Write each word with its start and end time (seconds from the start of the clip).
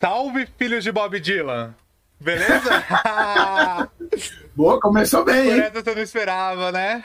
Salve, 0.00 0.48
filhos 0.56 0.82
de 0.82 0.90
Bob 0.90 1.20
Dylan! 1.20 1.74
Beleza? 2.18 2.70
Boa, 4.56 4.80
começou 4.80 5.26
bem, 5.26 5.44
Por 5.44 5.52
hein? 5.52 5.60
essa 5.60 5.82
você 5.82 5.94
não 5.94 6.02
esperava, 6.02 6.72
né? 6.72 7.04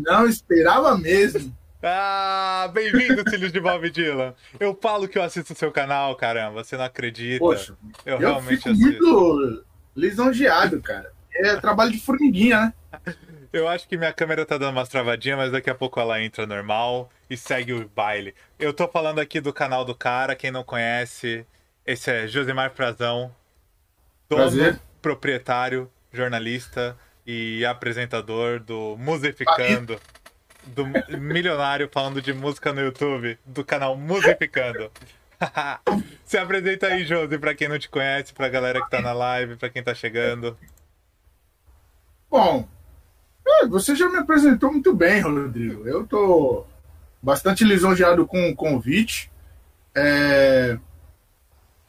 Não 0.00 0.26
esperava 0.26 0.98
mesmo. 0.98 1.56
Ah, 1.80 2.68
bem-vindo, 2.74 3.22
filhos 3.30 3.52
de 3.52 3.60
Bob 3.60 3.88
Dylan. 3.90 4.34
Eu 4.58 4.76
falo 4.80 5.06
que 5.06 5.16
eu 5.16 5.22
assisto 5.22 5.52
o 5.52 5.56
seu 5.56 5.70
canal, 5.70 6.16
caramba, 6.16 6.64
você 6.64 6.76
não 6.76 6.84
acredita. 6.84 7.38
Poxa, 7.38 7.76
eu, 8.04 8.14
eu 8.14 8.18
realmente 8.18 8.56
fico 8.56 8.70
assisto. 8.70 8.88
muito 8.90 9.64
lisonjeado, 9.94 10.82
cara. 10.82 11.12
É 11.32 11.54
trabalho 11.56 11.92
de 11.92 12.00
formiguinha, 12.00 12.74
né? 13.04 13.14
Eu 13.52 13.68
acho 13.68 13.86
que 13.88 13.96
minha 13.96 14.12
câmera 14.12 14.44
tá 14.44 14.58
dando 14.58 14.74
umas 14.74 14.88
travadinhas, 14.88 15.38
mas 15.38 15.52
daqui 15.52 15.70
a 15.70 15.74
pouco 15.76 16.00
ela 16.00 16.20
entra 16.20 16.44
normal 16.44 17.08
e 17.30 17.36
segue 17.36 17.72
o 17.72 17.88
baile. 17.88 18.34
Eu 18.58 18.72
tô 18.72 18.88
falando 18.88 19.20
aqui 19.20 19.40
do 19.40 19.52
canal 19.52 19.84
do 19.84 19.94
cara, 19.94 20.34
quem 20.34 20.50
não 20.50 20.64
conhece, 20.64 21.46
esse 21.86 22.10
é 22.10 22.26
Josemar 22.26 22.72
Frazão, 22.72 23.34
dono, 24.28 24.42
Prazer. 24.42 24.80
proprietário, 25.00 25.90
jornalista 26.12 26.96
e 27.26 27.64
apresentador 27.64 28.60
do 28.60 28.96
Musificando, 28.98 30.00
do 30.66 30.86
milionário 31.18 31.88
falando 31.90 32.20
de 32.20 32.32
música 32.32 32.72
no 32.72 32.80
YouTube, 32.80 33.38
do 33.44 33.64
canal 33.64 33.96
Musificando. 33.96 34.90
Se 36.24 36.38
apresenta 36.38 36.86
aí, 36.86 37.04
Josi, 37.04 37.36
pra 37.38 37.54
quem 37.54 37.68
não 37.68 37.78
te 37.78 37.88
conhece, 37.88 38.32
pra 38.32 38.48
galera 38.48 38.82
que 38.82 38.90
tá 38.90 39.00
na 39.00 39.12
live, 39.12 39.56
pra 39.56 39.68
quem 39.68 39.82
tá 39.82 39.94
chegando. 39.94 40.56
Bom, 42.30 42.66
é, 43.46 43.66
você 43.66 43.94
já 43.94 44.08
me 44.08 44.18
apresentou 44.18 44.70
muito 44.70 44.94
bem, 44.94 45.20
Rodrigo. 45.20 45.86
Eu 45.86 46.06
tô 46.06 46.64
bastante 47.20 47.64
lisonjeado 47.64 48.26
com 48.26 48.48
o 48.48 48.56
convite. 48.56 49.30
É, 49.94 50.78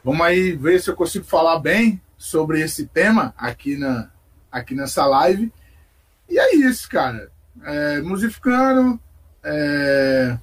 Vamos 0.03 0.21
aí 0.21 0.51
ver 0.51 0.81
se 0.81 0.89
eu 0.89 0.95
consigo 0.95 1.25
falar 1.25 1.59
bem 1.59 2.01
sobre 2.17 2.61
esse 2.61 2.85
tema 2.87 3.33
aqui, 3.37 3.77
na, 3.77 4.09
aqui 4.51 4.75
nessa 4.75 5.05
live. 5.05 5.51
E 6.29 6.37
é 6.37 6.55
isso, 6.55 6.89
cara. 6.89 7.31
É, 7.63 8.01
musificando, 8.01 8.99
é, 9.43 10.37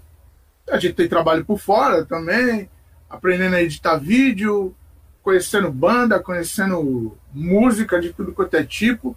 a 0.70 0.78
gente 0.78 0.94
tem 0.94 1.08
trabalho 1.08 1.44
por 1.44 1.58
fora 1.58 2.04
também, 2.04 2.70
aprendendo 3.08 3.56
a 3.56 3.62
editar 3.62 3.96
vídeo, 3.96 4.74
conhecendo 5.22 5.70
banda, 5.70 6.20
conhecendo 6.20 7.16
música 7.32 8.00
de 8.00 8.12
tudo 8.12 8.32
quanto 8.32 8.54
é 8.56 8.64
tipo. 8.64 9.16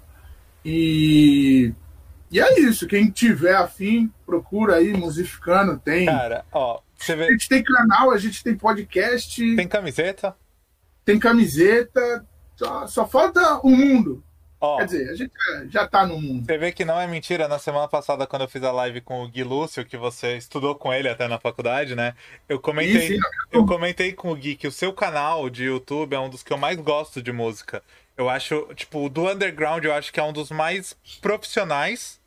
E, 0.66 1.74
e 2.32 2.40
é 2.40 2.60
isso. 2.60 2.88
Quem 2.88 3.10
tiver 3.10 3.56
afim, 3.56 4.12
procura 4.26 4.76
aí, 4.76 4.94
musificando. 4.94 5.78
Tem. 5.78 6.06
Cara, 6.06 6.46
ó, 6.52 6.80
você 7.06 7.14
A 7.14 7.16
vê. 7.16 7.28
gente 7.32 7.50
tem 7.50 7.64
canal, 7.64 8.12
a 8.12 8.18
gente 8.18 8.44
tem 8.44 8.56
podcast, 8.56 9.42
Tem 9.42 9.56
tem, 9.56 9.68
camiseta? 9.68 10.36
camiseta, 11.20 12.26
só, 12.56 12.88
só 12.88 13.08
falta 13.08 13.60
o 13.64 13.70
mundo. 13.70 14.24
Ó, 14.60 14.78
Quer 14.78 14.86
dizer, 14.86 15.10
a 15.10 15.16
gente 15.16 15.32
já- 15.70 15.86
tá 15.86 16.06
no 16.08 16.22
mundo. 16.22 16.46
você 16.46 16.58
vê 16.58 16.72
que 16.72 16.86
não 16.86 16.98
é 16.98 17.06
mentira. 17.06 17.50
Na 17.50 17.60
semana 17.60 17.86
passada, 17.86 18.26
quando 18.26 18.44
eu 18.44 18.48
fiz 18.48 18.64
a 18.64 18.72
live 18.72 19.02
com 19.02 19.22
o 19.22 19.28
Gui 19.28 19.44
Lúcio, 19.44 19.84
que 19.86 19.98
você 19.98 20.38
estudou 20.38 20.74
com 20.74 20.94
ele 20.94 21.10
até 21.10 21.28
na 21.28 21.38
faculdade, 21.38 21.96
né? 21.96 22.14
Eu 22.48 22.60
comentei, 22.62 23.08
Sim, 23.08 23.16
sim. 23.16 23.20
eu 23.52 23.66
comentei 23.66 24.14
com 24.14 24.32
o 24.32 24.36
Gui 24.36 24.56
que 24.56 24.66
o 24.68 24.72
seu 24.72 24.94
canal 24.94 25.50
de 25.50 25.66
YouTube 25.66 26.14
é 26.16 26.20
um 26.20 26.30
dos 26.30 26.42
que 26.44 26.54
eu 26.54 26.58
mais 26.58 26.78
gosto 26.78 27.22
de 27.22 27.34
música. 27.34 27.84
Eu 28.16 28.30
acho, 28.30 28.70
tipo, 28.76 29.10
do 29.10 29.30
underground, 29.30 29.84
eu 29.84 29.94
acho 29.94 30.14
que 30.14 30.20
é 30.20 30.24
um 30.24 30.32
dos 30.32 30.50
mais 30.50 30.96
profissionais 31.22 32.22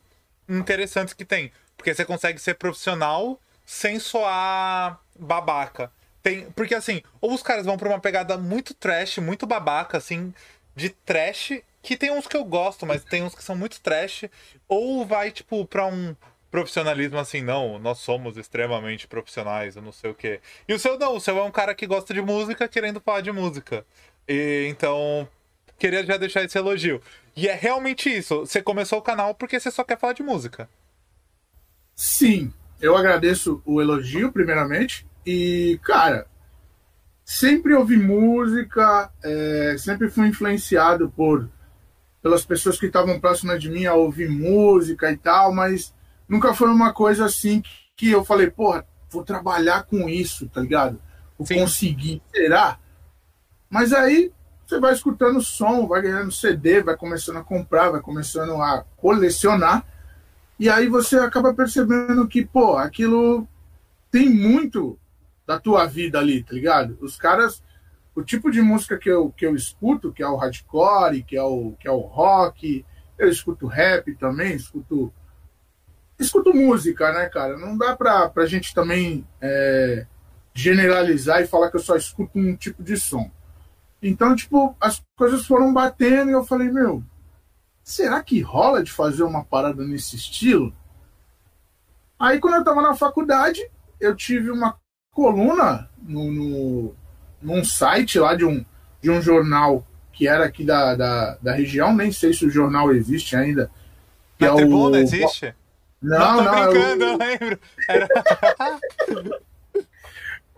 interessantes 0.46 1.14
que 1.14 1.24
tem. 1.24 1.50
Porque 1.74 1.94
você 1.94 2.04
consegue 2.04 2.38
ser 2.38 2.54
profissional 2.54 3.40
sem 3.66 3.98
soar 3.98 5.00
babaca. 5.18 5.90
Tem, 6.22 6.50
porque 6.52 6.74
assim, 6.74 7.02
ou 7.20 7.34
os 7.34 7.42
caras 7.42 7.66
vão 7.66 7.76
pra 7.76 7.88
uma 7.88 8.00
pegada 8.00 8.38
muito 8.38 8.72
trash, 8.72 9.18
muito 9.18 9.46
babaca, 9.46 9.98
assim, 9.98 10.32
de 10.74 10.90
trash, 10.90 11.60
que 11.82 11.96
tem 11.96 12.10
uns 12.10 12.26
que 12.26 12.36
eu 12.36 12.44
gosto, 12.44 12.86
mas 12.86 13.04
tem 13.04 13.22
uns 13.22 13.34
que 13.34 13.44
são 13.44 13.56
muito 13.56 13.80
trash, 13.80 14.24
ou 14.68 15.04
vai, 15.04 15.30
tipo, 15.30 15.64
pra 15.66 15.86
um 15.86 16.16
profissionalismo 16.50 17.18
assim, 17.18 17.42
não, 17.42 17.78
nós 17.78 17.98
somos 17.98 18.36
extremamente 18.36 19.06
profissionais, 19.06 19.76
eu 19.76 19.82
não 19.82 19.92
sei 19.92 20.10
o 20.10 20.14
quê. 20.14 20.40
E 20.66 20.72
o 20.72 20.78
seu 20.78 20.98
não, 20.98 21.16
o 21.16 21.20
seu 21.20 21.36
é 21.38 21.42
um 21.42 21.50
cara 21.50 21.74
que 21.74 21.86
gosta 21.86 22.14
de 22.14 22.22
música 22.22 22.68
querendo 22.68 23.00
falar 23.00 23.20
de 23.20 23.30
música. 23.30 23.84
E, 24.28 24.66
então, 24.68 25.28
queria 25.78 26.04
já 26.04 26.16
deixar 26.16 26.42
esse 26.44 26.56
elogio. 26.56 27.00
E 27.36 27.48
é 27.48 27.54
realmente 27.54 28.08
isso, 28.08 28.40
você 28.40 28.62
começou 28.62 28.98
o 28.98 29.02
canal 29.02 29.34
porque 29.34 29.60
você 29.60 29.70
só 29.70 29.84
quer 29.84 29.98
falar 29.98 30.14
de 30.14 30.22
música. 30.22 30.68
Sim, 31.94 32.52
eu 32.80 32.96
agradeço 32.96 33.62
o 33.64 33.80
elogio, 33.80 34.32
primeiramente. 34.32 35.06
E, 35.24 35.78
cara, 35.82 36.26
sempre 37.24 37.74
ouvi 37.74 37.96
música, 37.96 39.10
é, 39.22 39.76
sempre 39.78 40.08
fui 40.08 40.28
influenciado 40.28 41.10
por 41.10 41.48
pelas 42.22 42.44
pessoas 42.44 42.78
que 42.78 42.86
estavam 42.86 43.20
próximas 43.20 43.60
de 43.60 43.70
mim 43.70 43.86
a 43.86 43.94
ouvir 43.94 44.28
música 44.28 45.12
e 45.12 45.16
tal, 45.16 45.54
mas 45.54 45.94
nunca 46.28 46.52
foi 46.54 46.68
uma 46.68 46.92
coisa 46.92 47.24
assim 47.24 47.62
que 47.96 48.10
eu 48.10 48.24
falei, 48.24 48.50
porra, 48.50 48.84
vou 49.08 49.22
trabalhar 49.22 49.84
com 49.84 50.08
isso, 50.08 50.48
tá 50.48 50.60
ligado? 50.60 51.00
Vou 51.38 51.46
Sim. 51.46 51.60
conseguir, 51.60 52.20
será? 52.34 52.78
Mas 53.70 53.92
aí 53.92 54.32
você 54.66 54.80
vai 54.80 54.92
escutando 54.92 55.40
som, 55.40 55.86
vai 55.86 56.02
ganhando 56.02 56.32
CD, 56.32 56.82
vai 56.82 56.96
começando 56.96 57.36
a 57.36 57.44
comprar, 57.44 57.90
vai 57.90 58.00
começando 58.00 58.60
a 58.60 58.84
colecionar. 58.96 59.84
E 60.58 60.68
aí 60.68 60.88
você 60.88 61.18
acaba 61.18 61.52
percebendo 61.52 62.26
que, 62.26 62.44
pô, 62.44 62.76
aquilo 62.76 63.46
tem 64.10 64.28
muito 64.28 64.98
da 65.46 65.60
tua 65.60 65.86
vida 65.86 66.18
ali, 66.18 66.42
tá 66.42 66.54
ligado? 66.54 66.96
Os 67.00 67.16
caras, 67.16 67.62
o 68.14 68.22
tipo 68.22 68.50
de 68.50 68.62
música 68.62 68.96
que 68.98 69.08
eu, 69.08 69.30
que 69.30 69.46
eu 69.46 69.54
escuto, 69.54 70.12
que 70.12 70.22
é 70.22 70.28
o 70.28 70.36
hardcore, 70.36 71.22
que 71.22 71.36
é 71.36 71.42
o, 71.42 71.72
que 71.78 71.86
é 71.86 71.90
o 71.90 72.00
rock, 72.00 72.84
eu 73.18 73.28
escuto 73.28 73.66
rap 73.66 74.14
também, 74.16 74.54
escuto. 74.54 75.12
Escuto 76.18 76.54
música, 76.54 77.12
né, 77.12 77.28
cara? 77.28 77.58
Não 77.58 77.76
dá 77.76 77.94
pra, 77.94 78.28
pra 78.30 78.46
gente 78.46 78.74
também 78.74 79.26
é, 79.40 80.06
generalizar 80.54 81.42
e 81.42 81.46
falar 81.46 81.70
que 81.70 81.76
eu 81.76 81.82
só 81.82 81.94
escuto 81.94 82.38
um 82.38 82.56
tipo 82.56 82.82
de 82.82 82.96
som. 82.96 83.30
Então, 84.02 84.34
tipo, 84.34 84.74
as 84.80 85.02
coisas 85.14 85.46
foram 85.46 85.74
batendo 85.74 86.30
e 86.30 86.32
eu 86.32 86.44
falei, 86.44 86.70
meu, 86.70 87.02
será 87.86 88.20
que 88.20 88.40
rola 88.40 88.82
de 88.82 88.90
fazer 88.90 89.22
uma 89.22 89.44
parada 89.44 89.84
nesse 89.84 90.16
estilo? 90.16 90.74
Aí, 92.18 92.40
quando 92.40 92.54
eu 92.56 92.64
tava 92.64 92.82
na 92.82 92.94
faculdade, 92.96 93.60
eu 94.00 94.14
tive 94.16 94.50
uma 94.50 94.76
coluna 95.12 95.88
no, 96.02 96.32
no, 96.32 96.94
num 97.40 97.64
site 97.64 98.18
lá 98.18 98.34
de 98.34 98.44
um, 98.44 98.64
de 99.00 99.08
um 99.10 99.22
jornal 99.22 99.86
que 100.12 100.26
era 100.26 100.44
aqui 100.46 100.64
da, 100.64 100.96
da, 100.96 101.36
da 101.36 101.52
região, 101.52 101.94
nem 101.94 102.10
sei 102.10 102.32
se 102.32 102.44
o 102.44 102.50
jornal 102.50 102.92
existe 102.92 103.36
ainda. 103.36 103.70
Que 104.36 104.44
Na 104.44 104.50
é 104.50 104.52
o- 104.52 104.56
tribuna 104.56 104.98
existe? 104.98 105.54
Não, 106.02 106.36
tô 106.38 106.42
não, 106.42 106.54
é 106.54 106.68
brincando, 106.70 107.04
eu 107.04 107.16
lembro. 107.18 107.60
Era 107.88 108.08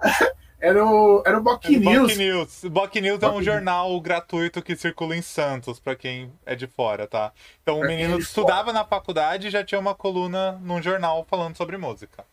era 0.60 0.84
o, 0.84 1.22
era 1.24 1.38
o 1.38 1.42
Boc 1.42 1.62
Boc 1.62 1.70
News. 1.70 2.16
News. 2.16 2.64
Boc 2.70 2.94
News 2.96 3.22
é 3.22 3.28
um 3.28 3.32
News. 3.34 3.44
jornal 3.44 4.00
gratuito 4.00 4.60
que 4.62 4.74
circula 4.76 5.16
em 5.16 5.22
Santos, 5.22 5.78
pra 5.78 5.94
quem 5.94 6.32
é 6.44 6.54
de 6.56 6.66
fora, 6.66 7.06
tá? 7.06 7.32
Então 7.62 7.76
o 7.76 7.80
Pra 7.80 7.88
quem 7.88 7.96
menino 7.98 8.16
é 8.16 8.20
estudava 8.20 8.72
na 8.72 8.84
faculdade 8.84 9.46
e 9.46 9.50
já 9.50 9.62
tinha 9.64 9.78
uma 9.80 9.94
coluna 9.94 10.52
num 10.62 10.82
jornal 10.82 11.24
falando 11.28 11.56
sobre 11.56 11.76
música. 11.76 12.24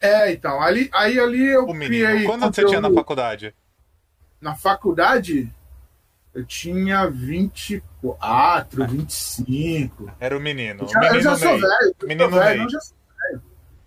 É, 0.00 0.32
então, 0.32 0.62
ali, 0.62 0.88
aí 0.94 1.18
ali 1.18 1.46
eu 1.48 1.64
O 1.64 1.74
menino. 1.74 2.06
criei 2.06 2.24
Quando 2.24 2.42
você 2.42 2.64
tinha 2.64 2.80
na 2.80 2.88
conteúdo- 2.88 2.94
faculdade? 2.94 3.54
na 4.40 4.54
faculdade, 4.54 5.52
eu 6.32 6.44
tinha 6.46 7.06
24, 7.10 8.86
25. 8.86 10.10
Era 10.18 10.36
o 10.36 10.40
menino. 10.40 10.84
Eu 10.84 10.88
já, 10.88 10.98
eu 11.00 11.20
já 11.20 11.30
menino 11.32 11.36
sou 11.36 11.58
velho. 11.60 11.94
Menino 12.04 12.30
sou 12.30 12.38
velho, 12.38 12.62
eu 12.62 12.70
já 12.70 12.80
sou- 12.80 12.96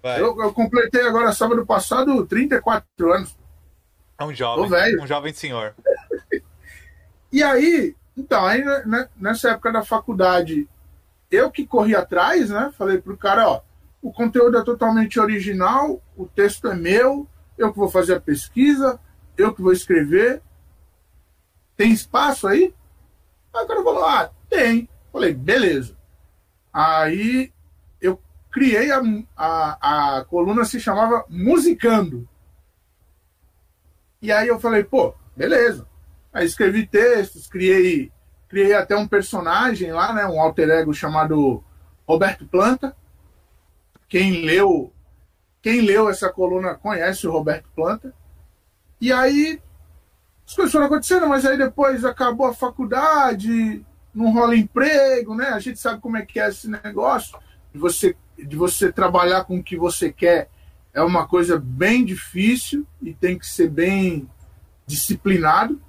Vai. 0.03 0.19
eu, 0.21 0.37
eu 0.41 0.53
completei 0.53 1.01
agora 1.07 1.31
sábado 1.31 1.65
passado 1.65 2.25
34 2.27 3.13
anos. 3.13 3.35
É 4.17 4.23
um 4.23 4.33
jovem. 4.33 4.99
Um 4.99 5.07
jovem 5.07 5.33
senhor. 5.33 5.75
E 7.33 7.41
aí, 7.41 7.95
então, 8.15 8.45
aí 8.45 8.63
né, 8.63 9.09
nessa 9.17 9.49
época 9.49 9.71
da 9.71 9.83
faculdade, 9.83 10.69
eu 11.31 11.49
que 11.49 11.65
corri 11.65 11.95
atrás, 11.95 12.51
né? 12.51 12.71
Falei 12.77 12.99
pro 12.99 13.17
cara, 13.17 13.49
ó, 13.49 13.61
o 14.03 14.13
conteúdo 14.13 14.55
é 14.55 14.63
totalmente 14.63 15.19
original, 15.19 15.99
o 16.15 16.27
texto 16.27 16.67
é 16.67 16.75
meu, 16.75 17.27
eu 17.57 17.71
que 17.71 17.79
vou 17.79 17.89
fazer 17.89 18.13
a 18.13 18.21
pesquisa, 18.21 18.99
eu 19.35 19.51
que 19.51 19.63
vou 19.63 19.73
escrever. 19.73 20.43
Tem 21.75 21.91
espaço 21.91 22.47
aí? 22.47 22.71
Aí 23.51 23.63
o 23.63 23.67
cara 23.67 23.83
falou, 23.83 24.05
ah, 24.05 24.29
tem. 24.47 24.87
Falei, 25.11 25.33
beleza. 25.33 25.97
Aí 26.71 27.51
eu 27.99 28.21
criei 28.51 28.91
a, 28.91 29.01
a, 29.35 30.17
a 30.17 30.25
coluna 30.25 30.65
se 30.65 30.79
chamava 30.79 31.25
Musicando. 31.29 32.29
E 34.23 34.31
aí 34.31 34.47
eu 34.47 34.57
falei, 34.57 34.85
pô, 34.85 35.13
beleza. 35.35 35.85
Aí 36.31 36.45
escrevi 36.45 36.87
textos, 36.87 37.45
criei, 37.45 38.09
criei 38.47 38.73
até 38.73 38.95
um 38.95 39.05
personagem 39.05 39.91
lá, 39.91 40.13
né? 40.13 40.25
Um 40.25 40.39
alter 40.39 40.69
ego 40.69 40.93
chamado 40.93 41.61
Roberto 42.07 42.47
Planta. 42.47 42.95
Quem 44.07 44.45
leu, 44.45 44.93
quem 45.61 45.81
leu 45.81 46.09
essa 46.09 46.31
coluna 46.31 46.73
conhece 46.73 47.27
o 47.27 47.31
Roberto 47.33 47.69
Planta. 47.75 48.15
E 49.01 49.11
aí 49.11 49.61
as 50.47 50.53
coisas 50.53 50.71
foram 50.71 50.85
acontecendo, 50.85 51.27
mas 51.27 51.45
aí 51.45 51.57
depois 51.57 52.05
acabou 52.05 52.47
a 52.47 52.53
faculdade, 52.53 53.85
não 54.15 54.31
rola 54.31 54.55
emprego, 54.55 55.35
né? 55.35 55.47
A 55.49 55.59
gente 55.59 55.79
sabe 55.79 55.99
como 55.99 56.15
é 56.15 56.25
que 56.25 56.39
é 56.39 56.47
esse 56.47 56.69
negócio 56.69 57.37
de 57.73 57.77
você, 57.77 58.15
de 58.37 58.55
você 58.55 58.89
trabalhar 58.89 59.43
com 59.43 59.57
o 59.57 59.63
que 59.63 59.75
você 59.75 60.13
quer. 60.13 60.49
É 60.93 61.01
uma 61.01 61.27
coisa 61.27 61.59
bem 61.59 62.05
difícil 62.05 62.85
e 63.01 63.13
tem 63.13 63.37
que 63.37 63.47
ser 63.47 63.69
bem 63.69 64.29
disciplinado. 64.85 65.81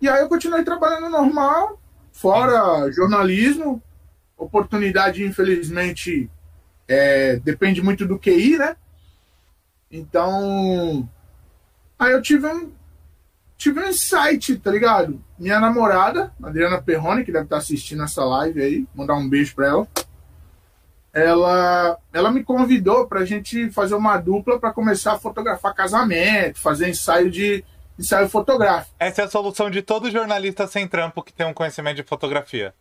E 0.00 0.08
aí 0.08 0.20
eu 0.20 0.28
continuei 0.28 0.64
trabalhando 0.64 1.08
normal, 1.08 1.80
fora 2.12 2.90
jornalismo, 2.90 3.82
oportunidade, 4.36 5.24
infelizmente, 5.24 6.30
é, 6.86 7.36
depende 7.36 7.82
muito 7.82 8.06
do 8.06 8.18
QI, 8.18 8.56
né? 8.56 8.76
Então, 9.90 11.08
aí 11.98 12.12
eu 12.12 12.22
tive 12.22 12.46
um, 12.46 12.72
tive 13.56 13.80
um 13.80 13.88
insight, 13.88 14.56
tá 14.58 14.70
ligado? 14.70 15.22
Minha 15.38 15.58
namorada, 15.58 16.32
Adriana 16.42 16.80
Perrone, 16.80 17.24
que 17.24 17.32
deve 17.32 17.44
estar 17.44 17.56
assistindo 17.58 18.02
essa 18.02 18.24
live 18.24 18.62
aí, 18.62 18.86
mandar 18.94 19.14
um 19.14 19.28
beijo 19.28 19.54
pra 19.54 19.68
ela. 19.68 19.88
Ela, 21.12 21.98
ela 22.12 22.30
me 22.30 22.44
convidou 22.44 23.06
pra 23.06 23.24
gente 23.24 23.70
fazer 23.70 23.94
uma 23.94 24.16
dupla 24.18 24.58
para 24.58 24.72
começar 24.72 25.12
a 25.14 25.18
fotografar 25.18 25.74
casamento, 25.74 26.58
fazer 26.58 26.88
ensaio 26.88 27.30
de 27.30 27.64
ensaio 27.98 28.28
fotográfico. 28.28 28.94
Essa 28.98 29.22
é 29.22 29.24
a 29.24 29.30
solução 29.30 29.70
de 29.70 29.82
todo 29.82 30.10
jornalista 30.10 30.66
sem 30.66 30.86
trampo 30.86 31.22
que 31.22 31.32
tem 31.32 31.46
um 31.46 31.54
conhecimento 31.54 31.96
de 31.96 32.02
fotografia. 32.04 32.74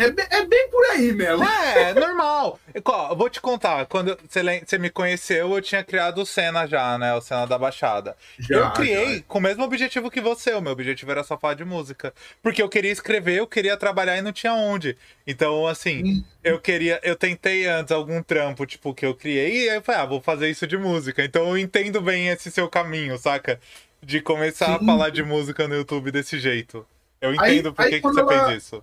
É, 0.00 0.10
bem, 0.10 0.26
é 0.30 0.44
bem 0.46 0.70
por 0.70 0.84
aí 0.86 1.12
mesmo. 1.12 1.44
É, 1.44 1.92
normal. 1.92 2.58
Ó, 2.84 3.14
vou 3.14 3.28
te 3.28 3.40
contar, 3.40 3.84
quando 3.86 4.16
você 4.28 4.78
me 4.78 4.88
conheceu, 4.88 5.54
eu 5.54 5.60
tinha 5.60 5.84
criado 5.84 6.22
o 6.22 6.26
Senna 6.26 6.66
já, 6.66 6.96
né? 6.96 7.14
O 7.14 7.20
Senna 7.20 7.46
da 7.46 7.58
Baixada. 7.58 8.16
Já, 8.38 8.56
eu 8.56 8.70
criei 8.72 9.16
já. 9.16 9.22
com 9.28 9.38
o 9.38 9.42
mesmo 9.42 9.62
objetivo 9.62 10.10
que 10.10 10.20
você. 10.20 10.54
O 10.54 10.60
meu 10.60 10.72
objetivo 10.72 11.10
era 11.10 11.22
só 11.22 11.36
falar 11.36 11.54
de 11.54 11.64
música. 11.64 12.14
Porque 12.42 12.62
eu 12.62 12.68
queria 12.68 12.90
escrever, 12.90 13.38
eu 13.38 13.46
queria 13.46 13.76
trabalhar 13.76 14.16
e 14.16 14.22
não 14.22 14.32
tinha 14.32 14.54
onde. 14.54 14.96
Então, 15.26 15.66
assim, 15.66 16.02
hum. 16.02 16.24
eu 16.42 16.58
queria. 16.58 16.98
Eu 17.02 17.14
tentei 17.14 17.66
antes 17.66 17.92
algum 17.92 18.22
trampo, 18.22 18.64
tipo, 18.64 18.94
que 18.94 19.04
eu 19.04 19.14
criei, 19.14 19.66
e 19.66 19.70
aí 19.70 19.76
eu 19.76 19.82
falei, 19.82 20.00
ah, 20.00 20.06
vou 20.06 20.20
fazer 20.20 20.48
isso 20.48 20.66
de 20.66 20.78
música. 20.78 21.22
Então 21.22 21.48
eu 21.48 21.58
entendo 21.58 22.00
bem 22.00 22.28
esse 22.28 22.50
seu 22.50 22.68
caminho, 22.68 23.18
saca? 23.18 23.60
De 24.02 24.20
começar 24.20 24.66
Sim. 24.66 24.74
a 24.76 24.78
falar 24.78 25.10
de 25.10 25.22
música 25.22 25.68
no 25.68 25.74
YouTube 25.74 26.10
desse 26.10 26.38
jeito. 26.38 26.86
Eu 27.20 27.34
entendo 27.34 27.68
aí, 27.68 27.74
por 27.74 27.88
que, 27.88 28.00
que 28.00 28.00
você 28.00 28.20
ela... 28.20 28.46
fez 28.46 28.62
isso. 28.62 28.82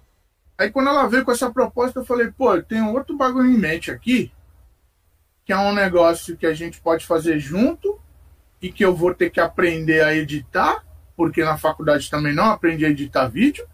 Aí 0.58 0.72
quando 0.72 0.90
ela 0.90 1.08
veio 1.08 1.24
com 1.24 1.32
essa 1.32 1.52
proposta, 1.52 2.00
eu 2.00 2.06
falei, 2.06 2.32
pô, 2.32 2.56
eu 2.56 2.64
tenho 2.64 2.92
outro 2.94 3.16
bagulho 3.16 3.50
em 3.50 3.58
mente 3.58 3.92
aqui, 3.92 4.32
que 5.46 5.54
é 5.54 5.58
um 5.58 5.74
negócio 5.74 6.36
que 6.36 6.46
a 6.46 6.54
gente 6.54 6.82
pode 6.82 7.06
fazer 7.06 7.40
junto 7.40 8.00
e 8.62 8.72
que 8.72 8.84
eu 8.84 8.96
vou 8.96 9.14
ter 9.14 9.30
que 9.30 9.40
aprender 9.40 10.04
a 10.04 10.16
editar, 10.16 10.84
porque 11.16 11.44
na 11.44 11.58
faculdade 11.58 12.10
também 12.10 12.34
não 12.34 12.46
aprendi 12.46 12.86
a 12.86 12.90
editar 12.90 13.28
vídeo, 13.28 13.68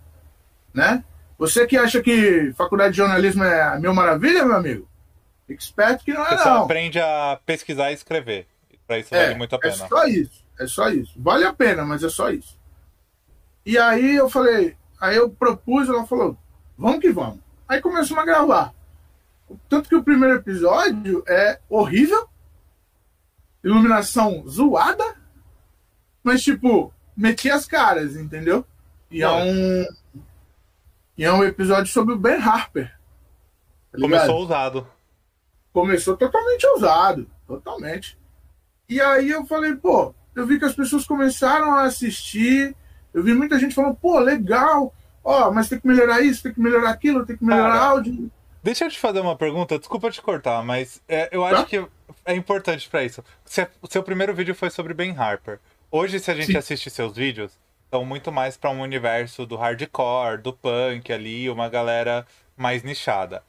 né? 0.73 1.03
Você 1.37 1.65
que 1.65 1.77
acha 1.77 2.01
que 2.01 2.53
faculdade 2.53 2.91
de 2.91 2.97
jornalismo 2.97 3.43
é 3.43 3.79
mil 3.79 3.93
maravilha, 3.93 4.45
meu 4.45 4.55
amigo? 4.55 4.87
Fique 5.47 5.63
esperto 5.63 6.03
que 6.03 6.13
não 6.13 6.25
é 6.25 6.37
Você 6.37 6.49
não. 6.49 6.63
aprende 6.63 6.99
a 6.99 7.39
pesquisar 7.45 7.91
e 7.91 7.95
escrever. 7.95 8.47
Para 8.85 8.99
isso 8.99 9.15
é, 9.15 9.25
vale 9.25 9.35
muito 9.35 9.55
a 9.55 9.59
pena. 9.59 9.73
É 9.73 9.87
só 9.87 10.05
isso, 10.05 10.45
é 10.59 10.67
só 10.67 10.89
isso. 10.89 11.13
Vale 11.17 11.45
a 11.45 11.53
pena, 11.53 11.85
mas 11.85 12.03
é 12.03 12.09
só 12.09 12.29
isso. 12.29 12.57
E 13.65 13.77
aí 13.77 14.15
eu 14.15 14.29
falei, 14.29 14.75
aí 14.99 15.15
eu 15.15 15.29
propus, 15.29 15.87
ela 15.87 16.05
falou, 16.05 16.37
Vamos 16.77 16.99
que 16.99 17.11
vamos. 17.11 17.39
Aí 17.67 17.81
começamos 17.81 18.21
a 18.21 18.25
gravar. 18.25 18.73
Tanto 19.69 19.89
que 19.89 19.95
o 19.95 20.03
primeiro 20.03 20.35
episódio 20.35 21.23
é 21.27 21.59
horrível, 21.69 22.27
iluminação 23.63 24.43
zoada, 24.47 25.15
mas 26.23 26.41
tipo, 26.41 26.93
meti 27.15 27.49
as 27.49 27.65
caras, 27.65 28.15
entendeu? 28.15 28.65
E 29.11 29.21
é 29.21 29.29
um. 29.29 29.85
E 31.15 31.23
é 31.23 31.31
um 31.31 31.43
episódio 31.43 31.91
sobre 31.91 32.15
o 32.15 32.17
Ben 32.17 32.41
Harper. 32.41 32.91
Tá 33.91 33.99
Começou 33.99 34.35
ousado. 34.37 34.87
Começou 35.71 36.17
totalmente 36.17 36.65
ousado. 36.67 37.29
Totalmente. 37.45 38.17
E 38.89 38.99
aí 38.99 39.29
eu 39.29 39.45
falei, 39.45 39.75
pô, 39.75 40.15
eu 40.35 40.47
vi 40.47 40.57
que 40.57 40.65
as 40.65 40.73
pessoas 40.73 41.05
começaram 41.05 41.75
a 41.75 41.83
assistir. 41.83 42.75
Eu 43.13 43.21
vi 43.21 43.33
muita 43.35 43.59
gente 43.59 43.75
falando, 43.75 43.95
pô, 43.95 44.17
legal 44.17 44.91
ó, 45.23 45.47
oh, 45.47 45.53
mas 45.53 45.69
tem 45.69 45.79
que 45.79 45.87
melhorar 45.87 46.21
isso, 46.21 46.43
tem 46.43 46.53
que 46.53 46.59
melhorar 46.59 46.89
aquilo, 46.89 47.25
tem 47.25 47.37
que 47.37 47.43
melhorar 47.43 47.73
Cara, 47.73 47.85
áudio. 47.85 48.31
Deixa 48.61 48.85
eu 48.85 48.89
te 48.89 48.99
fazer 48.99 49.19
uma 49.19 49.35
pergunta, 49.35 49.77
desculpa 49.77 50.09
te 50.09 50.21
cortar, 50.21 50.63
mas 50.63 51.01
é, 51.07 51.29
eu 51.31 51.43
acho 51.43 51.63
tá? 51.63 51.65
que 51.65 51.85
é 52.25 52.33
importante 52.33 52.89
para 52.89 53.03
isso. 53.03 53.23
O 53.81 53.87
seu 53.87 54.01
primeiro 54.01 54.33
vídeo 54.33 54.55
foi 54.55 54.69
sobre 54.69 54.93
Ben 54.93 55.15
Harper. 55.17 55.59
Hoje, 55.91 56.19
se 56.19 56.31
a 56.31 56.33
gente 56.33 56.47
Sim. 56.47 56.57
assiste 56.57 56.89
seus 56.89 57.15
vídeos, 57.15 57.51
são 57.91 58.05
muito 58.05 58.31
mais 58.31 58.57
para 58.57 58.71
um 58.71 58.81
universo 58.81 59.45
do 59.45 59.55
hardcore, 59.55 60.41
do 60.41 60.53
punk 60.53 61.11
ali, 61.11 61.49
uma 61.49 61.69
galera 61.69 62.25
mais 62.57 62.81
nichada. 62.83 63.43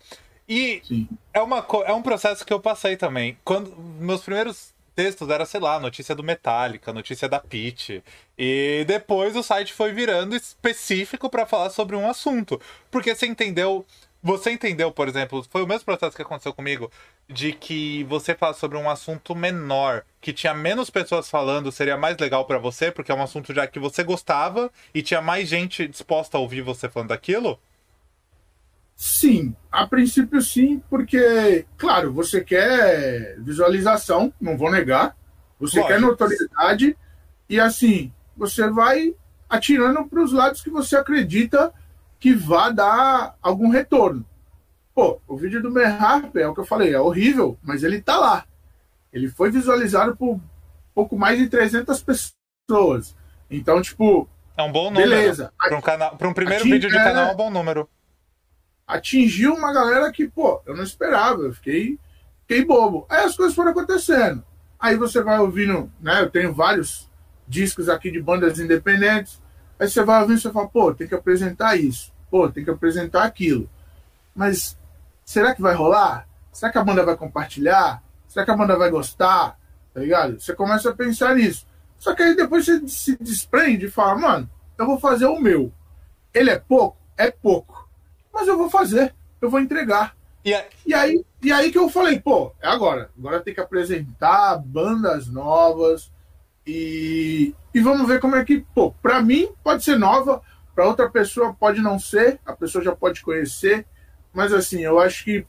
E 0.49 1.09
é, 1.33 1.41
uma, 1.41 1.65
é 1.87 1.93
um 1.93 2.03
processo 2.03 2.45
que 2.45 2.53
eu 2.53 2.61
passei 2.61 2.97
também. 2.97 3.39
Quando 3.45 3.75
meus 3.99 4.23
primeiros 4.23 4.74
textos 4.95 5.29
era, 5.29 5.45
sei 5.45 5.61
lá, 5.61 5.79
notícia 5.81 6.15
do 6.15 6.23
Metallica, 6.23 6.93
notícia 6.93 7.29
da 7.29 7.41
Pitch. 7.41 8.01
E 8.39 8.85
depois 8.87 9.37
o 9.37 9.43
site 9.43 9.73
foi 9.73 9.93
virando 9.93 10.37
específico 10.37 11.29
para 11.29 11.47
falar 11.47 11.71
sobre 11.71 11.97
um 11.97 12.09
assunto. 12.09 12.61
Porque 12.91 13.15
você 13.15 13.27
entendeu. 13.27 13.85
Você 14.23 14.51
entendeu, 14.51 14.91
por 14.91 15.07
exemplo, 15.07 15.45
foi 15.51 15.63
o 15.63 15.67
mesmo 15.67 15.85
processo 15.85 16.17
que 16.17 16.23
aconteceu 16.23 16.55
comigo, 16.55 16.91
de 17.29 17.53
que 17.53 18.05
você 18.05 18.35
fala 18.35 18.55
sobre 18.55 18.79
um 18.79 18.89
assunto 18.89 19.35
menor, 19.35 20.03
que 20.19 20.33
tinha 20.33 20.55
menos 20.55 20.89
pessoas 20.89 21.29
falando, 21.29 21.71
seria 21.71 21.99
mais 21.99 22.17
legal 22.17 22.47
para 22.47 22.57
você, 22.57 22.91
porque 22.91 23.13
é 23.13 23.15
um 23.15 23.23
assunto 23.23 23.53
já 23.53 23.67
que 23.67 23.79
você 23.79 24.03
gostava 24.03 24.73
e 24.95 25.03
tinha 25.03 25.21
mais 25.21 25.47
gente 25.47 25.87
disposta 25.87 26.39
a 26.39 26.41
ouvir 26.41 26.63
você 26.63 26.89
falando 26.89 27.11
daquilo? 27.11 27.61
Sim, 28.97 29.55
a 29.71 29.87
princípio 29.87 30.41
sim, 30.41 30.81
porque, 30.89 31.67
claro, 31.77 32.13
você 32.13 32.41
quer 32.41 33.37
visualização, 33.41 34.33
não 34.41 34.57
vou 34.57 34.71
negar, 34.71 35.17
você 35.59 35.81
Lógico. 35.81 35.89
quer 35.89 36.01
notoriedade, 36.01 36.97
e 37.49 37.59
assim, 37.59 38.13
você 38.37 38.71
vai 38.71 39.15
atirando 39.49 40.05
para 40.07 40.23
os 40.23 40.33
lados 40.33 40.63
que 40.63 40.71
você 40.71 40.97
acredita 40.97 41.73
que 42.21 42.35
vá 42.35 42.71
dar 42.71 43.37
algum 43.43 43.69
retorno. 43.69 44.25
Pô, 44.95 45.21
o 45.27 45.37
vídeo 45.37 45.61
do 45.61 45.73
Merharp 45.73 46.37
é 46.37 46.47
o 46.47 46.55
que 46.55 46.61
eu 46.61 46.65
falei, 46.65 46.95
é 46.95 47.01
horrível, 47.01 47.59
mas 47.63 47.83
ele 47.83 48.01
tá 48.01 48.17
lá. 48.17 48.47
Ele 49.13 49.29
foi 49.29 49.51
visualizado 49.51 50.17
por 50.17 50.41
pouco 50.95 51.19
mais 51.19 51.39
de 51.39 51.49
300 51.49 52.03
pessoas. 52.03 53.17
Então, 53.51 53.83
tipo. 53.83 54.29
É 54.57 54.63
um 54.63 54.71
bom 54.71 54.85
número. 54.85 55.11
Beleza. 55.11 55.53
Para 55.59 55.77
um, 55.77 56.31
um 56.31 56.35
primeiro 56.35 56.65
vídeo 56.65 56.89
de 56.89 56.97
canal 56.97 57.31
é 57.31 57.33
um 57.33 57.37
bom 57.37 57.51
número 57.51 57.89
atingiu 58.87 59.55
uma 59.55 59.73
galera 59.73 60.13
que, 60.13 60.29
pô, 60.29 60.61
eu 60.67 60.77
não 60.77 60.85
esperava, 60.85 61.43
eu 61.43 61.53
fiquei, 61.53 61.99
fiquei 62.41 62.65
bobo. 62.65 63.07
Aí 63.09 63.25
as 63.25 63.37
coisas 63.37 63.55
foram 63.55 63.71
acontecendo. 63.71 64.45
Aí 64.79 64.97
você 64.97 65.23
vai 65.23 65.39
ouvindo, 65.39 65.91
né? 66.01 66.21
Eu 66.21 66.31
tenho 66.31 66.53
vários 66.53 67.11
discos 67.49 67.89
aqui 67.89 68.11
de 68.11 68.21
bandas 68.21 68.59
independentes. 68.59 69.41
Aí 69.79 69.89
você 69.89 70.03
vai 70.03 70.21
ouvindo 70.21 70.39
e 70.39 70.41
você 70.43 70.53
fala, 70.53 70.69
pô, 70.69 70.95
tem 70.95 71.09
que 71.09 71.15
apresentar 71.15 71.77
isso, 71.77 72.13
pô, 72.31 72.49
tem 72.49 72.65
que 72.65 72.71
apresentar 72.71 73.25
aquilo. 73.25 73.69
Mas 74.35 74.79
será 75.25 75.55
que 75.55 75.63
vai 75.63 75.75
rolar? 75.75 76.29
Será 76.53 76.71
que 76.71 76.79
a 76.79 76.85
banda 76.85 77.05
vai 77.05 77.17
compartilhar? 77.17 78.03
Será 78.29 78.45
que 78.45 78.51
a 78.51 78.57
banda 78.57 78.77
vai 78.77 78.91
gostar? 78.91 79.59
Tá 79.93 80.01
ligado? 80.01 80.41
Você 80.41 80.55
começa 80.55 80.91
a 80.91 80.95
pensar 80.95 81.35
nisso. 81.35 81.67
Só 81.97 82.15
que 82.15 82.23
aí 82.23 82.37
depois 82.37 82.65
você 82.65 82.87
se 82.87 83.17
desprende 83.17 83.87
e 83.87 83.91
fala, 83.91 84.17
mano, 84.17 84.51
eu 84.77 84.87
vou 84.87 85.01
fazer 85.01 85.27
o 85.27 85.41
meu. 85.41 85.73
Ele 86.33 86.51
é 86.51 86.59
pouco? 86.59 86.99
É 87.17 87.31
pouco 87.31 87.84
mas 88.35 88.49
eu 88.49 88.59
vou 88.59 88.69
fazer, 88.69 89.15
eu 89.41 89.49
vou 89.49 89.61
entregar. 89.61 90.17
E, 90.45 90.53
e, 90.85 90.93
aí, 90.93 91.25
e 91.43 91.53
aí 91.53 91.71
que 91.71 91.79
eu 91.79 91.89
falei, 91.89 92.21
pô, 92.21 92.53
é 92.61 92.69
agora. 92.69 93.11
Agora 93.17 93.41
tem 93.41 93.55
que 93.55 93.61
apresentar 93.61 94.59
bandas 94.59 95.27
novas 95.29 96.13
e, 96.67 97.55
e 97.73 97.81
vamos 97.81 98.07
ver 98.07 98.21
como 98.21 98.37
é 98.37 98.45
que, 98.45 98.67
pô, 98.75 98.93
pra 99.01 99.23
mim 99.23 99.49
pode 99.63 99.85
ser 99.85 99.97
nova, 99.97 100.43
pra 100.75 100.87
outra 100.87 101.09
pessoa 101.09 101.55
pode 101.55 101.81
não 101.81 101.99
ser, 101.99 102.41
a 102.45 102.53
pessoa 102.53 102.85
já 102.85 102.95
pode 102.95 103.23
conhecer, 103.23 103.87
mas 104.33 104.53
assim, 104.53 104.81
eu 104.81 104.99
acho 104.99 105.25
que 105.25 105.47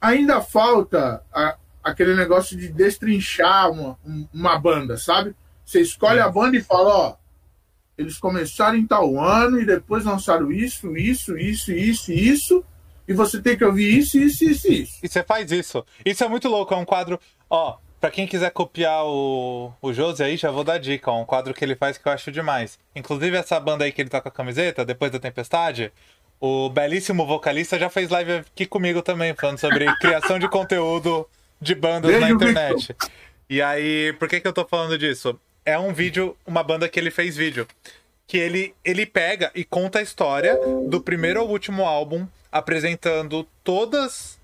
ainda 0.00 0.40
falta 0.40 1.22
a, 1.32 1.56
aquele 1.82 2.14
negócio 2.14 2.56
de 2.56 2.68
destrinchar 2.68 3.70
uma, 3.70 3.98
uma 4.32 4.58
banda, 4.58 4.96
sabe? 4.96 5.36
Você 5.64 5.80
escolhe 5.80 6.20
a 6.20 6.28
banda 6.28 6.56
e 6.56 6.62
fala, 6.62 6.94
ó, 6.94 7.16
eles 7.96 8.18
começaram 8.18 8.76
em 8.76 8.86
tal 8.86 9.18
ano 9.18 9.60
e 9.60 9.64
depois 9.64 10.04
lançaram 10.04 10.50
isso, 10.50 10.96
isso, 10.96 11.36
isso, 11.38 11.72
isso, 11.72 12.12
isso. 12.12 12.64
E 13.06 13.12
você 13.12 13.40
tem 13.40 13.56
que 13.56 13.64
ouvir 13.64 13.98
isso, 13.98 14.18
isso, 14.18 14.44
isso, 14.44 14.72
isso. 14.72 14.98
E 15.02 15.08
você 15.08 15.22
faz 15.22 15.52
isso. 15.52 15.84
Isso 16.04 16.24
é 16.24 16.28
muito 16.28 16.48
louco. 16.48 16.72
É 16.74 16.76
um 16.76 16.84
quadro. 16.84 17.20
Ó, 17.48 17.76
pra 18.00 18.10
quem 18.10 18.26
quiser 18.26 18.50
copiar 18.50 19.04
o, 19.04 19.72
o 19.80 19.92
Josi 19.92 20.22
aí, 20.22 20.36
já 20.36 20.50
vou 20.50 20.64
dar 20.64 20.78
dica. 20.78 21.10
Ó, 21.10 21.20
um 21.20 21.24
quadro 21.24 21.52
que 21.54 21.64
ele 21.64 21.76
faz 21.76 21.98
que 21.98 22.08
eu 22.08 22.12
acho 22.12 22.32
demais. 22.32 22.78
Inclusive, 22.96 23.36
essa 23.36 23.60
banda 23.60 23.84
aí 23.84 23.92
que 23.92 24.00
ele 24.00 24.08
tá 24.08 24.20
com 24.20 24.28
a 24.28 24.32
camiseta, 24.32 24.84
depois 24.84 25.12
da 25.12 25.18
tempestade. 25.18 25.92
O 26.40 26.68
belíssimo 26.68 27.26
vocalista 27.26 27.78
já 27.78 27.88
fez 27.88 28.10
live 28.10 28.32
aqui 28.32 28.66
comigo 28.66 29.02
também, 29.02 29.34
falando 29.34 29.58
sobre 29.58 29.86
criação 30.00 30.38
de 30.38 30.48
conteúdo 30.48 31.28
de 31.60 31.74
bandas 31.74 32.10
Beijo, 32.10 32.26
na 32.26 32.30
internet. 32.30 32.88
Victor. 32.88 33.10
E 33.48 33.62
aí, 33.62 34.14
por 34.18 34.28
que, 34.28 34.40
que 34.40 34.48
eu 34.48 34.52
tô 34.52 34.66
falando 34.66 34.98
disso? 34.98 35.38
É 35.64 35.78
um 35.78 35.92
vídeo, 35.92 36.36
uma 36.46 36.62
banda 36.62 36.88
que 36.88 36.98
ele 36.98 37.10
fez 37.10 37.36
vídeo. 37.36 37.66
Que 38.26 38.38
ele, 38.38 38.74
ele 38.84 39.04
pega 39.04 39.50
e 39.54 39.64
conta 39.64 39.98
a 39.98 40.02
história 40.02 40.58
do 40.88 41.00
primeiro 41.00 41.40
ao 41.40 41.48
último 41.48 41.84
álbum, 41.84 42.26
apresentando 42.50 43.46
todas. 43.62 44.38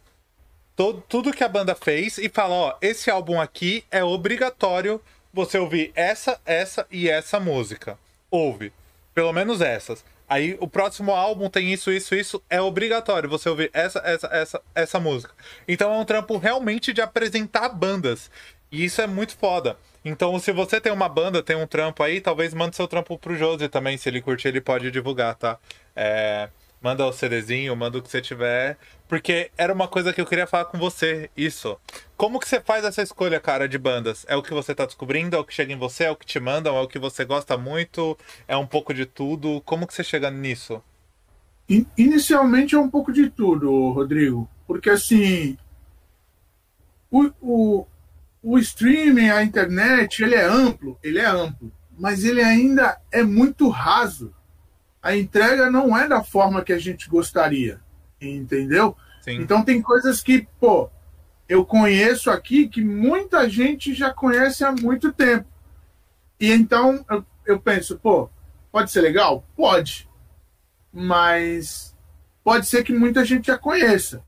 Todo, 0.77 1.03
tudo 1.09 1.33
que 1.33 1.45
a 1.45 1.49
banda 1.49 1.75
fez 1.75 2.19
e 2.19 2.29
fala: 2.29 2.55
ó, 2.55 2.77
esse 2.81 3.11
álbum 3.11 3.41
aqui 3.41 3.85
é 3.91 4.05
obrigatório 4.05 5.01
você 5.33 5.59
ouvir 5.59 5.93
essa, 5.95 6.41
essa 6.45 6.87
e 6.91 7.09
essa 7.09 7.41
música. 7.41 7.99
Ouve. 8.31 8.73
Pelo 9.15 9.33
menos 9.33 9.61
essas. 9.61 10.05
Aí 10.29 10.57
o 10.61 10.69
próximo 10.69 11.13
álbum 11.13 11.51
tem 11.51 11.73
isso, 11.73 11.91
isso, 11.91 12.15
isso. 12.15 12.43
É 12.49 12.61
obrigatório 12.61 13.29
você 13.29 13.49
ouvir 13.49 13.71
essa, 13.73 13.99
essa, 14.05 14.29
essa, 14.29 14.63
essa 14.75 15.01
música. 15.01 15.35
Então 15.67 15.93
é 15.93 15.99
um 15.99 16.05
trampo 16.05 16.37
realmente 16.37 16.93
de 16.93 17.01
apresentar 17.01 17.69
bandas. 17.71 18.31
E 18.71 18.85
isso 18.85 19.01
é 19.01 19.07
muito 19.07 19.37
foda. 19.37 19.77
Então, 20.05 20.39
se 20.39 20.53
você 20.53 20.81
tem 20.81 20.93
uma 20.93 21.09
banda, 21.09 21.43
tem 21.43 21.57
um 21.57 21.67
trampo 21.67 22.03
aí, 22.03 22.21
talvez 22.21 22.55
mande 22.55 22.77
seu 22.77 22.89
trampo 22.89 23.19
pro 23.19 23.37
Josi 23.37 23.69
também. 23.69 23.99
Se 23.99 24.09
ele 24.09 24.23
curtir, 24.23 24.49
ele 24.49 24.61
pode 24.61 24.91
divulgar, 24.91 25.35
tá? 25.35 25.59
É, 25.95 26.49
manda 26.81 27.05
o 27.07 27.13
CDzinho, 27.13 27.77
manda 27.77 27.99
o 27.99 28.03
que 28.03 28.09
você 28.09 28.21
tiver. 28.21 28.79
Porque 29.07 29.51
era 29.59 29.73
uma 29.73 29.89
coisa 29.89 30.13
que 30.13 30.21
eu 30.21 30.27
queria 30.27 30.47
falar 30.47 30.67
com 30.67 30.79
você, 30.79 31.31
isso. 31.37 31.77
Como 32.17 32.41
que 32.41 32.49
você 32.49 32.61
faz 32.61 32.85
essa 32.85 33.03
escolha, 33.03 33.39
cara, 33.39 33.69
de 33.69 33.77
bandas? 33.77 34.25
É 34.29 34.37
o 34.37 34.43
que 34.43 34.55
você 34.55 34.75
tá 34.75 34.87
descobrindo? 34.87 35.37
É 35.37 35.39
o 35.39 35.45
que 35.45 35.53
chega 35.53 35.73
em 35.73 35.79
você? 35.79 36.05
É 36.05 36.11
o 36.11 36.17
que 36.17 36.27
te 36.27 36.41
mandam? 36.41 36.77
É 36.77 36.81
o 36.81 36.89
que 36.89 36.99
você 36.99 37.25
gosta 37.25 37.59
muito? 37.59 38.17
É 38.49 38.57
um 38.57 38.67
pouco 38.67 38.95
de 38.95 39.05
tudo? 39.05 39.61
Como 39.67 39.87
que 39.87 39.93
você 39.93 40.03
chega 40.03 40.31
nisso? 40.31 40.83
Inicialmente 41.97 42.75
é 42.75 42.79
um 42.79 42.89
pouco 42.89 43.13
de 43.13 43.29
tudo, 43.31 43.91
Rodrigo. 43.91 44.49
Porque 44.67 44.91
assim. 44.91 45.57
O, 47.11 47.31
o, 47.41 47.87
o 48.43 48.59
streaming, 48.59 49.31
a 49.31 49.43
internet, 49.43 50.23
ele 50.23 50.35
é 50.35 50.45
amplo, 50.45 50.99
ele 51.03 51.19
é 51.19 51.27
amplo, 51.27 51.71
mas 51.99 52.25
ele 52.25 52.43
ainda 52.43 52.99
é 53.13 53.23
muito 53.23 53.69
raso. 53.69 54.35
A 55.03 55.17
entrega 55.17 55.71
não 55.71 55.97
é 55.97 56.09
da 56.09 56.23
forma 56.23 56.63
que 56.63 56.73
a 56.73 56.79
gente 56.79 57.09
gostaria, 57.09 57.81
entendeu? 58.21 58.97
Sim. 59.21 59.41
Então 59.41 59.63
tem 59.63 59.83
coisas 59.83 60.23
que, 60.23 60.47
pô, 60.59 60.91
eu 61.49 61.65
conheço 61.65 62.31
aqui 62.31 62.69
que 62.69 62.83
muita 62.83 63.49
gente 63.49 63.93
já 63.93 64.13
conhece 64.13 64.65
há 64.65 64.73
muito 64.73 65.13
tempo. 65.13 65.47
E 66.39 66.51
então 66.51 67.05
eu, 67.11 67.25
eu 67.45 67.61
penso, 67.61 67.99
pô, 67.99 68.31
pode 68.73 68.91
ser 68.91 69.03
legal? 69.03 69.45
Pode. 69.55 70.09
Mas 70.93 71.95
pode 72.43 72.67
ser 72.67 72.83
que 72.83 72.93
muita 72.93 73.25
gente 73.25 73.49
já 73.49 73.59
conheça. 73.59 74.25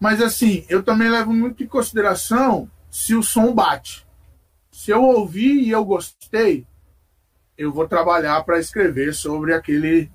Mas 0.00 0.20
assim, 0.20 0.64
eu 0.68 0.82
também 0.82 1.08
levo 1.08 1.32
muito 1.32 1.62
em 1.62 1.66
consideração 1.66 2.70
se 2.96 3.14
o 3.14 3.22
som 3.22 3.52
bate. 3.52 4.06
Se 4.70 4.90
eu 4.90 5.02
ouvi 5.02 5.64
e 5.64 5.70
eu 5.70 5.84
gostei, 5.84 6.66
eu 7.56 7.70
vou 7.70 7.86
trabalhar 7.86 8.42
para 8.42 8.58
escrever 8.58 9.12
sobre 9.12 9.52
aquele, 9.52 10.10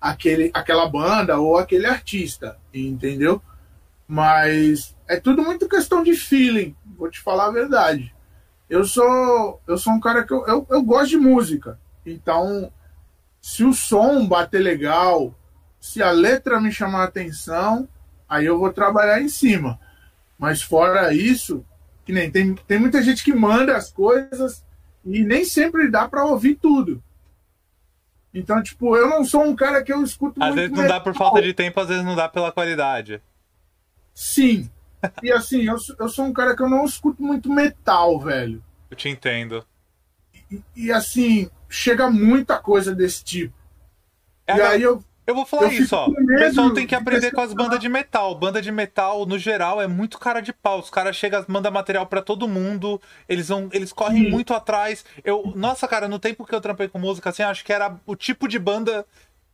aquele, 0.00 0.48
aquela 0.54 0.88
banda 0.88 1.40
ou 1.40 1.58
aquele 1.58 1.84
artista, 1.84 2.56
entendeu? 2.72 3.42
Mas 4.06 4.96
é 5.08 5.18
tudo 5.18 5.42
muito 5.42 5.68
questão 5.68 6.04
de 6.04 6.14
feeling, 6.14 6.76
vou 6.96 7.10
te 7.10 7.20
falar 7.20 7.46
a 7.46 7.52
verdade. 7.52 8.14
Eu 8.70 8.84
sou, 8.84 9.60
eu 9.66 9.76
sou 9.76 9.92
um 9.92 10.00
cara 10.00 10.22
que 10.22 10.32
eu, 10.32 10.46
eu, 10.46 10.64
eu 10.70 10.80
gosto 10.80 11.08
de 11.08 11.16
música, 11.16 11.76
então 12.06 12.72
se 13.40 13.64
o 13.64 13.74
som 13.74 14.24
bater 14.28 14.60
legal, 14.60 15.34
se 15.80 16.00
a 16.00 16.12
letra 16.12 16.60
me 16.60 16.70
chamar 16.70 17.00
a 17.00 17.06
atenção, 17.06 17.88
aí 18.28 18.46
eu 18.46 18.60
vou 18.60 18.72
trabalhar 18.72 19.20
em 19.20 19.28
cima. 19.28 19.80
Mas 20.38 20.62
fora 20.62 21.12
isso, 21.12 21.64
que 22.04 22.12
nem 22.12 22.30
tem, 22.30 22.54
tem 22.54 22.78
muita 22.78 23.02
gente 23.02 23.22
que 23.24 23.32
manda 23.32 23.76
as 23.76 23.90
coisas 23.90 24.64
e 25.04 25.22
nem 25.24 25.44
sempre 25.44 25.90
dá 25.90 26.08
para 26.08 26.24
ouvir 26.24 26.56
tudo. 26.56 27.02
Então, 28.34 28.62
tipo, 28.62 28.96
eu 28.96 29.08
não 29.08 29.24
sou 29.24 29.44
um 29.44 29.54
cara 29.54 29.82
que 29.82 29.92
eu 29.92 30.02
escuto 30.02 30.42
às 30.42 30.48
muito. 30.48 30.50
Às 30.50 30.54
vezes 30.54 30.70
não 30.70 30.82
metal. 30.82 30.98
dá 30.98 31.04
por 31.04 31.14
falta 31.14 31.42
de 31.42 31.52
tempo, 31.52 31.78
às 31.80 31.88
vezes 31.88 32.04
não 32.04 32.16
dá 32.16 32.28
pela 32.28 32.50
qualidade. 32.50 33.20
Sim. 34.14 34.70
e 35.22 35.30
assim, 35.32 35.62
eu, 35.62 35.76
eu 35.98 36.08
sou 36.08 36.24
um 36.24 36.32
cara 36.32 36.56
que 36.56 36.62
eu 36.62 36.68
não 36.68 36.84
escuto 36.84 37.22
muito 37.22 37.52
metal, 37.52 38.18
velho. 38.18 38.62
Eu 38.90 38.96
te 38.96 39.08
entendo. 39.08 39.64
E, 40.50 40.62
e 40.74 40.92
assim, 40.92 41.50
chega 41.68 42.10
muita 42.10 42.58
coisa 42.58 42.94
desse 42.94 43.22
tipo. 43.22 43.54
É, 44.46 44.56
e 44.56 44.60
aí 44.62 44.82
eu, 44.82 45.04
eu 45.26 45.34
vou 45.34 45.46
falar 45.46 45.72
eu 45.72 45.72
isso, 45.72 45.94
ó. 45.94 46.08
O 46.08 46.26
pessoal 46.26 46.72
tem 46.72 46.86
que 46.86 46.94
aprender 46.94 47.30
com 47.30 47.40
as 47.40 47.52
bandas 47.52 47.78
de 47.78 47.88
metal. 47.88 48.34
Banda 48.34 48.60
de 48.60 48.72
metal, 48.72 49.24
no 49.24 49.38
geral, 49.38 49.80
é 49.80 49.86
muito 49.86 50.18
cara 50.18 50.40
de 50.40 50.52
pau. 50.52 50.80
Os 50.80 50.90
caras 50.90 51.14
chegam, 51.14 51.44
mandam 51.46 51.70
material 51.70 52.06
para 52.06 52.20
todo 52.20 52.48
mundo. 52.48 53.00
Eles 53.28 53.48
vão, 53.48 53.68
eles 53.72 53.92
correm 53.92 54.24
Sim. 54.24 54.30
muito 54.30 54.52
atrás. 54.52 55.04
Eu, 55.22 55.52
nossa, 55.54 55.86
cara, 55.86 56.08
no 56.08 56.18
tempo 56.18 56.44
que 56.44 56.54
eu 56.54 56.60
trampei 56.60 56.88
com 56.88 56.98
música, 56.98 57.30
assim, 57.30 57.42
acho 57.42 57.64
que 57.64 57.72
era 57.72 57.96
o 58.04 58.16
tipo 58.16 58.48
de 58.48 58.58
banda 58.58 59.06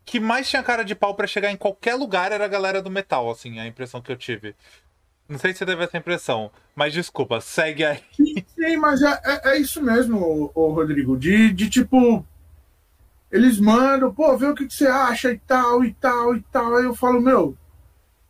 que 0.06 0.18
mais 0.18 0.48
tinha 0.48 0.62
cara 0.62 0.82
de 0.82 0.94
pau 0.94 1.14
para 1.14 1.26
chegar 1.26 1.50
em 1.50 1.56
qualquer 1.56 1.94
lugar 1.94 2.32
era 2.32 2.46
a 2.46 2.48
galera 2.48 2.80
do 2.80 2.90
metal, 2.90 3.30
assim, 3.30 3.58
a 3.58 3.66
impressão 3.66 4.00
que 4.00 4.10
eu 4.10 4.16
tive. 4.16 4.56
Não 5.28 5.38
sei 5.38 5.52
se 5.52 5.58
você 5.58 5.66
teve 5.66 5.84
essa 5.84 5.98
impressão, 5.98 6.50
mas 6.74 6.94
desculpa, 6.94 7.42
segue 7.42 7.84
aí. 7.84 8.00
Sim, 8.16 8.78
mas 8.78 9.02
é, 9.02 9.20
é, 9.22 9.50
é 9.50 9.58
isso 9.58 9.82
mesmo, 9.82 10.50
o 10.54 10.70
Rodrigo. 10.70 11.18
De, 11.18 11.52
de 11.52 11.68
tipo, 11.68 12.24
eles 13.30 13.60
mandam, 13.60 14.12
pô, 14.12 14.36
vê 14.36 14.46
o 14.46 14.54
que, 14.54 14.66
que 14.66 14.74
você 14.74 14.86
acha 14.86 15.30
e 15.30 15.38
tal, 15.38 15.84
e 15.84 15.92
tal, 15.94 16.34
e 16.34 16.40
tal. 16.42 16.76
Aí 16.76 16.84
eu 16.84 16.94
falo, 16.94 17.20
meu, 17.20 17.56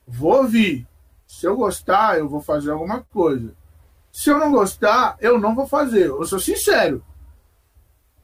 vou 0.07 0.39
ouvir. 0.39 0.87
Se 1.27 1.47
eu 1.47 1.57
gostar, 1.57 2.19
eu 2.19 2.29
vou 2.29 2.41
fazer 2.41 2.71
alguma 2.71 3.03
coisa. 3.03 3.55
Se 4.11 4.31
eu 4.31 4.39
não 4.39 4.51
gostar, 4.51 5.17
eu 5.21 5.39
não 5.39 5.55
vou 5.55 5.67
fazer. 5.67 6.07
Eu 6.07 6.25
sou 6.25 6.41
sincero. 6.41 7.05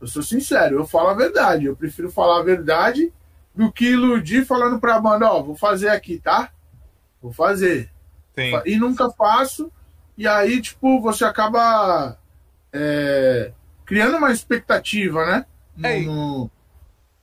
Eu 0.00 0.06
sou 0.06 0.22
sincero, 0.22 0.76
eu 0.78 0.86
falo 0.86 1.08
a 1.08 1.14
verdade. 1.14 1.66
Eu 1.66 1.76
prefiro 1.76 2.10
falar 2.10 2.40
a 2.40 2.44
verdade 2.44 3.12
do 3.54 3.70
que 3.70 3.90
iludir 3.90 4.44
falando 4.44 4.80
pra 4.80 5.00
banda, 5.00 5.30
ó, 5.30 5.42
vou 5.42 5.54
fazer 5.54 5.88
aqui, 5.88 6.18
tá? 6.18 6.50
Vou 7.22 7.32
fazer. 7.32 7.90
Sim. 8.34 8.60
E 8.66 8.76
nunca 8.76 9.08
faço. 9.10 9.70
E 10.18 10.26
aí, 10.26 10.60
tipo, 10.60 11.00
você 11.00 11.24
acaba 11.24 12.18
é, 12.72 13.52
criando 13.84 14.16
uma 14.16 14.32
expectativa, 14.32 15.24
né? 15.24 15.46
No, 15.76 15.86
é, 15.86 16.00
no, 16.00 16.50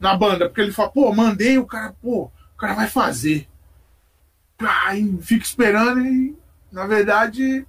na 0.01 0.17
banda, 0.17 0.49
porque 0.49 0.61
ele 0.61 0.71
fala, 0.71 0.89
pô, 0.89 1.13
mandei, 1.13 1.59
o 1.59 1.65
cara, 1.65 1.93
pô, 2.01 2.23
o 2.23 2.57
cara 2.57 2.73
vai 2.73 2.87
fazer. 2.87 3.47
Aí 4.57 5.17
fica 5.21 5.45
esperando 5.45 6.01
e, 6.01 6.35
na 6.71 6.87
verdade, 6.87 7.65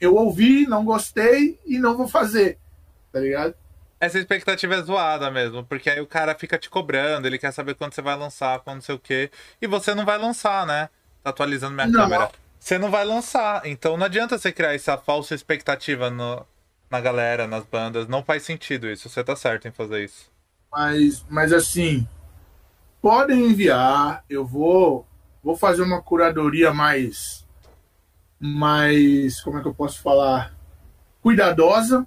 eu 0.00 0.16
ouvi, 0.16 0.66
não 0.66 0.84
gostei 0.84 1.58
e 1.64 1.78
não 1.78 1.96
vou 1.96 2.08
fazer, 2.08 2.58
tá 3.12 3.20
ligado? 3.20 3.54
Essa 4.00 4.18
expectativa 4.18 4.74
é 4.74 4.82
zoada 4.82 5.30
mesmo, 5.30 5.64
porque 5.64 5.88
aí 5.88 6.00
o 6.00 6.06
cara 6.06 6.34
fica 6.34 6.58
te 6.58 6.68
cobrando, 6.68 7.26
ele 7.26 7.38
quer 7.38 7.52
saber 7.52 7.74
quando 7.74 7.94
você 7.94 8.02
vai 8.02 8.16
lançar, 8.16 8.58
quando 8.60 8.76
não 8.76 8.82
sei 8.82 8.96
o 8.96 8.98
quê, 8.98 9.30
e 9.62 9.66
você 9.68 9.94
não 9.94 10.04
vai 10.04 10.18
lançar, 10.18 10.66
né? 10.66 10.88
Tá 11.22 11.30
atualizando 11.30 11.74
minha 11.74 11.86
não. 11.86 12.00
câmera. 12.00 12.30
Você 12.58 12.78
não 12.78 12.90
vai 12.90 13.04
lançar, 13.04 13.64
então 13.64 13.96
não 13.96 14.06
adianta 14.06 14.36
você 14.36 14.50
criar 14.50 14.74
essa 14.74 14.98
falsa 14.98 15.34
expectativa 15.34 16.10
no, 16.10 16.44
na 16.90 17.00
galera, 17.00 17.46
nas 17.46 17.64
bandas, 17.64 18.08
não 18.08 18.24
faz 18.24 18.42
sentido 18.42 18.88
isso, 18.88 19.08
você 19.08 19.22
tá 19.22 19.36
certo 19.36 19.68
em 19.68 19.70
fazer 19.70 20.04
isso. 20.04 20.33
Mas, 20.74 21.24
mas 21.30 21.52
assim, 21.52 22.04
podem 23.00 23.50
enviar. 23.50 24.24
Eu 24.28 24.44
vou, 24.44 25.06
vou 25.42 25.56
fazer 25.56 25.82
uma 25.82 26.02
curadoria 26.02 26.74
mais, 26.74 27.46
mais, 28.40 29.40
como 29.40 29.58
é 29.58 29.62
que 29.62 29.68
eu 29.68 29.74
posso 29.74 30.02
falar, 30.02 30.52
cuidadosa, 31.22 32.04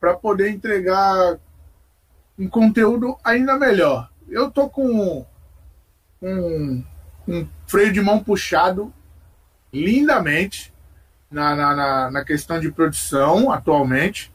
para 0.00 0.14
poder 0.14 0.50
entregar 0.50 1.38
um 2.36 2.48
conteúdo 2.48 3.16
ainda 3.22 3.56
melhor. 3.56 4.10
Eu 4.28 4.50
tô 4.50 4.68
com 4.68 5.24
um, 6.20 6.84
um 7.28 7.48
freio 7.68 7.92
de 7.92 8.00
mão 8.00 8.22
puxado 8.22 8.92
lindamente 9.72 10.74
na, 11.30 11.54
na, 11.54 11.74
na, 11.76 12.10
na 12.10 12.24
questão 12.24 12.58
de 12.58 12.72
produção 12.72 13.52
atualmente. 13.52 14.32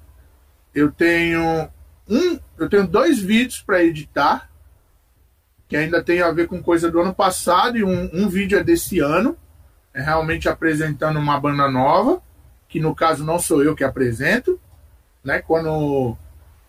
Eu 0.74 0.90
tenho 0.90 1.70
um, 2.10 2.40
eu 2.58 2.68
tenho 2.68 2.88
dois 2.88 3.20
vídeos 3.20 3.62
para 3.62 3.84
editar, 3.84 4.50
que 5.68 5.78
ainda 5.78 6.04
tem 6.04 6.22
a 6.22 6.32
ver 6.32 6.48
com 6.48 6.64
coisa 6.64 6.90
do 6.90 7.00
ano 7.00 7.14
passado, 7.14 7.78
e 7.78 7.84
um, 7.84 8.10
um 8.12 8.28
vídeo 8.28 8.58
é 8.58 8.64
desse 8.64 9.00
ano, 9.00 9.38
é 9.94 10.02
realmente 10.02 10.50
apresentando 10.50 11.20
uma 11.20 11.40
banda 11.40 11.70
nova, 11.70 12.22
que 12.68 12.80
no 12.80 12.96
caso 12.96 13.24
não 13.24 13.40
sou 13.40 13.64
eu 13.64 13.76
que 13.76 13.84
apresento, 13.84 14.60
né? 15.24 15.40
Quando 15.42 16.18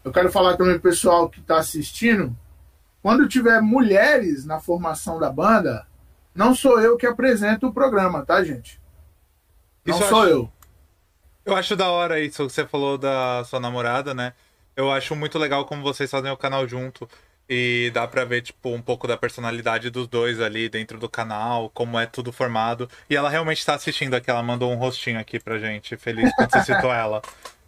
eu 0.05 0.13
quero 0.13 0.31
falar 0.31 0.57
também 0.57 0.79
pro 0.79 0.91
pessoal 0.91 1.29
que 1.29 1.41
está 1.41 1.59
assistindo, 1.59 2.37
quando 3.03 3.29
tiver 3.29 3.61
mulheres 3.63 4.45
na 4.45 4.61
formação 4.61 5.19
da 5.19 5.31
banda, 5.31 5.87
não 6.35 6.55
sou 6.55 6.81
eu 6.81 6.97
que 6.97 7.07
apresento 7.07 7.67
o 7.67 7.73
programa, 7.73 8.25
tá, 8.25 8.43
gente? 8.45 8.81
Não 9.87 9.97
isso 9.97 10.09
sou 10.09 10.23
acho, 10.23 10.31
eu. 10.31 10.53
Eu 11.45 11.57
acho 11.57 11.77
da 11.77 11.91
hora 11.91 12.21
isso 12.21 12.47
que 12.47 12.53
você 12.53 12.67
falou 12.67 12.99
da 12.99 13.43
sua 13.45 13.61
namorada, 13.61 14.15
né? 14.15 14.35
Eu 14.81 14.91
acho 14.91 15.15
muito 15.15 15.39
legal 15.39 15.65
como 15.65 15.83
vocês 15.83 16.11
fazem 16.11 16.31
o 16.31 16.37
canal 16.37 16.67
junto. 16.67 17.09
E 17.53 17.91
dá 17.93 18.07
pra 18.07 18.25
ver, 18.25 18.43
tipo, 18.43 18.71
um 18.71 18.81
pouco 18.81 19.09
da 19.09 19.17
personalidade 19.17 19.91
dos 19.91 20.07
dois 20.07 20.41
ali 20.41 20.69
dentro 20.69 20.99
do 20.99 21.09
canal, 21.09 21.69
como 21.71 21.99
é 21.99 22.07
tudo 22.07 22.33
formado. 22.33 22.89
E 23.09 23.17
ela 23.17 23.29
realmente 23.29 23.67
tá 23.67 23.75
assistindo 23.75 24.15
aqui, 24.15 24.31
ela 24.31 24.43
mandou 24.43 24.71
um 24.71 24.77
rostinho 24.77 25.19
aqui 25.19 25.41
pra 25.41 25.59
gente, 25.59 25.97
feliz 25.97 26.33
quando 26.37 26.51
você 26.53 26.63
citou 26.63 26.93
ela. 26.93 27.21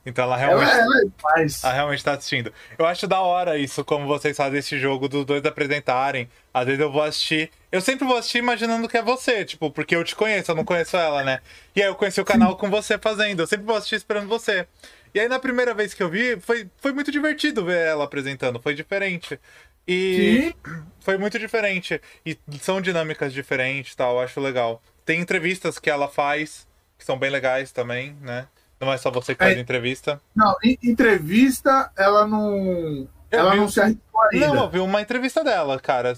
Então 0.05 0.25
ela 0.25 0.37
realmente, 0.37 0.71
Ela, 0.71 0.83
ela 0.83 1.01
é 1.43 1.47
ela 1.63 1.73
realmente 1.73 2.05
tá 2.05 2.13
assistindo. 2.13 2.53
Eu 2.77 2.87
acho 2.87 3.07
da 3.07 3.21
hora 3.21 3.57
isso, 3.57 3.85
como 3.85 4.07
vocês 4.07 4.37
fazem 4.37 4.59
esse 4.59 4.79
jogo 4.79 5.09
dos 5.09 5.25
dois 5.25 5.45
apresentarem. 5.45 6.29
Às 6.53 6.67
vezes 6.67 6.81
eu 6.81 6.91
vou 6.91 7.03
assistir. 7.03 7.51
Eu 7.71 7.81
sempre 7.81 8.07
vou 8.07 8.17
assistir 8.17 8.39
imaginando 8.39 8.89
que 8.89 8.97
é 8.97 9.03
você, 9.03 9.45
tipo, 9.45 9.71
porque 9.71 9.95
eu 9.95 10.05
te 10.05 10.15
conheço, 10.15 10.51
eu 10.51 10.55
não 10.57 10.65
conheço 10.65 10.97
ela, 10.97 11.23
né? 11.23 11.41
E 11.75 11.83
aí 11.83 11.89
eu 11.89 11.95
conheci 11.95 12.21
o 12.21 12.25
canal 12.25 12.57
com 12.57 12.69
você 12.69 12.99
fazendo. 12.99 13.41
Eu 13.41 13.47
sempre 13.47 13.65
vou 13.65 13.77
assistir 13.77 13.97
esperando 13.97 14.29
você. 14.29 14.67
E 15.15 15.21
aí 15.21 15.29
na 15.29 15.39
primeira 15.39 15.75
vez 15.75 15.93
que 15.95 16.03
eu 16.03 16.09
vi, 16.09 16.41
foi, 16.41 16.69
foi 16.79 16.93
muito 16.93 17.11
divertido 17.13 17.65
ver 17.65 17.87
ela 17.87 18.05
apresentando, 18.05 18.61
foi 18.61 18.75
diferente. 18.75 19.39
E 19.87 20.53
Sim. 20.55 20.73
foi 21.01 21.19
muito 21.19 21.39
diferente. 21.39 22.01
E 22.25 22.39
são 22.61 22.81
dinâmicas 22.81 23.33
diferentes 23.33 23.93
e 23.93 23.97
tal, 23.97 24.15
eu 24.17 24.21
acho 24.21 24.41
legal. 24.41 24.81
Tem 25.05 25.21
entrevistas 25.21 25.79
que 25.79 25.91
ela 25.91 26.09
faz, 26.09 26.67
que 26.99 27.05
são 27.05 27.19
bem 27.19 27.31
legais 27.31 27.73
também, 27.73 28.17
né? 28.21 28.47
Não 28.81 28.93
é 28.93 28.97
só 28.99 29.11
você 29.11 29.35
que 29.35 29.45
faz 29.45 29.57
É. 29.57 29.61
entrevista. 29.61 30.21
Não, 30.35 30.55
entrevista, 30.83 31.91
ela 31.97 32.27
não. 32.27 33.09
Eu 33.31 33.39
ela 33.39 33.51
vi 33.53 33.57
não 33.59 33.69
se 33.69 33.81
arriscou 33.81 34.21
ainda. 34.33 34.47
Não, 34.49 34.63
eu 34.65 34.71
vi 34.71 34.79
uma 34.81 35.01
entrevista 35.01 35.45
dela, 35.45 35.79
cara, 35.79 36.15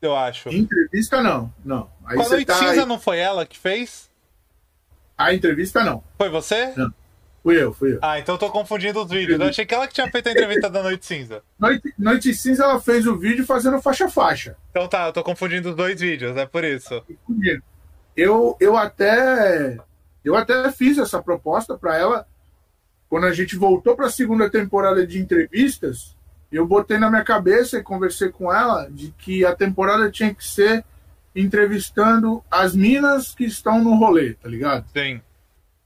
eu 0.00 0.16
acho. 0.16 0.48
Entrevista 0.48 1.22
não, 1.22 1.52
não. 1.64 1.90
Aí 2.04 2.16
Com 2.16 2.22
a 2.22 2.28
Noite 2.28 2.46
tá. 2.46 2.54
Cinza 2.54 2.86
não 2.86 2.98
foi 2.98 3.18
ela 3.18 3.44
que 3.46 3.58
fez? 3.58 4.10
A 5.16 5.32
entrevista 5.32 5.82
não. 5.84 6.02
Foi 6.18 6.28
você? 6.28 6.72
Não. 6.76 6.92
Fui 7.44 7.62
eu, 7.62 7.74
fui 7.74 7.92
eu. 7.92 7.98
Ah, 8.00 8.18
então 8.18 8.36
eu 8.36 8.38
tô 8.38 8.50
confundindo 8.50 9.04
os 9.04 9.10
vídeos. 9.10 9.38
Eu 9.38 9.48
achei 9.48 9.66
que 9.66 9.74
ela 9.74 9.86
que 9.86 9.92
tinha 9.92 10.10
feito 10.10 10.30
a 10.30 10.32
entrevista 10.32 10.70
da 10.70 10.82
Noite 10.82 11.04
Cinza. 11.04 11.42
Noite, 11.58 11.94
Noite 11.98 12.34
Cinza, 12.34 12.64
ela 12.64 12.80
fez 12.80 13.06
o 13.06 13.18
vídeo 13.18 13.44
fazendo 13.44 13.82
faixa-faixa. 13.82 14.56
Então 14.70 14.88
tá, 14.88 15.08
eu 15.08 15.12
tô 15.12 15.22
confundindo 15.22 15.68
os 15.68 15.76
dois 15.76 16.00
vídeos, 16.00 16.34
é 16.38 16.46
por 16.46 16.64
isso. 16.64 17.04
Eu, 18.16 18.56
eu 18.58 18.78
até 18.78 19.76
eu 20.24 20.34
até 20.34 20.72
fiz 20.72 20.96
essa 20.96 21.22
proposta 21.22 21.76
para 21.76 21.98
ela 21.98 22.26
quando 23.10 23.26
a 23.26 23.32
gente 23.32 23.56
voltou 23.56 23.94
para 23.94 24.06
a 24.06 24.10
segunda 24.10 24.48
temporada 24.48 25.06
de 25.06 25.20
entrevistas. 25.20 26.16
Eu 26.50 26.66
botei 26.66 26.96
na 26.96 27.10
minha 27.10 27.24
cabeça 27.24 27.76
e 27.76 27.82
conversei 27.82 28.30
com 28.30 28.50
ela 28.50 28.88
de 28.90 29.12
que 29.18 29.44
a 29.44 29.54
temporada 29.54 30.10
tinha 30.10 30.34
que 30.34 30.42
ser 30.42 30.82
entrevistando 31.36 32.42
as 32.50 32.74
minas 32.74 33.34
que 33.34 33.44
estão 33.44 33.84
no 33.84 33.96
rolê, 33.96 34.32
tá 34.32 34.48
ligado? 34.48 34.86
Sim, 34.94 35.20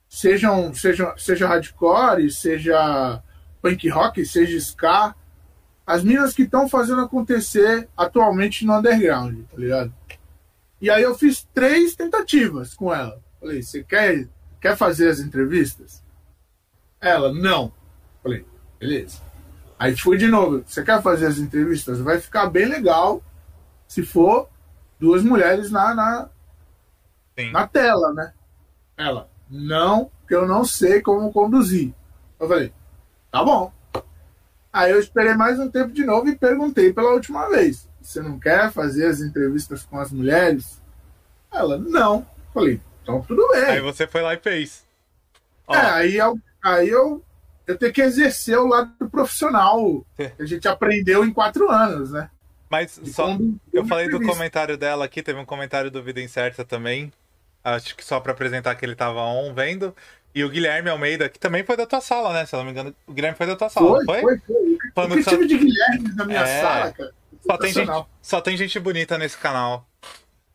Sejam, 0.08 0.72
seja, 0.74 1.14
seja 1.16 1.46
hardcore, 1.46 2.30
seja 2.30 3.22
punk 3.60 3.88
rock, 3.88 4.24
seja 4.24 4.56
ska, 4.58 5.14
as 5.86 6.02
minas 6.02 6.34
que 6.34 6.42
estão 6.42 6.68
fazendo 6.68 7.02
acontecer 7.02 7.88
atualmente 7.96 8.64
no 8.64 8.76
underground, 8.76 9.44
tá 9.50 9.56
ligado? 9.56 9.94
E 10.80 10.90
aí 10.90 11.02
eu 11.02 11.14
fiz 11.14 11.46
três 11.52 11.96
tentativas 11.96 12.74
com 12.74 12.94
ela. 12.94 13.20
Falei, 13.40 13.62
você 13.62 13.82
quer, 13.82 14.28
quer 14.60 14.76
fazer 14.76 15.08
as 15.08 15.18
entrevistas? 15.18 16.02
Ela, 17.00 17.32
não. 17.32 17.72
Falei, 18.22 18.44
beleza. 18.78 19.20
Aí 19.78 19.96
fui 19.96 20.16
de 20.16 20.26
novo, 20.26 20.62
você 20.66 20.82
quer 20.82 21.00
fazer 21.02 21.26
as 21.26 21.38
entrevistas? 21.38 22.00
Vai 22.00 22.20
ficar 22.20 22.50
bem 22.50 22.66
legal 22.66 23.22
se 23.86 24.02
for 24.02 24.48
duas 24.98 25.22
mulheres 25.22 25.70
na, 25.70 25.94
na, 25.94 26.28
sim. 27.38 27.50
na 27.50 27.66
tela, 27.66 28.12
né? 28.12 28.32
Ela, 28.96 29.30
não, 29.50 30.10
porque 30.20 30.34
eu 30.34 30.46
não 30.46 30.64
sei 30.64 31.00
como 31.00 31.32
conduzir. 31.32 31.92
Eu 32.38 32.48
falei, 32.48 32.72
tá 33.30 33.42
bom. 33.42 33.72
Aí 34.72 34.92
eu 34.92 35.00
esperei 35.00 35.34
mais 35.34 35.58
um 35.58 35.70
tempo 35.70 35.92
de 35.92 36.04
novo 36.04 36.28
e 36.28 36.36
perguntei 36.36 36.92
pela 36.92 37.12
última 37.12 37.48
vez: 37.48 37.88
você 38.00 38.20
não 38.20 38.38
quer 38.38 38.70
fazer 38.70 39.06
as 39.06 39.20
entrevistas 39.20 39.84
com 39.84 39.98
as 39.98 40.12
mulheres? 40.12 40.80
Ela, 41.52 41.78
não. 41.78 42.26
Falei, 42.52 42.80
então 43.02 43.22
tudo 43.22 43.48
bem. 43.48 43.64
Aí 43.64 43.80
você 43.80 44.06
foi 44.06 44.22
lá 44.22 44.34
e 44.34 44.38
fez. 44.38 44.84
Ó, 45.66 45.74
É, 45.74 45.90
aí 45.90 46.16
eu, 46.16 46.38
aí 46.62 46.88
eu, 46.88 47.22
eu 47.66 47.76
tenho 47.76 47.92
que 47.92 48.02
exercer 48.02 48.58
o 48.58 48.66
lado 48.66 48.92
profissional 49.10 50.04
que 50.16 50.32
a 50.42 50.46
gente 50.46 50.68
aprendeu 50.68 51.24
em 51.24 51.32
quatro 51.32 51.70
anos, 51.70 52.12
né? 52.12 52.30
mas 52.70 53.00
só. 53.06 53.36
Eu 53.72 53.86
falei 53.86 54.08
do 54.08 54.20
comentário 54.20 54.76
dela 54.76 55.04
aqui, 55.04 55.22
teve 55.22 55.38
um 55.38 55.44
comentário 55.44 55.90
do 55.90 56.02
Vida 56.02 56.20
Incerta 56.20 56.64
também. 56.64 57.12
Acho 57.76 57.94
que 57.96 58.04
só 58.04 58.20
pra 58.20 58.32
apresentar 58.32 58.74
que 58.74 58.84
ele 58.84 58.94
tava 58.94 59.20
on 59.20 59.52
vendo. 59.54 59.94
E 60.34 60.44
o 60.44 60.48
Guilherme 60.50 60.90
Almeida, 60.90 61.28
que 61.28 61.38
também 61.38 61.64
foi 61.64 61.76
da 61.76 61.86
tua 61.86 62.00
sala, 62.00 62.32
né? 62.32 62.44
Se 62.46 62.54
eu 62.54 62.58
não 62.58 62.64
me 62.66 62.70
engano, 62.72 62.94
o 63.06 63.12
Guilherme 63.12 63.36
foi 63.36 63.46
da 63.46 63.56
tua 63.56 63.68
sala, 63.68 64.04
Foi, 64.04 64.04
foi? 64.04 64.20
foi, 64.20 64.78
foi. 64.94 65.16
Que 65.16 65.22
só- 65.22 65.30
tive 65.30 65.46
de 65.46 65.58
Guilherme 65.58 66.14
na 66.14 66.24
minha 66.24 66.40
É. 66.40 66.60
sala, 66.60 66.92
cara? 66.92 67.12
Só 67.46 67.56
tem, 67.56 67.72
gente, 67.72 67.90
só 68.20 68.40
tem 68.40 68.56
gente 68.56 68.78
bonita 68.78 69.16
nesse 69.16 69.36
canal. 69.38 69.86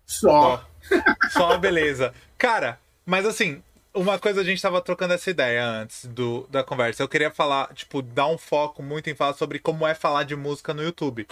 Só. 0.05 0.63
Só, 0.81 1.29
só 1.31 1.57
beleza. 1.57 2.13
Cara, 2.37 2.77
mas 3.05 3.25
assim, 3.25 3.63
uma 3.93 4.19
coisa 4.19 4.41
a 4.41 4.43
gente 4.43 4.61
tava 4.61 4.81
trocando 4.81 5.13
essa 5.13 5.29
ideia 5.29 5.65
antes 5.65 6.05
do, 6.05 6.47
da 6.51 6.63
conversa. 6.63 7.01
Eu 7.01 7.07
queria 7.07 7.31
falar, 7.31 7.73
tipo, 7.73 8.01
dar 8.01 8.27
um 8.27 8.37
foco 8.37 8.83
muito 8.83 9.09
em 9.09 9.15
falar 9.15 9.33
sobre 9.33 9.59
como 9.59 9.87
é 9.87 9.93
falar 9.95 10.23
de 10.23 10.35
música 10.35 10.73
no 10.73 10.83
YouTube. 10.83 11.27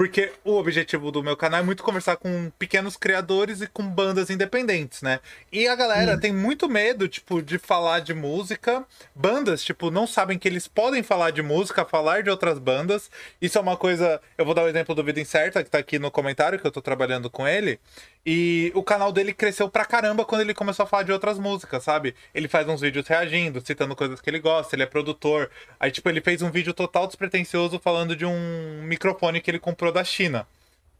Porque 0.00 0.32
o 0.42 0.56
objetivo 0.56 1.10
do 1.10 1.22
meu 1.22 1.36
canal 1.36 1.60
é 1.60 1.62
muito 1.62 1.82
conversar 1.82 2.16
com 2.16 2.50
pequenos 2.58 2.96
criadores 2.96 3.60
e 3.60 3.66
com 3.66 3.82
bandas 3.82 4.30
independentes, 4.30 5.02
né? 5.02 5.20
E 5.52 5.68
a 5.68 5.76
galera 5.76 6.18
tem 6.18 6.32
muito 6.32 6.70
medo, 6.70 7.06
tipo, 7.06 7.42
de 7.42 7.58
falar 7.58 8.00
de 8.00 8.14
música. 8.14 8.82
Bandas, 9.14 9.62
tipo, 9.62 9.90
não 9.90 10.06
sabem 10.06 10.38
que 10.38 10.48
eles 10.48 10.66
podem 10.66 11.02
falar 11.02 11.32
de 11.32 11.42
música, 11.42 11.84
falar 11.84 12.22
de 12.22 12.30
outras 12.30 12.58
bandas. 12.58 13.10
Isso 13.42 13.58
é 13.58 13.60
uma 13.60 13.76
coisa. 13.76 14.22
Eu 14.38 14.46
vou 14.46 14.54
dar 14.54 14.62
o 14.62 14.68
exemplo 14.68 14.94
do 14.94 15.04
Vida 15.04 15.20
Incerta, 15.20 15.62
que 15.62 15.68
tá 15.68 15.76
aqui 15.76 15.98
no 15.98 16.10
comentário, 16.10 16.58
que 16.58 16.66
eu 16.66 16.72
tô 16.72 16.80
trabalhando 16.80 17.28
com 17.28 17.46
ele. 17.46 17.78
E 18.24 18.70
o 18.74 18.82
canal 18.82 19.12
dele 19.12 19.32
cresceu 19.32 19.68
pra 19.68 19.84
caramba 19.84 20.24
quando 20.24 20.42
ele 20.42 20.52
começou 20.52 20.84
a 20.84 20.86
falar 20.86 21.04
de 21.04 21.12
outras 21.12 21.38
músicas, 21.38 21.82
sabe? 21.82 22.14
Ele 22.34 22.48
faz 22.48 22.68
uns 22.68 22.80
vídeos 22.80 23.06
reagindo, 23.08 23.64
citando 23.64 23.96
coisas 23.96 24.20
que 24.20 24.28
ele 24.28 24.38
gosta, 24.38 24.76
ele 24.76 24.82
é 24.82 24.86
produtor. 24.86 25.50
Aí, 25.78 25.90
tipo, 25.90 26.08
ele 26.08 26.20
fez 26.20 26.42
um 26.42 26.50
vídeo 26.50 26.74
total 26.74 27.06
despretensioso 27.06 27.78
falando 27.78 28.14
de 28.14 28.26
um 28.26 28.82
microfone 28.82 29.40
que 29.40 29.50
ele 29.50 29.58
comprou 29.58 29.90
da 29.90 30.04
China. 30.04 30.46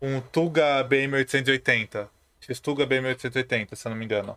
Um 0.01 0.21
Tuga 0.21 0.83
BM880. 0.89 2.09
X-Tuga 2.41 2.87
BM880, 2.87 3.75
se 3.75 3.87
eu 3.87 3.91
não 3.91 3.99
me 3.99 4.07
engano. 4.07 4.37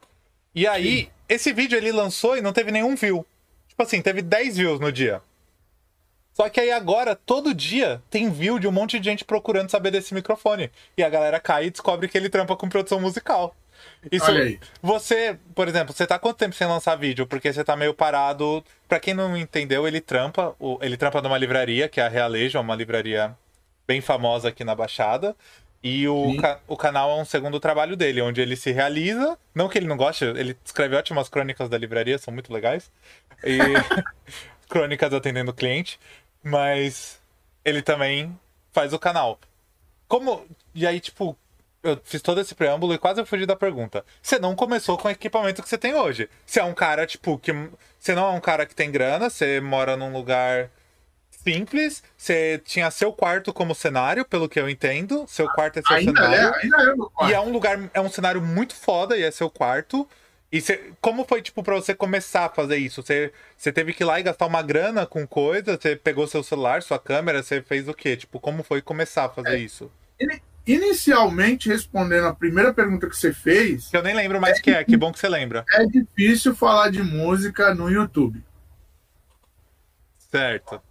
E 0.53 0.67
aí, 0.67 1.09
esse 1.27 1.53
vídeo 1.53 1.77
ele 1.77 1.91
lançou 1.91 2.37
e 2.37 2.41
não 2.41 2.51
teve 2.51 2.69
nenhum 2.69 2.95
view. 2.95 3.25
Tipo 3.67 3.81
assim, 3.81 4.01
teve 4.01 4.21
10 4.21 4.57
views 4.57 4.79
no 4.79 4.91
dia. 4.91 5.21
Só 6.33 6.49
que 6.49 6.59
aí 6.59 6.71
agora, 6.71 7.15
todo 7.15 7.53
dia, 7.53 8.01
tem 8.09 8.29
view 8.29 8.57
de 8.59 8.67
um 8.67 8.71
monte 8.71 8.99
de 8.99 9.05
gente 9.09 9.23
procurando 9.23 9.69
saber 9.69 9.91
desse 9.91 10.13
microfone. 10.13 10.71
E 10.97 11.03
a 11.03 11.09
galera 11.09 11.39
cai 11.39 11.65
e 11.65 11.69
descobre 11.69 12.07
que 12.07 12.17
ele 12.17 12.29
trampa 12.29 12.55
com 12.55 12.67
produção 12.67 12.99
musical. 12.99 13.55
Isso, 14.11 14.25
Olha 14.25 14.43
aí. 14.43 14.59
você, 14.81 15.37
por 15.53 15.67
exemplo, 15.67 15.93
você 15.93 16.07
tá 16.07 16.17
quanto 16.17 16.37
tempo 16.37 16.55
sem 16.55 16.65
lançar 16.65 16.95
vídeo? 16.95 17.27
Porque 17.27 17.51
você 17.51 17.63
tá 17.63 17.75
meio 17.75 17.93
parado. 17.93 18.63
Pra 18.87 18.99
quem 18.99 19.13
não 19.13 19.35
entendeu, 19.37 19.87
ele 19.87 20.01
trampa. 20.01 20.55
Ele 20.81 20.97
trampa 20.97 21.21
numa 21.21 21.37
livraria, 21.37 21.87
que 21.87 21.99
é 21.99 22.05
a 22.05 22.09
Realejo, 22.09 22.57
é 22.57 22.61
uma 22.61 22.75
livraria 22.75 23.35
bem 23.87 24.01
famosa 24.01 24.49
aqui 24.49 24.63
na 24.63 24.73
Baixada. 24.73 25.35
E 25.83 26.07
o, 26.07 26.37
ca- 26.39 26.59
o 26.65 26.77
canal 26.77 27.11
é 27.11 27.21
um 27.21 27.25
segundo 27.25 27.59
trabalho 27.59 27.97
dele, 27.97 28.21
onde 28.21 28.39
ele 28.41 28.55
se 28.55 28.71
realiza. 28.71 29.37
Não 29.53 29.67
que 29.67 29.77
ele 29.77 29.87
não 29.87 29.97
goste, 29.97 30.23
ele 30.23 30.57
escreve 30.63 30.95
ótimas 30.95 31.27
crônicas 31.27 31.67
da 31.67 31.77
livraria, 31.77 32.17
são 32.17 32.33
muito 32.33 32.53
legais. 32.53 32.89
E 33.43 33.57
crônicas 34.69 35.13
atendendo 35.13 35.51
o 35.51 35.53
cliente. 35.53 35.99
Mas 36.43 37.19
ele 37.63 37.81
também 37.81 38.37
faz 38.71 38.93
o 38.93 38.99
canal. 38.99 39.39
Como. 40.07 40.45
E 40.75 40.85
aí, 40.85 40.99
tipo, 40.99 41.37
eu 41.81 41.99
fiz 42.03 42.21
todo 42.21 42.39
esse 42.41 42.53
preâmbulo 42.53 42.93
e 42.93 42.97
quase 42.97 43.21
eu 43.21 43.25
fugi 43.25 43.45
da 43.45 43.55
pergunta. 43.55 44.05
Você 44.21 44.37
não 44.37 44.55
começou 44.55 44.97
com 44.97 45.07
o 45.07 45.11
equipamento 45.11 45.61
que 45.63 45.69
você 45.69 45.77
tem 45.77 45.95
hoje. 45.95 46.29
Você 46.45 46.59
é 46.59 46.63
um 46.63 46.73
cara, 46.73 47.05
tipo, 47.07 47.37
que. 47.37 47.51
Você 47.99 48.13
não 48.13 48.27
é 48.27 48.31
um 48.31 48.41
cara 48.41 48.65
que 48.65 48.75
tem 48.75 48.91
grana, 48.91 49.29
você 49.29 49.61
mora 49.61 49.95
num 49.95 50.11
lugar 50.11 50.69
simples, 51.43 52.01
você 52.17 52.61
tinha 52.63 52.89
seu 52.89 53.11
quarto 53.11 53.53
como 53.53 53.75
cenário, 53.75 54.25
pelo 54.25 54.47
que 54.47 54.59
eu 54.59 54.69
entendo. 54.69 55.25
Seu 55.27 55.47
quarto 55.49 55.79
é 55.79 55.81
seu 55.81 55.95
Ainda 55.95 56.11
cenário. 56.21 56.55
é, 56.55 56.61
ainda 56.63 56.81
é 56.81 56.85
meu 56.95 57.09
quarto. 57.09 57.31
E 57.31 57.33
é 57.33 57.39
um 57.39 57.51
lugar, 57.51 57.79
é 57.93 58.01
um 58.01 58.09
cenário 58.09 58.41
muito 58.41 58.75
foda 58.75 59.17
e 59.17 59.23
é 59.23 59.31
seu 59.31 59.49
quarto. 59.49 60.07
E 60.53 60.61
você, 60.61 60.91
como 61.01 61.25
foi, 61.25 61.41
tipo, 61.41 61.63
pra 61.63 61.73
você 61.73 61.95
começar 61.95 62.45
a 62.45 62.49
fazer 62.49 62.77
isso? 62.77 63.01
Você, 63.01 63.33
você 63.57 63.71
teve 63.71 63.91
que 63.91 64.03
ir 64.03 64.05
lá 64.05 64.19
e 64.19 64.23
gastar 64.23 64.45
uma 64.45 64.61
grana 64.61 65.03
com 65.03 65.25
coisa? 65.27 65.75
Você 65.75 65.95
pegou 65.95 66.27
seu 66.27 66.43
celular, 66.43 66.83
sua 66.83 66.99
câmera, 66.99 67.41
você 67.41 67.59
fez 67.59 67.87
o 67.87 67.93
quê? 67.93 68.15
Tipo, 68.15 68.39
como 68.39 68.61
foi 68.61 68.79
começar 68.79 69.25
a 69.25 69.29
fazer 69.29 69.57
isso? 69.57 69.91
Ini- 70.21 70.43
Inicialmente, 70.65 71.67
respondendo 71.67 72.27
a 72.27 72.33
primeira 72.35 72.71
pergunta 72.73 73.09
que 73.09 73.17
você 73.17 73.33
fez, 73.33 73.87
Que 73.89 73.97
eu 73.97 74.03
nem 74.03 74.15
lembro 74.15 74.39
mais 74.39 74.59
o 74.59 74.61
que 74.61 74.69
é, 74.71 74.81
que 74.83 74.95
bom 74.95 75.11
que 75.11 75.19
você 75.19 75.27
lembra. 75.27 75.65
é 75.73 75.85
difícil 75.87 76.55
falar 76.55 76.89
de 76.91 77.01
música 77.03 77.73
no 77.75 77.89
YouTube. 77.89 78.41
Certo. 80.17 80.81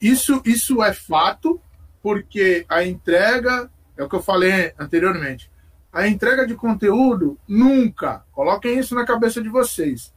Isso, 0.00 0.40
isso 0.46 0.82
é 0.82 0.92
fato, 0.92 1.60
porque 2.02 2.64
a 2.68 2.82
entrega, 2.84 3.70
é 3.96 4.02
o 4.04 4.08
que 4.08 4.16
eu 4.16 4.22
falei 4.22 4.72
anteriormente, 4.78 5.50
a 5.94 6.08
entrega 6.08 6.44
de 6.46 6.54
conteúdo 6.54 7.38
nunca, 7.46 8.24
coloquem 8.32 8.78
isso 8.78 8.94
na 8.94 9.06
cabeça 9.06 9.40
de 9.40 9.48
vocês, 9.48 10.12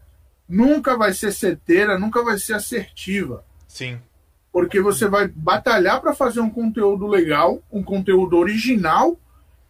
nunca 0.49 0.97
vai 0.97 1.13
ser 1.13 1.31
certeira, 1.31 1.99
nunca 1.99 2.23
vai 2.23 2.37
ser 2.39 2.53
assertiva. 2.53 3.45
Sim. 3.67 3.99
porque 4.51 4.81
você 4.81 5.07
vai 5.07 5.27
batalhar 5.27 6.01
para 6.01 6.15
fazer 6.15 6.39
um 6.39 6.49
conteúdo 6.49 7.05
legal, 7.05 7.61
um 7.71 7.83
conteúdo 7.83 8.35
original, 8.37 9.19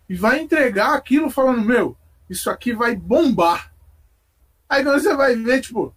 e 0.07 0.15
vai 0.15 0.39
entregar 0.39 0.93
aquilo 0.93 1.29
falando: 1.29 1.61
Meu, 1.61 1.97
isso 2.29 2.49
aqui 2.49 2.73
vai 2.73 2.95
bombar. 2.95 3.73
Aí 4.69 4.85
você 4.85 5.13
vai 5.13 5.35
ver, 5.35 5.59
tipo, 5.59 5.93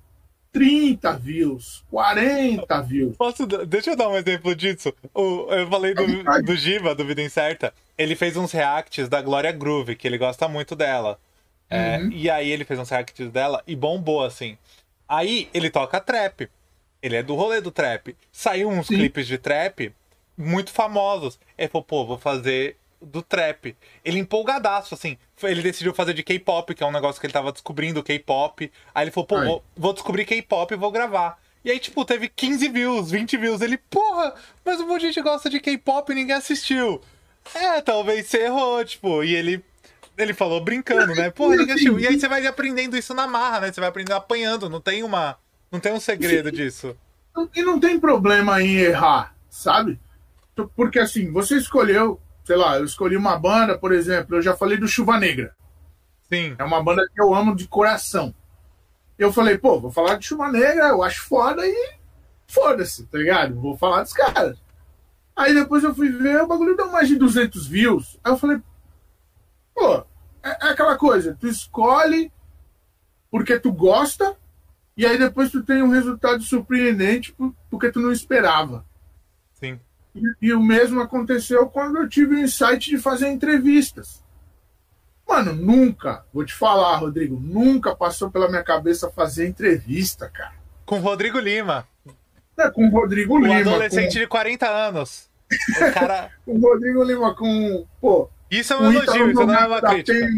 30 0.52 1.12
views, 1.16 1.84
40 1.90 2.82
views. 2.82 3.16
Posso, 3.16 3.46
deixa 3.46 3.90
eu 3.90 3.96
dar 3.96 4.08
um 4.08 4.16
exemplo 4.16 4.54
disso. 4.54 4.92
O, 5.14 5.46
eu 5.50 5.68
falei 5.68 5.94
do, 5.94 6.04
do 6.42 6.56
Giva, 6.56 6.94
do 6.94 7.04
Vida 7.04 7.22
Incerta. 7.22 7.72
Ele 7.96 8.16
fez 8.16 8.36
uns 8.36 8.52
reacts 8.52 9.08
da 9.08 9.22
Glória 9.22 9.52
Groove, 9.52 9.94
que 9.94 10.08
ele 10.08 10.18
gosta 10.18 10.48
muito 10.48 10.74
dela. 10.74 11.18
É, 11.68 11.98
uhum. 11.98 12.10
e 12.10 12.28
aí 12.28 12.50
ele 12.50 12.64
fez 12.64 12.80
uns 12.80 12.90
reacts 12.90 13.30
dela 13.30 13.62
e 13.66 13.76
bombou, 13.76 14.24
assim. 14.24 14.58
Aí 15.08 15.48
ele 15.54 15.70
toca 15.70 16.00
trap. 16.00 16.48
Ele 17.02 17.16
é 17.16 17.22
do 17.22 17.34
rolê 17.34 17.60
do 17.60 17.70
trap. 17.70 18.16
Saiu 18.32 18.68
uns 18.68 18.88
Sim. 18.88 18.96
clipes 18.96 19.26
de 19.26 19.38
trap 19.38 19.92
muito 20.36 20.72
famosos. 20.72 21.38
Ele 21.56 21.68
falou, 21.68 21.84
pô, 21.84 22.04
vou 22.04 22.18
fazer 22.18 22.76
do 23.00 23.22
trap. 23.22 23.76
Ele 24.04 24.18
empolgadaço, 24.18 24.94
assim. 24.94 25.16
Ele 25.42 25.62
decidiu 25.62 25.94
fazer 25.94 26.14
de 26.14 26.22
K-pop, 26.22 26.74
que 26.74 26.82
é 26.82 26.86
um 26.86 26.92
negócio 26.92 27.20
que 27.20 27.26
ele 27.26 27.32
tava 27.32 27.52
descobrindo, 27.52 28.02
K-pop. 28.02 28.70
Aí 28.94 29.04
ele 29.04 29.10
falou, 29.10 29.26
pô, 29.26 29.44
vou, 29.44 29.64
vou, 29.76 29.92
descobrir 29.92 30.24
K-pop 30.24 30.72
e 30.72 30.76
vou 30.76 30.90
gravar. 30.90 31.38
E 31.64 31.70
aí, 31.70 31.78
tipo, 31.78 32.04
teve 32.04 32.28
15 32.28 32.68
views, 32.68 33.10
20 33.10 33.36
views. 33.36 33.60
Ele, 33.60 33.76
porra, 33.76 34.34
mas 34.64 34.80
um 34.80 34.86
monte 34.86 35.02
de 35.02 35.06
gente 35.08 35.22
gosta 35.22 35.48
de 35.48 35.60
K-pop 35.60 36.10
e 36.10 36.14
ninguém 36.14 36.36
assistiu. 36.36 37.00
É, 37.54 37.80
talvez 37.80 38.26
você 38.26 38.44
errou, 38.44 38.84
tipo, 38.84 39.24
e 39.24 39.34
ele. 39.34 39.64
Ele 40.18 40.34
falou 40.34 40.60
brincando, 40.62 41.14
né? 41.14 41.30
Porra, 41.30 41.56
ninguém 41.56 41.74
assistiu. 41.74 41.98
E 41.98 42.06
aí 42.06 42.18
você 42.18 42.28
vai 42.28 42.46
aprendendo 42.46 42.96
isso 42.96 43.14
na 43.14 43.26
marra, 43.26 43.60
né? 43.60 43.72
Você 43.72 43.80
vai 43.80 43.88
aprendendo 43.88 44.16
apanhando, 44.16 44.68
não 44.68 44.80
tem 44.80 45.02
uma. 45.02 45.38
Não 45.72 45.80
tem 45.80 45.92
um 45.92 46.00
segredo 46.00 46.52
disso. 46.52 46.94
E 47.54 47.62
não 47.62 47.80
tem 47.80 47.98
problema 47.98 48.60
em 48.60 48.76
errar, 48.76 49.34
sabe? 49.48 49.98
Porque 50.76 50.98
assim, 50.98 51.30
você 51.30 51.56
escolheu 51.56 52.20
sei 52.50 52.56
lá, 52.56 52.76
eu 52.76 52.84
escolhi 52.84 53.16
uma 53.16 53.38
banda, 53.38 53.78
por 53.78 53.92
exemplo, 53.92 54.34
eu 54.34 54.42
já 54.42 54.56
falei 54.56 54.76
do 54.76 54.88
Chuva 54.88 55.16
Negra. 55.16 55.54
Sim. 56.28 56.56
É 56.58 56.64
uma 56.64 56.82
banda 56.82 57.08
que 57.08 57.22
eu 57.22 57.32
amo 57.32 57.54
de 57.54 57.68
coração. 57.68 58.34
Eu 59.16 59.32
falei, 59.32 59.56
pô, 59.56 59.78
vou 59.78 59.92
falar 59.92 60.16
de 60.16 60.26
Chuva 60.26 60.50
Negra, 60.50 60.88
eu 60.88 61.00
acho 61.00 61.22
foda 61.28 61.64
e 61.64 61.94
foda-se, 62.48 63.06
tá 63.06 63.18
ligado? 63.18 63.54
Vou 63.54 63.76
falar 63.76 64.02
dos 64.02 64.12
caras. 64.12 64.60
Aí 65.36 65.54
depois 65.54 65.84
eu 65.84 65.94
fui 65.94 66.08
ver, 66.10 66.42
o 66.42 66.48
bagulho 66.48 66.76
deu 66.76 66.90
mais 66.90 67.06
de 67.06 67.14
200 67.14 67.68
views. 67.68 68.18
Aí 68.24 68.32
eu 68.32 68.36
falei, 68.36 68.60
pô, 69.72 70.04
é, 70.42 70.50
é 70.50 70.70
aquela 70.70 70.98
coisa, 70.98 71.36
tu 71.38 71.46
escolhe 71.46 72.32
porque 73.30 73.60
tu 73.60 73.70
gosta 73.70 74.36
e 74.96 75.06
aí 75.06 75.16
depois 75.16 75.52
tu 75.52 75.62
tem 75.62 75.84
um 75.84 75.90
resultado 75.90 76.42
surpreendente 76.42 77.32
porque 77.70 77.92
tu 77.92 78.00
não 78.00 78.10
esperava. 78.10 78.84
Sim. 79.52 79.78
E, 80.14 80.48
e, 80.48 80.52
o 80.52 80.62
mesmo 80.62 81.00
aconteceu 81.00 81.68
quando 81.68 81.98
eu 81.98 82.08
tive 82.08 82.34
o 82.34 82.38
insight 82.38 82.90
de 82.90 82.98
fazer 82.98 83.28
entrevistas. 83.28 84.22
Mano, 85.28 85.54
nunca, 85.54 86.24
vou 86.34 86.44
te 86.44 86.52
falar, 86.52 86.96
Rodrigo, 86.96 87.38
nunca 87.38 87.94
passou 87.94 88.30
pela 88.30 88.48
minha 88.48 88.64
cabeça 88.64 89.10
fazer 89.10 89.46
entrevista, 89.46 90.28
cara. 90.28 90.54
Com 90.84 90.98
o 90.98 91.00
Rodrigo 91.02 91.38
Lima. 91.38 91.86
É, 92.58 92.68
com 92.68 92.88
o 92.88 92.90
Rodrigo 92.90 93.36
um 93.36 93.42
Lima. 93.42 93.54
Um 93.54 93.60
adolescente 93.60 94.14
com... 94.14 94.18
de 94.18 94.26
40 94.26 94.68
anos. 94.68 95.30
O 95.80 95.92
cara. 95.92 96.30
com 96.44 96.54
o 96.54 96.60
Rodrigo 96.60 97.02
Lima, 97.04 97.34
com. 97.34 97.86
Pô. 98.00 98.28
Isso 98.50 98.72
é 98.72 98.76
um 98.76 98.92
elogio, 98.92 99.30
isso 99.30 99.46
não 99.46 99.54
é 99.54 99.66
uma 99.66 99.80
crítica. 99.80 100.28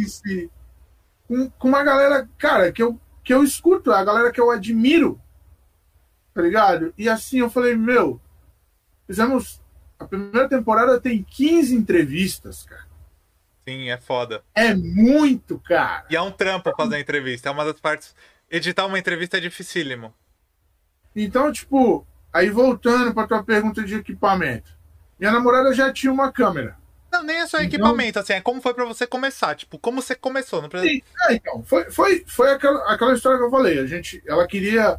com, 1.26 1.50
com 1.50 1.68
uma 1.68 1.82
galera, 1.82 2.28
cara, 2.36 2.70
que 2.70 2.82
eu, 2.82 3.00
que 3.24 3.32
eu 3.32 3.42
escuto, 3.42 3.92
a 3.92 4.04
galera 4.04 4.30
que 4.30 4.40
eu 4.40 4.50
admiro. 4.50 5.18
Tá 6.34 6.42
ligado? 6.42 6.92
E 6.96 7.08
assim 7.08 7.40
eu 7.40 7.50
falei, 7.50 7.74
meu, 7.76 8.20
fizemos 9.06 9.61
a 10.02 10.08
primeira 10.08 10.48
temporada 10.48 11.00
tem 11.00 11.22
15 11.22 11.74
entrevistas, 11.74 12.64
cara. 12.64 12.86
Sim, 13.66 13.90
é 13.90 13.96
foda. 13.96 14.42
É 14.54 14.74
muito, 14.74 15.58
cara. 15.60 16.04
E 16.10 16.16
é 16.16 16.20
um 16.20 16.30
trampo 16.30 16.72
fazer 16.76 16.98
entrevista. 16.98 17.48
É 17.48 17.52
uma 17.52 17.64
das 17.64 17.80
partes. 17.80 18.14
Editar 18.50 18.86
uma 18.86 18.98
entrevista 18.98 19.38
é 19.38 19.40
dificílimo. 19.40 20.12
Então, 21.14 21.52
tipo, 21.52 22.06
aí 22.32 22.50
voltando 22.50 23.14
pra 23.14 23.26
tua 23.26 23.42
pergunta 23.42 23.82
de 23.84 23.94
equipamento. 23.94 24.72
Minha 25.18 25.32
namorada 25.32 25.72
já 25.72 25.92
tinha 25.92 26.12
uma 26.12 26.32
câmera. 26.32 26.76
Não, 27.12 27.22
nem 27.22 27.36
é 27.36 27.46
só 27.46 27.58
então... 27.58 27.68
equipamento, 27.68 28.18
assim, 28.18 28.32
é 28.32 28.40
como 28.40 28.60
foi 28.60 28.72
para 28.74 28.86
você 28.86 29.06
começar, 29.06 29.54
tipo, 29.54 29.78
como 29.78 30.00
você 30.00 30.14
começou. 30.14 30.62
Não 30.62 30.68
precisa... 30.68 30.92
Sim, 30.92 31.02
é, 31.28 31.34
então, 31.34 31.62
foi, 31.62 31.90
foi, 31.90 32.24
foi 32.26 32.50
aquela, 32.50 32.92
aquela 32.92 33.12
história 33.12 33.38
que 33.38 33.44
eu 33.44 33.50
falei. 33.50 33.78
A 33.78 33.86
gente, 33.86 34.22
ela 34.26 34.46
queria 34.46 34.98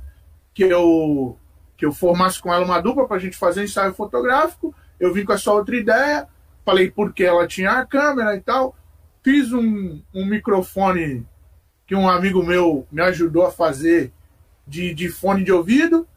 que 0.54 0.64
eu 0.64 1.38
que 1.76 1.86
eu 1.86 1.92
formasse 1.92 2.40
com 2.40 2.54
ela 2.54 2.64
uma 2.64 2.80
dupla 2.80 3.08
pra 3.08 3.20
gente 3.20 3.36
fazer 3.36 3.64
ensaio 3.64 3.94
fotográfico. 3.94 4.74
Eu 5.04 5.14
vim 5.14 5.26
com 5.26 5.34
essa 5.34 5.52
outra 5.52 5.76
ideia, 5.76 6.30
falei 6.64 6.90
porque 6.90 7.26
ela 7.26 7.46
tinha 7.46 7.72
a 7.72 7.86
câmera 7.86 8.38
e 8.38 8.40
tal. 8.40 8.74
Fiz 9.22 9.52
um, 9.52 10.02
um 10.14 10.26
microfone 10.26 11.28
que 11.86 11.94
um 11.94 12.08
amigo 12.08 12.42
meu 12.42 12.88
me 12.90 13.02
ajudou 13.02 13.46
a 13.46 13.52
fazer 13.52 14.14
de, 14.66 14.94
de 14.94 15.10
fone 15.10 15.44
de 15.44 15.52
ouvido. 15.52 16.08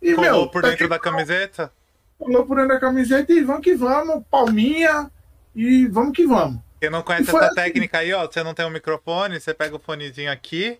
E, 0.00 0.14
Colou 0.14 0.30
meu, 0.30 0.48
por 0.48 0.62
tá 0.62 0.70
dentro 0.70 0.88
da 0.88 0.96
camiseta? 0.96 1.72
Colou 2.16 2.46
por 2.46 2.54
dentro 2.54 2.74
da 2.74 2.78
camiseta 2.78 3.32
e 3.32 3.42
vamos 3.42 3.62
que 3.62 3.74
vamos, 3.74 4.22
palminha 4.30 5.10
e 5.52 5.88
vamos 5.88 6.14
que 6.14 6.24
vamos. 6.24 6.60
Quem 6.80 6.90
não 6.90 7.02
conhece 7.02 7.30
essa 7.30 7.46
assim. 7.46 7.54
técnica 7.56 7.98
aí, 7.98 8.12
ó, 8.12 8.26
você 8.26 8.44
não 8.44 8.54
tem 8.54 8.64
um 8.64 8.70
microfone, 8.70 9.40
você 9.40 9.52
pega 9.52 9.74
o 9.74 9.80
fonezinho 9.80 10.30
aqui, 10.30 10.78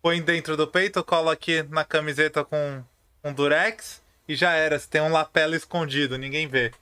põe 0.00 0.22
dentro 0.22 0.56
do 0.56 0.68
peito, 0.68 1.02
cola 1.02 1.32
aqui 1.32 1.64
na 1.64 1.84
camiseta 1.84 2.44
com 2.44 2.84
um 3.24 3.32
durex 3.32 4.01
e 4.28 4.34
já 4.34 4.52
era. 4.52 4.78
Você 4.78 4.88
tem 4.88 5.00
um 5.00 5.12
lapela 5.12 5.56
escondido, 5.56 6.18
ninguém 6.18 6.46
vê. 6.48 6.72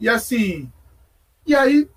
E 0.00 0.08
assim. 0.08 0.70
E 1.46 1.54
aí 1.54 1.88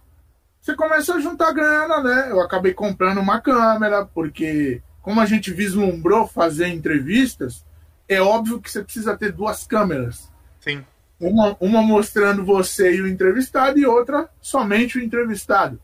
você 0.62 0.76
começa 0.76 1.16
a 1.16 1.20
juntar 1.20 1.52
grana, 1.54 2.02
né? 2.02 2.32
Eu 2.32 2.40
acabei 2.40 2.74
comprando 2.74 3.20
uma 3.20 3.42
câmera, 3.42 4.06
porque 4.06 4.82
como 5.02 5.20
a 5.20 5.26
gente 5.26 5.52
vislumbrou 5.52 6.28
fazer 6.28 6.68
entrevistas, 6.68 7.66
é 8.08 8.22
óbvio 8.22 8.62
que 8.62 8.70
você 8.70 8.84
precisa 8.84 9.18
ter 9.18 9.32
duas 9.32 9.66
câmeras. 9.66 10.32
Sim. 10.60 10.86
Uma, 11.20 11.58
uma 11.60 11.82
mostrando 11.82 12.46
você 12.46 12.96
e 12.96 13.02
o 13.02 13.08
entrevistado 13.08 13.80
e 13.80 13.86
outra 13.86 14.30
somente 14.40 14.98
o 14.98 15.04
entrevistado. 15.04 15.80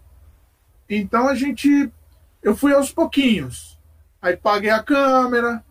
Então 0.90 1.28
a 1.28 1.36
gente. 1.36 1.92
Eu 2.42 2.56
fui 2.56 2.74
aos 2.74 2.92
pouquinhos. 2.92 3.78
Aí 4.22 4.38
paguei 4.38 4.70
a 4.70 4.82
câmera, 4.82 5.64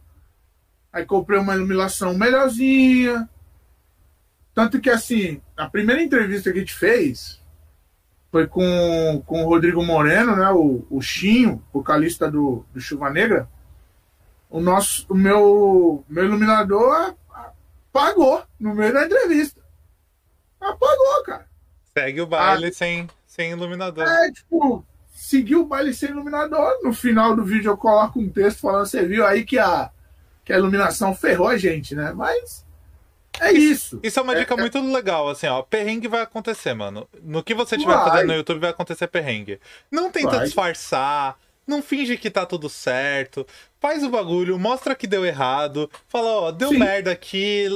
Aí 0.97 1.05
comprei 1.05 1.39
uma 1.39 1.55
iluminação 1.55 2.17
melhorzinha. 2.17 3.29
Tanto 4.55 4.81
que, 4.81 4.89
assim, 4.89 5.43
a 5.55 5.69
primeira 5.69 6.03
entrevista 6.03 6.51
que 6.51 6.57
a 6.57 6.61
gente 6.63 6.73
fez 6.73 7.39
foi 8.33 8.47
com, 8.47 9.23
com 9.27 9.45
o 9.45 9.47
Rodrigo 9.47 9.85
Moreno, 9.85 10.35
né? 10.35 10.49
O, 10.53 10.87
o 10.89 11.03
Chinho, 11.03 11.63
vocalista 11.71 12.31
do, 12.31 12.65
do 12.73 12.81
Chuva 12.81 13.11
Negra. 13.11 13.47
O, 14.49 14.59
nosso, 14.59 15.05
o 15.11 15.15
meu, 15.15 16.03
meu 16.09 16.25
iluminador 16.25 17.15
apagou 17.93 18.43
no 18.59 18.75
meio 18.75 18.95
da 18.95 19.05
entrevista. 19.05 19.61
Apagou, 20.59 21.25
cara. 21.27 21.47
Segue 21.93 22.23
o 22.23 22.27
baile 22.27 22.69
ah, 22.69 22.73
sem, 22.73 23.07
sem 23.27 23.51
iluminador. 23.51 24.09
É, 24.09 24.33
tipo, 24.33 24.83
seguiu 25.11 25.61
o 25.61 25.67
baile 25.67 25.93
sem 25.93 26.09
iluminador. 26.09 26.83
No 26.83 26.95
final 26.95 27.37
do 27.37 27.45
vídeo 27.45 27.71
eu 27.71 27.77
coloco 27.77 28.19
um 28.19 28.31
texto 28.31 28.61
falando, 28.61 28.87
você 28.87 29.07
viu 29.07 29.27
aí 29.27 29.45
que 29.45 29.59
a 29.59 29.91
que 30.47 30.53
a 30.53 30.57
iluminação 30.57 31.13
ferrou 31.15 31.49
a 31.49 31.59
gente, 31.59 31.95
né? 31.95 32.13
Mas 32.15 32.65
é 33.41 33.53
isso. 33.53 33.99
Isso 34.03 34.19
é 34.19 34.23
uma 34.23 34.35
dica 34.35 34.55
é, 34.55 34.57
é, 34.57 34.61
muito 34.61 34.81
legal, 34.81 35.29
assim, 35.29 35.49
ó. 35.49 35.61
Perrengue 35.61 36.09
vai 36.09 36.23
acontecer, 36.23 36.73
mano. 36.73 37.09
No 37.23 37.43
que 37.43 37.53
você 37.53 37.75
estiver 37.75 37.95
fazendo 37.95 38.29
no 38.29 38.35
YouTube 38.35 38.61
vai 38.61 38.71
acontecer 38.71 39.09
perrengue. 39.09 39.61
Não 39.91 40.11
tenta 40.11 40.31
vai. 40.31 40.45
disfarçar. 40.45 41.37
Não 41.67 41.83
finge 41.83 42.17
que 42.17 42.31
tá 42.31 42.47
tudo 42.47 42.69
certo. 42.69 43.45
Faz 43.81 44.05
o 44.05 44.09
bagulho, 44.09 44.57
mostra 44.57 44.95
que 44.95 45.07
deu 45.07 45.27
errado. 45.27 45.91
Fala, 46.09 46.29
ó, 46.29 46.51
deu 46.53 46.69
Sim. 46.69 46.79
merda 46.79 47.11
aqui, 47.11 47.67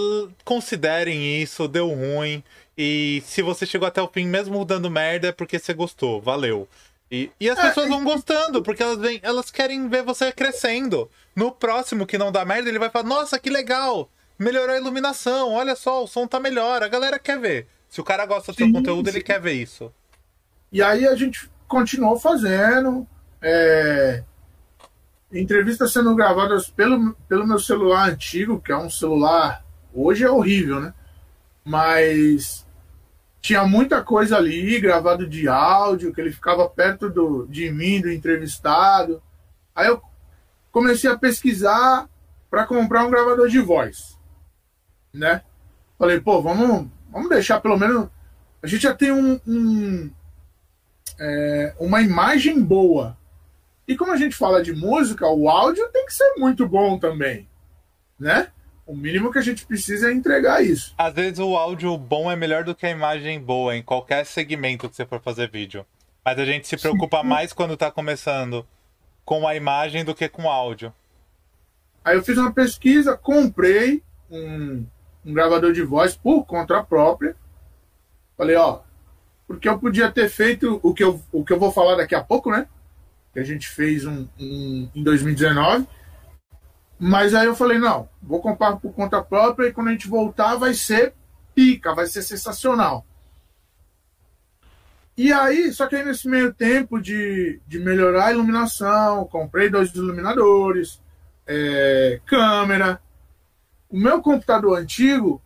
considerem 0.45 1.43
isso, 1.43 1.67
deu 1.67 1.89
ruim. 1.89 2.43
E 2.79 3.21
se 3.27 3.43
você 3.43 3.67
chegou 3.67 3.89
até 3.89 4.01
o 4.01 4.07
fim, 4.07 4.27
mesmo 4.27 4.65
dando 4.65 4.89
merda, 4.89 5.29
é 5.29 5.33
porque 5.33 5.59
você 5.59 5.75
gostou. 5.75 6.21
Valeu. 6.21 6.69
E, 7.11 7.31
e 7.41 7.51
as 7.51 7.59
é, 7.59 7.69
pessoas 7.69 7.89
vão 7.89 8.05
gostando, 8.05 8.63
porque 8.63 8.83
elas, 8.83 8.99
vem, 8.99 9.19
elas 9.23 9.51
querem 9.51 9.89
ver 9.89 10.03
você 10.03 10.31
crescendo. 10.31 11.11
No 11.35 11.51
próximo 11.51 12.07
que 12.07 12.17
não 12.17 12.31
dá 12.31 12.45
merda, 12.45 12.69
ele 12.69 12.79
vai 12.79 12.89
falar: 12.89 13.09
Nossa, 13.09 13.39
que 13.39 13.51
legal! 13.51 14.09
Melhorou 14.39 14.75
a 14.75 14.79
iluminação, 14.79 15.53
olha 15.53 15.77
só, 15.77 16.03
o 16.03 16.07
som 16.07 16.27
tá 16.27 16.41
melhor. 16.41 16.83
A 16.83 16.89
galera 16.89 17.19
quer 17.19 17.39
ver. 17.39 17.67
Se 17.89 18.01
o 18.01 18.05
cara 18.05 18.25
gosta 18.25 18.53
do 18.53 18.57
seu 18.57 18.73
conteúdo, 18.73 19.11
sim. 19.11 19.17
ele 19.17 19.25
quer 19.25 19.41
ver 19.41 19.53
isso. 19.53 19.93
E 20.73 20.81
aí 20.81 21.07
a 21.07 21.15
gente 21.15 21.51
continuou 21.67 22.19
fazendo. 22.19 23.07
É... 23.43 24.23
Entrevistas 25.33 25.93
sendo 25.93 26.15
gravadas 26.15 26.71
pelo, 26.71 27.15
pelo 27.29 27.47
meu 27.47 27.59
celular 27.59 28.09
antigo, 28.09 28.61
que 28.61 28.73
é 28.73 28.77
um 28.77 28.89
celular. 28.89 29.65
Hoje 29.93 30.25
é 30.25 30.31
horrível, 30.31 30.81
né? 30.81 30.95
Mas 31.65 32.67
tinha 33.41 33.65
muita 33.65 34.03
coisa 34.03 34.37
ali 34.37 34.79
gravado 34.81 35.27
de 35.27 35.49
áudio, 35.49 36.13
que 36.13 36.21
ele 36.21 36.33
ficava 36.33 36.69
perto 36.69 37.09
do, 37.09 37.47
de 37.47 37.71
mim, 37.71 38.01
do 38.01 38.11
entrevistado. 38.11 39.23
Aí 39.75 39.89
eu 39.89 40.03
comecei 40.71 41.11
a 41.11 41.19
pesquisar 41.19 42.09
para 42.51 42.67
comprar 42.67 43.05
um 43.05 43.11
gravador 43.11 43.49
de 43.49 43.61
voz, 43.61 44.19
né? 45.13 45.43
Falei, 45.99 46.21
pô, 46.21 46.43
vamos, 46.43 46.89
vamos 47.11 47.29
deixar 47.29 47.61
pelo 47.61 47.79
menos. 47.79 48.09
A 48.63 48.67
gente 48.67 48.83
já 48.83 48.95
tem 48.95 49.11
um, 49.11 49.41
um 49.47 50.11
é, 51.19 51.75
uma 51.79 52.01
imagem 52.01 52.63
boa. 52.63 53.17
E 53.87 53.97
como 53.97 54.13
a 54.13 54.17
gente 54.17 54.37
fala 54.37 54.63
de 54.63 54.73
música, 54.73 55.27
o 55.27 55.49
áudio 55.49 55.89
tem 55.93 56.07
que 56.07 56.15
ser 56.15 56.35
muito 56.37 56.69
bom 56.69 56.99
também, 56.99 57.49
né? 58.19 58.49
O 58.91 58.97
mínimo 58.97 59.31
que 59.31 59.39
a 59.39 59.43
gente 59.43 59.65
precisa 59.65 60.11
é 60.11 60.13
entregar 60.13 60.65
isso. 60.65 60.93
Às 60.99 61.15
vezes 61.15 61.39
o 61.39 61.57
áudio 61.57 61.97
bom 61.97 62.29
é 62.29 62.35
melhor 62.35 62.65
do 62.65 62.75
que 62.75 62.85
a 62.85 62.91
imagem 62.91 63.41
boa 63.41 63.77
em 63.77 63.85
qualquer 63.85 64.27
segmento 64.27 64.89
que 64.89 64.97
você 64.97 65.07
for 65.07 65.21
fazer 65.21 65.49
vídeo. 65.49 65.87
Mas 66.25 66.37
a 66.41 66.45
gente 66.45 66.67
se 66.67 66.77
preocupa 66.77 67.21
Sim. 67.21 67.29
mais 67.29 67.53
quando 67.53 67.77
tá 67.77 67.89
começando 67.89 68.67
com 69.25 69.47
a 69.47 69.55
imagem 69.55 70.05
do 70.05 70.13
que 70.13 70.29
com 70.29 70.43
o 70.43 70.51
áudio. 70.51 70.93
Aí 72.05 72.17
eu 72.17 72.25
fiz 72.25 72.37
uma 72.37 72.53
pesquisa, 72.53 73.17
comprei 73.17 74.03
um, 74.29 74.85
um 75.25 75.35
gravador 75.35 75.73
de 75.73 75.83
voz 75.83 76.17
por 76.17 76.45
conta 76.45 76.83
própria. 76.83 77.37
Falei, 78.37 78.57
ó, 78.57 78.81
porque 79.47 79.69
eu 79.69 79.79
podia 79.79 80.11
ter 80.11 80.29
feito 80.29 80.81
o 80.83 80.93
que 80.93 81.05
eu, 81.05 81.23
o 81.31 81.45
que 81.45 81.53
eu 81.53 81.61
vou 81.61 81.71
falar 81.71 81.95
daqui 81.95 82.17
a 82.17 82.25
pouco, 82.25 82.51
né? 82.51 82.67
Que 83.33 83.39
a 83.39 83.45
gente 83.45 83.69
fez 83.69 84.05
um, 84.05 84.27
um 84.37 84.91
em 84.93 85.05
2019 85.05 85.87
mas 87.03 87.35
aí 87.35 87.47
eu 87.47 87.57
falei, 87.57 87.79
não, 87.79 88.11
vou 88.23 88.43
comprar 88.43 88.77
por 88.77 88.93
conta 88.93 89.23
própria 89.23 89.69
e 89.69 89.73
quando 89.73 89.89
a 89.89 89.93
gente 89.93 90.07
voltar 90.07 90.57
vai 90.57 90.75
ser 90.75 91.15
pica, 91.55 91.95
vai 91.95 92.07
ser 92.07 92.21
sensacional. 92.21 93.07
E 95.17 95.33
aí, 95.33 95.73
só 95.73 95.87
que 95.87 95.97
aí 95.97 96.05
nesse 96.05 96.29
meio 96.29 96.53
tempo 96.53 97.01
de, 97.01 97.59
de 97.67 97.79
melhorar 97.79 98.27
a 98.27 98.33
iluminação, 98.33 99.25
comprei 99.25 99.71
dois 99.71 99.95
iluminadores, 99.95 101.01
é, 101.47 102.21
câmera. 102.27 103.01
O 103.89 103.99
meu 103.99 104.21
computador 104.21 104.79
antigo, 104.79 105.41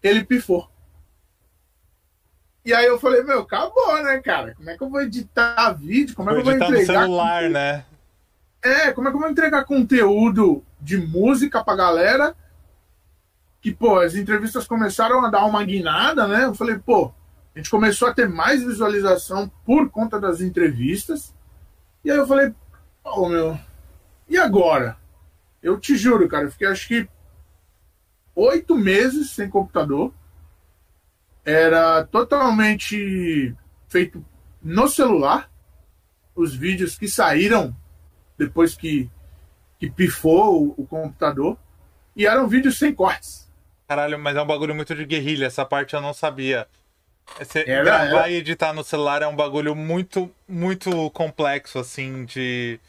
ele 0.00 0.24
pifou. 0.24 0.70
E 2.64 2.72
aí 2.72 2.86
eu 2.86 2.98
falei, 2.98 3.24
meu, 3.24 3.40
acabou, 3.40 4.02
né, 4.04 4.18
cara? 4.18 4.54
Como 4.54 4.70
é 4.70 4.76
que 4.76 4.82
eu 4.84 4.90
vou 4.90 5.02
editar 5.02 5.72
vídeo? 5.72 6.14
Como 6.14 6.30
é 6.30 6.34
que 6.34 6.40
eu 6.40 6.44
vou 6.44 6.52
entregar? 6.52 6.80
no 6.80 6.86
celular, 6.86 7.50
né? 7.50 7.84
É, 8.62 8.92
como 8.92 9.06
é 9.06 9.10
que 9.10 9.16
eu 9.16 9.20
vou 9.20 9.30
entregar 9.30 9.64
conteúdo 9.64 10.64
de 10.80 10.96
música 10.98 11.62
pra 11.64 11.76
galera? 11.76 12.36
Que, 13.60 13.72
pô, 13.72 13.98
as 13.98 14.14
entrevistas 14.14 14.66
começaram 14.66 15.24
a 15.24 15.30
dar 15.30 15.44
uma 15.44 15.64
guinada, 15.64 16.26
né? 16.26 16.44
Eu 16.44 16.54
falei, 16.54 16.78
pô, 16.78 17.12
a 17.54 17.58
gente 17.58 17.70
começou 17.70 18.08
a 18.08 18.14
ter 18.14 18.28
mais 18.28 18.62
visualização 18.62 19.50
por 19.64 19.90
conta 19.90 20.20
das 20.20 20.40
entrevistas. 20.40 21.34
E 22.04 22.10
aí 22.10 22.16
eu 22.16 22.26
falei, 22.26 22.54
pô, 23.02 23.28
meu, 23.28 23.58
e 24.28 24.36
agora? 24.36 24.96
Eu 25.62 25.78
te 25.78 25.96
juro, 25.96 26.28
cara, 26.28 26.44
eu 26.44 26.50
fiquei 26.50 26.68
acho 26.68 26.86
que 26.86 27.08
oito 28.34 28.76
meses 28.76 29.30
sem 29.30 29.48
computador. 29.48 30.12
Era 31.44 32.04
totalmente 32.04 33.54
feito 33.88 34.24
no 34.62 34.88
celular. 34.88 35.50
Os 36.34 36.54
vídeos 36.54 36.98
que 36.98 37.08
saíram 37.08 37.74
depois 38.36 38.74
que, 38.74 39.10
que 39.78 39.90
pifou 39.90 40.68
o, 40.68 40.82
o 40.82 40.86
computador. 40.86 41.56
E 42.14 42.26
eram 42.26 42.48
vídeos 42.48 42.78
sem 42.78 42.94
cortes. 42.94 43.46
Caralho, 43.86 44.18
mas 44.18 44.36
é 44.36 44.42
um 44.42 44.46
bagulho 44.46 44.74
muito 44.74 44.94
de 44.94 45.04
guerrilha, 45.04 45.46
essa 45.46 45.64
parte 45.64 45.94
eu 45.94 46.00
não 46.00 46.12
sabia. 46.12 46.66
Você 47.38 47.64
era, 47.66 47.84
gravar 47.84 48.20
era. 48.20 48.30
e 48.30 48.36
editar 48.36 48.72
no 48.72 48.82
celular 48.82 49.22
é 49.22 49.26
um 49.26 49.36
bagulho 49.36 49.74
muito, 49.74 50.30
muito 50.48 51.10
complexo, 51.10 51.78
assim, 51.78 52.24
de. 52.24 52.80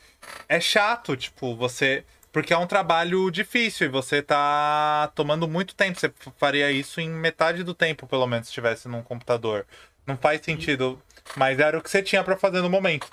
É 0.48 0.60
chato, 0.60 1.16
tipo, 1.16 1.56
você. 1.56 2.04
Porque 2.32 2.54
é 2.54 2.58
um 2.58 2.68
trabalho 2.68 3.32
difícil 3.32 3.88
e 3.88 3.90
você 3.90 4.22
tá 4.22 5.12
tomando 5.16 5.48
muito 5.48 5.74
tempo. 5.74 6.00
Você 6.00 6.12
faria 6.38 6.72
isso 6.72 7.02
em 7.02 7.10
metade 7.10 7.64
do 7.64 7.74
tempo, 7.74 8.06
pelo 8.06 8.28
menos, 8.28 8.48
se 8.48 8.52
estivesse 8.52 8.88
num 8.88 9.02
computador. 9.02 9.66
Não 10.06 10.16
faz 10.16 10.42
sentido. 10.42 11.02
Mas 11.36 11.60
era 11.60 11.78
o 11.78 11.82
que 11.82 11.90
você 11.90 12.02
tinha 12.02 12.24
para 12.24 12.38
fazer 12.38 12.62
no 12.62 12.70
momento. 12.70 13.08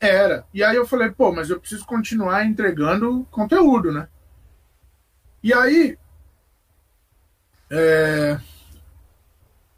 Era. 0.00 0.46
E 0.52 0.62
aí 0.62 0.76
eu 0.76 0.86
falei, 0.86 1.10
pô, 1.10 1.32
mas 1.32 1.50
eu 1.50 1.58
preciso 1.58 1.86
continuar 1.86 2.44
entregando 2.44 3.26
conteúdo, 3.30 3.92
né? 3.92 4.08
E 5.42 5.52
aí. 5.52 5.98
É, 7.70 8.38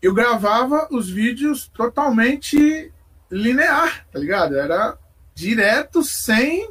eu 0.03 0.13
gravava 0.13 0.89
os 0.91 1.09
vídeos 1.09 1.69
totalmente 1.69 2.93
linear, 3.31 4.07
tá 4.13 4.19
ligado? 4.19 4.57
Era 4.57 4.97
direto, 5.35 6.03
sem. 6.03 6.71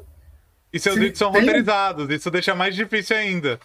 E 0.72 0.80
seus 0.80 0.96
sem, 0.96 1.04
vídeos 1.04 1.20
são 1.20 1.32
tem... 1.32 1.42
roteirizados, 1.42 2.10
isso 2.10 2.32
deixa 2.32 2.56
mais 2.56 2.76
difícil 2.76 3.16
ainda. 3.16 3.60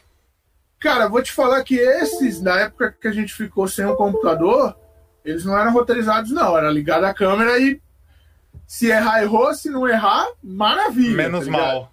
Cara, 0.79 1.09
vou 1.09 1.23
te 1.23 1.33
falar 1.33 1.63
que 1.63 1.77
esses, 1.77 2.41
na 2.41 2.59
época 2.61 2.97
que 2.99 3.07
a 3.07 3.13
gente 3.13 3.35
ficou 3.35 3.69
sem 3.69 3.85
o 3.85 3.97
computador, 3.97 4.75
eles 5.25 5.45
não 5.45 5.59
eram 5.59 5.73
roteirizados, 5.73 6.31
não. 6.31 6.57
Era 6.57 6.71
ligado 6.71 7.05
a 7.05 7.13
câmera 7.13 7.59
e 7.59 7.81
se 8.71 8.87
errar, 8.87 9.21
errou. 9.21 9.53
Se 9.53 9.69
não 9.69 9.89
errar, 9.89 10.29
maravilha. 10.41 11.17
Menos 11.17 11.45
tá 11.45 11.51
mal. 11.51 11.93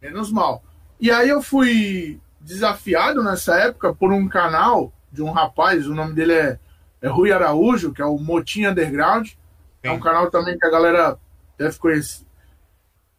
Menos 0.00 0.32
mal. 0.32 0.64
E 0.98 1.10
aí 1.10 1.28
eu 1.28 1.42
fui 1.42 2.18
desafiado 2.40 3.22
nessa 3.22 3.56
época 3.56 3.94
por 3.94 4.10
um 4.10 4.26
canal 4.26 4.90
de 5.12 5.22
um 5.22 5.30
rapaz, 5.30 5.86
o 5.86 5.94
nome 5.94 6.14
dele 6.14 6.32
é, 6.32 6.58
é 7.02 7.08
Rui 7.08 7.30
Araújo, 7.30 7.92
que 7.92 8.00
é 8.00 8.06
o 8.06 8.16
Motim 8.16 8.64
Underground. 8.64 9.26
Sim. 9.28 9.36
É 9.82 9.90
um 9.92 10.00
canal 10.00 10.30
também 10.30 10.58
que 10.58 10.66
a 10.66 10.70
galera 10.70 11.18
deve 11.58 11.76
conhecer. 11.76 12.24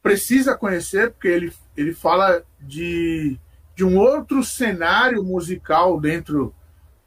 Precisa 0.01 0.57
conhecer, 0.57 1.11
porque 1.11 1.27
ele, 1.27 1.53
ele 1.77 1.93
fala 1.93 2.41
de, 2.59 3.39
de 3.75 3.85
um 3.85 3.99
outro 3.99 4.43
cenário 4.43 5.23
musical 5.23 6.01
dentro, 6.01 6.55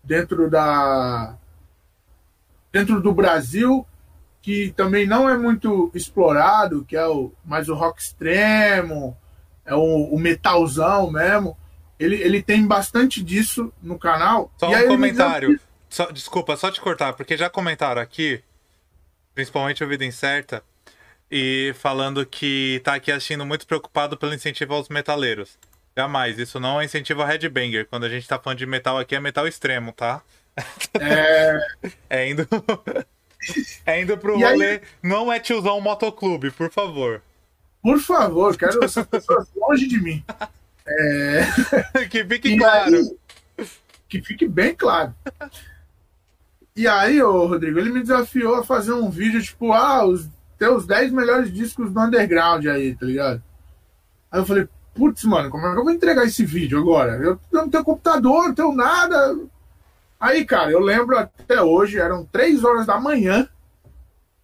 dentro 0.04 0.48
da 0.48 1.36
dentro 2.70 3.02
do 3.02 3.12
Brasil 3.12 3.84
que 4.42 4.72
também 4.76 5.06
não 5.06 5.28
é 5.28 5.38
muito 5.38 5.90
explorado, 5.94 6.84
que 6.84 6.96
é 6.96 7.06
o 7.06 7.32
mais 7.44 7.68
o 7.68 7.74
rock 7.74 8.02
extremo, 8.02 9.16
é 9.64 9.74
o, 9.74 10.08
o 10.12 10.18
metalzão 10.18 11.10
mesmo. 11.10 11.56
Ele, 11.98 12.16
ele 12.16 12.42
tem 12.42 12.66
bastante 12.66 13.22
disso 13.22 13.72
no 13.80 13.96
canal. 13.96 14.52
Só 14.58 14.68
um 14.68 14.88
comentário. 14.88 15.58
Só, 15.88 16.10
desculpa, 16.10 16.56
só 16.56 16.70
te 16.70 16.80
cortar, 16.80 17.12
porque 17.12 17.36
já 17.36 17.48
comentaram 17.48 18.02
aqui, 18.02 18.42
principalmente 19.34 19.84
o 19.84 19.88
Vida 19.88 20.04
Incerta, 20.04 20.64
e 21.30 21.72
falando 21.78 22.26
que 22.26 22.80
tá 22.82 22.94
aqui 22.94 23.12
assistindo 23.12 23.46
muito 23.46 23.66
preocupado 23.66 24.16
pelo 24.16 24.34
incentivo 24.34 24.74
aos 24.74 24.88
metaleiros. 24.88 25.56
Jamais, 25.96 26.38
isso 26.38 26.58
não 26.58 26.80
é 26.80 26.84
incentivo 26.84 27.22
a 27.22 27.26
headbanger. 27.26 27.86
Quando 27.86 28.04
a 28.04 28.08
gente 28.08 28.26
tá 28.26 28.38
falando 28.38 28.58
de 28.58 28.66
metal 28.66 28.98
aqui, 28.98 29.14
é 29.14 29.20
metal 29.20 29.46
extremo, 29.46 29.92
tá? 29.92 30.22
É, 30.98 31.58
é 32.10 32.30
indo. 32.30 32.48
É 33.84 34.00
indo 34.00 34.16
pro 34.16 34.38
e 34.38 34.42
rolê. 34.42 34.70
Aí... 34.70 34.80
Não 35.02 35.32
é 35.32 35.40
tiozão 35.40 35.80
motoclube, 35.80 36.50
por 36.50 36.70
favor. 36.70 37.22
Por 37.82 37.98
favor, 37.98 38.56
quero 38.56 38.82
essas 38.84 39.06
pessoas 39.06 39.48
longe 39.56 39.88
de 39.88 40.00
mim. 40.00 40.24
É... 40.86 42.04
que 42.08 42.24
fique 42.24 42.48
e 42.54 42.58
claro. 42.58 42.96
Aí... 43.58 43.66
que 44.08 44.22
fique 44.22 44.46
bem 44.46 44.74
claro. 44.74 45.14
E 46.74 46.86
aí, 46.86 47.22
ô 47.22 47.46
Rodrigo, 47.46 47.78
ele 47.78 47.90
me 47.90 48.00
desafiou 48.00 48.54
a 48.54 48.64
fazer 48.64 48.92
um 48.92 49.10
vídeo, 49.10 49.42
tipo, 49.42 49.72
ah, 49.72 50.06
os 50.06 50.28
teus 50.58 50.86
10 50.86 51.12
melhores 51.12 51.52
discos 51.52 51.92
do 51.92 52.00
underground 52.00 52.66
aí, 52.66 52.94
tá 52.94 53.04
ligado? 53.04 53.42
Aí 54.30 54.40
eu 54.40 54.46
falei, 54.46 54.68
putz, 54.94 55.24
mano, 55.24 55.50
como 55.50 55.66
é 55.66 55.72
que 55.72 55.78
eu 55.78 55.84
vou 55.84 55.92
entregar 55.92 56.24
esse 56.24 56.46
vídeo 56.46 56.78
agora? 56.78 57.16
Eu 57.16 57.38
não 57.52 57.68
tenho 57.68 57.84
computador, 57.84 58.48
não 58.48 58.54
tenho 58.54 58.72
nada. 58.72 59.36
Aí, 60.22 60.44
cara, 60.44 60.70
eu 60.70 60.78
lembro 60.78 61.18
até 61.18 61.60
hoje, 61.60 61.98
eram 61.98 62.24
três 62.24 62.62
horas 62.62 62.86
da 62.86 63.00
manhã. 63.00 63.48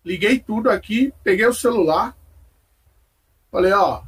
Liguei 0.05 0.41
tudo 0.41 0.69
aqui, 0.69 1.14
peguei 1.23 1.47
o 1.47 1.55
celular. 1.55 2.17
Falei, 3.49 3.73
ó, 3.73 4.03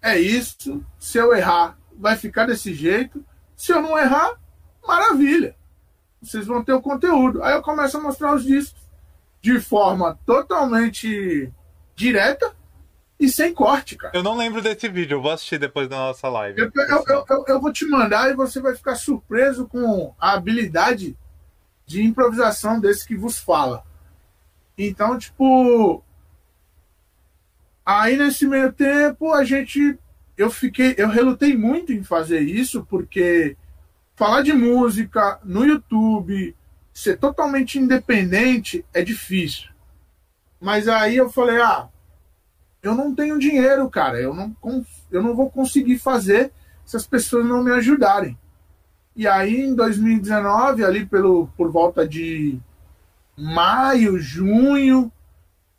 é 0.00 0.18
isso. 0.18 0.82
Se 0.98 1.18
eu 1.18 1.34
errar, 1.34 1.76
vai 1.92 2.16
ficar 2.16 2.46
desse 2.46 2.72
jeito. 2.72 3.22
Se 3.54 3.70
eu 3.70 3.82
não 3.82 3.98
errar, 3.98 4.40
maravilha. 4.82 5.54
Vocês 6.22 6.46
vão 6.46 6.64
ter 6.64 6.72
o 6.72 6.80
conteúdo. 6.80 7.42
Aí 7.42 7.52
eu 7.52 7.60
começo 7.60 7.98
a 7.98 8.00
mostrar 8.00 8.34
os 8.34 8.42
discos 8.42 8.80
de 9.42 9.60
forma 9.60 10.18
totalmente 10.24 11.52
direta 11.94 12.56
e 13.20 13.28
sem 13.28 13.52
corte, 13.52 13.96
cara. 13.96 14.16
Eu 14.16 14.22
não 14.22 14.34
lembro 14.34 14.62
desse 14.62 14.88
vídeo, 14.88 15.16
eu 15.16 15.22
vou 15.22 15.30
assistir 15.30 15.58
depois 15.58 15.86
da 15.86 15.96
nossa 15.96 16.26
live. 16.26 16.58
Eu, 16.58 16.72
eu, 16.74 17.04
eu, 17.28 17.44
eu, 17.46 17.60
vou 17.60 17.70
te 17.70 17.84
mandar 17.84 18.30
e 18.30 18.34
você 18.34 18.60
vai 18.60 18.74
ficar 18.74 18.94
surpreso 18.94 19.68
com 19.68 20.14
a 20.18 20.32
habilidade 20.32 21.14
de 21.84 22.02
improvisação 22.02 22.80
desse 22.80 23.06
que 23.06 23.14
vos 23.14 23.38
fala. 23.38 23.84
Então, 24.78 25.18
tipo. 25.18 26.02
Aí 27.84 28.16
nesse 28.16 28.46
meio 28.46 28.72
tempo 28.72 29.34
a 29.34 29.44
gente. 29.44 29.98
Eu 30.34 30.50
fiquei. 30.50 30.94
Eu 30.96 31.08
relutei 31.08 31.54
muito 31.54 31.92
em 31.92 32.02
fazer 32.02 32.40
isso, 32.40 32.86
porque 32.88 33.54
falar 34.16 34.40
de 34.40 34.54
música 34.54 35.38
no 35.44 35.66
YouTube, 35.66 36.56
ser 36.94 37.18
totalmente 37.18 37.78
independente 37.78 38.82
é 38.94 39.02
difícil. 39.02 39.68
Mas 40.58 40.88
aí 40.88 41.16
eu 41.16 41.28
falei, 41.28 41.60
ah, 41.60 41.88
eu 42.82 42.94
não 42.94 43.14
tenho 43.14 43.38
dinheiro, 43.38 43.88
cara. 43.88 44.20
Eu 44.20 44.34
não, 44.34 44.54
eu 45.10 45.22
não 45.22 45.34
vou 45.34 45.50
conseguir 45.50 45.98
fazer 45.98 46.52
se 46.84 46.96
as 46.96 47.06
pessoas 47.06 47.46
não 47.46 47.62
me 47.62 47.70
ajudarem. 47.72 48.38
E 49.14 49.26
aí, 49.26 49.60
em 49.60 49.74
2019, 49.74 50.84
ali 50.84 51.04
pelo, 51.04 51.48
por 51.56 51.70
volta 51.70 52.06
de 52.06 52.58
maio, 53.36 54.18
junho, 54.18 55.12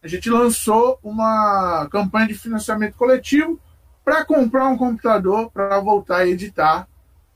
a 0.03 0.07
gente 0.07 0.29
lançou 0.29 0.99
uma 1.03 1.87
campanha 1.91 2.27
de 2.27 2.33
financiamento 2.33 2.95
coletivo 2.95 3.59
para 4.03 4.25
comprar 4.25 4.67
um 4.67 4.77
computador 4.77 5.51
para 5.51 5.79
voltar 5.79 6.17
a 6.17 6.27
editar 6.27 6.87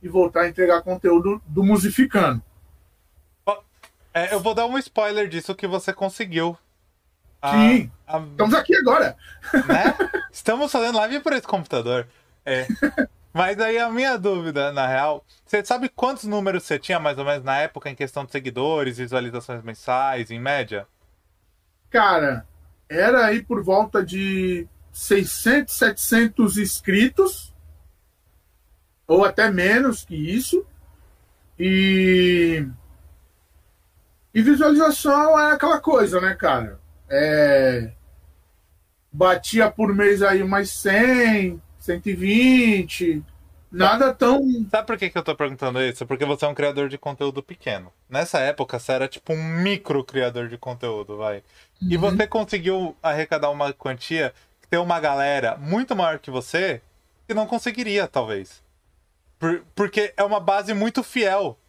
e 0.01 0.07
voltar 0.07 0.41
a 0.41 0.49
entregar 0.49 0.81
conteúdo 0.81 1.41
do 1.47 1.63
Musificando. 1.63 2.41
É, 4.13 4.33
eu 4.33 4.39
vou 4.39 4.53
dar 4.53 4.65
um 4.65 4.77
spoiler 4.77 5.27
disso 5.27 5.53
que 5.53 5.67
você 5.67 5.91
conseguiu. 5.91 6.57
Sim. 7.43 7.91
A, 8.07 8.17
a... 8.17 8.21
Estamos 8.21 8.53
aqui 8.53 8.75
agora. 8.75 9.15
Né? 9.53 10.09
Estamos 10.31 10.71
fazendo 10.71 10.97
live 10.97 11.19
por 11.19 11.33
esse 11.33 11.47
computador. 11.47 12.07
É. 12.45 12.67
Mas 13.33 13.59
aí 13.59 13.77
a 13.77 13.89
minha 13.89 14.17
dúvida, 14.17 14.71
na 14.71 14.87
real, 14.87 15.25
você 15.45 15.63
sabe 15.65 15.89
quantos 15.89 16.23
números 16.23 16.63
você 16.63 16.79
tinha 16.79 16.99
mais 16.99 17.17
ou 17.17 17.25
menos 17.25 17.43
na 17.43 17.57
época 17.57 17.89
em 17.89 17.95
questão 17.95 18.23
de 18.23 18.31
seguidores, 18.31 18.97
visualizações 18.97 19.61
mensais, 19.61 20.31
em 20.31 20.39
média? 20.39 20.87
Cara, 21.89 22.47
era 22.87 23.25
aí 23.25 23.43
por 23.43 23.61
volta 23.61 24.01
de 24.01 24.67
600, 24.93 25.75
700 25.75 26.57
inscritos, 26.57 27.53
ou 29.05 29.25
até 29.25 29.51
menos 29.51 30.05
que 30.05 30.15
isso. 30.15 30.65
E, 31.59 32.65
e 34.33 34.41
visualização 34.41 35.37
é 35.37 35.51
aquela 35.51 35.81
coisa, 35.81 36.21
né, 36.21 36.33
cara? 36.35 36.79
É... 37.09 37.91
Batia 39.11 39.71
por 39.71 39.93
mês 39.93 40.21
aí 40.21 40.43
mais 40.43 40.69
100, 40.71 41.61
120. 41.79 43.23
Nada 43.71 44.13
tão. 44.13 44.41
Sabe 44.71 44.87
por 44.87 44.97
que, 44.97 45.09
que 45.09 45.17
eu 45.17 45.23
tô 45.23 45.35
perguntando 45.35 45.81
isso? 45.81 46.05
Porque 46.05 46.23
você 46.23 46.45
é 46.45 46.47
um 46.47 46.53
criador 46.55 46.87
de 46.87 46.97
conteúdo 46.97 47.43
pequeno. 47.43 47.91
Nessa 48.09 48.39
época, 48.39 48.79
você 48.79 48.93
era 48.93 49.07
tipo 49.07 49.33
um 49.33 49.43
micro 49.43 50.03
criador 50.03 50.47
de 50.47 50.57
conteúdo, 50.57 51.17
vai. 51.17 51.43
Uhum. 51.81 51.89
E 51.89 51.97
você 51.97 52.25
conseguiu 52.25 52.95
arrecadar 53.03 53.49
uma 53.49 53.73
quantia 53.73 54.33
que 54.61 54.67
tem 54.67 54.79
uma 54.79 54.99
galera 54.99 55.57
muito 55.57 55.95
maior 55.95 56.19
que 56.19 56.31
você 56.31 56.81
que 57.27 57.33
não 57.33 57.45
conseguiria, 57.45 58.07
talvez. 58.07 58.63
Por, 59.37 59.63
porque 59.75 60.13
é 60.15 60.23
uma 60.23 60.39
base 60.39 60.73
muito 60.73 61.03
fiel. 61.03 61.59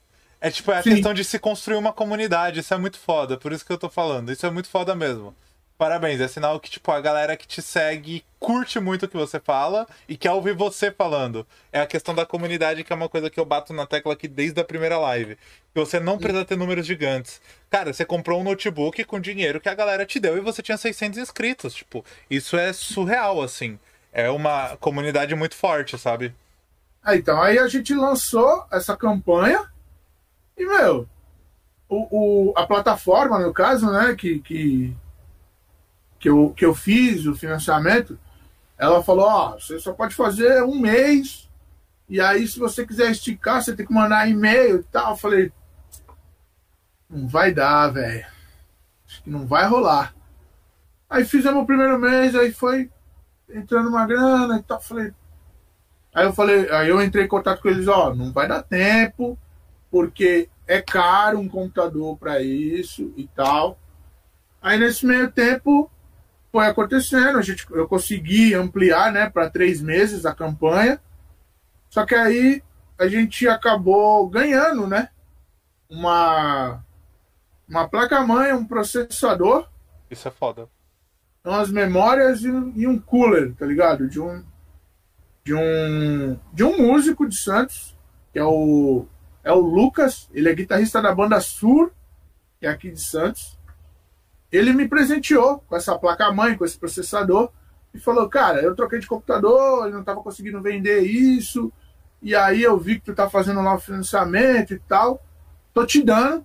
É 0.41 0.51
tipo, 0.51 0.71
é 0.71 0.79
a 0.79 0.83
Sim. 0.83 0.91
questão 0.91 1.15
de 1.15 1.25
se 1.25 1.39
construir 1.39 1.77
uma 1.77 1.93
comunidade. 1.93 2.61
Isso 2.61 2.75
é 2.75 2.77
muito 2.77 2.99
foda. 2.99 3.37
Por 3.37 3.53
isso 3.53 3.65
que 3.65 3.73
eu 3.73 3.79
tô 3.79 3.89
falando. 3.89 4.31
Isso 4.31 4.47
é 4.47 4.51
muito 4.51 4.69
foda 4.69 4.95
mesmo. 4.95 5.35
Parabéns, 5.79 6.23
é 6.23 6.29
sinal 6.29 6.59
que, 6.59 6.71
tipo, 6.71 6.91
a 6.91 7.01
galera 7.03 7.37
que 7.37 7.47
te 7.47 7.61
segue 7.61 8.25
curte 8.41 8.81
muito 8.81 9.05
o 9.05 9.09
que 9.09 9.17
você 9.17 9.39
fala 9.39 9.87
e 10.09 10.17
quer 10.17 10.33
ouvir 10.33 10.55
você 10.55 10.91
falando. 10.91 11.47
É 11.71 11.81
a 11.81 11.87
questão 11.87 12.15
da 12.15 12.25
comunidade, 12.25 12.83
que 12.83 12.91
é 12.91 12.97
uma 12.97 13.11
coisa 13.11 13.29
que 13.29 13.39
eu 13.39 13.45
bato 13.45 13.75
na 13.75 13.87
tecla 13.87 14.15
aqui 14.15 14.27
desde 14.27 14.59
a 14.59 14.65
primeira 14.65 14.97
live. 14.97 15.37
Que 15.75 15.81
você 15.81 16.01
não 16.01 16.17
precisa 16.17 16.47
ter 16.47 16.57
números 16.57 16.87
gigantes. 16.87 17.43
Cara, 17.69 17.93
você 17.93 18.07
comprou 18.07 18.41
um 18.41 18.45
notebook 18.45 19.05
com 19.05 19.21
dinheiro 19.21 19.61
que 19.61 19.69
a 19.69 19.75
galera 19.75 20.07
te 20.07 20.19
deu 20.19 20.39
e 20.39 20.41
você 20.41 20.63
tinha 20.63 20.79
600 20.79 21.19
inscritos. 21.19 21.75
Tipo, 21.75 22.03
isso 22.31 22.57
é 22.57 22.73
surreal, 22.73 23.43
assim. 23.43 23.79
É 24.15 24.31
uma 24.31 24.79
comunidade 24.79 25.35
muito 25.35 25.55
forte, 25.55 25.99
sabe? 25.99 26.35
Ah, 27.05 27.15
então, 27.17 27.41
aí 27.43 27.59
a 27.59 27.69
gente 27.69 27.93
lançou 27.93 28.65
essa 28.73 28.97
campanha 28.97 29.71
e, 30.57 30.67
meu, 30.67 31.09
o, 31.89 32.51
o, 32.51 32.53
a 32.57 32.67
plataforma, 32.67 33.39
no 33.39 33.53
caso, 33.53 33.91
né, 33.91 34.15
que, 34.15 34.41
que 34.41 34.97
que 36.19 36.29
eu, 36.29 36.53
que 36.57 36.65
eu 36.65 36.75
fiz 36.75 37.27
o 37.27 37.35
financiamento, 37.35 38.19
ela 38.79 39.03
falou, 39.03 39.27
ó, 39.27 39.53
você 39.53 39.79
só 39.79 39.93
pode 39.93 40.15
fazer 40.15 40.63
um 40.63 40.79
mês, 40.79 41.49
e 42.09 42.21
aí 42.21 42.47
se 42.47 42.59
você 42.59 42.87
quiser 42.87 43.11
esticar, 43.11 43.63
você 43.63 43.75
tem 43.75 43.87
que 43.87 43.93
mandar 43.93 44.29
e-mail 44.29 44.81
e 44.81 44.83
tal. 44.85 45.13
Eu 45.13 45.17
falei, 45.17 45.53
não 47.09 47.27
vai 47.27 47.53
dar, 47.53 47.89
velho. 47.89 48.27
Acho 49.07 49.23
que 49.23 49.31
não 49.31 49.47
vai 49.47 49.67
rolar. 49.67 50.15
Aí 51.09 51.25
fizemos 51.25 51.63
o 51.63 51.67
primeiro 51.67 51.99
mês, 51.99 52.35
aí 52.35 52.53
foi 52.53 52.91
entrando 53.49 53.89
uma 53.89 54.07
grana 54.07 54.59
e 54.59 54.63
tal. 54.63 54.81
Falei. 54.81 55.13
Aí 56.15 56.25
eu 56.25 56.33
falei, 56.33 56.71
aí 56.71 56.89
eu 56.89 57.03
entrei 57.03 57.25
em 57.25 57.29
contato 57.29 57.61
com 57.61 57.69
eles, 57.69 57.87
ó, 57.87 58.15
não 58.15 58.33
vai 58.33 58.49
dar 58.49 58.63
tempo, 58.63 59.39
porque 59.97 60.51
é 60.67 60.83
caro 60.83 61.39
um 61.39 61.49
computador 61.49 62.19
para 62.19 62.43
isso 62.43 63.15
e 63.17 63.27
tal. 63.29 63.79
Aí 64.61 64.79
nesse 64.79 65.07
meio 65.07 65.33
tempo 65.33 65.91
foi 66.53 66.67
acontecendo, 66.67 67.39
a 67.39 67.43
gente, 67.43 67.67
eu 67.71 67.89
consegui 67.89 68.55
ampliar 68.55 69.11
né, 69.11 69.31
para 69.31 69.49
três 69.49 69.81
meses 69.81 70.27
a 70.27 70.35
campanha, 70.35 71.01
só 71.89 72.05
que 72.05 72.15
aí 72.15 72.63
a 72.99 73.09
gente 73.09 73.49
acabou 73.49 74.29
ganhando 74.29 74.87
né, 74.87 75.09
uma, 75.89 76.85
uma 77.67 77.89
placa-mãe, 77.89 78.53
um 78.53 78.67
processador. 78.67 79.67
Isso 80.11 80.29
é 80.29 80.31
foda. 80.31 80.69
Umas 81.43 81.71
memórias 81.71 82.43
e, 82.43 82.49
e 82.49 82.87
um 82.87 82.99
cooler, 82.99 83.55
tá 83.55 83.65
ligado? 83.65 84.07
De 84.11 84.21
um, 84.21 84.45
de 85.43 85.55
um, 85.55 86.39
de 86.53 86.65
um 86.65 86.77
músico 86.77 87.27
de 87.27 87.39
Santos, 87.39 87.97
que 88.31 88.39
é 88.39 88.45
o, 88.45 89.07
é 89.47 89.53
o 89.53 89.61
Lucas, 89.61 90.29
ele 90.35 90.49
é 90.49 90.55
guitarrista 90.55 91.01
da 91.01 91.15
banda 91.15 91.41
Sur, 91.41 91.93
que 92.59 92.67
é 92.67 92.69
aqui 92.69 92.91
de 92.91 93.01
Santos 93.01 93.57
ele 94.51 94.73
me 94.73 94.89
presenteou 94.89 95.59
com 95.61 95.77
essa 95.77 95.99
placa-mãe, 95.99 96.57
com 96.57 96.65
esse 96.65 96.79
processador, 96.79 97.51
e 97.93 97.99
falou: 97.99 98.29
Cara, 98.29 98.61
eu 98.61 98.75
troquei 98.75 98.99
de 98.99 99.07
computador, 99.07 99.91
não 99.91 100.01
estava 100.01 100.23
conseguindo 100.23 100.63
vender 100.63 101.01
isso, 101.01 101.73
e 102.23 102.35
aí 102.35 102.63
eu 102.63 102.79
vi 102.79 102.97
que 102.97 103.07
tu 103.07 103.15
tá 103.15 103.29
fazendo 103.29 103.61
lá 103.61 103.75
o 103.75 103.81
financiamento 103.81 104.73
e 104.73 104.79
tal, 104.79 105.23
tô 105.75 105.85
te 105.85 106.03
dando, 106.03 106.45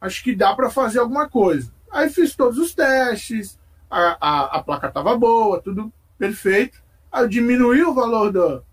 acho 0.00 0.22
que 0.22 0.34
dá 0.34 0.54
para 0.54 0.70
fazer 0.70 0.98
alguma 0.98 1.28
coisa. 1.28 1.72
Aí 1.90 2.10
fiz 2.10 2.34
todos 2.34 2.58
os 2.58 2.74
testes, 2.74 3.58
a, 3.90 4.16
a, 4.20 4.58
a 4.58 4.62
placa 4.62 4.90
tava 4.90 5.16
boa, 5.16 5.60
tudo 5.60 5.92
perfeito. 6.18 6.82
Aí 7.10 7.22
eu 7.22 7.28
o 7.90 7.94
valor 7.94 8.32
do, 8.32 8.64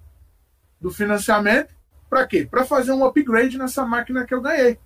do 0.80 0.92
financiamento, 0.92 1.74
para 2.12 2.28
quê? 2.28 2.46
Para 2.46 2.66
fazer 2.66 2.92
um 2.92 3.06
upgrade 3.06 3.58
nessa 3.58 3.86
máquina 3.86 4.26
que 4.26 4.34
eu 4.34 4.42
ganhei. 4.42 4.78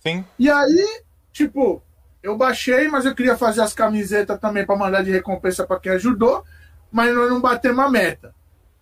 Sim. 0.00 0.22
E 0.38 0.50
aí, 0.50 1.02
tipo, 1.32 1.82
eu 2.22 2.36
baixei, 2.36 2.88
mas 2.88 3.06
eu 3.06 3.14
queria 3.14 3.38
fazer 3.38 3.62
as 3.62 3.72
camisetas 3.72 4.38
também 4.38 4.66
para 4.66 4.76
mandar 4.76 5.02
de 5.02 5.10
recompensa 5.10 5.66
para 5.66 5.80
quem 5.80 5.92
ajudou, 5.92 6.44
mas 6.92 7.14
nós 7.14 7.30
não 7.30 7.40
batemos 7.40 7.82
a 7.82 7.88
meta. 7.88 8.34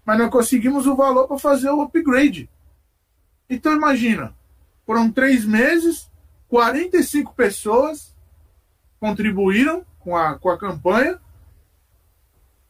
Mas 0.05 0.19
não 0.19 0.29
conseguimos 0.29 0.85
o 0.88 0.97
valor 0.97 1.29
para 1.29 1.38
fazer 1.38 1.71
o 1.71 1.81
upgrade. 1.81 2.51
Então 3.49 3.73
imagina, 3.73 4.35
foram 4.85 5.09
três 5.09 5.45
meses, 5.45 6.11
45 6.49 7.35
pessoas 7.35 8.16
contribuíram 8.99 9.87
com 10.01 10.16
a, 10.16 10.37
com 10.37 10.51
a 10.51 10.59
campanha. 10.59 11.21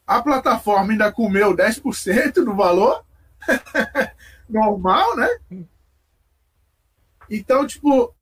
A 0.05 0.21
plataforma 0.21 0.91
ainda 0.91 1.11
comeu 1.11 1.57
10% 1.57 2.33
do 2.43 2.55
valor. 2.55 3.03
Normal, 4.49 5.15
né? 5.15 5.27
Então, 7.29 7.65
tipo, 7.67 8.15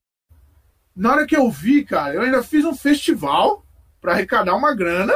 na 0.96 1.12
hora 1.12 1.28
que 1.28 1.36
eu 1.36 1.50
vi, 1.50 1.84
cara, 1.84 2.14
eu 2.14 2.22
ainda 2.22 2.42
fiz 2.42 2.66
um 2.66 2.76
festival 2.76 3.66
para 4.02 4.14
arrecadar 4.14 4.56
uma 4.56 4.74
grana 4.74 5.14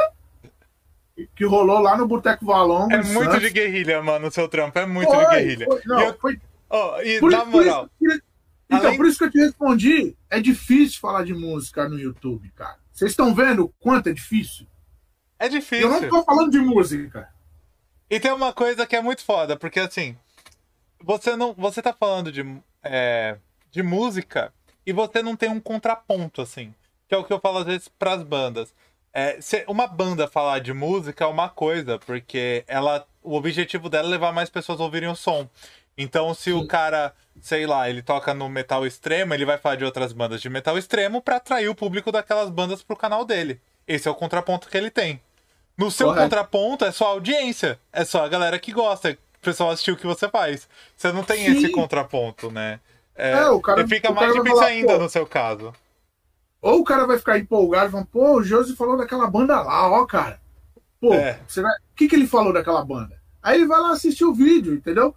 que 1.34 1.44
rolou 1.44 1.80
lá 1.80 1.96
no 1.96 2.06
Boteco 2.06 2.44
Valongo. 2.46 2.92
É 2.92 3.02
muito 3.02 3.30
Santos. 3.30 3.40
de 3.40 3.50
guerrilha, 3.50 4.02
mano, 4.02 4.28
o 4.28 4.30
seu 4.30 4.48
trampo. 4.48 4.78
É 4.78 4.86
muito 4.86 5.10
foi, 5.10 5.24
de 5.24 5.30
guerrilha. 5.30 5.66
Foi, 5.66 5.82
não, 5.84 6.00
eu... 6.00 6.18
foi... 6.18 6.40
Oh, 6.68 7.00
e 7.02 7.18
por, 7.18 7.30
na 7.30 7.44
moral. 7.44 7.90
Por 7.98 8.08
isso, 8.08 8.22
então, 8.70 8.86
Além... 8.86 8.96
por 8.96 9.06
isso 9.06 9.18
que 9.18 9.24
eu 9.24 9.30
te 9.30 9.38
respondi. 9.38 10.16
É 10.30 10.40
difícil 10.40 11.00
falar 11.00 11.24
de 11.24 11.34
música 11.34 11.88
no 11.88 11.98
YouTube, 11.98 12.50
cara. 12.54 12.78
Vocês 12.92 13.10
estão 13.10 13.34
vendo 13.34 13.64
o 13.64 13.68
quanto 13.80 14.08
é 14.08 14.12
difícil? 14.12 14.66
É 15.38 15.48
difícil. 15.48 15.90
Eu 15.90 16.00
não 16.00 16.08
tô 16.08 16.22
falando 16.22 16.50
de 16.50 16.58
música. 16.58 17.28
E 18.08 18.20
tem 18.20 18.32
uma 18.32 18.52
coisa 18.52 18.86
que 18.86 18.94
é 18.94 19.00
muito 19.00 19.24
foda, 19.24 19.56
porque 19.56 19.80
assim, 19.80 20.16
você 21.02 21.36
não. 21.36 21.54
Você 21.54 21.82
tá 21.82 21.92
falando 21.92 22.30
de, 22.30 22.44
é, 22.82 23.36
de 23.70 23.82
música 23.82 24.52
e 24.86 24.92
você 24.92 25.22
não 25.22 25.36
tem 25.36 25.48
um 25.48 25.60
contraponto, 25.60 26.42
assim. 26.42 26.74
Que 27.08 27.14
é 27.14 27.18
o 27.18 27.24
que 27.24 27.32
eu 27.32 27.40
falo 27.40 27.58
às 27.58 27.66
vezes 27.66 27.88
pras 27.88 28.22
bandas. 28.22 28.72
É, 29.12 29.40
se 29.40 29.64
uma 29.66 29.86
banda 29.86 30.28
falar 30.28 30.60
de 30.60 30.72
música 30.72 31.24
é 31.24 31.26
uma 31.26 31.48
coisa, 31.48 31.98
porque 31.98 32.64
ela, 32.68 33.06
o 33.22 33.34
objetivo 33.34 33.88
dela 33.88 34.06
é 34.06 34.10
levar 34.10 34.32
mais 34.32 34.48
pessoas 34.48 34.80
a 34.80 34.84
ouvirem 34.84 35.08
o 35.08 35.16
som. 35.16 35.48
Então, 35.98 36.32
se 36.32 36.44
Sim. 36.44 36.52
o 36.52 36.66
cara, 36.66 37.12
sei 37.40 37.66
lá, 37.66 37.90
ele 37.90 38.02
toca 38.02 38.32
no 38.32 38.48
metal 38.48 38.86
extremo, 38.86 39.34
ele 39.34 39.44
vai 39.44 39.58
falar 39.58 39.76
de 39.76 39.84
outras 39.84 40.12
bandas 40.12 40.40
de 40.40 40.48
metal 40.48 40.78
extremo 40.78 41.20
para 41.20 41.36
atrair 41.36 41.68
o 41.68 41.74
público 41.74 42.12
daquelas 42.12 42.48
bandas 42.48 42.82
pro 42.82 42.96
canal 42.96 43.24
dele. 43.24 43.60
Esse 43.86 44.06
é 44.06 44.10
o 44.10 44.14
contraponto 44.14 44.68
que 44.68 44.76
ele 44.76 44.90
tem. 44.90 45.20
No 45.76 45.90
seu 45.90 46.08
Correto. 46.08 46.24
contraponto 46.24 46.84
é 46.84 46.92
só 46.92 47.06
a 47.06 47.10
audiência, 47.10 47.78
é 47.92 48.04
só 48.04 48.24
a 48.24 48.28
galera 48.28 48.58
que 48.58 48.72
gosta, 48.72 49.16
o 49.40 49.44
pessoal 49.44 49.70
assistir 49.70 49.92
o 49.92 49.96
que 49.96 50.06
você 50.06 50.28
faz. 50.28 50.68
Você 50.96 51.10
não 51.12 51.24
tem 51.24 51.44
Sim. 51.44 51.56
esse 51.56 51.70
contraponto, 51.70 52.50
né? 52.50 52.78
É, 53.14 53.32
é, 53.32 53.48
o 53.48 53.60
cara, 53.60 53.86
fica 53.88 54.10
o 54.10 54.14
mais 54.14 54.28
cara 54.28 54.38
difícil 54.38 54.58
falar, 54.58 54.70
ainda 54.70 54.98
no 54.98 55.08
seu 55.08 55.26
caso. 55.26 55.72
Ou 56.60 56.80
o 56.80 56.84
cara 56.84 57.06
vai 57.06 57.18
ficar 57.18 57.38
empolgado 57.38 57.88
e 57.88 57.92
falar, 57.92 58.06
pô, 58.06 58.36
o 58.36 58.42
Josi 58.42 58.76
falou 58.76 58.96
daquela 58.96 59.28
banda 59.30 59.60
lá, 59.60 59.90
ó, 59.90 60.04
cara. 60.04 60.40
Pô, 61.00 61.14
é. 61.14 61.40
será... 61.48 61.68
o 61.68 61.96
que, 61.96 62.06
que 62.06 62.14
ele 62.14 62.26
falou 62.26 62.52
daquela 62.52 62.84
banda? 62.84 63.18
Aí 63.42 63.56
ele 63.56 63.66
vai 63.66 63.80
lá 63.80 63.92
assistir 63.92 64.24
o 64.24 64.34
vídeo, 64.34 64.74
entendeu? 64.74 65.14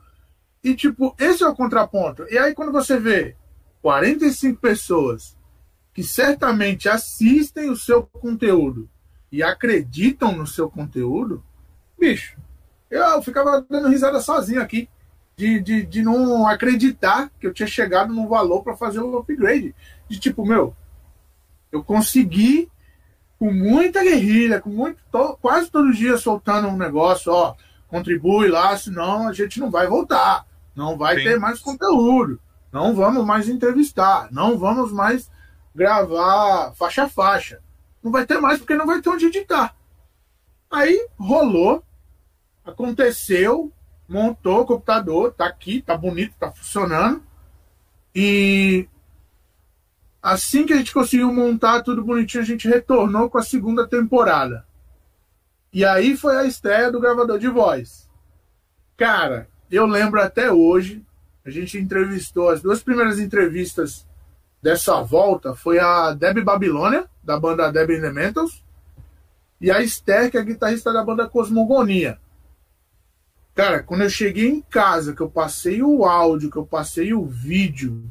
E, 0.64 0.74
tipo, 0.74 1.14
esse 1.20 1.44
é 1.44 1.48
o 1.48 1.56
contraponto. 1.56 2.26
E 2.30 2.38
aí, 2.38 2.54
quando 2.54 2.72
você 2.72 2.98
vê 2.98 3.36
45 3.82 4.62
pessoas 4.62 5.36
que 5.94 6.02
certamente 6.02 6.88
assistem 6.88 7.70
o 7.70 7.76
seu 7.76 8.04
conteúdo 8.04 8.90
e 9.30 9.44
acreditam 9.44 10.32
no 10.32 10.48
seu 10.48 10.70
conteúdo, 10.70 11.44
bicho, 12.00 12.38
eu 12.96 13.22
ficava 13.22 13.66
dando 13.70 13.90
risada 13.90 14.20
sozinho 14.20 14.62
aqui. 14.62 14.90
De, 15.36 15.60
de, 15.60 15.84
de 15.84 16.04
não 16.04 16.46
acreditar 16.46 17.32
que 17.40 17.48
eu 17.48 17.54
tinha 17.54 17.66
chegado 17.66 18.14
no 18.14 18.28
valor 18.28 18.62
para 18.62 18.78
fazer 18.78 19.00
o 19.00 19.18
upgrade. 19.18 19.74
De 20.08 20.20
tipo, 20.20 20.46
meu, 20.46 20.76
eu 21.72 21.84
consegui 21.84 22.70
com 23.40 23.52
muita 23.52 24.04
guerrilha, 24.04 24.62
com 24.62 24.70
muito, 24.70 25.00
to, 25.12 25.38
quase 25.42 25.72
todo 25.72 25.92
dia 25.92 26.18
soltando 26.18 26.68
um 26.68 26.78
negócio, 26.78 27.34
ó, 27.34 27.56
contribui 27.88 28.48
lá, 28.48 28.78
senão 28.78 29.28
a 29.28 29.34
gente 29.34 29.60
não 29.60 29.72
vai 29.72 29.88
voltar, 29.88 30.46
não 30.76 30.98
vai 30.98 31.18
Sim. 31.18 31.24
ter 31.24 31.40
mais 31.40 31.60
conteúdo, 31.60 32.40
não 32.72 32.96
vamos 32.96 33.26
mais 33.26 33.50
entrevistar, 33.50 34.28
não 34.32 34.58
vamos 34.58 34.92
mais 34.92 35.32
gravar 35.76 36.74
faixa 36.76 37.04
a 37.04 37.10
faixa. 37.10 37.60
Não 38.02 38.12
vai 38.12 38.26
ter 38.26 38.40
mais 38.40 38.60
porque 38.60 38.76
não 38.76 38.86
vai 38.86 39.02
ter 39.02 39.10
onde 39.10 39.26
editar. 39.26 39.76
Aí 40.70 41.08
rolou, 41.18 41.84
aconteceu, 42.66 43.72
montou 44.08 44.62
o 44.62 44.66
computador, 44.66 45.34
tá 45.34 45.46
aqui, 45.46 45.82
tá 45.82 45.98
bonito, 45.98 46.36
tá 46.40 46.52
funcionando. 46.52 47.24
E 48.16 48.88
assim 50.22 50.66
que 50.66 50.74
a 50.74 50.78
gente 50.78 50.94
conseguiu 50.94 51.34
montar 51.34 51.82
tudo 51.82 52.04
bonitinho, 52.04 52.44
a 52.44 52.46
gente 52.46 52.68
retornou 52.68 53.30
com 53.30 53.38
a 53.38 53.44
segunda 53.44 53.88
temporada. 53.88 54.66
E 55.72 55.84
aí 55.84 56.16
foi 56.16 56.38
a 56.38 56.46
estreia 56.46 56.92
do 56.92 57.00
gravador 57.00 57.40
de 57.40 57.48
voz. 57.48 58.10
Cara, 58.96 59.48
eu 59.72 59.86
lembro 59.86 60.22
até 60.22 60.52
hoje, 60.52 61.04
a 61.44 61.50
gente 61.50 61.78
entrevistou 61.78 62.50
as 62.50 62.62
duas 62.62 62.84
primeiras 62.84 63.20
entrevistas 63.20 64.06
dessa 64.64 65.02
volta 65.02 65.54
foi 65.54 65.78
a 65.78 66.14
Debbie 66.14 66.42
Babilônia, 66.42 67.06
da 67.22 67.38
banda 67.38 67.70
Debbie 67.70 67.96
Elementals, 67.96 68.64
e 69.60 69.70
a 69.70 69.82
Esther, 69.82 70.32
que 70.32 70.38
é 70.38 70.40
a 70.40 70.44
guitarrista 70.44 70.94
da 70.94 71.04
banda 71.04 71.28
Cosmogonia. 71.28 72.18
Cara, 73.54 73.84
quando 73.84 74.02
eu 74.02 74.10
cheguei 74.10 74.50
em 74.50 74.62
casa, 74.62 75.14
que 75.14 75.22
eu 75.22 75.30
passei 75.30 75.84
o 75.84 76.06
áudio, 76.06 76.50
que 76.50 76.58
eu 76.58 76.66
passei 76.66 77.14
o 77.14 77.26
vídeo, 77.26 78.10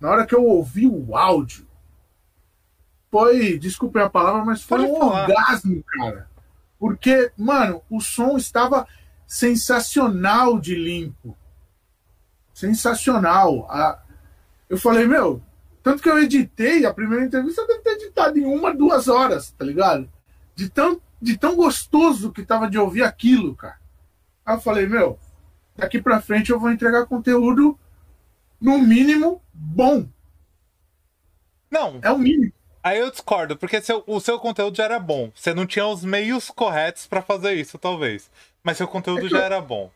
na 0.00 0.10
hora 0.10 0.26
que 0.26 0.34
eu 0.34 0.44
ouvi 0.44 0.86
o 0.86 1.14
áudio, 1.14 1.66
foi, 3.10 3.58
desculpe 3.58 3.98
a 3.98 4.08
palavra, 4.08 4.42
mas 4.42 4.62
foi 4.62 4.78
Pode 4.78 4.90
um 4.90 4.98
falar. 4.98 5.28
orgasmo, 5.28 5.84
cara. 5.84 6.30
Porque, 6.78 7.30
mano, 7.36 7.82
o 7.90 8.00
som 8.00 8.38
estava 8.38 8.86
sensacional 9.26 10.58
de 10.58 10.74
limpo. 10.74 11.36
Sensacional. 12.54 13.68
Eu 14.68 14.78
falei, 14.78 15.06
meu, 15.06 15.42
tanto 15.82 16.02
que 16.02 16.08
eu 16.08 16.18
editei 16.18 16.86
a 16.86 16.94
primeira 16.94 17.24
entrevista, 17.24 17.60
eu 17.60 17.66
devo 17.66 17.82
ter 17.82 17.90
editado 17.90 18.38
em 18.38 18.46
uma, 18.46 18.74
duas 18.74 19.06
horas, 19.08 19.50
tá 19.50 19.64
ligado? 19.64 20.10
De 20.54 20.70
tão, 20.70 20.98
de 21.20 21.36
tão 21.36 21.54
gostoso 21.54 22.32
que 22.32 22.44
tava 22.44 22.70
de 22.70 22.78
ouvir 22.78 23.02
aquilo, 23.02 23.54
cara. 23.54 23.81
Aí 24.44 24.56
eu 24.56 24.60
falei, 24.60 24.86
meu, 24.86 25.18
daqui 25.76 26.00
pra 26.00 26.20
frente 26.20 26.50
eu 26.50 26.58
vou 26.58 26.70
entregar 26.70 27.06
conteúdo, 27.06 27.78
no 28.60 28.78
mínimo, 28.78 29.42
bom. 29.52 30.06
Não. 31.70 31.98
É 32.02 32.10
o 32.10 32.18
mínimo. 32.18 32.52
Aí 32.82 32.98
eu 32.98 33.10
discordo, 33.10 33.56
porque 33.56 33.80
seu, 33.80 34.02
o 34.06 34.20
seu 34.20 34.38
conteúdo 34.40 34.76
já 34.76 34.84
era 34.84 34.98
bom. 34.98 35.30
Você 35.34 35.54
não 35.54 35.66
tinha 35.66 35.86
os 35.86 36.04
meios 36.04 36.50
corretos 36.50 37.06
para 37.06 37.22
fazer 37.22 37.54
isso, 37.54 37.78
talvez. 37.78 38.28
Mas 38.62 38.76
seu 38.76 38.88
conteúdo 38.88 39.26
é 39.26 39.28
já 39.28 39.38
eu, 39.38 39.42
era 39.42 39.60
bom. 39.60 39.90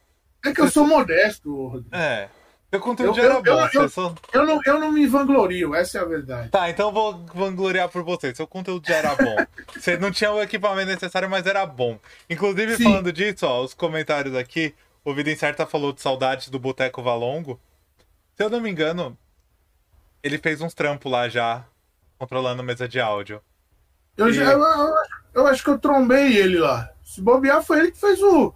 É 0.44 0.52
que 0.52 0.60
eu 0.60 0.70
sou 0.70 0.86
modesto, 0.86 1.66
Rodrigo. 1.66 1.94
É. 1.94 2.28
Seu 2.70 2.80
conteúdo 2.80 3.18
eu, 3.18 3.24
era 3.24 3.40
bom. 3.40 3.68
Eu, 3.72 3.82
eu, 3.82 3.88
só... 3.88 4.14
eu, 4.32 4.44
não, 4.44 4.60
eu 4.64 4.80
não 4.80 4.90
me 4.90 5.06
vanglorio, 5.06 5.74
essa 5.74 5.98
é 5.98 6.00
a 6.00 6.04
verdade. 6.04 6.50
Tá, 6.50 6.68
então 6.68 6.88
eu 6.88 6.92
vou 6.92 7.24
vangloriar 7.32 7.88
por 7.88 8.02
você. 8.02 8.34
Seu 8.34 8.46
conteúdo 8.46 8.86
já 8.86 8.96
era 8.96 9.14
bom. 9.14 9.36
você 9.72 9.96
não 9.96 10.10
tinha 10.10 10.32
o 10.32 10.42
equipamento 10.42 10.90
necessário, 10.90 11.30
mas 11.30 11.46
era 11.46 11.64
bom. 11.64 11.98
Inclusive, 12.28 12.76
Sim. 12.76 12.84
falando 12.84 13.12
disso, 13.12 13.46
ó, 13.46 13.62
os 13.62 13.72
comentários 13.72 14.34
aqui, 14.34 14.74
o 15.04 15.14
Vida 15.14 15.30
Incerta 15.30 15.64
falou 15.64 15.92
de 15.92 16.02
saudades 16.02 16.48
do 16.48 16.58
Boteco 16.58 17.02
Valongo. 17.02 17.60
Se 18.34 18.42
eu 18.42 18.50
não 18.50 18.60
me 18.60 18.68
engano, 18.68 19.16
ele 20.22 20.36
fez 20.36 20.60
uns 20.60 20.74
trampos 20.74 21.10
lá 21.10 21.28
já, 21.28 21.64
controlando 22.18 22.64
mesa 22.64 22.88
de 22.88 23.00
áudio. 23.00 23.40
Eu, 24.16 24.28
e... 24.28 24.32
já, 24.32 24.52
eu, 24.52 24.60
eu, 24.60 24.94
eu 25.34 25.46
acho 25.46 25.62
que 25.62 25.70
eu 25.70 25.78
trombei 25.78 26.36
ele 26.36 26.58
lá. 26.58 26.90
Se 27.04 27.22
bobear, 27.22 27.62
foi 27.62 27.78
ele 27.78 27.92
que 27.92 28.00
fez 28.00 28.20
o 28.20 28.52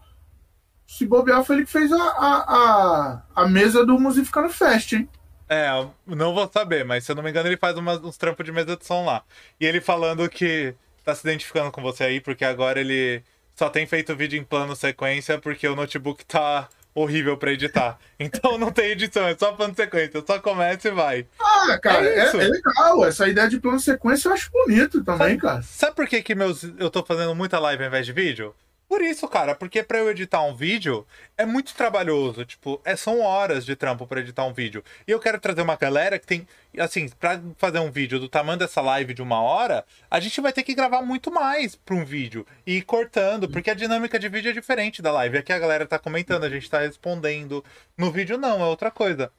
se 0.90 1.06
bobear, 1.06 1.44
foi 1.44 1.56
ele 1.56 1.64
que 1.64 1.70
fez 1.70 1.92
a, 1.92 1.96
a, 1.96 2.44
a, 2.48 3.22
a 3.36 3.48
mesa 3.48 3.86
do 3.86 3.98
Musificando 3.98 4.48
Fest, 4.48 4.92
hein? 4.92 5.08
É, 5.48 5.68
não 6.04 6.34
vou 6.34 6.50
saber, 6.52 6.84
mas 6.84 7.04
se 7.04 7.12
eu 7.12 7.16
não 7.16 7.22
me 7.22 7.30
engano, 7.30 7.48
ele 7.48 7.56
faz 7.56 7.76
umas, 7.76 8.02
uns 8.02 8.16
trampos 8.16 8.44
de 8.44 8.50
mesa 8.50 8.76
de 8.76 8.84
som 8.84 9.04
lá. 9.04 9.22
E 9.60 9.64
ele 9.64 9.80
falando 9.80 10.28
que 10.28 10.74
tá 11.04 11.14
se 11.14 11.26
identificando 11.26 11.70
com 11.70 11.80
você 11.80 12.04
aí, 12.04 12.20
porque 12.20 12.44
agora 12.44 12.80
ele 12.80 13.22
só 13.54 13.70
tem 13.70 13.86
feito 13.86 14.16
vídeo 14.16 14.38
em 14.38 14.42
plano 14.42 14.74
sequência 14.74 15.38
porque 15.38 15.66
o 15.68 15.76
notebook 15.76 16.24
tá 16.24 16.68
horrível 16.92 17.36
para 17.36 17.52
editar. 17.52 17.96
Então 18.18 18.58
não 18.58 18.70
tem 18.70 18.90
edição, 18.90 19.26
é 19.26 19.36
só 19.36 19.52
plano 19.52 19.74
sequência, 19.74 20.22
só 20.26 20.38
começa 20.40 20.88
e 20.88 20.90
vai. 20.90 21.26
Ah, 21.40 21.78
cara, 21.78 22.04
é, 22.04 22.18
é, 22.18 22.28
é, 22.28 22.32
legal. 22.32 23.06
Essa 23.06 23.28
ideia 23.28 23.48
de 23.48 23.58
plano 23.58 23.80
sequência 23.80 24.28
eu 24.28 24.34
acho 24.34 24.50
bonito 24.50 25.02
também, 25.02 25.28
sabe, 25.28 25.40
cara. 25.40 25.62
Sabe 25.62 25.96
por 25.96 26.06
que, 26.06 26.20
que 26.20 26.34
meus, 26.34 26.64
eu 26.78 26.90
tô 26.90 27.02
fazendo 27.02 27.34
muita 27.34 27.58
live 27.58 27.82
ao 27.82 27.88
invés 27.88 28.04
de 28.04 28.12
vídeo? 28.12 28.54
Por 28.90 29.02
isso, 29.02 29.28
cara, 29.28 29.54
porque 29.54 29.84
para 29.84 29.98
eu 29.98 30.10
editar 30.10 30.42
um 30.42 30.52
vídeo 30.52 31.06
é 31.38 31.46
muito 31.46 31.72
trabalhoso, 31.76 32.44
tipo, 32.44 32.80
é, 32.84 32.96
são 32.96 33.20
horas 33.20 33.64
de 33.64 33.76
trampo 33.76 34.04
para 34.04 34.18
editar 34.18 34.44
um 34.44 34.52
vídeo. 34.52 34.82
E 35.06 35.12
eu 35.12 35.20
quero 35.20 35.38
trazer 35.38 35.62
uma 35.62 35.76
galera 35.76 36.18
que 36.18 36.26
tem, 36.26 36.44
assim, 36.76 37.08
para 37.08 37.40
fazer 37.56 37.78
um 37.78 37.92
vídeo 37.92 38.18
do 38.18 38.28
tamanho 38.28 38.58
dessa 38.58 38.80
live 38.80 39.14
de 39.14 39.22
uma 39.22 39.40
hora, 39.40 39.84
a 40.10 40.18
gente 40.18 40.40
vai 40.40 40.52
ter 40.52 40.64
que 40.64 40.74
gravar 40.74 41.02
muito 41.02 41.30
mais 41.30 41.76
para 41.76 41.94
um 41.94 42.04
vídeo 42.04 42.44
e 42.66 42.78
ir 42.78 42.82
cortando, 42.82 43.48
porque 43.48 43.70
a 43.70 43.74
dinâmica 43.74 44.18
de 44.18 44.28
vídeo 44.28 44.50
é 44.50 44.52
diferente 44.52 45.00
da 45.00 45.12
live. 45.12 45.38
Aqui 45.38 45.52
a 45.52 45.58
galera 45.60 45.86
tá 45.86 45.96
comentando, 45.96 46.42
a 46.42 46.50
gente 46.50 46.68
tá 46.68 46.80
respondendo. 46.80 47.64
No 47.96 48.10
vídeo 48.10 48.36
não, 48.36 48.60
é 48.60 48.66
outra 48.66 48.90
coisa. 48.90 49.30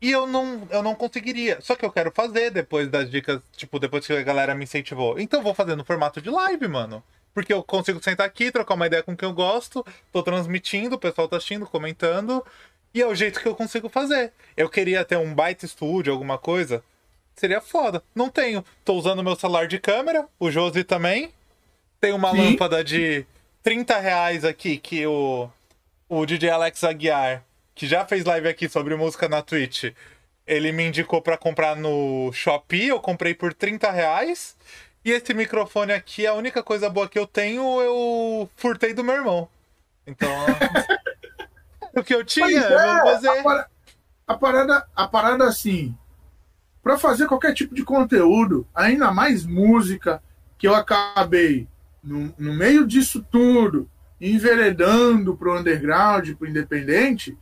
E 0.00 0.12
eu 0.12 0.28
não, 0.28 0.68
eu 0.70 0.80
não 0.80 0.94
conseguiria. 0.94 1.60
Só 1.60 1.74
que 1.74 1.84
eu 1.84 1.90
quero 1.90 2.12
fazer 2.12 2.50
depois 2.50 2.88
das 2.88 3.10
dicas, 3.10 3.42
tipo, 3.56 3.80
depois 3.80 4.06
que 4.06 4.12
a 4.12 4.22
galera 4.22 4.54
me 4.54 4.62
incentivou. 4.62 5.18
Então 5.18 5.40
eu 5.40 5.44
vou 5.44 5.54
fazer 5.54 5.74
no 5.74 5.84
formato 5.84 6.22
de 6.22 6.30
live, 6.30 6.68
mano. 6.68 7.02
Porque 7.34 7.52
eu 7.52 7.62
consigo 7.62 8.02
sentar 8.02 8.26
aqui, 8.26 8.50
trocar 8.50 8.74
uma 8.74 8.86
ideia 8.86 9.02
com 9.02 9.16
quem 9.16 9.28
eu 9.28 9.34
gosto, 9.34 9.84
tô 10.12 10.22
transmitindo, 10.22 10.96
o 10.96 10.98
pessoal 10.98 11.28
tá 11.28 11.36
assistindo, 11.36 11.66
comentando, 11.66 12.44
e 12.94 13.00
é 13.00 13.06
o 13.06 13.14
jeito 13.14 13.40
que 13.40 13.48
eu 13.48 13.54
consigo 13.54 13.88
fazer. 13.88 14.32
Eu 14.56 14.68
queria 14.68 15.04
ter 15.04 15.16
um 15.16 15.34
baita 15.34 15.64
estúdio, 15.64 16.12
alguma 16.12 16.36
coisa. 16.36 16.82
Seria 17.34 17.60
foda. 17.60 18.02
Não 18.14 18.28
tenho. 18.28 18.64
Tô 18.84 18.94
usando 18.94 19.22
meu 19.22 19.34
celular 19.34 19.66
de 19.66 19.78
câmera, 19.78 20.28
o 20.38 20.50
Josi 20.50 20.84
também. 20.84 21.32
Tem 22.00 22.12
uma 22.12 22.30
Sim. 22.32 22.38
lâmpada 22.38 22.84
de 22.84 23.24
30 23.62 23.98
reais 23.98 24.44
aqui 24.44 24.76
que 24.76 25.06
o, 25.06 25.48
o 26.08 26.26
DJ 26.26 26.50
Alex 26.50 26.84
Aguiar, 26.84 27.42
que 27.74 27.86
já 27.86 28.04
fez 28.04 28.24
live 28.24 28.48
aqui 28.48 28.68
sobre 28.68 28.94
música 28.94 29.28
na 29.28 29.40
Twitch, 29.40 29.92
ele 30.46 30.72
me 30.72 30.84
indicou 30.84 31.22
para 31.22 31.38
comprar 31.38 31.76
no 31.76 32.30
Shopee. 32.32 32.88
Eu 32.88 33.00
comprei 33.00 33.34
por 33.34 33.54
30 33.54 33.90
reais. 33.90 34.56
E 35.04 35.10
esse 35.10 35.34
microfone 35.34 35.92
aqui, 35.92 36.26
a 36.26 36.34
única 36.34 36.62
coisa 36.62 36.88
boa 36.88 37.08
que 37.08 37.18
eu 37.18 37.26
tenho, 37.26 37.80
eu 37.80 38.48
furtei 38.56 38.94
do 38.94 39.02
meu 39.02 39.16
irmão. 39.16 39.48
Então. 40.06 40.30
o 41.94 42.04
que 42.04 42.14
eu 42.14 42.24
tinha, 42.24 42.60
é, 42.60 43.02
vou 43.02 43.12
fazer. 43.12 43.28
A, 43.28 43.42
para, 43.42 43.68
a, 44.28 44.36
parada, 44.36 44.86
a 44.94 45.08
parada 45.08 45.44
assim. 45.44 45.96
Para 46.82 46.98
fazer 46.98 47.26
qualquer 47.26 47.52
tipo 47.52 47.74
de 47.74 47.84
conteúdo, 47.84 48.66
ainda 48.72 49.10
mais 49.12 49.44
música, 49.44 50.22
que 50.56 50.68
eu 50.68 50.74
acabei 50.74 51.68
no, 52.02 52.32
no 52.38 52.54
meio 52.54 52.86
disso 52.86 53.24
tudo, 53.28 53.88
enveredando 54.20 55.36
pro 55.36 55.58
underground, 55.58 56.32
pro 56.34 56.48
independente, 56.48 57.36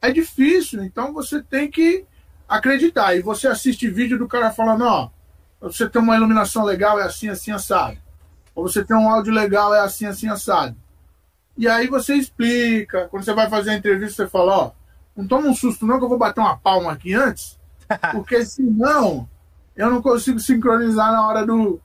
é 0.00 0.10
difícil. 0.10 0.82
Então 0.82 1.12
você 1.12 1.42
tem 1.42 1.70
que 1.70 2.06
acreditar. 2.48 3.14
E 3.14 3.20
você 3.20 3.48
assiste 3.48 3.88
vídeo 3.88 4.18
do 4.18 4.28
cara 4.28 4.50
falando, 4.50 4.84
ó 4.84 5.10
você 5.70 5.88
tem 5.88 6.02
uma 6.02 6.16
iluminação 6.16 6.64
legal, 6.64 6.98
é 6.98 7.04
assim, 7.04 7.28
assim, 7.28 7.52
assado. 7.52 7.96
Ou 8.54 8.68
você 8.68 8.84
tem 8.84 8.96
um 8.96 9.08
áudio 9.08 9.32
legal, 9.32 9.74
é 9.74 9.80
assim, 9.80 10.06
assim, 10.06 10.28
assado. 10.28 10.76
E 11.56 11.68
aí 11.68 11.86
você 11.86 12.14
explica. 12.14 13.08
Quando 13.08 13.24
você 13.24 13.32
vai 13.32 13.48
fazer 13.48 13.70
a 13.70 13.74
entrevista, 13.76 14.24
você 14.24 14.30
fala, 14.30 14.56
ó, 14.56 14.70
não 15.16 15.26
toma 15.26 15.48
um 15.48 15.54
susto 15.54 15.86
não 15.86 15.98
que 15.98 16.04
eu 16.04 16.08
vou 16.08 16.18
bater 16.18 16.40
uma 16.40 16.56
palma 16.56 16.92
aqui 16.92 17.14
antes, 17.14 17.58
porque 18.12 18.44
senão 18.44 19.28
eu 19.76 19.90
não 19.90 20.02
consigo 20.02 20.40
sincronizar 20.40 21.12
na 21.12 21.26
hora 21.26 21.46
do 21.46 21.80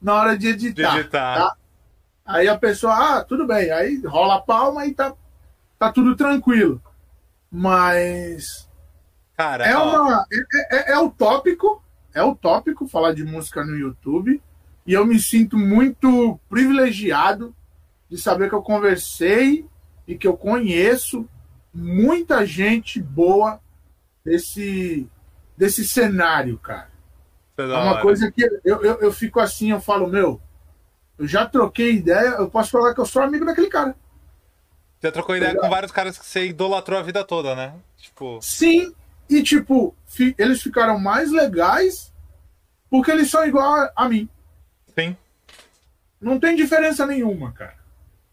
na 0.00 0.14
hora 0.14 0.36
de 0.36 0.48
editar. 0.48 0.98
editar. 0.98 1.38
Tá? 1.38 1.56
Aí 2.24 2.48
a 2.48 2.58
pessoa, 2.58 3.18
ah, 3.18 3.24
tudo 3.24 3.46
bem. 3.46 3.70
Aí 3.70 4.00
rola 4.04 4.36
a 4.36 4.40
palma 4.40 4.86
e 4.86 4.94
tá, 4.94 5.12
tá 5.78 5.92
tudo 5.92 6.16
tranquilo. 6.16 6.82
Mas. 7.50 8.68
Cara, 9.36 9.66
é, 9.66 9.76
uma, 9.76 10.26
é, 10.32 10.92
é, 10.92 10.92
é 10.92 10.98
utópico, 10.98 11.81
é 12.14 12.22
utópico 12.22 12.88
falar 12.88 13.12
de 13.12 13.24
música 13.24 13.64
no 13.64 13.76
YouTube 13.76 14.40
e 14.86 14.92
eu 14.92 15.06
me 15.06 15.18
sinto 15.18 15.56
muito 15.56 16.38
privilegiado 16.48 17.54
de 18.08 18.18
saber 18.18 18.48
que 18.48 18.54
eu 18.54 18.62
conversei 18.62 19.66
e 20.06 20.16
que 20.16 20.26
eu 20.26 20.36
conheço 20.36 21.28
muita 21.72 22.44
gente 22.44 23.00
boa 23.00 23.60
desse, 24.24 25.08
desse 25.56 25.86
cenário, 25.86 26.58
cara. 26.58 26.90
é 27.56 27.62
é 27.62 27.66
uma 27.66 28.00
coisa 28.00 28.30
que 28.30 28.42
eu, 28.64 28.82
eu, 28.82 29.00
eu 29.00 29.12
fico 29.12 29.40
assim, 29.40 29.70
eu 29.70 29.80
falo, 29.80 30.06
meu, 30.08 30.40
eu 31.18 31.26
já 31.26 31.46
troquei 31.46 31.94
ideia, 31.94 32.36
eu 32.38 32.50
posso 32.50 32.70
falar 32.70 32.94
que 32.94 33.00
eu 33.00 33.06
sou 33.06 33.22
amigo 33.22 33.44
daquele 33.44 33.68
cara. 33.68 33.94
Você 35.00 35.10
trocou 35.10 35.36
ideia 35.36 35.56
com 35.56 35.68
vários 35.68 35.90
caras 35.90 36.16
que 36.16 36.24
você 36.24 36.46
idolatrou 36.46 36.98
a 36.98 37.02
vida 37.02 37.24
toda, 37.24 37.56
né? 37.56 37.74
Tipo... 37.96 38.38
Sim, 38.40 38.94
e 39.36 39.42
tipo, 39.42 39.94
fi, 40.06 40.34
eles 40.38 40.62
ficaram 40.62 40.98
mais 40.98 41.30
legais 41.30 42.12
porque 42.90 43.10
eles 43.10 43.30
são 43.30 43.46
igual 43.46 43.74
a, 43.74 43.92
a, 43.96 44.08
mim. 44.08 44.28
Sim. 44.94 45.16
Não 46.20 46.38
tem 46.38 46.54
diferença 46.54 47.06
nenhuma, 47.06 47.52
cara. 47.52 47.76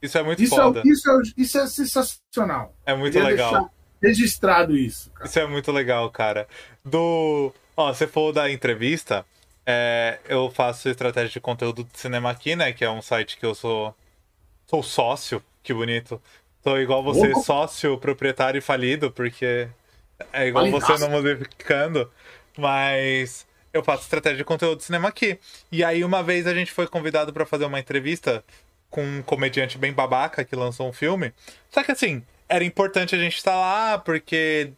Isso 0.02 0.18
é 0.18 0.24
muito 0.24 0.44
isso 0.44 0.56
foda. 0.56 0.82
É, 0.82 0.84
isso, 0.88 1.10
é, 1.10 1.22
isso 1.38 1.58
é 1.58 1.68
sensacional. 1.68 2.76
É 2.86 2.94
muito 2.94 3.18
legal. 3.18 3.72
registrado 4.02 4.76
isso. 4.76 5.10
Cara. 5.12 5.30
Isso 5.30 5.40
é 5.40 5.48
muito 5.48 5.72
legal, 5.72 6.10
cara. 6.10 6.48
Do. 6.84 7.54
Ó, 7.76 7.94
você 7.94 8.06
falou 8.06 8.34
da 8.34 8.52
entrevista. 8.52 9.26
É, 9.66 10.20
eu 10.28 10.50
faço 10.50 10.90
estratégia 10.90 11.30
de 11.30 11.40
conteúdo 11.40 11.84
de 11.84 11.98
cinema 11.98 12.30
aqui, 12.30 12.56
né? 12.56 12.74
Que 12.74 12.84
é 12.84 12.90
um 12.90 13.02
site 13.02 13.38
que 13.38 13.46
eu 13.46 13.56
sou. 13.56 13.96
Sou 14.68 14.84
sócio. 14.84 15.42
Que 15.64 15.74
bonito. 15.74 16.22
Sou 16.64 16.80
igual 16.80 17.02
você, 17.02 17.32
oh. 17.34 17.42
sócio, 17.42 17.98
proprietário 17.98 18.58
e 18.58 18.62
falido, 18.62 19.10
porque 19.12 19.70
é 20.34 20.48
igual 20.48 20.70
você 20.70 20.98
não 20.98 21.10
modificando. 21.10 22.12
Mas 22.58 23.48
eu 23.74 23.84
faço 23.84 24.04
estratégia 24.04 24.38
de 24.38 24.44
conteúdo 24.44 24.80
de 24.80 24.84
cinema 24.84 25.10
aqui. 25.10 25.40
E 25.72 25.84
aí, 25.84 26.04
uma 26.04 26.22
vez 26.24 26.48
a 26.48 26.54
gente 26.54 26.72
foi 26.72 26.88
convidado 26.88 27.32
para 27.32 27.46
fazer 27.46 27.66
uma 27.66 27.80
entrevista 27.80 28.44
com 28.90 29.04
um 29.04 29.22
comediante 29.22 29.78
bem 29.78 29.94
babaca 29.94 30.44
que 30.44 30.56
lançou 30.56 30.90
um 30.90 30.94
filme. 30.94 31.34
Só 31.70 31.84
que 31.84 31.92
assim, 31.92 32.24
era 32.48 32.64
importante 32.64 33.16
a 33.16 33.18
gente 33.18 33.38
estar 33.38 33.56
lá, 33.56 33.98
porque 33.98 34.72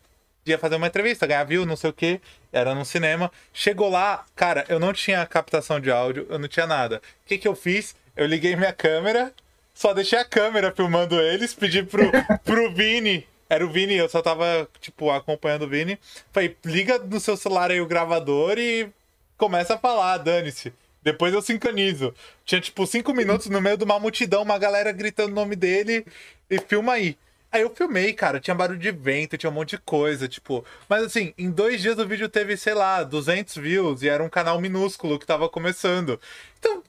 ia 0.45 0.57
fazer 0.57 0.75
uma 0.75 0.87
entrevista, 0.87 1.25
ganhar 1.25 1.43
view, 1.43 1.65
não 1.65 1.75
sei 1.75 1.89
o 1.89 1.93
que. 1.93 2.19
Era 2.51 2.75
no 2.75 2.83
cinema. 2.83 3.31
Chegou 3.53 3.89
lá, 3.89 4.25
cara, 4.35 4.65
eu 4.67 4.79
não 4.79 4.91
tinha 4.91 5.25
captação 5.25 5.79
de 5.79 5.89
áudio, 5.89 6.27
eu 6.29 6.37
não 6.37 6.47
tinha 6.47 6.67
nada. 6.67 7.01
O 7.23 7.27
que, 7.27 7.37
que 7.37 7.47
eu 7.47 7.55
fiz? 7.55 7.95
Eu 8.15 8.25
liguei 8.25 8.55
minha 8.55 8.73
câmera 8.73 9.33
só 9.73 9.93
deixei 9.93 10.19
a 10.19 10.25
câmera 10.25 10.71
filmando 10.71 11.19
eles, 11.19 11.53
pedi 11.53 11.83
pro, 11.83 12.03
pro 12.43 12.71
Vini. 12.73 13.25
Era 13.51 13.65
o 13.65 13.69
Vini, 13.69 13.95
eu 13.95 14.07
só 14.07 14.21
tava, 14.21 14.65
tipo, 14.79 15.11
acompanhando 15.11 15.63
o 15.63 15.67
Vini. 15.67 15.99
Falei, 16.31 16.55
liga 16.63 16.97
no 16.99 17.19
seu 17.19 17.35
celular 17.35 17.69
aí 17.69 17.81
o 17.81 17.85
gravador 17.85 18.57
e 18.57 18.89
começa 19.37 19.73
a 19.73 19.77
falar, 19.77 20.19
dane-se. 20.19 20.71
Depois 21.03 21.33
eu 21.33 21.41
sincronizo. 21.41 22.15
Tinha, 22.45 22.61
tipo, 22.61 22.87
cinco 22.87 23.13
minutos 23.13 23.47
no 23.47 23.59
meio 23.59 23.75
de 23.75 23.83
uma 23.83 23.99
multidão, 23.99 24.43
uma 24.43 24.57
galera 24.57 24.93
gritando 24.93 25.33
o 25.33 25.35
nome 25.35 25.57
dele 25.57 26.05
e 26.49 26.59
filma 26.59 26.93
aí. 26.93 27.17
Aí 27.51 27.63
eu 27.63 27.75
filmei, 27.75 28.13
cara, 28.13 28.39
tinha 28.39 28.55
barulho 28.55 28.79
de 28.79 28.89
vento, 28.89 29.37
tinha 29.37 29.49
um 29.49 29.53
monte 29.53 29.71
de 29.71 29.79
coisa, 29.79 30.29
tipo. 30.29 30.63
Mas 30.87 31.03
assim, 31.03 31.33
em 31.37 31.51
dois 31.51 31.81
dias 31.81 31.99
o 31.99 32.07
vídeo 32.07 32.29
teve, 32.29 32.55
sei 32.55 32.73
lá, 32.73 33.03
200 33.03 33.57
views 33.57 34.01
e 34.01 34.07
era 34.07 34.23
um 34.23 34.29
canal 34.29 34.61
minúsculo 34.61 35.19
que 35.19 35.25
tava 35.25 35.49
começando. 35.49 36.17
Então, 36.57 36.81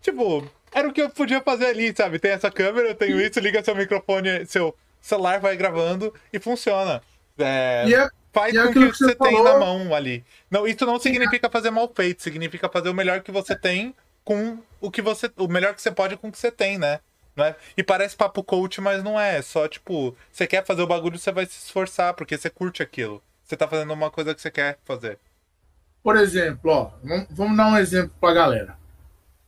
tipo, 0.00 0.48
era 0.72 0.86
o 0.86 0.92
que 0.92 1.02
eu 1.02 1.10
podia 1.10 1.40
fazer 1.40 1.66
ali, 1.66 1.92
sabe? 1.96 2.20
Tem 2.20 2.30
essa 2.30 2.48
câmera, 2.48 2.90
eu 2.90 2.94
tenho 2.94 3.20
isso, 3.20 3.40
liga 3.40 3.64
seu 3.64 3.74
microfone, 3.74 4.46
seu 4.46 4.72
celular 5.06 5.40
vai 5.40 5.56
gravando 5.56 6.12
e 6.32 6.38
funciona. 6.38 7.02
É, 7.38 7.84
é, 7.92 8.08
faz 8.32 8.54
é 8.54 8.66
com 8.66 8.72
que, 8.72 8.90
que 8.90 8.98
você 8.98 9.14
falou... 9.14 9.32
tem 9.32 9.44
na 9.44 9.58
mão 9.58 9.94
ali. 9.94 10.24
Não, 10.50 10.66
isso 10.66 10.84
não 10.86 10.98
significa 10.98 11.50
fazer 11.50 11.70
mal 11.70 11.90
feito, 11.94 12.22
significa 12.22 12.68
fazer 12.68 12.88
o 12.88 12.94
melhor 12.94 13.20
que 13.20 13.30
você 13.30 13.56
tem 13.56 13.94
com 14.24 14.58
o 14.80 14.90
que 14.90 15.00
você. 15.00 15.30
O 15.36 15.48
melhor 15.48 15.74
que 15.74 15.82
você 15.82 15.90
pode 15.90 16.16
com 16.16 16.28
o 16.28 16.32
que 16.32 16.38
você 16.38 16.50
tem, 16.50 16.78
né? 16.78 17.00
Não 17.36 17.44
é? 17.44 17.54
E 17.76 17.82
parece 17.82 18.16
papo 18.16 18.42
coach, 18.42 18.80
mas 18.80 19.04
não 19.04 19.20
é. 19.20 19.42
Só, 19.42 19.68
tipo, 19.68 20.16
você 20.32 20.46
quer 20.46 20.64
fazer 20.64 20.82
o 20.82 20.86
bagulho, 20.86 21.18
você 21.18 21.30
vai 21.30 21.44
se 21.44 21.58
esforçar, 21.58 22.14
porque 22.14 22.36
você 22.36 22.48
curte 22.48 22.82
aquilo. 22.82 23.22
Você 23.44 23.56
tá 23.56 23.68
fazendo 23.68 23.92
uma 23.92 24.10
coisa 24.10 24.34
que 24.34 24.40
você 24.40 24.50
quer 24.50 24.78
fazer. 24.84 25.18
Por 26.02 26.16
exemplo, 26.16 26.70
ó, 26.70 26.90
vamos 27.30 27.56
dar 27.56 27.68
um 27.68 27.76
exemplo 27.76 28.12
pra 28.20 28.32
galera. 28.32 28.78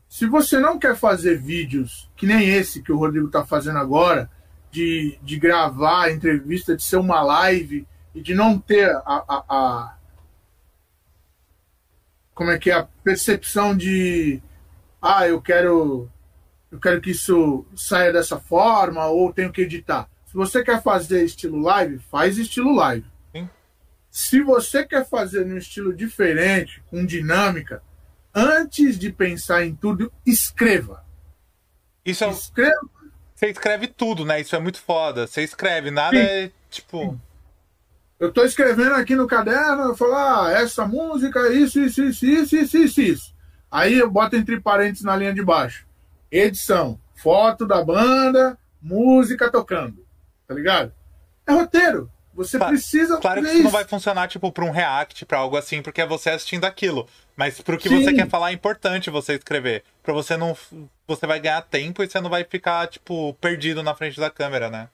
Se 0.08 0.26
você 0.26 0.58
não 0.58 0.78
quer 0.78 0.96
fazer 0.96 1.38
vídeos 1.38 2.10
que 2.16 2.26
nem 2.26 2.48
esse 2.48 2.82
que 2.82 2.92
o 2.92 2.98
Rodrigo 2.98 3.26
está 3.26 3.44
fazendo 3.44 3.78
agora, 3.78 4.30
de, 4.70 5.18
de 5.22 5.38
gravar 5.38 6.04
a 6.04 6.12
entrevista, 6.12 6.76
de 6.76 6.82
ser 6.82 6.96
uma 6.96 7.22
live 7.22 7.86
e 8.14 8.20
de 8.20 8.34
não 8.34 8.58
ter 8.58 8.90
a, 8.90 9.02
a, 9.06 9.44
a 9.48 9.98
como 12.34 12.50
é 12.50 12.58
que 12.58 12.70
é 12.70 12.74
a 12.74 12.88
percepção 13.02 13.76
de 13.76 14.40
ah, 15.02 15.26
eu 15.26 15.40
quero 15.40 16.08
eu 16.70 16.78
quero 16.78 17.00
que 17.00 17.10
isso 17.10 17.64
saia 17.74 18.12
dessa 18.12 18.38
forma 18.38 19.06
ou 19.06 19.32
tenho 19.32 19.52
que 19.52 19.62
editar. 19.62 20.08
Se 20.26 20.34
você 20.34 20.62
quer 20.62 20.82
fazer 20.82 21.24
estilo 21.24 21.60
live, 21.60 21.98
faz 22.10 22.36
estilo 22.36 22.74
live. 22.74 23.06
Sim. 23.32 23.48
Se 24.10 24.42
você 24.42 24.84
quer 24.84 25.08
fazer 25.08 25.46
num 25.46 25.56
estilo 25.56 25.94
diferente, 25.94 26.82
com 26.90 27.06
dinâmica, 27.06 27.82
antes 28.34 28.98
de 28.98 29.10
pensar 29.10 29.64
em 29.64 29.74
tudo, 29.74 30.12
escreva. 30.26 31.02
Isso 32.04 32.24
é... 32.24 32.30
Escreva. 32.30 32.97
Você 33.38 33.50
escreve 33.50 33.86
tudo, 33.86 34.24
né? 34.24 34.40
Isso 34.40 34.56
é 34.56 34.58
muito 34.58 34.80
foda. 34.80 35.24
Você 35.24 35.44
escreve, 35.44 35.92
nada 35.92 36.16
Sim. 36.16 36.22
é 36.22 36.50
tipo. 36.68 37.16
Eu 38.18 38.32
tô 38.32 38.42
escrevendo 38.42 38.94
aqui 38.94 39.14
no 39.14 39.28
caderno, 39.28 39.84
eu 39.84 39.96
falo, 39.96 40.16
ah, 40.16 40.50
essa 40.50 40.84
música, 40.84 41.48
isso, 41.52 41.78
isso, 41.78 42.02
isso, 42.02 42.26
isso, 42.26 42.56
isso, 42.56 42.76
isso, 42.76 43.00
isso. 43.00 43.34
Aí 43.70 43.96
eu 43.96 44.10
boto 44.10 44.34
entre 44.34 44.60
parênteses 44.60 45.04
na 45.04 45.14
linha 45.14 45.32
de 45.32 45.40
baixo. 45.40 45.86
Edição, 46.28 46.98
foto 47.14 47.64
da 47.64 47.80
banda, 47.80 48.58
música 48.82 49.48
tocando. 49.48 50.04
Tá 50.48 50.54
ligado? 50.54 50.92
É 51.46 51.52
roteiro. 51.52 52.10
Você 52.38 52.56
claro, 52.56 52.72
precisa. 52.72 53.16
Claro 53.18 53.42
que 53.42 53.48
isso 53.48 53.62
não 53.64 53.70
vai 53.70 53.84
funcionar, 53.84 54.28
tipo, 54.28 54.52
pra 54.52 54.64
um 54.64 54.70
react, 54.70 55.26
pra 55.26 55.38
algo 55.38 55.56
assim, 55.56 55.82
porque 55.82 56.00
é 56.00 56.06
você 56.06 56.30
assistindo 56.30 56.64
aquilo. 56.64 57.08
Mas 57.36 57.60
pro 57.60 57.76
que 57.76 57.88
Sim. 57.88 58.04
você 58.04 58.14
quer 58.14 58.28
falar 58.28 58.50
é 58.50 58.52
importante 58.52 59.10
você 59.10 59.34
escrever. 59.34 59.82
Pra 60.04 60.14
você 60.14 60.36
não. 60.36 60.56
Você 61.08 61.26
vai 61.26 61.40
ganhar 61.40 61.60
tempo 61.62 62.00
e 62.00 62.08
você 62.08 62.20
não 62.20 62.30
vai 62.30 62.44
ficar, 62.44 62.86
tipo, 62.86 63.34
perdido 63.40 63.82
na 63.82 63.92
frente 63.92 64.20
da 64.20 64.30
câmera, 64.30 64.70
né? 64.70 64.88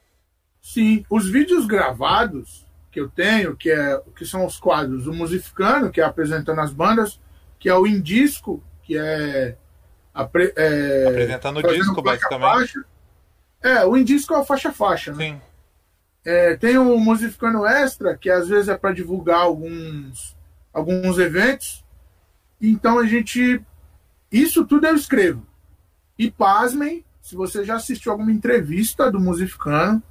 Sim. 0.59 1.05
Os 1.07 1.29
vídeos 1.29 1.67
gravados 1.67 2.65
que 2.91 2.99
eu 2.99 3.09
tenho, 3.09 3.55
que, 3.55 3.69
é, 3.69 4.01
que 4.17 4.25
são 4.25 4.43
os 4.43 4.57
quadros, 4.57 5.05
o 5.05 5.13
Musificano, 5.13 5.91
que 5.91 6.01
é 6.01 6.03
apresentando 6.03 6.61
as 6.61 6.73
bandas, 6.73 7.19
que 7.59 7.69
é 7.69 7.75
o 7.75 7.85
Indisco, 7.85 8.63
que 8.81 8.97
é. 8.97 9.55
Apre, 10.11 10.51
é 10.55 11.05
apresentando 11.07 11.59
o 11.59 11.61
disco, 11.61 12.01
basicamente. 12.01 12.41
Faixa. 12.41 12.85
É, 13.61 13.85
o 13.85 13.95
Indisco 13.95 14.33
é 14.33 14.39
o 14.39 14.45
faixa-faixa, 14.45 15.13
né? 15.13 15.25
Sim. 15.25 15.41
É, 16.25 16.57
tem 16.57 16.77
o 16.77 16.97
Musificano 16.97 17.65
Extra, 17.65 18.17
que 18.17 18.31
às 18.31 18.47
vezes 18.49 18.67
é 18.67 18.75
para 18.75 18.93
divulgar 18.93 19.41
alguns, 19.41 20.35
alguns 20.73 21.19
eventos. 21.19 21.85
Então 22.59 22.97
a 22.97 23.05
gente. 23.05 23.61
Isso 24.31 24.65
tudo 24.65 24.87
eu 24.87 24.95
escrevo. 24.95 25.45
E 26.17 26.31
pasmem, 26.31 27.05
se 27.21 27.35
você 27.35 27.63
já 27.63 27.75
assistiu 27.75 28.11
alguma 28.11 28.31
entrevista 28.31 29.11
do 29.11 29.19
Musificano, 29.19 30.01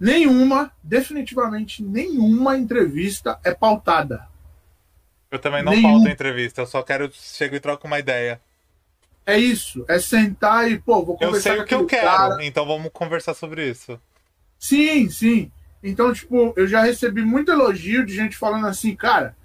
nenhuma, 0.00 0.72
definitivamente 0.82 1.82
nenhuma 1.82 2.56
entrevista 2.56 3.38
é 3.44 3.52
pautada. 3.52 4.26
Eu 5.30 5.38
também 5.38 5.62
não 5.62 5.72
Nenhum. 5.72 5.94
pauto 5.94 6.08
entrevista, 6.08 6.62
eu 6.62 6.66
só 6.66 6.82
quero 6.82 7.10
chego 7.12 7.56
e 7.56 7.60
troco 7.60 7.86
uma 7.86 7.98
ideia. 7.98 8.40
É 9.26 9.36
isso, 9.36 9.84
é 9.88 9.98
sentar 9.98 10.70
e, 10.70 10.78
pô, 10.78 11.04
vou 11.04 11.16
conversar 11.18 11.36
Eu 11.36 11.40
sei 11.40 11.62
o 11.62 11.64
que 11.66 11.74
eu 11.74 11.84
quero, 11.84 12.06
cara. 12.06 12.44
então 12.44 12.64
vamos 12.64 12.90
conversar 12.92 13.34
sobre 13.34 13.68
isso. 13.68 14.00
Sim, 14.58 15.08
sim. 15.10 15.52
Então, 15.82 16.12
tipo, 16.12 16.52
eu 16.56 16.66
já 16.66 16.82
recebi 16.82 17.22
muito 17.22 17.52
elogio 17.52 18.04
de 18.04 18.14
gente 18.14 18.36
falando 18.36 18.66
assim, 18.66 18.94
cara, 18.96 19.36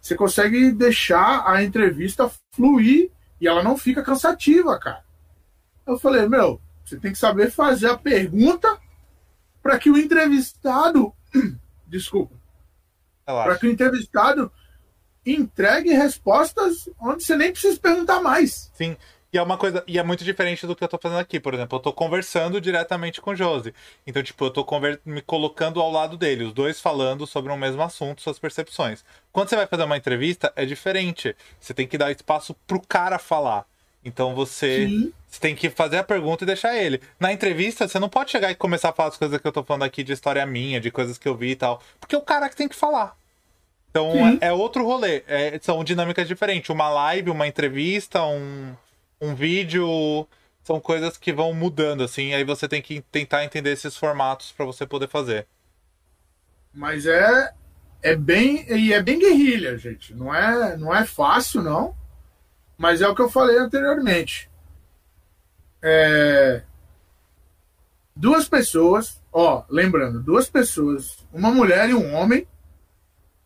você 0.00 0.14
consegue 0.14 0.72
deixar 0.72 1.44
a 1.46 1.62
entrevista 1.62 2.30
fluir 2.54 3.10
e 3.40 3.46
ela 3.46 3.62
não 3.62 3.76
fica 3.76 4.02
cansativa, 4.02 4.78
cara. 4.78 5.04
Eu 5.86 5.98
falei, 5.98 6.26
meu, 6.28 6.60
você 6.84 6.98
tem 6.98 7.12
que 7.12 7.18
saber 7.18 7.50
fazer 7.50 7.88
a 7.88 7.98
pergunta 7.98 8.78
para 9.62 9.78
que 9.78 9.90
o 9.90 9.98
entrevistado, 9.98 11.12
desculpa, 11.86 12.34
para 13.24 13.58
que 13.58 13.66
o 13.66 13.70
entrevistado 13.70 14.50
entregue 15.24 15.92
respostas 15.92 16.88
onde 16.98 17.22
você 17.22 17.36
nem 17.36 17.52
precisa 17.52 17.78
perguntar 17.78 18.20
mais. 18.20 18.70
Sim. 18.74 18.96
E 19.32 19.38
é 19.38 19.42
uma 19.42 19.56
coisa, 19.56 19.84
e 19.86 19.96
é 19.96 20.02
muito 20.02 20.24
diferente 20.24 20.66
do 20.66 20.74
que 20.74 20.82
eu 20.82 20.88
tô 20.88 20.98
fazendo 20.98 21.20
aqui, 21.20 21.38
por 21.38 21.54
exemplo, 21.54 21.78
eu 21.78 21.82
tô 21.82 21.92
conversando 21.92 22.60
diretamente 22.60 23.20
com 23.20 23.30
o 23.30 23.36
Josi. 23.36 23.72
Então, 24.04 24.20
tipo, 24.24 24.44
eu 24.44 24.50
tô 24.50 24.66
me 25.04 25.22
colocando 25.22 25.80
ao 25.80 25.90
lado 25.90 26.16
dele, 26.16 26.44
os 26.44 26.52
dois 26.52 26.80
falando 26.80 27.26
sobre 27.28 27.52
um 27.52 27.56
mesmo 27.56 27.80
assunto, 27.80 28.22
suas 28.22 28.40
percepções. 28.40 29.04
Quando 29.32 29.48
você 29.48 29.54
vai 29.54 29.68
fazer 29.68 29.84
uma 29.84 29.96
entrevista, 29.96 30.52
é 30.56 30.66
diferente. 30.66 31.36
Você 31.60 31.72
tem 31.72 31.86
que 31.86 31.96
dar 31.96 32.10
espaço 32.10 32.56
pro 32.66 32.80
cara 32.80 33.20
falar. 33.20 33.64
Então 34.04 34.34
você, 34.34 34.88
você, 35.28 35.38
tem 35.38 35.54
que 35.54 35.70
fazer 35.70 35.98
a 35.98 36.04
pergunta 36.04 36.42
e 36.42 36.46
deixar 36.46 36.76
ele. 36.76 37.00
Na 37.18 37.32
entrevista, 37.32 37.86
você 37.86 38.00
não 38.00 38.08
pode 38.08 38.32
chegar 38.32 38.50
e 38.50 38.54
começar 38.56 38.88
a 38.88 38.92
falar 38.92 39.10
as 39.10 39.16
coisas 39.16 39.40
que 39.40 39.46
eu 39.46 39.52
tô 39.52 39.62
falando 39.62 39.84
aqui 39.84 40.02
de 40.02 40.12
história 40.12 40.44
minha, 40.44 40.80
de 40.80 40.90
coisas 40.90 41.18
que 41.18 41.28
eu 41.28 41.36
vi 41.36 41.50
e 41.50 41.56
tal. 41.56 41.80
Porque 42.00 42.16
é 42.16 42.18
o 42.18 42.22
cara 42.22 42.48
que 42.48 42.56
tem 42.56 42.66
que 42.66 42.74
falar. 42.74 43.16
Então 43.90 44.10
é, 44.40 44.48
é, 44.48 44.52
outro 44.52 44.84
rolê. 44.84 45.22
É, 45.28 45.56
são 45.62 45.84
dinâmicas 45.84 46.26
diferentes. 46.26 46.70
Uma 46.70 46.88
live, 46.88 47.30
uma 47.30 47.46
entrevista, 47.46 48.24
um 48.24 48.74
um 49.20 49.34
vídeo 49.34 50.26
são 50.62 50.80
coisas 50.80 51.16
que 51.16 51.32
vão 51.32 51.52
mudando, 51.52 52.02
assim, 52.02 52.34
aí 52.34 52.44
você 52.44 52.68
tem 52.68 52.80
que 52.82 53.00
tentar 53.02 53.44
entender 53.44 53.72
esses 53.72 53.96
formatos 53.96 54.52
para 54.52 54.64
você 54.64 54.86
poder 54.86 55.08
fazer. 55.08 55.46
Mas 56.72 57.06
é 57.06 57.52
é 58.02 58.16
bem 58.16 58.64
e 58.68 58.92
é 58.92 59.02
bem 59.02 59.18
guerrilha, 59.18 59.76
gente. 59.76 60.14
Não 60.14 60.34
é, 60.34 60.76
não 60.76 60.94
é 60.94 61.04
fácil, 61.04 61.62
não. 61.62 61.94
Mas 62.78 63.02
é 63.02 63.08
o 63.08 63.14
que 63.14 63.20
eu 63.20 63.28
falei 63.28 63.58
anteriormente. 63.58 64.50
É, 65.82 66.62
duas 68.16 68.48
pessoas, 68.48 69.20
ó, 69.32 69.64
lembrando, 69.68 70.22
duas 70.22 70.48
pessoas, 70.48 71.18
uma 71.32 71.50
mulher 71.50 71.90
e 71.90 71.94
um 71.94 72.14
homem, 72.14 72.46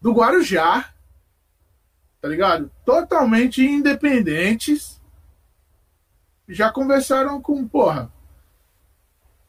do 0.00 0.12
Guarujá, 0.12 0.92
tá 2.20 2.28
ligado? 2.28 2.70
Totalmente 2.84 3.64
independentes, 3.64 5.00
já 6.49 6.70
conversaram 6.70 7.40
com, 7.40 7.66
porra, 7.66 8.11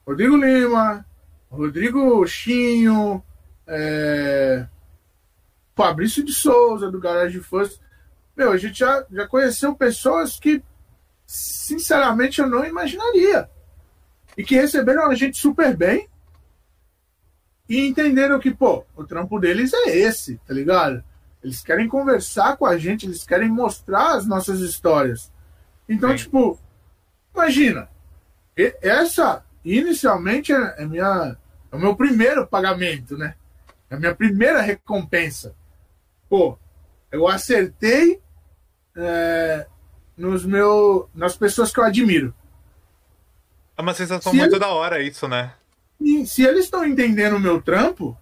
Rodrigo 0.05 0.37
Lima, 0.37 1.05
Rodrigo 1.49 2.25
Chinho, 2.27 3.23
é, 3.67 4.67
Fabrício 5.75 6.23
de 6.23 6.33
Souza, 6.33 6.91
do 6.91 6.99
Garage 6.99 7.39
First. 7.41 7.79
Meu, 8.35 8.51
a 8.51 8.57
gente 8.57 8.79
já, 8.79 9.05
já 9.11 9.27
conheceu 9.27 9.75
pessoas 9.75 10.39
que, 10.39 10.63
sinceramente, 11.25 12.39
eu 12.39 12.47
não 12.47 12.65
imaginaria. 12.65 13.49
E 14.37 14.43
que 14.43 14.55
receberam 14.55 15.09
a 15.09 15.15
gente 15.15 15.37
super 15.37 15.75
bem 15.75 16.09
e 17.67 17.87
entenderam 17.87 18.39
que, 18.39 18.53
pô, 18.53 18.85
o 18.95 19.03
trampo 19.03 19.39
deles 19.39 19.73
é 19.73 19.97
esse, 19.97 20.39
tá 20.45 20.53
ligado? 20.53 21.03
Eles 21.43 21.61
querem 21.61 21.87
conversar 21.87 22.57
com 22.57 22.65
a 22.65 22.77
gente, 22.77 23.05
eles 23.05 23.23
querem 23.23 23.49
mostrar 23.49 24.15
as 24.15 24.25
nossas 24.25 24.59
histórias. 24.59 25.31
Então, 25.87 26.09
Sim. 26.11 26.17
tipo, 26.17 26.59
imagina, 27.35 27.89
essa 28.81 29.43
inicialmente 29.63 30.53
é, 30.53 30.75
é, 30.77 30.85
minha, 30.85 31.37
é 31.71 31.75
o 31.75 31.79
meu 31.79 31.95
primeiro 31.95 32.47
pagamento, 32.47 33.17
né? 33.17 33.35
É 33.89 33.95
a 33.95 33.99
minha 33.99 34.15
primeira 34.15 34.61
recompensa. 34.61 35.55
Pô, 36.29 36.57
eu 37.11 37.27
acertei 37.27 38.21
é, 38.95 39.67
nos 40.15 40.45
meu, 40.45 41.09
nas 41.13 41.35
pessoas 41.35 41.71
que 41.71 41.79
eu 41.79 41.83
admiro. 41.83 42.33
É 43.77 43.81
uma 43.81 43.93
sensação 43.93 44.31
se 44.31 44.37
muito 44.37 44.53
ele, 44.53 44.59
da 44.59 44.69
hora 44.69 45.01
isso, 45.01 45.27
né? 45.27 45.53
E 45.99 46.25
se 46.25 46.43
eles 46.43 46.65
estão 46.65 46.85
entendendo 46.85 47.35
o 47.35 47.39
meu 47.39 47.61
trampo, 47.61 48.17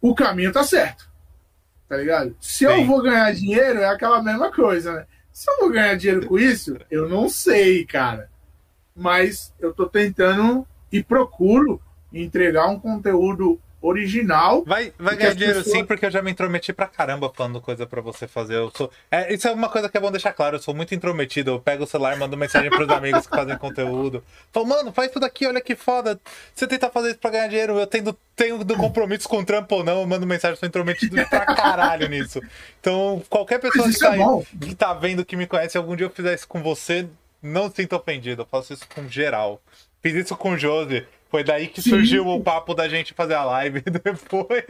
o 0.00 0.14
caminho 0.14 0.52
tá 0.52 0.64
certo. 0.64 1.12
Tá 1.88 1.96
ligado? 1.96 2.34
Se 2.40 2.64
eu 2.64 2.84
vou 2.86 3.02
ganhar 3.02 3.32
dinheiro, 3.34 3.80
é 3.80 3.88
aquela 3.88 4.22
mesma 4.22 4.50
coisa, 4.50 4.92
né? 4.94 5.06
Se 5.34 5.50
eu 5.50 5.58
vou 5.58 5.70
ganhar 5.70 5.96
dinheiro 5.96 6.28
com 6.28 6.38
isso, 6.38 6.78
eu 6.88 7.08
não 7.08 7.28
sei, 7.28 7.84
cara. 7.84 8.30
Mas 8.94 9.52
eu 9.58 9.74
tô 9.74 9.88
tentando 9.88 10.64
e 10.92 11.02
procuro 11.02 11.82
entregar 12.12 12.68
um 12.68 12.78
conteúdo 12.78 13.60
original. 13.86 14.64
Vai, 14.64 14.92
vai 14.98 15.14
ganhar 15.14 15.34
dinheiro 15.34 15.58
pessoas... 15.58 15.76
sim, 15.76 15.84
porque 15.84 16.06
eu 16.06 16.10
já 16.10 16.22
me 16.22 16.30
intrometi 16.30 16.72
pra 16.72 16.86
caramba 16.86 17.30
falando 17.34 17.60
coisa 17.60 17.86
pra 17.86 18.00
você 18.00 18.26
fazer. 18.26 18.54
Eu 18.54 18.72
sou... 18.74 18.90
É, 19.10 19.32
isso 19.32 19.46
é 19.46 19.52
uma 19.52 19.68
coisa 19.68 19.88
que 19.88 19.96
é 19.96 20.00
bom 20.00 20.10
deixar 20.10 20.32
claro, 20.32 20.56
eu 20.56 20.60
sou 20.62 20.74
muito 20.74 20.94
intrometido. 20.94 21.50
Eu 21.50 21.60
pego 21.60 21.84
o 21.84 21.86
celular, 21.86 22.16
mando 22.16 22.36
mensagem 22.36 22.70
pros 22.70 22.88
amigos 22.88 23.26
que 23.26 23.36
fazem 23.36 23.58
conteúdo. 23.58 24.24
Falo, 24.52 24.66
mano, 24.66 24.92
faz 24.92 25.10
tudo 25.10 25.24
aqui, 25.24 25.46
olha 25.46 25.60
que 25.60 25.76
foda. 25.76 26.18
Você 26.54 26.66
tenta 26.66 26.88
fazer 26.90 27.10
isso 27.10 27.18
pra 27.18 27.30
ganhar 27.30 27.48
dinheiro, 27.48 27.78
eu 27.78 27.86
tenho, 27.86 28.16
tenho 28.34 28.64
do 28.64 28.76
compromisso 28.76 29.28
com 29.28 29.38
o 29.38 29.44
trampo 29.44 29.74
ou 29.74 29.84
não, 29.84 30.00
eu 30.00 30.06
mando 30.06 30.26
mensagem, 30.26 30.56
sou 30.56 30.66
intrometido 30.66 31.16
pra 31.28 31.44
caralho 31.44 32.08
nisso. 32.08 32.40
Então, 32.80 33.22
qualquer 33.28 33.60
pessoa 33.60 33.88
que 33.90 33.98
tá, 33.98 34.16
é 34.16 34.66
que 34.66 34.74
tá 34.74 34.94
vendo, 34.94 35.24
que 35.24 35.36
me 35.36 35.46
conhece, 35.46 35.76
algum 35.76 35.94
dia 35.94 36.06
eu 36.06 36.10
fizer 36.10 36.34
isso 36.34 36.48
com 36.48 36.62
você, 36.62 37.06
não 37.42 37.68
se 37.68 37.76
sinta 37.76 37.96
ofendido. 37.96 38.42
Eu 38.42 38.46
faço 38.46 38.72
isso 38.72 38.86
com 38.94 39.06
geral. 39.08 39.60
Fiz 40.02 40.14
isso 40.14 40.36
com 40.36 40.52
o 40.52 40.58
Josi. 40.58 41.06
Foi 41.34 41.42
daí 41.42 41.66
que 41.66 41.82
Sim. 41.82 41.90
surgiu 41.90 42.28
o 42.28 42.40
papo 42.40 42.74
da 42.74 42.88
gente 42.88 43.12
fazer 43.12 43.34
a 43.34 43.42
live 43.42 43.80
depois. 43.90 44.64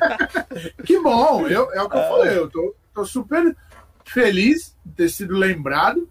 que 0.86 0.98
bom, 0.98 1.46
eu, 1.46 1.70
é 1.70 1.82
o 1.82 1.90
que 1.90 1.98
eu 1.98 2.02
falei, 2.08 2.38
eu 2.38 2.48
tô, 2.48 2.74
tô 2.94 3.04
super 3.04 3.54
feliz 4.02 4.74
de 4.86 4.94
ter 4.94 5.10
sido 5.10 5.36
lembrado. 5.36 6.08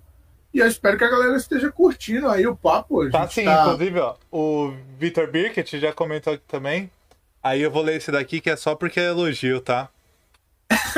E 0.53 0.59
eu 0.59 0.67
espero 0.67 0.99
que 0.99 1.03
a 1.03 1.09
galera 1.09 1.35
esteja 1.35 1.71
curtindo 1.71 2.29
aí 2.29 2.45
o 2.45 2.55
papo. 2.55 3.09
Tá 3.09 3.27
sim, 3.27 3.43
tá... 3.43 3.63
inclusive, 3.63 3.99
ó, 4.01 4.15
o 4.31 4.71
Vitor 4.99 5.25
Birkett 5.31 5.79
já 5.79 5.91
comentou 5.91 6.33
aqui 6.33 6.43
também. 6.47 6.91
Aí 7.41 7.63
eu 7.63 7.71
vou 7.71 7.81
ler 7.81 7.95
esse 7.95 8.11
daqui 8.11 8.39
que 8.39 8.51
é 8.51 8.55
só 8.55 8.75
porque 8.75 8.99
é 8.99 9.07
elogio, 9.07 9.61
tá? 9.61 9.89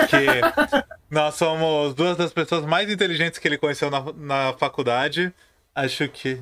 Que 0.10 0.26
nós 1.10 1.36
somos 1.36 1.96
duas 1.96 2.18
das 2.18 2.34
pessoas 2.34 2.66
mais 2.66 2.92
inteligentes 2.92 3.40
que 3.40 3.48
ele 3.48 3.58
conheceu 3.58 3.90
na, 3.90 4.04
na 4.12 4.54
faculdade. 4.58 5.34
Acho 5.74 6.10
que 6.10 6.42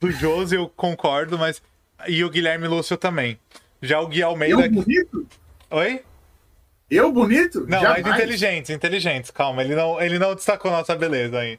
do 0.00 0.10
Josi 0.10 0.54
eu 0.56 0.68
concordo, 0.68 1.38
mas. 1.38 1.62
E 2.06 2.22
o 2.24 2.30
Guilherme 2.30 2.68
Lúcio 2.68 2.96
também. 2.96 3.38
Já 3.82 4.00
o 4.00 4.08
Gui 4.08 4.22
Almeida. 4.22 4.62
Eu 4.62 4.70
bonito? 4.70 5.26
Oi? 5.70 6.04
Eu 6.90 7.12
bonito? 7.12 7.66
Não, 7.68 7.80
Jamais. 7.80 8.02
mais 8.02 8.16
inteligentes, 8.16 8.70
inteligentes, 8.70 9.30
calma. 9.30 9.62
Ele 9.62 9.74
não, 9.74 10.00
ele 10.00 10.18
não 10.18 10.34
destacou 10.34 10.70
nossa 10.70 10.96
beleza 10.96 11.38
aí. 11.38 11.58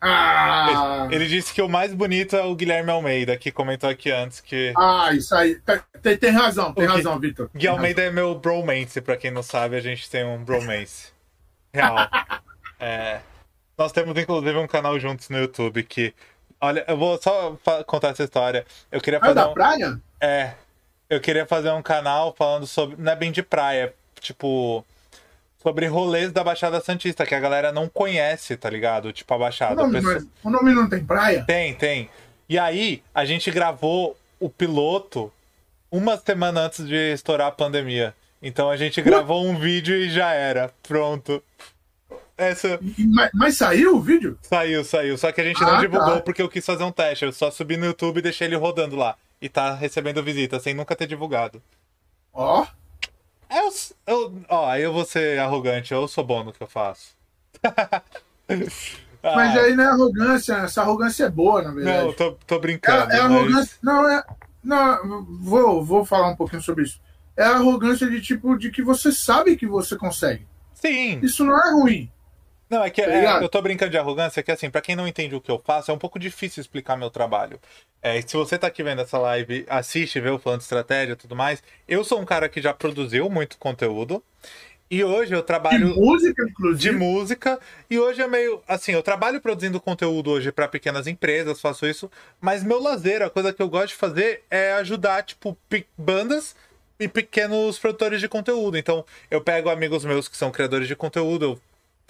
Ah! 0.00 1.06
Ele, 1.06 1.16
ele, 1.16 1.26
disse 1.28 1.52
que 1.52 1.60
o 1.60 1.68
mais 1.68 1.92
bonito 1.92 2.34
é 2.34 2.42
o 2.42 2.54
Guilherme 2.54 2.90
Almeida, 2.90 3.36
que 3.36 3.50
comentou 3.50 3.90
aqui 3.90 4.10
antes 4.10 4.40
que. 4.40 4.72
Ah, 4.76 5.10
isso 5.12 5.34
aí. 5.34 5.60
Tem, 6.02 6.16
tem 6.16 6.30
razão, 6.30 6.72
tem 6.72 6.86
o 6.86 6.88
razão, 6.88 7.18
Gui, 7.18 7.28
Vitor. 7.28 7.50
Gui 7.54 7.66
Almeida 7.66 8.02
é 8.02 8.10
meu 8.10 8.34
bromance, 8.34 9.00
pra 9.00 9.16
quem 9.16 9.30
não 9.30 9.42
sabe, 9.42 9.76
a 9.76 9.80
gente 9.80 10.08
tem 10.08 10.24
um 10.24 10.42
bromance. 10.42 11.12
Real. 11.72 11.96
é, 12.80 13.20
nós 13.76 13.92
temos 13.92 14.16
inclusive 14.16 14.56
um 14.56 14.66
canal 14.66 14.98
juntos 14.98 15.28
no 15.28 15.38
YouTube 15.38 15.82
que 15.82 16.14
Olha, 16.60 16.84
eu 16.86 16.96
vou 16.96 17.20
só 17.20 17.56
contar 17.86 18.08
essa 18.08 18.24
história. 18.24 18.66
Eu 18.92 19.00
queria 19.00 19.18
fazer. 19.18 19.32
Ah, 19.32 19.44
da 19.44 19.50
um... 19.50 19.54
praia? 19.54 20.00
É. 20.20 20.52
Eu 21.08 21.20
queria 21.20 21.46
fazer 21.46 21.70
um 21.70 21.82
canal 21.82 22.34
falando 22.36 22.66
sobre. 22.66 22.96
Não 22.98 23.10
é 23.10 23.16
bem 23.16 23.32
de 23.32 23.42
praia, 23.42 23.94
tipo. 24.20 24.84
Sobre 25.62 25.86
rolês 25.86 26.32
da 26.32 26.42
Baixada 26.42 26.80
Santista, 26.80 27.26
que 27.26 27.34
a 27.34 27.40
galera 27.40 27.70
não 27.70 27.86
conhece, 27.86 28.56
tá 28.56 28.70
ligado? 28.70 29.12
Tipo, 29.12 29.34
a 29.34 29.38
Baixada. 29.38 29.82
O 29.82 29.86
nome, 29.86 30.00
pessoa... 30.00 30.26
o 30.42 30.50
nome 30.50 30.72
não 30.72 30.88
tem 30.88 31.04
praia? 31.04 31.44
Tem, 31.46 31.74
tem. 31.74 32.08
E 32.48 32.58
aí, 32.58 33.02
a 33.14 33.24
gente 33.24 33.50
gravou 33.50 34.16
o 34.38 34.48
piloto 34.48 35.30
uma 35.90 36.16
semana 36.16 36.62
antes 36.62 36.86
de 36.86 37.12
estourar 37.12 37.48
a 37.48 37.52
pandemia. 37.52 38.14
Então 38.42 38.70
a 38.70 38.76
gente 38.76 39.02
gravou 39.02 39.44
um 39.44 39.58
vídeo 39.58 39.94
e 39.94 40.08
já 40.08 40.32
era. 40.32 40.72
Pronto. 40.82 41.42
Essa... 42.40 42.80
Mas, 42.98 43.30
mas, 43.34 43.56
saiu 43.58 43.96
o 43.96 44.00
vídeo? 44.00 44.38
Saiu, 44.40 44.82
saiu. 44.82 45.18
Só 45.18 45.30
que 45.30 45.42
a 45.42 45.44
gente 45.44 45.62
ah, 45.62 45.66
não 45.66 45.80
divulgou 45.80 46.14
tá. 46.14 46.20
porque 46.22 46.40
eu 46.40 46.48
quis 46.48 46.64
fazer 46.64 46.82
um 46.84 46.90
teste. 46.90 47.26
Eu 47.26 47.32
só 47.32 47.50
subi 47.50 47.76
no 47.76 47.84
YouTube 47.84 48.16
e 48.16 48.22
deixei 48.22 48.46
ele 48.46 48.56
rodando 48.56 48.96
lá. 48.96 49.14
E 49.42 49.48
tá 49.48 49.74
recebendo 49.74 50.22
visita, 50.22 50.58
sem 50.58 50.72
nunca 50.72 50.96
ter 50.96 51.06
divulgado. 51.06 51.62
Ó. 52.32 52.62
Oh. 52.62 52.66
Eu, 53.54 53.72
eu, 54.06 54.42
ó, 54.48 54.70
aí 54.70 54.82
eu 54.82 54.92
vou 54.92 55.04
ser 55.04 55.38
arrogante. 55.38 55.92
Eu 55.92 56.08
sou 56.08 56.24
bom 56.24 56.42
no 56.42 56.52
que 56.52 56.62
eu 56.62 56.66
faço. 56.66 57.14
mas 59.22 59.56
aí 59.58 59.74
não 59.74 59.84
é 59.84 59.88
arrogância. 59.88 60.54
Essa 60.54 60.80
arrogância 60.80 61.24
é 61.24 61.30
boa, 61.30 61.60
na 61.60 61.72
verdade. 61.72 62.06
Não, 62.06 62.12
tô, 62.14 62.32
tô 62.46 62.58
brincando. 62.58 63.12
É, 63.12 63.18
é 63.18 63.20
arrogância. 63.20 63.52
Mas... 63.52 63.78
Não, 63.82 64.08
é. 64.08 64.24
Não, 64.64 65.26
vou, 65.40 65.84
vou 65.84 66.06
falar 66.06 66.28
um 66.28 66.36
pouquinho 66.36 66.62
sobre 66.62 66.84
isso. 66.84 66.98
É 67.36 67.44
arrogância 67.44 68.08
de 68.08 68.20
tipo 68.22 68.56
de 68.56 68.70
que 68.70 68.82
você 68.82 69.12
sabe 69.12 69.56
que 69.56 69.66
você 69.66 69.94
consegue. 69.96 70.46
Sim. 70.72 71.20
Isso 71.22 71.44
não 71.44 71.58
é 71.58 71.72
ruim. 71.72 72.10
Não, 72.70 72.84
é 72.84 72.88
que 72.88 73.02
tá 73.02 73.10
é, 73.10 73.42
eu 73.42 73.48
tô 73.48 73.60
brincando 73.60 73.90
de 73.90 73.98
arrogância, 73.98 74.44
que 74.44 74.50
assim, 74.52 74.70
para 74.70 74.80
quem 74.80 74.94
não 74.94 75.08
entende 75.08 75.34
o 75.34 75.40
que 75.40 75.50
eu 75.50 75.58
faço, 75.58 75.90
é 75.90 75.94
um 75.94 75.98
pouco 75.98 76.20
difícil 76.20 76.60
explicar 76.60 76.96
meu 76.96 77.10
trabalho. 77.10 77.58
É, 78.00 78.22
se 78.22 78.36
você 78.36 78.56
tá 78.56 78.68
aqui 78.68 78.82
vendo 78.82 79.02
essa 79.02 79.18
live, 79.18 79.66
assiste, 79.68 80.20
vê 80.20 80.30
o 80.30 80.38
falando 80.38 80.60
de 80.60 80.64
estratégia 80.64 81.14
e 81.14 81.16
tudo 81.16 81.34
mais. 81.34 81.62
Eu 81.88 82.04
sou 82.04 82.20
um 82.20 82.24
cara 82.24 82.48
que 82.48 82.62
já 82.62 82.72
produziu 82.72 83.28
muito 83.28 83.58
conteúdo. 83.58 84.22
E 84.88 85.04
hoje 85.04 85.32
eu 85.32 85.42
trabalho. 85.42 85.94
De 85.94 86.00
música, 86.00 86.42
inclusive. 86.48 86.90
De 86.90 86.98
música. 86.98 87.60
E 87.88 87.98
hoje 87.98 88.22
é 88.22 88.26
meio. 88.26 88.60
Assim, 88.66 88.92
eu 88.92 89.02
trabalho 89.02 89.40
produzindo 89.40 89.80
conteúdo 89.80 90.30
hoje 90.30 90.50
para 90.50 90.66
pequenas 90.66 91.06
empresas, 91.06 91.60
faço 91.60 91.86
isso. 91.86 92.10
Mas 92.40 92.64
meu 92.64 92.80
lazer, 92.80 93.22
a 93.22 93.30
coisa 93.30 93.52
que 93.52 93.62
eu 93.62 93.68
gosto 93.68 93.88
de 93.88 93.94
fazer 93.94 94.42
é 94.50 94.72
ajudar, 94.74 95.22
tipo, 95.22 95.56
bandas 95.96 96.56
e 96.98 97.06
pequenos 97.06 97.78
produtores 97.78 98.20
de 98.20 98.28
conteúdo. 98.28 98.76
Então, 98.76 99.04
eu 99.30 99.40
pego 99.40 99.70
amigos 99.70 100.04
meus 100.04 100.28
que 100.28 100.36
são 100.36 100.50
criadores 100.50 100.88
de 100.88 100.96
conteúdo, 100.96 101.44
eu 101.44 101.60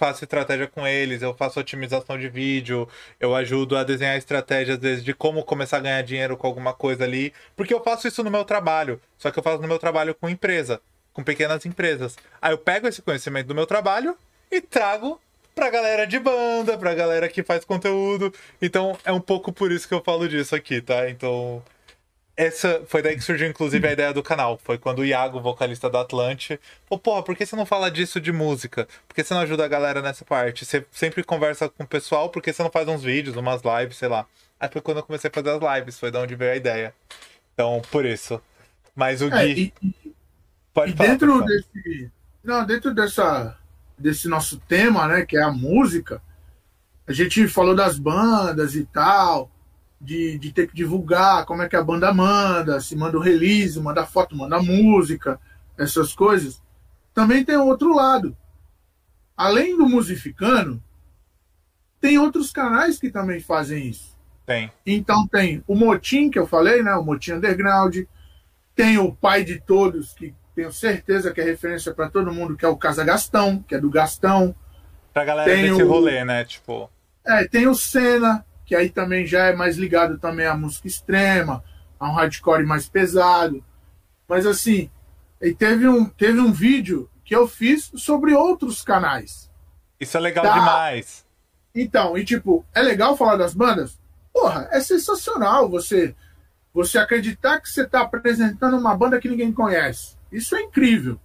faço 0.01 0.23
estratégia 0.23 0.65
com 0.65 0.87
eles, 0.87 1.21
eu 1.21 1.31
faço 1.35 1.59
otimização 1.59 2.17
de 2.17 2.27
vídeo, 2.27 2.89
eu 3.19 3.35
ajudo 3.35 3.77
a 3.77 3.83
desenhar 3.83 4.17
estratégias 4.17 4.79
vezes, 4.79 5.03
de 5.03 5.13
como 5.13 5.43
começar 5.43 5.77
a 5.77 5.81
ganhar 5.81 6.01
dinheiro 6.01 6.35
com 6.35 6.47
alguma 6.47 6.73
coisa 6.73 7.03
ali, 7.03 7.31
porque 7.55 7.71
eu 7.71 7.83
faço 7.83 8.07
isso 8.07 8.23
no 8.23 8.31
meu 8.31 8.43
trabalho, 8.43 8.99
só 9.19 9.29
que 9.29 9.37
eu 9.37 9.43
faço 9.43 9.61
no 9.61 9.67
meu 9.67 9.77
trabalho 9.77 10.15
com 10.15 10.27
empresa, 10.27 10.81
com 11.13 11.23
pequenas 11.23 11.67
empresas. 11.67 12.17
Aí 12.41 12.51
eu 12.51 12.57
pego 12.57 12.87
esse 12.87 12.99
conhecimento 12.99 13.45
do 13.45 13.53
meu 13.53 13.67
trabalho 13.67 14.17
e 14.51 14.59
trago 14.59 15.21
pra 15.53 15.69
galera 15.69 16.07
de 16.07 16.17
banda, 16.17 16.75
pra 16.79 16.95
galera 16.95 17.29
que 17.29 17.43
faz 17.43 17.63
conteúdo. 17.63 18.33
Então 18.59 18.97
é 19.05 19.11
um 19.11 19.21
pouco 19.21 19.53
por 19.53 19.71
isso 19.71 19.87
que 19.87 19.93
eu 19.93 20.01
falo 20.01 20.27
disso 20.27 20.55
aqui, 20.55 20.81
tá? 20.81 21.11
Então 21.11 21.61
essa 22.45 22.81
foi 22.87 23.03
daí 23.03 23.15
que 23.15 23.21
surgiu, 23.21 23.47
inclusive, 23.47 23.87
a 23.87 23.91
ideia 23.91 24.11
do 24.11 24.23
canal. 24.23 24.59
Foi 24.63 24.77
quando 24.77 24.99
o 24.99 25.05
Iago, 25.05 25.39
vocalista 25.39 25.87
do 25.87 25.97
Atlante, 25.97 26.59
falou: 26.89 26.99
Porra, 26.99 27.23
por 27.23 27.35
que 27.35 27.45
você 27.45 27.55
não 27.55 27.67
fala 27.67 27.91
disso 27.91 28.19
de 28.19 28.31
música? 28.31 28.87
Por 29.07 29.13
que 29.13 29.23
você 29.23 29.33
não 29.33 29.41
ajuda 29.41 29.63
a 29.63 29.67
galera 29.67 30.01
nessa 30.01 30.25
parte? 30.25 30.65
Você 30.65 30.83
sempre 30.91 31.23
conversa 31.23 31.69
com 31.69 31.83
o 31.83 31.87
pessoal, 31.87 32.29
por 32.29 32.41
que 32.41 32.51
você 32.51 32.63
não 32.63 32.71
faz 32.71 32.87
uns 32.87 33.03
vídeos, 33.03 33.35
umas 33.35 33.61
lives, 33.61 33.97
sei 33.97 34.07
lá? 34.07 34.25
Aí 34.59 34.67
foi 34.71 34.81
quando 34.81 34.97
eu 34.97 35.03
comecei 35.03 35.29
a 35.29 35.33
fazer 35.33 35.51
as 35.51 35.77
lives, 35.77 35.99
foi 35.99 36.09
da 36.09 36.19
onde 36.19 36.33
veio 36.33 36.53
a 36.53 36.55
ideia. 36.55 36.95
Então, 37.53 37.79
por 37.91 38.05
isso. 38.05 38.41
Mas 38.95 39.21
o 39.21 39.27
é, 39.27 39.53
Gui. 39.53 39.73
E, 39.83 40.15
Pode 40.73 40.93
e 40.93 40.95
falar, 40.95 41.09
dentro 41.09 41.45
desse. 41.45 42.11
Não, 42.43 42.65
dentro 42.65 42.93
dessa, 42.95 43.55
desse 43.95 44.27
nosso 44.27 44.57
tema, 44.61 45.07
né, 45.07 45.25
que 45.27 45.37
é 45.37 45.43
a 45.43 45.51
música, 45.51 46.19
a 47.05 47.13
gente 47.13 47.47
falou 47.47 47.75
das 47.75 47.99
bandas 47.99 48.73
e 48.73 48.83
tal, 48.85 49.50
de, 50.01 50.37
de 50.39 50.51
ter 50.51 50.67
que 50.67 50.75
divulgar 50.75 51.45
como 51.45 51.61
é 51.61 51.69
que 51.69 51.75
a 51.75 51.83
banda 51.83 52.11
manda, 52.13 52.81
se 52.81 52.95
manda 52.95 53.17
o 53.17 53.21
release, 53.21 53.79
manda 53.79 54.05
foto, 54.05 54.35
manda 54.35 54.59
música, 54.61 55.39
essas 55.77 56.13
coisas. 56.13 56.61
Também 57.13 57.45
tem 57.45 57.55
outro 57.57 57.95
lado. 57.95 58.35
Além 59.37 59.77
do 59.77 59.87
musificano, 59.87 60.81
tem 61.99 62.17
outros 62.17 62.51
canais 62.51 62.97
que 62.99 63.09
também 63.11 63.39
fazem 63.39 63.87
isso. 63.87 64.17
Tem. 64.45 64.71
Então 64.85 65.27
tem 65.27 65.63
o 65.67 65.75
Motim, 65.75 66.29
que 66.29 66.39
eu 66.39 66.47
falei, 66.47 66.81
né? 66.81 66.93
O 66.95 67.03
Motim 67.03 67.33
Underground. 67.33 67.95
Tem 68.75 68.97
o 68.97 69.13
pai 69.13 69.43
de 69.43 69.59
todos, 69.59 70.13
que 70.13 70.33
tenho 70.55 70.71
certeza 70.71 71.31
que 71.31 71.39
é 71.41 71.43
referência 71.43 71.93
para 71.93 72.09
todo 72.09 72.33
mundo, 72.33 72.55
que 72.57 72.65
é 72.65 72.67
o 72.67 72.75
Casa 72.77 73.03
Gastão, 73.03 73.61
que 73.67 73.75
é 73.75 73.79
do 73.79 73.89
Gastão. 73.89 74.55
Pra 75.13 75.23
galera 75.25 75.49
Tem 75.51 75.69
desse 75.69 75.83
o- 75.83 75.87
rolê, 75.87 76.23
né? 76.25 76.43
Tipo. 76.45 76.89
É, 77.25 77.47
tem 77.47 77.67
o 77.67 77.75
Senna, 77.75 78.43
que 78.71 78.75
aí 78.77 78.89
também 78.89 79.25
já 79.25 79.47
é 79.47 79.53
mais 79.53 79.75
ligado 79.75 80.17
também 80.17 80.45
à 80.45 80.55
música 80.55 80.87
extrema, 80.87 81.61
a 81.99 82.09
um 82.09 82.13
hardcore 82.13 82.65
mais 82.65 82.87
pesado. 82.87 83.61
Mas 84.29 84.45
assim, 84.45 84.89
e 85.41 85.53
teve 85.53 85.85
um, 85.89 86.05
teve 86.05 86.39
um 86.39 86.53
vídeo 86.53 87.09
que 87.25 87.35
eu 87.35 87.49
fiz 87.49 87.91
sobre 87.97 88.33
outros 88.33 88.81
canais. 88.81 89.51
Isso 89.99 90.15
é 90.15 90.21
legal 90.21 90.45
Tá. 90.45 90.53
demais. 90.53 91.25
Então, 91.75 92.17
e 92.17 92.23
tipo, 92.23 92.65
é 92.73 92.81
legal 92.81 93.17
falar 93.17 93.35
das 93.35 93.53
bandas? 93.53 93.99
Porra, 94.31 94.69
é 94.71 94.79
sensacional 94.79 95.67
você 95.67 96.15
você 96.73 96.97
acreditar 96.97 97.59
que 97.59 97.67
você 97.67 97.81
está 97.81 97.99
apresentando 97.99 98.77
uma 98.77 98.95
banda 98.95 99.19
que 99.19 99.27
ninguém 99.27 99.51
conhece. 99.51 100.15
Isso 100.31 100.55
é 100.55 100.61
incrível. 100.61 101.19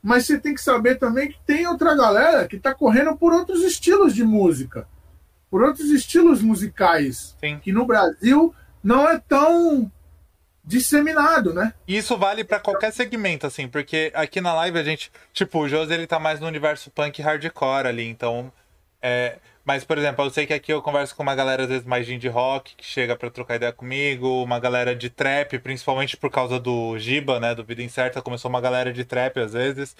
Mas 0.00 0.24
você 0.24 0.38
tem 0.38 0.54
que 0.54 0.62
saber 0.62 1.00
também 1.00 1.32
que 1.32 1.40
tem 1.44 1.66
outra 1.66 1.96
galera 1.96 2.46
que 2.46 2.54
está 2.54 2.72
correndo 2.72 3.16
por 3.16 3.32
outros 3.32 3.64
estilos 3.64 4.14
de 4.14 4.22
música, 4.22 4.86
por 5.50 5.62
outros 5.62 5.90
estilos 5.90 6.42
musicais, 6.42 7.36
Sim. 7.40 7.58
que 7.62 7.72
no 7.72 7.86
Brasil 7.86 8.54
não 8.82 9.08
é 9.08 9.18
tão 9.18 9.90
disseminado, 10.64 11.54
né? 11.54 11.72
E 11.86 11.96
isso 11.96 12.16
vale 12.16 12.42
pra 12.42 12.58
qualquer 12.58 12.92
segmento, 12.92 13.46
assim, 13.46 13.68
porque 13.68 14.10
aqui 14.14 14.40
na 14.40 14.52
live 14.54 14.78
a 14.78 14.82
gente. 14.82 15.12
Tipo, 15.32 15.60
o 15.60 15.68
José 15.68 15.94
ele 15.94 16.06
tá 16.06 16.18
mais 16.18 16.40
no 16.40 16.46
universo 16.46 16.90
punk 16.90 17.22
hardcore 17.22 17.86
ali, 17.86 18.06
então. 18.08 18.52
É, 19.00 19.38
mas, 19.66 19.84
por 19.84 19.98
exemplo, 19.98 20.24
eu 20.24 20.30
sei 20.30 20.46
que 20.46 20.54
aqui 20.54 20.72
eu 20.72 20.80
converso 20.80 21.16
com 21.16 21.24
uma 21.24 21.34
galera, 21.34 21.64
às 21.64 21.68
vezes, 21.68 21.84
mais 21.84 22.06
de 22.06 22.14
indie 22.14 22.28
rock, 22.28 22.76
que 22.76 22.84
chega 22.84 23.16
pra 23.16 23.28
trocar 23.28 23.56
ideia 23.56 23.72
comigo, 23.72 24.44
uma 24.44 24.60
galera 24.60 24.94
de 24.94 25.10
trap, 25.10 25.58
principalmente 25.58 26.16
por 26.16 26.30
causa 26.30 26.60
do 26.60 26.96
Giba, 27.00 27.40
né, 27.40 27.52
do 27.52 27.64
Vida 27.64 27.82
Incerta, 27.82 28.22
começou 28.22 28.48
uma 28.48 28.60
galera 28.60 28.92
de 28.92 29.04
trap, 29.04 29.40
às 29.40 29.54
vezes. 29.54 29.96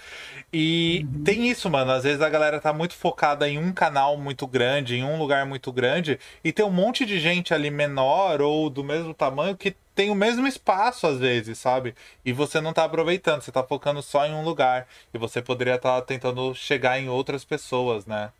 E 0.53 1.05
tem 1.25 1.49
isso, 1.49 1.69
mano, 1.69 1.91
às 1.91 2.05
vezes 2.05 2.21
a 2.21 2.29
galera 2.29 2.61
tá 2.61 2.71
muito 2.71 2.95
focada 2.95 3.49
em 3.49 3.57
um 3.57 3.73
canal 3.73 4.15
muito 4.15 4.47
grande, 4.47 4.95
em 4.95 5.03
um 5.03 5.19
lugar 5.19 5.45
muito 5.45 5.69
grande, 5.69 6.17
e 6.45 6.53
tem 6.53 6.65
um 6.65 6.71
monte 6.71 7.05
de 7.05 7.19
gente 7.19 7.53
ali 7.53 7.69
menor 7.69 8.41
ou 8.41 8.69
do 8.69 8.85
mesmo 8.85 9.13
tamanho 9.13 9.57
que 9.57 9.75
tem 9.93 10.09
o 10.09 10.15
mesmo 10.15 10.47
espaço, 10.47 11.07
às 11.07 11.19
vezes, 11.19 11.57
sabe? 11.57 11.93
E 12.23 12.31
você 12.31 12.61
não 12.61 12.71
tá 12.71 12.85
aproveitando, 12.85 13.41
você 13.41 13.51
tá 13.51 13.63
focando 13.63 14.01
só 14.01 14.25
em 14.25 14.33
um 14.33 14.43
lugar. 14.43 14.87
E 15.13 15.17
você 15.17 15.41
poderia 15.41 15.75
estar 15.75 16.01
tentando 16.03 16.55
chegar 16.55 16.99
em 16.99 17.09
outras 17.09 17.43
pessoas, 17.43 18.05
né? 18.05 18.31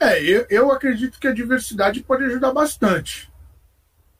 É, 0.00 0.22
eu, 0.22 0.46
eu 0.50 0.72
acredito 0.72 1.18
que 1.18 1.26
a 1.28 1.32
diversidade 1.32 2.02
pode 2.02 2.24
ajudar 2.24 2.52
bastante. 2.52 3.30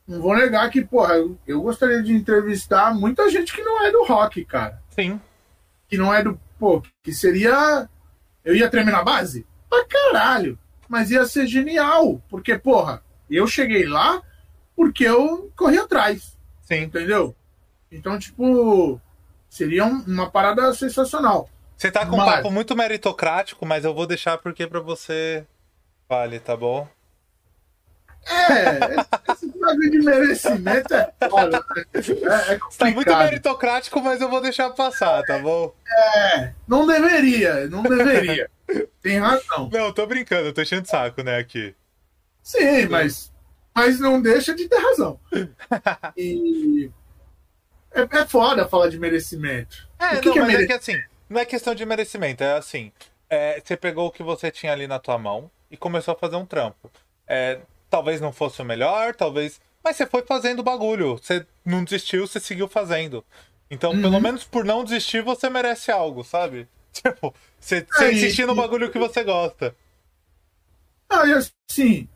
Não 0.06 0.20
vou 0.20 0.34
negar 0.36 0.68
que, 0.70 0.84
porra, 0.84 1.14
eu, 1.14 1.38
eu 1.46 1.62
gostaria 1.62 2.02
de 2.02 2.12
entrevistar 2.12 2.94
muita 2.94 3.28
gente 3.30 3.52
que 3.54 3.62
não 3.62 3.82
é 3.84 3.90
do 3.90 4.04
rock, 4.04 4.44
cara. 4.44 4.80
Sim. 4.90 5.20
Que 5.88 5.96
não 5.96 6.12
é 6.12 6.22
do. 6.22 6.38
Pô, 6.58 6.82
que 7.02 7.12
seria. 7.12 7.88
Eu 8.44 8.54
ia 8.54 8.68
tremer 8.70 8.92
na 8.92 9.02
base? 9.02 9.46
Pra 9.68 9.84
caralho. 9.86 10.58
Mas 10.88 11.10
ia 11.10 11.24
ser 11.26 11.46
genial. 11.46 12.22
Porque, 12.28 12.56
porra, 12.58 13.02
eu 13.30 13.46
cheguei 13.46 13.86
lá 13.86 14.22
porque 14.76 15.04
eu 15.04 15.50
corri 15.56 15.78
atrás. 15.78 16.36
Sim. 16.62 16.82
Entendeu? 16.82 17.34
Então, 17.90 18.18
tipo. 18.18 19.00
Seria 19.48 19.84
um- 19.84 20.02
uma 20.06 20.28
parada 20.30 20.72
sensacional. 20.74 21.48
Você 21.76 21.90
tá 21.90 22.04
com 22.04 22.14
um 22.16 22.18
Mas- 22.18 22.36
papo 22.36 22.50
muito 22.50 22.76
meritocrático, 22.76 23.64
mas 23.64 23.84
eu 23.84 23.94
vou 23.94 24.06
deixar 24.06 24.36
porque 24.38 24.66
pra 24.66 24.80
você 24.80 25.46
vale, 26.08 26.40
tá 26.40 26.56
bom? 26.56 26.88
É, 28.26 29.32
esse 29.32 29.46
bagulho 29.58 29.90
de 29.90 29.98
merecimento 29.98 30.94
é 30.94 31.12
foda. 31.28 31.64
né? 31.76 31.84
É, 31.92 32.54
é 32.54 32.58
Tá 32.78 32.90
muito 32.90 33.14
meritocrático, 33.16 34.00
mas 34.00 34.20
eu 34.20 34.30
vou 34.30 34.40
deixar 34.40 34.70
passar, 34.70 35.22
tá 35.24 35.38
bom? 35.38 35.74
É, 35.86 36.52
não 36.66 36.86
deveria, 36.86 37.68
não 37.68 37.82
deveria. 37.82 38.50
Tem 39.02 39.18
razão. 39.18 39.68
Não, 39.70 39.92
tô 39.92 40.06
brincando, 40.06 40.48
eu 40.48 40.54
tô 40.54 40.62
enchendo 40.62 40.88
saco, 40.88 41.22
né, 41.22 41.36
aqui. 41.38 41.74
Sim, 42.42 42.86
mas, 42.88 43.32
mas 43.74 44.00
não 44.00 44.20
deixa 44.20 44.54
de 44.54 44.68
ter 44.68 44.78
razão. 44.78 45.20
E 46.16 46.90
é, 47.92 48.02
é 48.02 48.26
foda 48.26 48.66
falar 48.66 48.88
de 48.88 48.98
merecimento. 48.98 49.88
É, 49.98 50.16
o 50.16 50.20
que, 50.20 50.26
não, 50.26 50.32
que 50.32 50.38
é 50.38 50.42
mas 50.42 50.54
é 50.54 50.56
merecimento? 50.58 50.66
que 50.84 50.90
assim, 50.90 51.02
não 51.28 51.40
é 51.40 51.44
questão 51.44 51.74
de 51.74 51.86
merecimento, 51.86 52.42
é 52.42 52.56
assim, 52.56 52.90
é, 53.28 53.60
você 53.62 53.76
pegou 53.76 54.08
o 54.08 54.10
que 54.10 54.22
você 54.22 54.50
tinha 54.50 54.72
ali 54.72 54.86
na 54.86 54.98
tua 54.98 55.18
mão 55.18 55.50
e 55.74 55.76
começou 55.76 56.14
a 56.14 56.16
fazer 56.18 56.36
um 56.36 56.46
trampo. 56.46 56.90
É, 57.26 57.60
talvez 57.90 58.20
não 58.20 58.32
fosse 58.32 58.62
o 58.62 58.64
melhor, 58.64 59.14
talvez. 59.14 59.60
Mas 59.82 59.96
você 59.96 60.06
foi 60.06 60.22
fazendo 60.22 60.60
o 60.60 60.62
bagulho. 60.62 61.18
Você 61.18 61.44
não 61.64 61.84
desistiu, 61.84 62.26
você 62.26 62.38
seguiu 62.40 62.68
fazendo. 62.68 63.24
Então, 63.70 63.90
Uhum. 63.92 64.00
pelo 64.02 64.20
menos 64.20 64.44
por 64.44 64.64
não 64.64 64.84
desistir, 64.84 65.22
você 65.22 65.50
merece 65.50 65.90
algo, 65.90 66.22
sabe? 66.24 66.68
Tipo, 66.94 67.34
você, 67.58 67.84
você 67.90 68.12
insistir 68.12 68.46
no 68.46 68.54
bagulho 68.54 68.88
que 68.90 68.98
você 69.00 69.24
gosta. 69.24 69.74
Ah, 71.10 71.26
e 71.26 71.32
assim, 71.32 72.08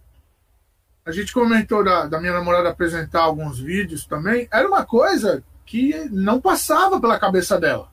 a 1.04 1.10
gente 1.10 1.32
comentou 1.32 1.82
da, 1.82 2.06
da 2.06 2.20
minha 2.20 2.32
namorada 2.32 2.68
apresentar 2.68 3.22
alguns 3.22 3.58
vídeos 3.58 4.06
também. 4.06 4.48
Era 4.52 4.68
uma 4.68 4.84
coisa 4.86 5.42
que 5.66 5.94
não 6.10 6.40
passava 6.40 7.00
pela 7.00 7.18
cabeça 7.18 7.58
dela. 7.58 7.90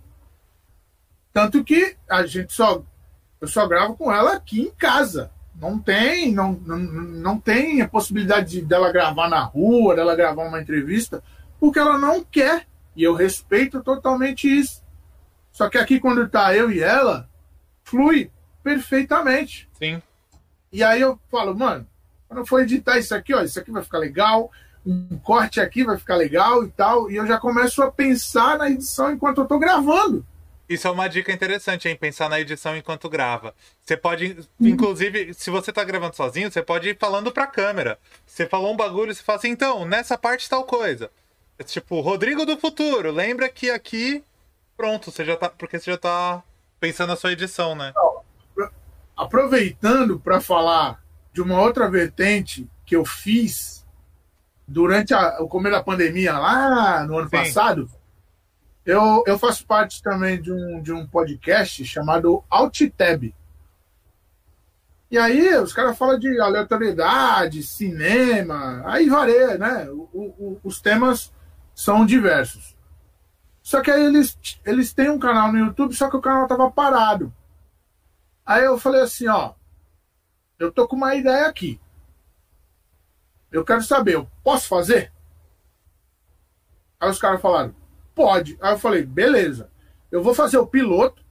Tanto 1.34 1.63
que 1.63 1.97
a 2.09 2.26
gente 2.26 2.53
só. 2.53 2.84
Eu 3.41 3.47
só 3.47 3.68
gravo 3.68 3.97
com 3.97 4.13
ela 4.13 4.34
aqui 4.36 4.61
em 4.61 4.72
casa. 4.72 5.32
Não 5.59 5.79
tem, 5.79 6.33
não, 6.33 6.53
não, 6.53 6.77
não 6.77 7.39
tem 7.39 7.81
a 7.81 7.87
possibilidade 7.87 8.51
de, 8.51 8.61
dela 8.61 8.91
gravar 8.91 9.29
na 9.29 9.41
rua, 9.41 9.95
dela 9.95 10.15
gravar 10.15 10.43
uma 10.43 10.61
entrevista, 10.61 11.23
porque 11.59 11.79
ela 11.79 11.97
não 11.97 12.23
quer. 12.23 12.67
E 12.95 13.03
eu 13.03 13.13
respeito 13.13 13.81
totalmente 13.81 14.47
isso. 14.47 14.83
Só 15.51 15.69
que 15.69 15.77
aqui, 15.77 15.99
quando 15.99 16.27
tá 16.27 16.55
eu 16.55 16.71
e 16.71 16.81
ela, 16.81 17.29
flui 17.83 18.29
perfeitamente. 18.61 19.69
Sim. 19.73 20.01
E 20.71 20.83
aí 20.83 20.99
eu 20.99 21.19
falo, 21.31 21.57
mano, 21.57 21.87
quando 22.27 22.39
eu 22.39 22.45
for 22.45 22.61
editar 22.61 22.97
isso 22.97 23.15
aqui, 23.15 23.33
ó, 23.33 23.41
isso 23.41 23.59
aqui 23.59 23.71
vai 23.71 23.83
ficar 23.83 23.99
legal, 23.99 24.51
um 24.85 25.17
corte 25.17 25.61
aqui 25.61 25.83
vai 25.83 25.97
ficar 25.97 26.15
legal 26.15 26.63
e 26.65 26.69
tal, 26.71 27.09
e 27.09 27.15
eu 27.15 27.25
já 27.25 27.37
começo 27.37 27.81
a 27.81 27.91
pensar 27.91 28.57
na 28.57 28.69
edição 28.69 29.11
enquanto 29.11 29.39
eu 29.39 29.45
tô 29.45 29.57
gravando. 29.57 30.25
Isso 30.68 30.88
é 30.88 30.91
uma 30.91 31.07
dica 31.07 31.32
interessante, 31.32 31.88
hein? 31.88 31.95
Pensar 31.95 32.28
na 32.28 32.39
edição 32.39 32.76
enquanto 32.76 33.07
grava. 33.07 33.53
Você 33.84 33.95
pode, 33.95 34.38
inclusive, 34.59 35.34
se 35.34 35.49
você 35.51 35.72
tá 35.72 35.84
gravando 35.84 36.16
sozinho, 36.16 36.51
você 36.51 36.61
pode 36.63 36.89
ir 36.89 36.97
falando 36.97 37.32
pra 37.32 37.45
câmera. 37.45 37.99
Você 38.26 38.47
falou 38.47 38.74
um 38.74 38.78
bagulho, 38.78 39.13
você 39.13 39.22
fala 39.22 39.38
assim, 39.38 39.49
então, 39.49 39.86
nessa 39.86 40.18
parte 40.18 40.49
tal 40.49 40.63
coisa. 40.63 41.11
É 41.59 41.63
tipo, 41.63 42.01
Rodrigo 42.01 42.45
do 42.45 42.57
futuro, 42.57 43.11
lembra 43.11 43.47
que 43.47 43.70
aqui. 43.70 44.24
Pronto, 44.76 45.11
você 45.11 45.24
já 45.24 45.38
tá. 45.38 45.49
Porque 45.49 45.80
você 45.80 45.91
já 45.91 45.97
tá 45.97 46.43
pensando 46.80 47.09
na 47.09 47.16
sua 47.16 47.32
edição, 47.32 47.76
né? 47.76 47.93
Aproveitando 49.16 50.20
para 50.20 50.41
falar 50.41 51.01
de 51.32 51.41
uma 51.41 51.61
outra 51.61 51.89
vertente 51.89 52.68
que 52.86 52.95
eu 52.95 53.05
fiz 53.05 53.86
durante 54.68 55.13
a- 55.13 55.38
o 55.39 55.47
começo 55.47 55.76
da 55.76 55.84
pandemia 55.84 56.38
lá 56.38 57.03
no 57.05 57.18
ano 57.18 57.30
Sim. 57.30 57.38
passado, 57.38 57.89
eu, 58.86 59.23
eu 59.25 59.38
faço 59.39 59.65
parte 59.65 60.01
também 60.03 60.41
de 60.41 60.51
um, 60.51 60.81
de 60.81 60.93
um 60.93 61.05
podcast 61.07 61.83
chamado 61.86 62.43
Alttab. 62.49 63.33
E 65.09 65.17
aí 65.17 65.55
os 65.57 65.71
caras 65.73 65.97
falam 65.97 66.19
de 66.19 66.39
aleatoriedade, 66.39 67.63
cinema, 67.63 68.83
aí 68.86 69.07
varia, 69.09 69.57
né? 69.57 69.89
O- 69.89 70.09
o- 70.13 70.59
os 70.63 70.81
temas 70.81 71.31
são 71.73 72.05
diversos. 72.05 72.75
Só 73.61 73.81
que 73.81 73.89
aí 73.89 74.03
eles, 74.05 74.38
eles 74.65 74.93
têm 74.93 75.09
um 75.09 75.19
canal 75.19 75.51
no 75.51 75.57
YouTube, 75.59 75.95
só 75.95 76.09
que 76.09 76.17
o 76.17 76.21
canal 76.21 76.47
tava 76.47 76.69
parado. 76.69 77.33
Aí 78.45 78.63
eu 78.63 78.77
falei 78.77 79.01
assim, 79.01 79.27
ó, 79.27 79.53
eu 80.59 80.71
tô 80.71 80.88
com 80.88 80.95
uma 80.95 81.15
ideia 81.15 81.47
aqui. 81.47 81.79
Eu 83.51 83.63
quero 83.65 83.81
saber, 83.81 84.15
eu 84.15 84.29
posso 84.43 84.67
fazer? 84.67 85.11
Aí 86.99 87.09
os 87.09 87.19
caras 87.19 87.41
falaram, 87.41 87.73
pode. 88.16 88.57
Aí 88.61 88.74
eu 88.74 88.80
falei, 88.80 89.03
beleza. 89.03 89.70
Eu 90.09 90.24
vou 90.24 90.34
fazer 90.34 90.57
o 90.57 90.66
piloto 90.66 91.24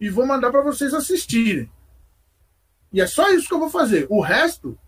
e 0.00 0.10
vou 0.10 0.26
mandar 0.26 0.50
para 0.50 0.62
vocês 0.62 0.92
assistirem. 0.92 1.70
E 2.92 3.00
é 3.00 3.06
só 3.06 3.30
isso 3.30 3.48
que 3.48 3.54
eu 3.54 3.60
vou 3.60 3.70
fazer. 3.70 4.06
O 4.10 4.20
resto, 4.20 4.78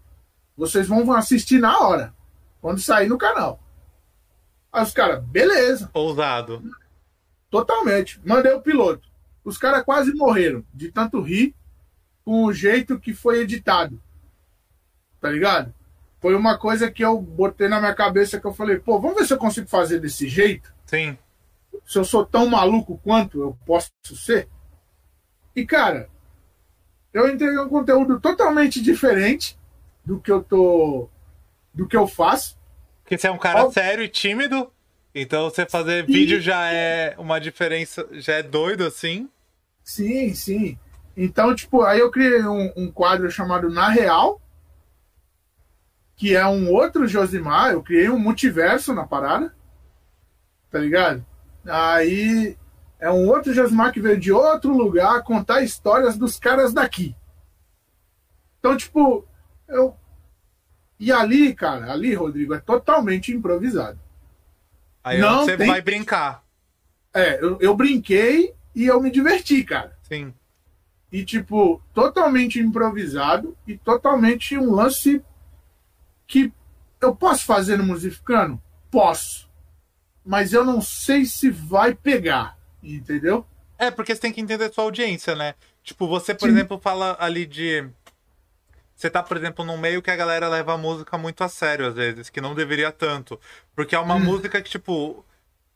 vocês 0.57 0.87
vão 0.87 1.11
assistir 1.13 1.59
na 1.59 1.79
hora, 1.81 2.15
quando 2.61 2.81
sair 2.81 3.09
no 3.09 3.17
canal. 3.17 3.61
Aí 4.73 4.83
os 4.83 4.93
caras, 4.93 5.25
beleza. 5.25 5.91
Ousado. 5.95 6.63
Totalmente. 7.49 8.21
Mandei 8.25 8.53
o 8.53 8.61
piloto. 8.61 9.09
Os 9.45 9.57
caras 9.57 9.85
quase 9.85 10.13
morreram 10.13 10.65
de 10.75 10.91
tanto 10.91 11.21
rir 11.23 11.55
com 12.25 12.45
o 12.45 12.53
jeito 12.53 12.99
que 12.99 13.15
foi 13.15 13.41
editado. 13.41 14.03
Tá 15.21 15.31
ligado? 15.31 15.73
Foi 16.21 16.35
uma 16.35 16.59
coisa 16.59 16.91
que 16.91 17.05
eu 17.05 17.21
botei 17.21 17.69
na 17.69 17.79
minha 17.79 17.95
cabeça 17.95 18.41
que 18.41 18.47
eu 18.47 18.53
falei, 18.53 18.79
pô, 18.79 19.01
vamos 19.01 19.17
ver 19.17 19.27
se 19.27 19.33
eu 19.33 19.39
consigo 19.39 19.69
fazer 19.69 20.01
desse 20.01 20.29
jeito. 20.29 20.76
Sim. 20.87 21.19
Se 21.85 21.99
eu 21.99 22.05
sou 22.05 22.25
tão 22.25 22.47
maluco 22.47 23.01
quanto 23.03 23.41
eu 23.41 23.57
posso 23.67 23.91
ser. 24.15 24.49
E, 25.55 25.67
cara, 25.67 26.09
eu 27.13 27.29
entreguei 27.29 27.59
um 27.59 27.69
conteúdo 27.69 28.21
totalmente 28.21 28.81
diferente 28.81 29.59
do 30.05 30.21
que 30.21 30.31
eu 30.31 30.43
tô. 30.43 31.09
do 31.75 31.87
que 31.87 31.97
eu 31.97 32.07
faço. 32.07 32.59
Porque 33.03 33.17
você 33.17 33.27
é 33.27 33.31
um 33.31 33.39
cara 33.39 33.71
sério 33.71 34.05
e 34.05 34.09
tímido. 34.09 34.71
Então 35.15 35.49
você 35.49 35.65
fazer 35.65 36.05
sim. 36.05 36.13
vídeo 36.13 36.41
já 36.41 36.71
é 36.71 37.15
uma 37.17 37.39
diferença, 37.39 38.07
já 38.13 38.35
é 38.35 38.43
doido 38.43 38.85
assim. 38.85 39.31
Sim, 39.83 40.35
sim. 40.35 40.79
Então, 41.17 41.55
tipo, 41.55 41.83
aí 41.83 42.01
eu 42.01 42.11
criei 42.11 42.45
um, 42.45 42.71
um 42.77 42.93
quadro 42.93 43.31
chamado 43.31 43.71
Na 43.71 43.89
Real, 43.89 44.39
que 46.15 46.37
é 46.37 46.47
um 46.47 46.71
outro 46.71 47.09
Josimar. 47.09 47.73
Eu 47.73 47.83
criei 47.83 48.11
um 48.11 48.19
multiverso 48.19 48.93
na 48.93 49.07
parada. 49.07 49.56
Tá 50.77 50.83
ligado? 50.83 51.25
Aí 51.65 52.55
é 53.01 53.11
um 53.11 53.27
outro 53.31 53.55
Josimar 53.55 53.95
que 53.95 54.01
veio 54.01 54.21
de 54.21 54.31
outro 54.31 54.77
lugar 54.77 55.23
contar 55.23 55.63
histórias 55.63 56.19
dos 56.19 56.39
caras 56.39 56.75
daqui. 56.75 57.17
Então, 58.59 58.77
tipo, 58.77 59.27
eu. 59.67 59.97
E 61.01 61.11
ali, 61.11 61.55
cara, 61.55 61.91
ali, 61.91 62.13
Rodrigo, 62.13 62.53
é 62.53 62.59
totalmente 62.59 63.33
improvisado. 63.33 63.99
Aí 65.03 65.19
Não 65.19 65.47
você 65.47 65.57
tem... 65.57 65.67
vai 65.67 65.81
brincar. 65.81 66.45
É, 67.15 67.43
eu, 67.43 67.57
eu 67.59 67.75
brinquei 67.75 68.55
e 68.75 68.85
eu 68.85 69.01
me 69.01 69.11
diverti, 69.11 69.65
cara. 69.65 69.97
Sim. 70.03 70.35
E, 71.11 71.25
tipo, 71.25 71.83
totalmente 71.95 72.61
improvisado 72.61 73.57
e 73.67 73.79
totalmente 73.79 74.59
um 74.59 74.75
lance 74.75 75.25
que 76.27 76.53
eu 77.01 77.17
posso 77.17 77.47
fazer 77.47 77.79
no 77.79 77.85
Musificano? 77.85 78.63
Posso. 78.91 79.46
Mas 80.27 80.53
eu 80.53 80.65
não 80.65 80.83
sei 80.83 81.25
se 81.25 81.49
vai 81.49 81.95
pegar, 81.95 82.59
entendeu? 82.83 83.47
É, 83.79 83.91
porque 83.91 84.15
você 84.15 84.21
tem 84.21 84.33
que 84.33 84.41
entender 84.41 84.65
a 84.65 84.73
sua 84.73 84.85
audiência, 84.85 85.37
né? 85.37 85.55
Tipo, 85.85 86.09
você, 86.09 86.35
por 86.35 86.49
Sim. 86.49 86.57
exemplo, 86.57 86.81
fala 86.81 87.17
ali 87.21 87.47
de. 87.47 87.89
Você 88.95 89.09
tá, 89.09 89.23
por 89.23 89.37
exemplo, 89.37 89.65
num 89.65 89.77
meio 89.77 90.03
que 90.03 90.11
a 90.11 90.17
galera 90.17 90.49
leva 90.49 90.73
a 90.73 90.79
música 90.79 91.17
muito 91.17 91.45
a 91.45 91.49
sério, 91.49 91.87
às 91.87 91.95
vezes, 91.95 92.29
que 92.29 92.41
não 92.41 92.55
deveria 92.55 92.91
tanto. 92.91 93.39
Porque 93.75 93.95
é 93.95 93.99
uma 93.99 94.17
hum. 94.17 94.21
música 94.21 94.61
que, 94.61 94.71
tipo, 94.71 95.25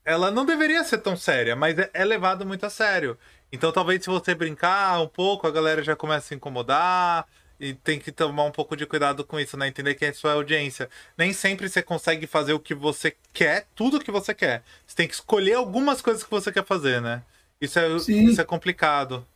ela 0.04 0.30
não 0.30 0.44
deveria 0.44 0.82
ser 0.82 0.98
tão 0.98 1.16
séria, 1.16 1.54
mas 1.54 1.78
é, 1.78 1.90
é 1.92 2.04
levada 2.04 2.44
muito 2.44 2.66
a 2.66 2.70
sério. 2.70 3.16
Então 3.52 3.72
talvez 3.72 4.02
se 4.02 4.10
você 4.10 4.34
brincar 4.34 5.00
um 5.00 5.08
pouco, 5.08 5.46
a 5.46 5.50
galera 5.50 5.82
já 5.82 5.94
começa 5.94 6.26
a 6.26 6.28
se 6.28 6.34
incomodar. 6.34 7.26
E 7.60 7.74
tem 7.74 7.98
que 7.98 8.10
tomar 8.10 8.44
um 8.44 8.50
pouco 8.50 8.74
de 8.74 8.86
cuidado 8.86 9.22
com 9.22 9.38
isso, 9.38 9.54
né? 9.54 9.68
Entender 9.68 9.94
que 9.94 10.06
é 10.06 10.12
sua 10.14 10.32
audiência. 10.32 10.88
Nem 11.16 11.30
sempre 11.34 11.68
você 11.68 11.82
consegue 11.82 12.26
fazer 12.26 12.54
o 12.54 12.58
que 12.58 12.74
você 12.74 13.14
quer, 13.34 13.66
tudo 13.74 13.98
o 13.98 14.00
que 14.00 14.10
você 14.10 14.32
quer. 14.32 14.62
Você 14.86 14.96
tem 14.96 15.06
que 15.06 15.12
escolher 15.12 15.54
algumas 15.54 16.00
coisas 16.00 16.24
que 16.24 16.30
você 16.30 16.50
quer 16.50 16.64
fazer, 16.64 17.02
né? 17.02 17.22
Isso 17.60 17.78
é, 17.78 17.88
isso 17.94 18.40
é 18.40 18.44
complicado. 18.44 19.26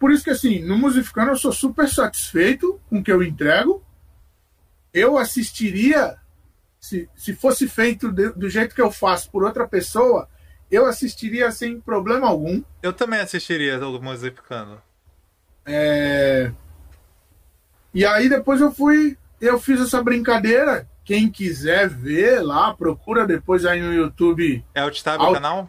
Por 0.00 0.10
isso 0.10 0.24
que, 0.24 0.30
assim, 0.30 0.58
no 0.58 0.76
Musificando 0.76 1.30
eu 1.30 1.36
sou 1.36 1.52
super 1.52 1.88
satisfeito 1.88 2.80
com 2.90 2.98
o 2.98 3.04
que 3.04 3.12
eu 3.12 3.22
entrego. 3.22 3.84
Eu 4.92 5.16
assistiria, 5.16 6.16
se, 6.80 7.08
se 7.14 7.36
fosse 7.36 7.68
feito 7.68 8.10
de, 8.10 8.30
do 8.30 8.50
jeito 8.50 8.74
que 8.74 8.82
eu 8.82 8.90
faço 8.90 9.30
por 9.30 9.44
outra 9.44 9.68
pessoa, 9.68 10.28
eu 10.68 10.86
assistiria 10.86 11.52
sem 11.52 11.80
problema 11.80 12.26
algum. 12.26 12.60
Eu 12.82 12.92
também 12.92 13.20
assistiria 13.20 13.78
o 13.78 14.02
Musificando. 14.02 14.82
É... 15.64 16.52
E 17.94 18.04
aí 18.04 18.28
depois 18.28 18.60
eu 18.60 18.72
fui, 18.72 19.16
eu 19.40 19.58
fiz 19.58 19.80
essa 19.80 20.02
brincadeira. 20.02 20.88
Quem 21.04 21.30
quiser 21.30 21.88
ver 21.88 22.42
lá, 22.42 22.74
procura 22.74 23.26
depois 23.26 23.64
aí 23.64 23.80
no 23.80 23.92
YouTube. 23.92 24.64
É 24.74 24.84
o 24.84 24.90
Tab 24.90 25.20
o 25.20 25.32
canal? 25.32 25.66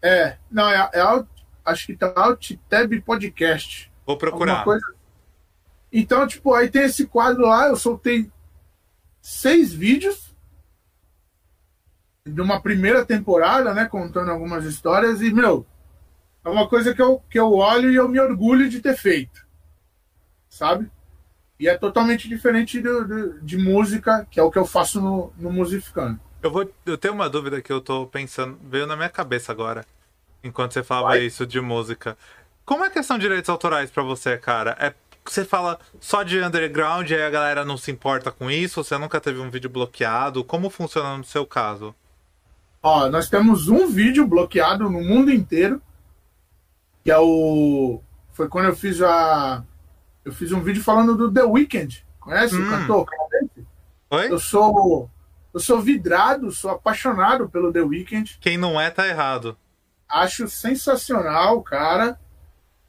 É, 0.00 0.36
não, 0.50 0.68
é, 0.68 0.90
é 0.92 1.24
acho 1.64 1.86
que 1.86 1.96
tá 1.96 2.12
Alt-Tab 2.14 2.92
Podcast. 3.04 3.90
Vou 4.06 4.16
procurar. 4.16 4.64
Então, 5.92 6.26
tipo, 6.26 6.54
aí 6.54 6.70
tem 6.70 6.82
esse 6.82 7.06
quadro 7.06 7.42
lá, 7.42 7.68
eu 7.68 7.76
soltei 7.76 8.30
seis 9.20 9.72
vídeos 9.72 10.34
de 12.24 12.40
uma 12.40 12.60
primeira 12.60 13.04
temporada, 13.04 13.74
né, 13.74 13.84
contando 13.86 14.30
algumas 14.30 14.64
histórias 14.64 15.20
e, 15.20 15.32
meu, 15.32 15.66
é 16.44 16.48
uma 16.48 16.68
coisa 16.68 16.94
que 16.94 17.02
eu, 17.02 17.22
que 17.28 17.38
eu 17.38 17.52
olho 17.52 17.90
e 17.90 17.96
eu 17.96 18.08
me 18.08 18.20
orgulho 18.20 18.68
de 18.68 18.80
ter 18.80 18.96
feito, 18.96 19.46
sabe? 20.48 20.90
E 21.62 21.68
é 21.68 21.78
totalmente 21.78 22.28
diferente 22.28 22.80
do, 22.80 23.06
do, 23.06 23.40
de 23.40 23.56
música, 23.56 24.26
que 24.28 24.40
é 24.40 24.42
o 24.42 24.50
que 24.50 24.58
eu 24.58 24.66
faço 24.66 25.00
no, 25.00 25.32
no 25.38 25.52
Musificando. 25.52 26.18
Eu, 26.42 26.50
vou, 26.50 26.68
eu 26.84 26.98
tenho 26.98 27.14
uma 27.14 27.30
dúvida 27.30 27.62
que 27.62 27.72
eu 27.72 27.80
tô 27.80 28.04
pensando, 28.04 28.58
veio 28.64 28.84
na 28.84 28.96
minha 28.96 29.08
cabeça 29.08 29.52
agora, 29.52 29.86
enquanto 30.42 30.72
você 30.72 30.82
falava 30.82 31.10
Vai. 31.10 31.20
isso 31.20 31.46
de 31.46 31.60
música. 31.60 32.18
Como 32.64 32.84
é 32.84 32.90
que 32.90 33.00
são 33.04 33.16
direitos 33.16 33.48
autorais 33.48 33.92
para 33.92 34.02
você, 34.02 34.36
cara? 34.36 34.76
É 34.80 34.92
você 35.24 35.44
fala 35.44 35.78
só 36.00 36.24
de 36.24 36.40
underground 36.40 37.08
e 37.08 37.14
a 37.14 37.30
galera 37.30 37.64
não 37.64 37.76
se 37.76 37.92
importa 37.92 38.32
com 38.32 38.50
isso? 38.50 38.82
Você 38.82 38.98
nunca 38.98 39.20
teve 39.20 39.38
um 39.38 39.48
vídeo 39.48 39.70
bloqueado? 39.70 40.42
Como 40.42 40.68
funciona 40.68 41.16
no 41.16 41.22
seu 41.22 41.46
caso? 41.46 41.94
Ó, 42.82 43.08
nós 43.08 43.28
temos 43.28 43.68
um 43.68 43.86
vídeo 43.86 44.26
bloqueado 44.26 44.90
no 44.90 45.00
mundo 45.00 45.30
inteiro, 45.30 45.80
que 47.04 47.10
é 47.12 47.18
o. 47.20 48.02
Foi 48.32 48.48
quando 48.48 48.66
eu 48.66 48.74
fiz 48.74 49.00
a. 49.00 49.62
Eu 50.24 50.32
fiz 50.32 50.52
um 50.52 50.60
vídeo 50.60 50.82
falando 50.82 51.16
do 51.16 51.32
The 51.32 51.42
Weeknd. 51.42 52.04
Conhece 52.20 52.54
hum. 52.54 52.66
o 52.66 52.70
cantor 52.70 53.06
Oi? 54.10 54.30
Eu 54.30 54.38
sou. 54.38 55.10
Eu 55.54 55.60
sou 55.60 55.80
vidrado, 55.80 56.50
sou 56.50 56.70
apaixonado 56.70 57.48
pelo 57.48 57.72
The 57.72 57.80
Weeknd. 57.80 58.38
Quem 58.40 58.58
não 58.58 58.80
é, 58.80 58.90
tá 58.90 59.06
errado. 59.08 59.56
Acho 60.08 60.48
sensacional, 60.48 61.62
cara. 61.62 62.18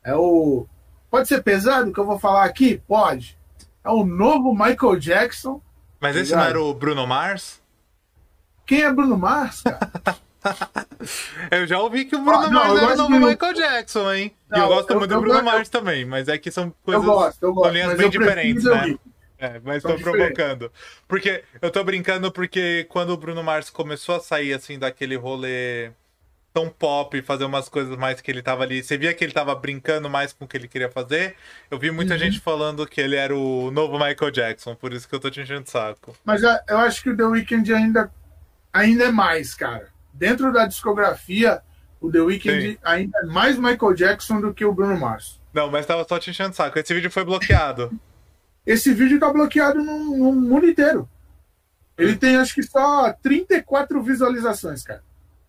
É 0.04 0.14
o. 0.14 0.68
Pode 1.10 1.28
ser 1.28 1.42
pesado 1.42 1.90
o 1.90 1.94
que 1.94 2.00
eu 2.00 2.06
vou 2.06 2.20
falar 2.20 2.44
aqui? 2.44 2.82
Pode. 2.88 3.38
É 3.84 3.90
o 3.90 4.06
novo 4.06 4.54
Michael 4.54 4.98
Jackson. 4.98 5.62
Mas 6.00 6.16
esse 6.18 6.36
não 6.36 6.44
era 6.44 6.62
o 6.62 6.74
Bruno 6.74 7.08
Mars? 7.08 7.62
Quem 8.66 8.82
é 8.82 8.92
Bruno 8.92 9.18
Mars, 9.18 9.62
cara? 9.62 9.92
eu 11.52 11.68
já 11.68 11.80
ouvi 11.80 12.06
que 12.06 12.16
o 12.16 12.22
Bruno 12.22 12.46
ah, 12.46 12.50
não, 12.50 12.68
Mars 12.68 12.82
era 12.82 12.94
o 12.94 12.98
novo 12.98 13.28
Michael 13.28 13.54
Jackson, 13.54 14.14
hein? 14.14 14.36
Não, 14.50 14.58
e 14.58 14.62
eu 14.62 14.68
gosto 14.68 14.89
eu, 14.91 15.00
muito 15.00 15.12
eu, 15.12 15.18
do 15.18 15.22
Bruno 15.22 15.44
Mars 15.44 15.70
também, 15.70 16.06
mas 16.06 16.28
é 16.28 16.38
que 16.38 16.52
são 16.52 16.74
coisas. 16.84 17.04
Eu 17.04 17.14
gosto, 17.14 17.44
eu 17.44 17.54
gosto. 17.54 17.66
São 17.66 17.74
linhas 17.74 17.98
bem 17.98 18.10
diferentes, 18.10 18.64
né? 18.64 18.98
É, 19.38 19.60
mas 19.64 19.84
tô 19.84 19.96
provocando. 19.96 20.72
Porque 21.08 21.44
eu 21.62 21.70
tô 21.70 21.84
brincando 21.84 22.32
porque 22.32 22.86
quando 22.89 23.10
o 23.10 23.18
Bruno 23.18 23.44
Mars 23.44 23.70
começou 23.70 24.16
a 24.16 24.20
sair 24.20 24.54
assim 24.54 24.80
daquele 24.80 25.18
rolê 25.18 25.91
tão 26.54 26.70
pop, 26.70 27.20
fazer 27.24 27.44
umas 27.44 27.68
coisas 27.68 27.98
mais 27.98 28.22
que 28.22 28.30
ele 28.30 28.41
tava 28.41 28.64
ali. 28.64 28.82
Você 28.82 28.98
via 28.98 29.14
que 29.14 29.24
ele 29.24 29.34
tava 29.34 29.54
brincando 29.56 30.10
mais 30.10 30.32
com 30.32 30.46
o 30.46 30.48
que 30.48 30.56
ele 30.56 30.68
queria 30.68 30.89
fazer. 30.89 31.36
Eu 31.70 31.80
vi 31.80 31.89
muita 31.91 32.14
uhum. 32.14 32.20
gente 32.20 32.39
falando 32.39 32.86
que 32.88 33.02
ele 33.02 33.16
era 33.16 33.36
o 33.36 33.72
novo 33.72 33.94
Michael 33.94 34.32
Jackson, 34.32 34.76
por 34.76 34.94
isso 34.94 35.10
que 35.10 35.16
eu 35.16 35.20
tô 35.20 35.30
te 35.30 35.41
enchendo 35.41 35.64
de 35.64 35.72
saco. 35.72 36.16
Mas 36.24 36.44
eu 36.44 36.78
acho 36.78 37.02
que 37.02 37.10
o 37.10 37.18
The 37.18 37.24
Weeknd 37.24 37.74
ainda 37.74 38.12
ainda 38.72 39.06
é 39.06 39.12
mais, 39.12 39.54
cara. 39.54 39.93
Dentro 40.14 40.53
da 40.53 40.66
discografia, 40.66 41.61
o 41.99 42.11
The 42.11 42.20
Weeknd 42.20 42.80
ainda 42.84 43.18
é 43.20 43.26
mais 43.26 43.57
Michael 43.57 43.93
Jackson 43.93 44.39
do 44.39 44.53
que 44.53 44.64
o 44.64 44.74
Bruno 44.74 44.97
Mars. 44.97 45.41
Não, 45.53 45.70
mas 45.70 45.86
tava 45.86 46.05
só 46.07 46.20
te 46.20 46.30
enchendo 46.30 46.55
saco. 46.55 46.78
Esse 46.78 46.93
vídeo 46.93 47.11
foi 47.11 47.24
bloqueado. 47.24 47.91
Esse 48.66 48.93
vídeo 48.93 49.20
tá 49.20 49.32
bloqueado 49.32 49.84
no, 49.84 50.18
no 50.18 50.32
mundo 50.34 50.68
inteiro. 50.68 51.09
Ele 51.97 52.16
tem 52.16 52.38
acho 52.38 52.55
que 52.55 52.64
só 52.64 53.14
34 53.14 54.01
visualizações, 54.01 54.84
cara. 54.84 55.03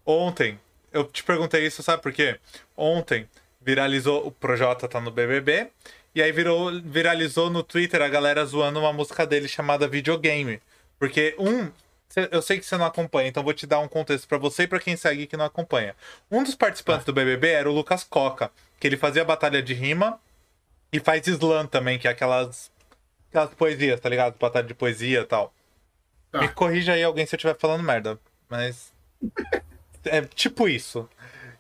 Ontem, 0.05 0.59
eu 0.93 1.05
te 1.05 1.25
perguntei 1.25 1.67
isso, 1.67 1.83
sabe 1.83 2.03
por 2.03 2.13
quê? 2.13 2.39
Ontem 2.77 3.29
viralizou, 3.63 4.27
o 4.27 4.31
Projota 4.31 4.87
tá 4.87 5.01
no 5.01 5.11
BBB, 5.11 5.69
e 6.15 6.23
aí 6.23 6.31
virou, 6.31 6.71
viralizou 6.83 7.49
no 7.49 7.63
Twitter 7.63 8.03
a 8.03 8.09
galera 8.09 8.45
zoando 8.45 8.79
uma 8.79 8.93
música 8.93 9.27
dele 9.27 9.49
chamada 9.49 9.89
Videogame. 9.89 10.61
Porque, 10.99 11.35
um, 11.39 11.71
eu 12.31 12.43
sei 12.43 12.59
que 12.59 12.67
você 12.67 12.77
não 12.77 12.87
acompanha, 12.87 13.29
então 13.29 13.43
vou 13.43 13.53
te 13.53 13.67
dar 13.67 13.81
um 13.81 13.89
contexto 13.89 14.29
para 14.29 14.39
você 14.39 14.65
e 14.65 14.67
para 14.69 14.79
quem 14.79 14.97
segue 14.97 15.27
que 15.27 15.37
não 15.37 15.45
acompanha. 15.45 15.97
Um 16.31 16.43
dos 16.43 16.55
participantes 16.55 17.03
ah. 17.03 17.07
do 17.07 17.13
BBB 17.13 17.49
era 17.49 17.71
o 17.71 17.75
Lucas 17.75 18.05
Coca, 18.05 18.51
que 18.79 18.87
ele 18.87 18.97
fazia 18.97 19.25
batalha 19.25 19.63
de 19.63 19.75
rima 19.75 20.21
e 20.93 21.01
faz 21.01 21.27
slam 21.27 21.67
também, 21.67 21.99
que 21.99 22.07
é 22.07 22.11
aquelas, 22.11 22.71
aquelas 23.29 23.53
poesias, 23.55 24.01
tá 24.01 24.09
ligado? 24.09 24.37
Batalha 24.39 24.67
de 24.67 24.75
poesia 24.75 25.21
e 25.21 25.25
tal. 25.25 25.53
Ah. 26.33 26.41
Me 26.41 26.49
corrija 26.49 26.93
aí 26.93 27.03
alguém 27.03 27.27
se 27.27 27.35
eu 27.35 27.37
estiver 27.37 27.57
falando 27.59 27.83
merda, 27.83 28.19
mas 28.49 28.93
é 30.05 30.21
tipo 30.23 30.69
isso. 30.69 31.09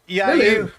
E 0.06 0.20
aí 0.20 0.38
Beleza. 0.38 0.72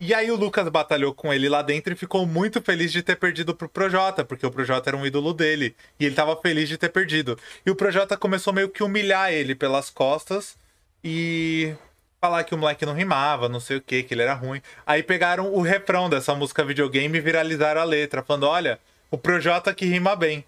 E 0.00 0.12
aí 0.12 0.30
o 0.30 0.36
Lucas 0.36 0.68
batalhou 0.68 1.14
com 1.14 1.32
ele 1.32 1.48
lá 1.48 1.62
dentro 1.62 1.92
e 1.92 1.96
ficou 1.96 2.26
muito 2.26 2.60
feliz 2.60 2.92
de 2.92 3.02
ter 3.02 3.16
perdido 3.16 3.54
pro 3.54 3.68
Projota, 3.68 4.24
porque 4.24 4.44
o 4.44 4.50
Projota 4.50 4.90
era 4.90 4.96
um 4.96 5.06
ídolo 5.06 5.32
dele. 5.32 5.74
E 5.98 6.04
ele 6.04 6.14
tava 6.14 6.36
feliz 6.40 6.68
de 6.68 6.76
ter 6.76 6.90
perdido. 6.90 7.38
E 7.64 7.70
o 7.70 7.76
Projota 7.76 8.16
começou 8.16 8.52
meio 8.52 8.68
que 8.68 8.82
humilhar 8.82 9.32
ele 9.32 9.54
pelas 9.54 9.90
costas 9.90 10.56
e 11.02 11.74
falar 12.20 12.42
que 12.44 12.54
o 12.54 12.58
moleque 12.58 12.86
não 12.86 12.94
rimava, 12.94 13.48
não 13.48 13.60
sei 13.60 13.76
o 13.76 13.80
que, 13.80 14.02
que 14.02 14.14
ele 14.14 14.22
era 14.22 14.34
ruim. 14.34 14.60
Aí 14.86 15.02
pegaram 15.02 15.52
o 15.52 15.60
refrão 15.60 16.08
dessa 16.08 16.34
música 16.34 16.64
videogame 16.64 17.18
e 17.18 17.20
viralizaram 17.20 17.80
a 17.80 17.84
letra, 17.84 18.22
falando: 18.22 18.46
olha, 18.46 18.78
o 19.10 19.18
Projota 19.18 19.74
que 19.74 19.86
rima 19.86 20.16
bem. 20.16 20.44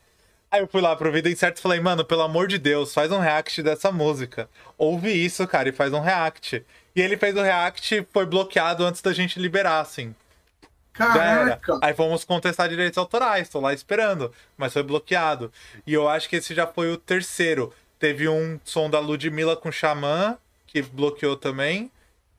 Aí 0.50 0.60
eu 0.60 0.68
fui 0.68 0.80
lá 0.80 0.94
pro 0.94 1.10
Vida 1.10 1.28
Incerto 1.28 1.58
e 1.58 1.62
falei, 1.62 1.80
mano, 1.80 2.04
pelo 2.04 2.22
amor 2.22 2.46
de 2.46 2.58
Deus, 2.58 2.94
faz 2.94 3.10
um 3.10 3.18
react 3.18 3.62
dessa 3.62 3.90
música. 3.90 4.48
Ouve 4.78 5.10
isso, 5.10 5.46
cara, 5.46 5.68
e 5.68 5.72
faz 5.72 5.92
um 5.92 6.00
react. 6.00 6.64
E 6.94 7.00
ele 7.00 7.16
fez 7.16 7.36
o 7.36 7.42
react, 7.42 8.06
foi 8.12 8.24
bloqueado 8.24 8.84
antes 8.84 9.02
da 9.02 9.12
gente 9.12 9.38
liberar, 9.38 9.80
assim. 9.80 10.14
Caraca! 10.92 11.78
Aí 11.82 11.92
fomos 11.92 12.24
contestar 12.24 12.68
direitos 12.68 12.96
autorais, 12.96 13.48
tô 13.48 13.60
lá 13.60 13.74
esperando, 13.74 14.32
mas 14.56 14.72
foi 14.72 14.82
bloqueado. 14.82 15.52
E 15.86 15.92
eu 15.92 16.08
acho 16.08 16.28
que 16.28 16.36
esse 16.36 16.54
já 16.54 16.66
foi 16.66 16.90
o 16.90 16.96
terceiro. 16.96 17.72
Teve 17.98 18.28
um 18.28 18.58
som 18.64 18.88
da 18.88 18.98
Ludmilla 18.98 19.56
com 19.56 19.70
Xamã, 19.70 20.38
que 20.66 20.80
bloqueou 20.80 21.36
também. 21.36 21.90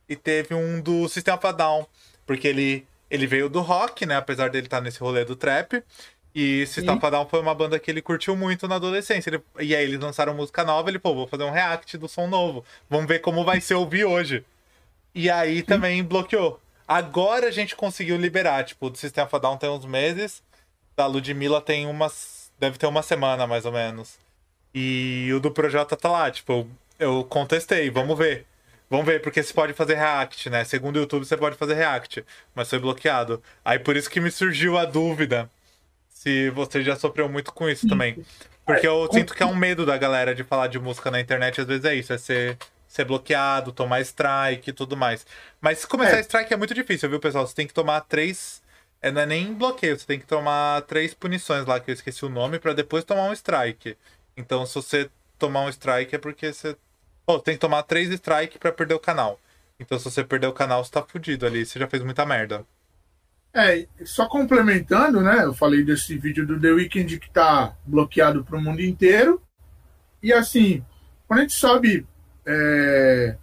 E 0.10 0.16
teve 0.16 0.55
um 0.55 0.80
do 0.82 1.08
System 1.08 1.34
of 1.34 1.45
a 1.45 1.51
Down, 1.51 1.86
porque 2.26 2.47
ele, 2.47 2.88
ele 3.12 3.28
veio 3.28 3.49
do 3.49 3.60
rock, 3.60 4.05
né? 4.05 4.16
Apesar 4.16 4.49
dele 4.49 4.66
estar 4.66 4.78
tá 4.78 4.84
nesse 4.84 4.99
rolê 4.99 5.24
do 5.24 5.36
trap. 5.36 5.84
E 6.39 6.67
System 6.67 6.97
of 6.97 7.03
a 7.03 7.09
Down 7.09 7.27
foi 7.27 7.39
uma 7.39 7.55
banda 7.55 7.79
que 7.79 7.89
ele 7.89 7.99
curtiu 7.99 8.35
muito 8.35 8.67
na 8.67 8.75
adolescência. 8.75 9.31
Ele, 9.31 9.41
e 9.59 9.75
aí 9.75 9.83
eles 9.83 9.99
lançaram 9.99 10.35
música 10.35 10.63
nova, 10.63 10.88
ele, 10.88 10.99
pô, 10.99 11.15
vou 11.15 11.25
fazer 11.25 11.43
um 11.43 11.49
react 11.49 11.97
do 11.97 12.07
som 12.07 12.27
novo. 12.27 12.63
Vamos 12.88 13.07
ver 13.07 13.21
como 13.21 13.43
vai 13.43 13.59
ser 13.59 13.73
ouvir 13.73 14.05
hoje. 14.05 14.45
E 15.15 15.31
aí 15.31 15.63
também 15.63 16.03
bloqueou. 16.03 16.61
Agora 16.88 17.47
a 17.47 17.51
gente 17.51 17.75
conseguiu 17.75 18.17
liberar, 18.17 18.63
tipo, 18.63 18.88
do 18.88 18.95
System 18.99 19.23
of 19.23 19.35
a 19.35 19.39
Down 19.39 19.57
tem 19.57 19.67
uns 19.67 19.83
meses, 19.83 20.43
da 20.95 21.07
Ludmilla 21.07 21.59
tem 21.59 21.88
umas. 21.88 22.51
Deve 22.59 22.77
ter 22.77 22.85
uma 22.85 23.01
semana 23.01 23.47
mais 23.47 23.65
ou 23.65 23.71
menos. 23.71 24.19
E 24.75 25.31
o 25.33 25.39
do 25.39 25.49
Projota 25.49 25.97
tá 25.97 26.11
lá, 26.11 26.29
tipo, 26.29 26.69
eu 26.99 27.23
contestei, 27.23 27.89
vamos 27.89 28.15
ver. 28.15 28.45
Vamos 28.91 29.07
ver, 29.07 29.23
porque 29.23 29.41
você 29.41 29.51
pode 29.51 29.73
fazer 29.73 29.95
react, 29.95 30.51
né? 30.51 30.63
Segundo 30.63 30.97
o 30.97 30.99
YouTube, 30.99 31.25
você 31.25 31.35
pode 31.35 31.57
fazer 31.57 31.73
react, 31.73 32.23
mas 32.53 32.69
foi 32.69 32.77
bloqueado. 32.77 33.41
Aí 33.65 33.79
por 33.79 33.95
isso 33.97 34.07
que 34.07 34.19
me 34.19 34.29
surgiu 34.29 34.77
a 34.77 34.85
dúvida 34.85 35.49
se 36.18 36.49
você 36.49 36.84
já 36.84 36.95
sofreu 36.95 37.30
muito 37.30 37.53
com 37.53 37.70
isso 37.70 37.88
também. 37.88 38.24
Porque 38.65 38.88
eu 38.88 39.07
sinto 39.11 39.34
que 39.34 39.43
é 39.43 39.45
um 39.45 39.55
medo 39.55 39.86
da 39.86 39.97
galera 39.97 40.36
de 40.36 40.43
falar 40.43 40.68
de 40.68 40.80
música 40.80 41.09
na 41.09 41.20
internet, 41.20 41.61
às 41.61 41.68
vezes 41.68 41.86
é 41.86 41.95
isso, 41.95 42.11
é 42.11 42.18
ser, 42.18 42.57
ser 42.88 43.05
bloqueado, 43.05 43.72
tomar 43.72 44.01
strike 44.01 44.70
e 44.70 44.74
tudo 44.74 44.97
mais. 44.97 45.26
Mas 45.61 45.80
se 45.80 45.88
começar 45.88 46.18
é. 46.18 46.22
strike 46.22 46.53
é 46.53 46.57
muito 46.57 46.74
difícil, 46.74 47.09
viu, 47.09 47.20
pessoal? 47.20 47.47
Você 47.47 47.55
tem 47.55 47.68
que 47.68 47.74
tomar 47.74 48.01
três. 48.01 48.61
É, 49.01 49.11
não 49.11 49.22
é 49.22 49.26
nem 49.26 49.53
bloqueio, 49.53 49.97
você 49.97 50.05
tem 50.05 50.20
que 50.20 50.26
tomar 50.26 50.82
três 50.82 51.13
punições 51.13 51.65
lá, 51.65 51.80
que 51.80 51.91
eu 51.91 51.93
esqueci 51.93 52.26
o 52.26 52.30
nome, 52.30 52.59
para 52.59 52.74
depois 52.74 53.03
tomar 53.03 53.24
um 53.24 53.34
strike. 53.34 53.95
Então, 54.36 54.65
se 54.65 54.76
você 54.76 55.09
tomar 55.38 55.61
um 55.61 55.70
strike 55.70 56.15
é 56.15 56.18
porque 56.18 56.51
você 56.51 56.76
Pô, 57.28 57.39
tem 57.39 57.55
que 57.55 57.59
tomar 57.59 57.84
três 57.84 58.09
strikes 58.09 58.57
pra 58.57 58.72
perder 58.72 58.93
o 58.93 58.99
canal. 58.99 59.38
Então, 59.78 59.99
se 59.99 60.05
você 60.05 60.24
perder 60.24 60.47
o 60.47 60.53
canal, 60.53 60.82
você 60.82 60.91
tá 60.91 61.03
fudido 61.03 61.45
ali. 61.45 61.65
Você 61.65 61.78
já 61.78 61.86
fez 61.86 62.01
muita 62.01 62.26
merda. 62.26 62.65
É, 63.54 63.88
só 64.04 64.28
complementando, 64.28 65.22
né? 65.22 65.43
Eu 65.43 65.54
falei 65.54 65.84
desse 65.84 66.18
vídeo 66.18 66.45
do 66.45 66.60
The 66.60 66.72
Weeknd 66.72 67.20
que 67.20 67.30
tá 67.30 67.76
bloqueado 67.86 68.43
pro 68.43 68.62
mundo 68.62 68.82
inteiro. 68.82 69.41
E 70.22 70.32
assim, 70.32 70.86
quando 71.28 71.39
a 71.39 71.41
gente 71.43 71.54
sobe 71.54 72.06
é, 72.45 73.36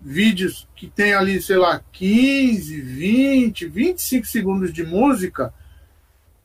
vídeos 0.00 0.68
que 0.76 0.88
tem 0.88 1.14
ali, 1.14 1.40
sei 1.40 1.56
lá, 1.56 1.82
15, 1.92 2.80
20, 2.80 3.66
25 3.66 4.26
segundos 4.26 4.72
de 4.72 4.84
música, 4.84 5.54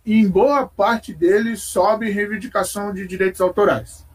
em 0.06 0.28
boa 0.28 0.66
parte 0.66 1.14
deles 1.14 1.62
sobe 1.62 2.10
reivindicação 2.10 2.94
de 2.94 3.06
direitos 3.06 3.42
autorais. 3.42 4.08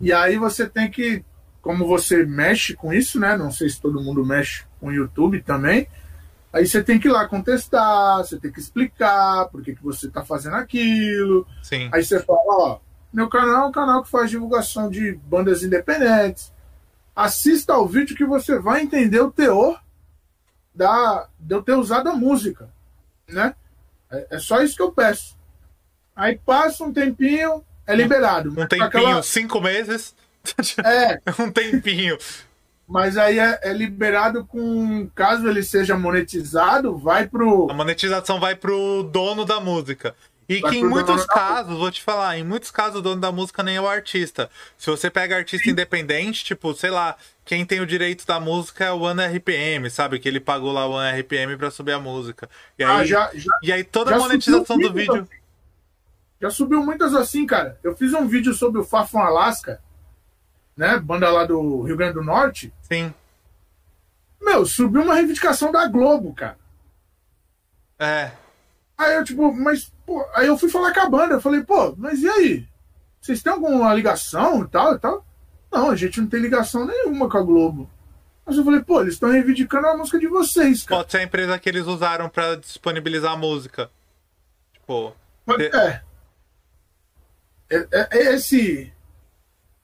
E 0.00 0.12
aí 0.12 0.36
você 0.36 0.68
tem 0.68 0.90
que 0.90 1.24
como 1.62 1.86
você 1.86 2.24
mexe 2.24 2.74
com 2.74 2.92
isso, 2.92 3.20
né? 3.20 3.36
Não 3.36 3.50
sei 3.50 3.68
se 3.68 3.80
todo 3.80 4.02
mundo 4.02 4.24
mexe 4.24 4.64
com 4.78 4.88
o 4.88 4.92
YouTube 4.92 5.42
também. 5.42 5.86
Aí 6.52 6.66
você 6.66 6.82
tem 6.82 6.98
que 6.98 7.06
ir 7.06 7.12
lá 7.12 7.28
contestar, 7.28 8.18
você 8.18 8.38
tem 8.38 8.50
que 8.50 8.58
explicar 8.58 9.48
por 9.48 9.62
que, 9.62 9.74
que 9.74 9.82
você 9.82 10.08
está 10.08 10.24
fazendo 10.24 10.56
aquilo. 10.56 11.46
Sim. 11.62 11.88
Aí 11.92 12.04
você 12.04 12.20
fala, 12.20 12.40
ó, 12.46 12.78
meu 13.12 13.28
canal 13.28 13.64
é 13.64 13.68
um 13.68 13.72
canal 13.72 14.02
que 14.02 14.10
faz 14.10 14.30
divulgação 14.30 14.90
de 14.90 15.12
bandas 15.12 15.62
independentes. 15.62 16.52
Assista 17.14 17.74
ao 17.74 17.86
vídeo 17.86 18.16
que 18.16 18.24
você 18.24 18.58
vai 18.58 18.82
entender 18.82 19.20
o 19.20 19.30
teor 19.30 19.80
da, 20.74 21.28
de 21.38 21.54
eu 21.54 21.62
ter 21.62 21.74
usado 21.74 22.08
a 22.08 22.14
música, 22.14 22.68
né? 23.28 23.54
É, 24.10 24.36
é 24.36 24.38
só 24.38 24.62
isso 24.62 24.76
que 24.76 24.82
eu 24.82 24.92
peço. 24.92 25.36
Aí 26.16 26.38
passa 26.38 26.84
um 26.84 26.92
tempinho, 26.92 27.64
é 27.86 27.94
liberado. 27.94 28.50
Um 28.50 28.66
tempinho, 28.66 28.84
aquela... 28.84 29.22
cinco 29.22 29.60
meses. 29.60 30.14
É. 30.82 31.20
um 31.38 31.50
tempinho. 31.52 32.16
Mas 32.90 33.16
aí 33.16 33.38
é, 33.38 33.60
é, 33.62 33.72
liberado 33.72 34.44
com. 34.44 35.08
Caso 35.14 35.48
ele 35.48 35.62
seja 35.62 35.96
monetizado, 35.96 36.98
vai 36.98 37.28
pro. 37.28 37.70
A 37.70 37.74
monetização 37.74 38.40
vai 38.40 38.56
pro 38.56 39.04
dono 39.04 39.44
da 39.44 39.60
música. 39.60 40.12
E 40.48 40.58
vai 40.58 40.72
que 40.72 40.78
em 40.78 40.84
muitos 40.84 41.24
casos, 41.24 41.78
vou 41.78 41.88
te 41.92 42.02
falar, 42.02 42.36
em 42.36 42.42
muitos 42.42 42.72
casos 42.72 42.98
o 42.98 43.00
dono 43.00 43.20
da 43.20 43.30
música 43.30 43.62
nem 43.62 43.76
é 43.76 43.80
o 43.80 43.86
artista. 43.86 44.50
Se 44.76 44.90
você 44.90 45.08
pega 45.08 45.36
artista 45.36 45.66
Sim. 45.66 45.70
independente, 45.70 46.44
tipo, 46.44 46.74
sei 46.74 46.90
lá, 46.90 47.14
quem 47.44 47.64
tem 47.64 47.78
o 47.78 47.86
direito 47.86 48.26
da 48.26 48.40
música 48.40 48.86
é 48.86 48.90
o 48.90 49.02
One 49.02 49.22
RPM, 49.22 49.88
sabe? 49.88 50.18
Que 50.18 50.28
ele 50.28 50.40
pagou 50.40 50.72
lá 50.72 50.84
o 50.84 50.94
One 50.94 51.20
RPM 51.20 51.56
pra 51.56 51.70
subir 51.70 51.92
a 51.92 52.00
música. 52.00 52.50
E 52.76 52.82
ah, 52.82 52.96
aí, 52.96 53.02
ah, 53.02 53.04
já, 53.04 53.30
já, 53.34 53.52
e 53.62 53.70
aí 53.70 53.84
toda 53.84 54.16
a 54.16 54.18
monetização 54.18 54.76
do 54.76 54.92
vídeo. 54.92 55.14
Assim. 55.14 55.40
Já 56.40 56.50
subiu 56.50 56.82
muitas 56.84 57.14
assim, 57.14 57.46
cara. 57.46 57.78
Eu 57.84 57.94
fiz 57.94 58.12
um 58.14 58.26
vídeo 58.26 58.52
sobre 58.52 58.80
o 58.80 58.84
Fafon 58.84 59.20
Alaska 59.20 59.80
né? 60.80 60.98
Banda 60.98 61.30
lá 61.30 61.44
do 61.44 61.82
Rio 61.82 61.94
Grande 61.94 62.14
do 62.14 62.24
Norte. 62.24 62.72
Sim. 62.80 63.12
Meu, 64.40 64.64
subiu 64.64 65.02
uma 65.02 65.14
reivindicação 65.14 65.70
da 65.70 65.86
Globo, 65.86 66.32
cara. 66.32 66.56
É. 67.98 68.30
Aí 68.96 69.14
eu, 69.14 69.22
tipo, 69.22 69.52
mas, 69.52 69.92
pô, 70.06 70.26
aí 70.34 70.46
eu 70.46 70.56
fui 70.56 70.70
falar 70.70 70.94
com 70.94 71.00
a 71.00 71.10
banda, 71.10 71.34
eu 71.34 71.40
falei, 71.40 71.62
pô, 71.62 71.94
mas 71.98 72.22
e 72.22 72.28
aí? 72.30 72.66
Vocês 73.20 73.42
têm 73.42 73.52
alguma 73.52 73.92
ligação 73.92 74.62
e 74.62 74.68
tal 74.68 74.94
e 74.94 74.98
tal? 74.98 75.22
Não, 75.70 75.90
a 75.90 75.96
gente 75.96 76.18
não 76.18 76.26
tem 76.26 76.40
ligação 76.40 76.86
nenhuma 76.86 77.28
com 77.28 77.36
a 77.36 77.42
Globo. 77.42 77.90
Mas 78.46 78.56
eu 78.56 78.64
falei, 78.64 78.80
pô, 78.80 79.02
eles 79.02 79.14
estão 79.14 79.30
reivindicando 79.30 79.86
a 79.86 79.96
música 79.98 80.18
de 80.18 80.28
vocês, 80.28 80.82
cara. 80.82 81.02
Pode 81.02 81.12
ser 81.12 81.18
a 81.18 81.24
empresa 81.24 81.58
que 81.58 81.68
eles 81.68 81.84
usaram 81.84 82.30
para 82.30 82.56
disponibilizar 82.56 83.32
a 83.32 83.36
música. 83.36 83.90
Tipo. 84.72 85.14
É. 85.58 86.02
é. 87.68 87.86
é, 87.92 88.08
é 88.12 88.34
esse 88.34 88.90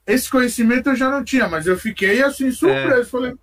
esse 0.07 0.31
conhecimento 0.31 0.91
eu 0.91 0.97
já 0.97 1.11
não 1.11 1.25
tinha, 1.25 1.49
mas 1.49 1.67
eu 1.67 1.79
fiquei 1.79 2.23
assim 2.23 2.51
surpreso. 2.53 3.01
É. 3.01 3.05
Falei, 3.05 3.35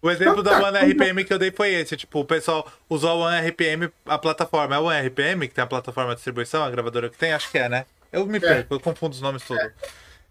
o 0.00 0.10
exemplo 0.10 0.42
da 0.42 0.62
One 0.62 0.92
RPM 0.92 1.24
que 1.24 1.32
eu 1.32 1.38
dei 1.38 1.50
foi 1.50 1.72
esse, 1.74 1.96
tipo, 1.96 2.20
o 2.20 2.24
pessoal 2.24 2.70
usou 2.88 3.10
a 3.10 3.14
One 3.14 3.48
RPM, 3.48 3.90
a 4.06 4.18
plataforma. 4.18 4.76
É 4.76 4.78
a 4.78 4.80
One 4.80 5.08
RPM 5.08 5.48
que 5.48 5.54
tem 5.54 5.64
a 5.64 5.66
plataforma 5.66 6.10
de 6.10 6.16
distribuição, 6.16 6.62
a 6.62 6.70
gravadora 6.70 7.08
que 7.08 7.18
tem? 7.18 7.32
Acho 7.32 7.50
que 7.50 7.58
é, 7.58 7.68
né? 7.68 7.86
Eu 8.12 8.24
me 8.26 8.36
é. 8.36 8.40
perco, 8.40 8.74
eu 8.74 8.80
confundo 8.80 9.14
os 9.14 9.20
nomes 9.20 9.42
todos. 9.42 9.62
É. 9.62 9.72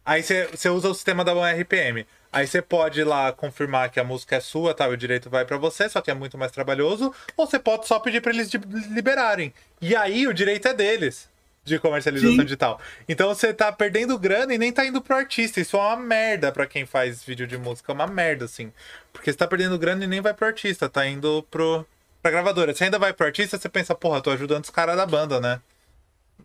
Aí 0.05 0.23
você 0.23 0.69
usa 0.69 0.87
o 0.87 0.93
sistema 0.93 1.25
da 1.25 1.33
One 1.33 1.61
RPM. 1.61 2.07
Aí 2.31 2.47
você 2.47 2.61
pode 2.61 3.01
ir 3.01 3.03
lá 3.03 3.31
confirmar 3.33 3.89
que 3.89 3.99
a 3.99 4.05
música 4.05 4.37
é 4.37 4.39
sua, 4.39 4.73
tá? 4.73 4.87
O 4.87 4.95
direito 4.95 5.29
vai 5.29 5.43
para 5.43 5.57
você, 5.57 5.89
só 5.89 5.99
que 5.99 6.09
é 6.09 6.13
muito 6.13 6.37
mais 6.37 6.51
trabalhoso. 6.51 7.13
Ou 7.35 7.45
você 7.45 7.59
pode 7.59 7.87
só 7.87 7.99
pedir 7.99 8.21
para 8.21 8.31
eles 8.31 8.49
liberarem. 8.89 9.53
E 9.81 9.95
aí 9.95 10.27
o 10.27 10.33
direito 10.33 10.67
é 10.67 10.73
deles 10.73 11.29
de 11.67 11.79
comercialização 11.79 12.31
Sim. 12.31 12.43
digital. 12.43 12.79
Então 13.07 13.27
você 13.27 13.53
tá 13.53 13.71
perdendo 13.71 14.17
grana 14.17 14.53
e 14.53 14.57
nem 14.57 14.71
tá 14.71 14.85
indo 14.85 15.01
pro 15.01 15.15
artista. 15.15 15.59
Isso 15.59 15.75
é 15.75 15.79
uma 15.79 15.97
merda 15.97 16.51
para 16.51 16.65
quem 16.65 16.85
faz 16.85 17.23
vídeo 17.23 17.45
de 17.45 17.57
música. 17.57 17.91
É 17.91 17.95
uma 17.95 18.07
merda, 18.07 18.45
assim. 18.45 18.71
Porque 19.11 19.31
você 19.31 19.37
tá 19.37 19.45
perdendo 19.45 19.77
grana 19.77 20.03
e 20.03 20.07
nem 20.07 20.21
vai 20.21 20.33
pro 20.33 20.47
artista, 20.47 20.87
tá 20.87 21.05
indo 21.05 21.45
pro, 21.51 21.85
pra 22.21 22.31
gravadora. 22.31 22.73
Você 22.73 22.85
ainda 22.85 22.97
vai 22.97 23.13
pro 23.13 23.25
artista, 23.25 23.57
você 23.57 23.67
pensa, 23.67 23.93
porra, 23.93 24.21
tô 24.21 24.31
ajudando 24.31 24.63
os 24.63 24.69
caras 24.69 24.95
da 24.95 25.05
banda, 25.05 25.39
né? 25.39 25.59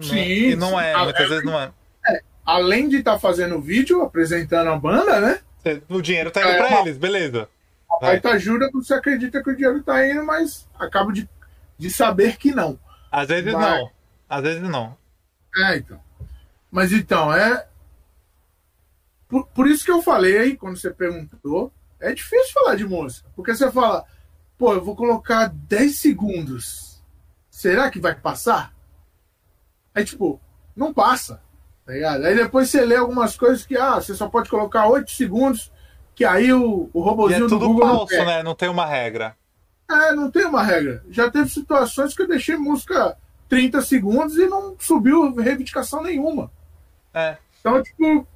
Sim. 0.00 0.16
e 0.16 0.56
não 0.56 0.80
é, 0.80 0.96
muitas 0.96 1.26
é, 1.26 1.28
vezes 1.28 1.44
não 1.44 1.60
é. 1.60 1.70
é. 2.08 2.20
Além 2.44 2.88
de 2.88 2.96
estar 2.96 3.12
tá 3.12 3.18
fazendo 3.18 3.60
vídeo, 3.60 4.02
apresentando 4.02 4.70
a 4.70 4.76
banda, 4.76 5.20
né? 5.20 5.40
O 5.88 6.02
dinheiro 6.02 6.30
tá 6.30 6.40
indo 6.40 6.50
é, 6.50 6.56
pra 6.56 6.80
eles, 6.80 6.98
beleza. 6.98 7.48
Aí 8.00 8.20
tu 8.20 8.28
ajuda, 8.28 8.68
você 8.72 8.94
acredita 8.94 9.42
que 9.42 9.50
o 9.50 9.54
dinheiro 9.54 9.82
tá 9.82 10.04
indo, 10.08 10.24
mas 10.24 10.66
acaba 10.78 11.12
de, 11.12 11.28
de 11.78 11.90
saber 11.90 12.36
que 12.36 12.52
não. 12.52 12.78
Às 13.10 13.28
vezes 13.28 13.52
mas... 13.52 13.62
não. 13.62 13.90
Às 14.28 14.42
vezes 14.42 14.62
não. 14.62 14.96
É, 15.56 15.76
então. 15.76 16.00
Mas 16.70 16.92
então, 16.92 17.32
é. 17.32 17.66
Por, 19.28 19.46
por 19.48 19.66
isso 19.66 19.84
que 19.84 19.90
eu 19.90 20.02
falei, 20.02 20.56
quando 20.56 20.76
você 20.76 20.90
perguntou, 20.90 21.72
é 22.00 22.12
difícil 22.12 22.52
falar 22.52 22.74
de 22.74 22.84
música. 22.84 23.28
Porque 23.34 23.54
você 23.54 23.70
fala, 23.70 24.04
pô, 24.58 24.74
eu 24.74 24.84
vou 24.84 24.96
colocar 24.96 25.48
10 25.48 25.98
segundos. 25.98 27.02
Será 27.50 27.90
que 27.90 28.00
vai 28.00 28.14
passar? 28.14 28.74
Aí, 29.94 30.04
tipo, 30.04 30.40
não 30.74 30.92
passa. 30.92 31.42
Tá 31.84 31.92
ligado? 31.92 32.24
Aí 32.24 32.34
depois 32.34 32.70
você 32.70 32.84
lê 32.84 32.96
algumas 32.96 33.36
coisas 33.36 33.66
que, 33.66 33.76
ah, 33.76 33.96
você 33.96 34.14
só 34.14 34.28
pode 34.28 34.48
colocar 34.48 34.86
8 34.86 35.10
segundos, 35.10 35.72
que 36.14 36.24
aí 36.24 36.52
o, 36.52 36.88
o 36.92 37.00
robozinho 37.00 37.42
e 37.42 37.46
é 37.46 37.48
tudo 37.48 37.58
do 37.58 37.68
Google. 37.68 37.88
Falso, 37.88 38.16
não 38.16 38.24
né? 38.24 38.42
Não 38.42 38.54
tem 38.54 38.68
uma 38.68 38.86
regra. 38.86 39.36
É, 39.90 40.12
não 40.12 40.30
tem 40.30 40.46
uma 40.46 40.62
regra. 40.62 41.04
Já 41.10 41.30
teve 41.30 41.50
situações 41.50 42.14
que 42.14 42.22
eu 42.22 42.28
deixei 42.28 42.56
música 42.56 43.16
30 43.52 43.82
segundos 43.82 44.38
e 44.38 44.46
não 44.46 44.74
subiu 44.78 45.34
reivindicação 45.34 46.02
nenhuma. 46.02 46.50
É. 47.12 47.36
Então, 47.60 47.82
tipo, 47.82 48.26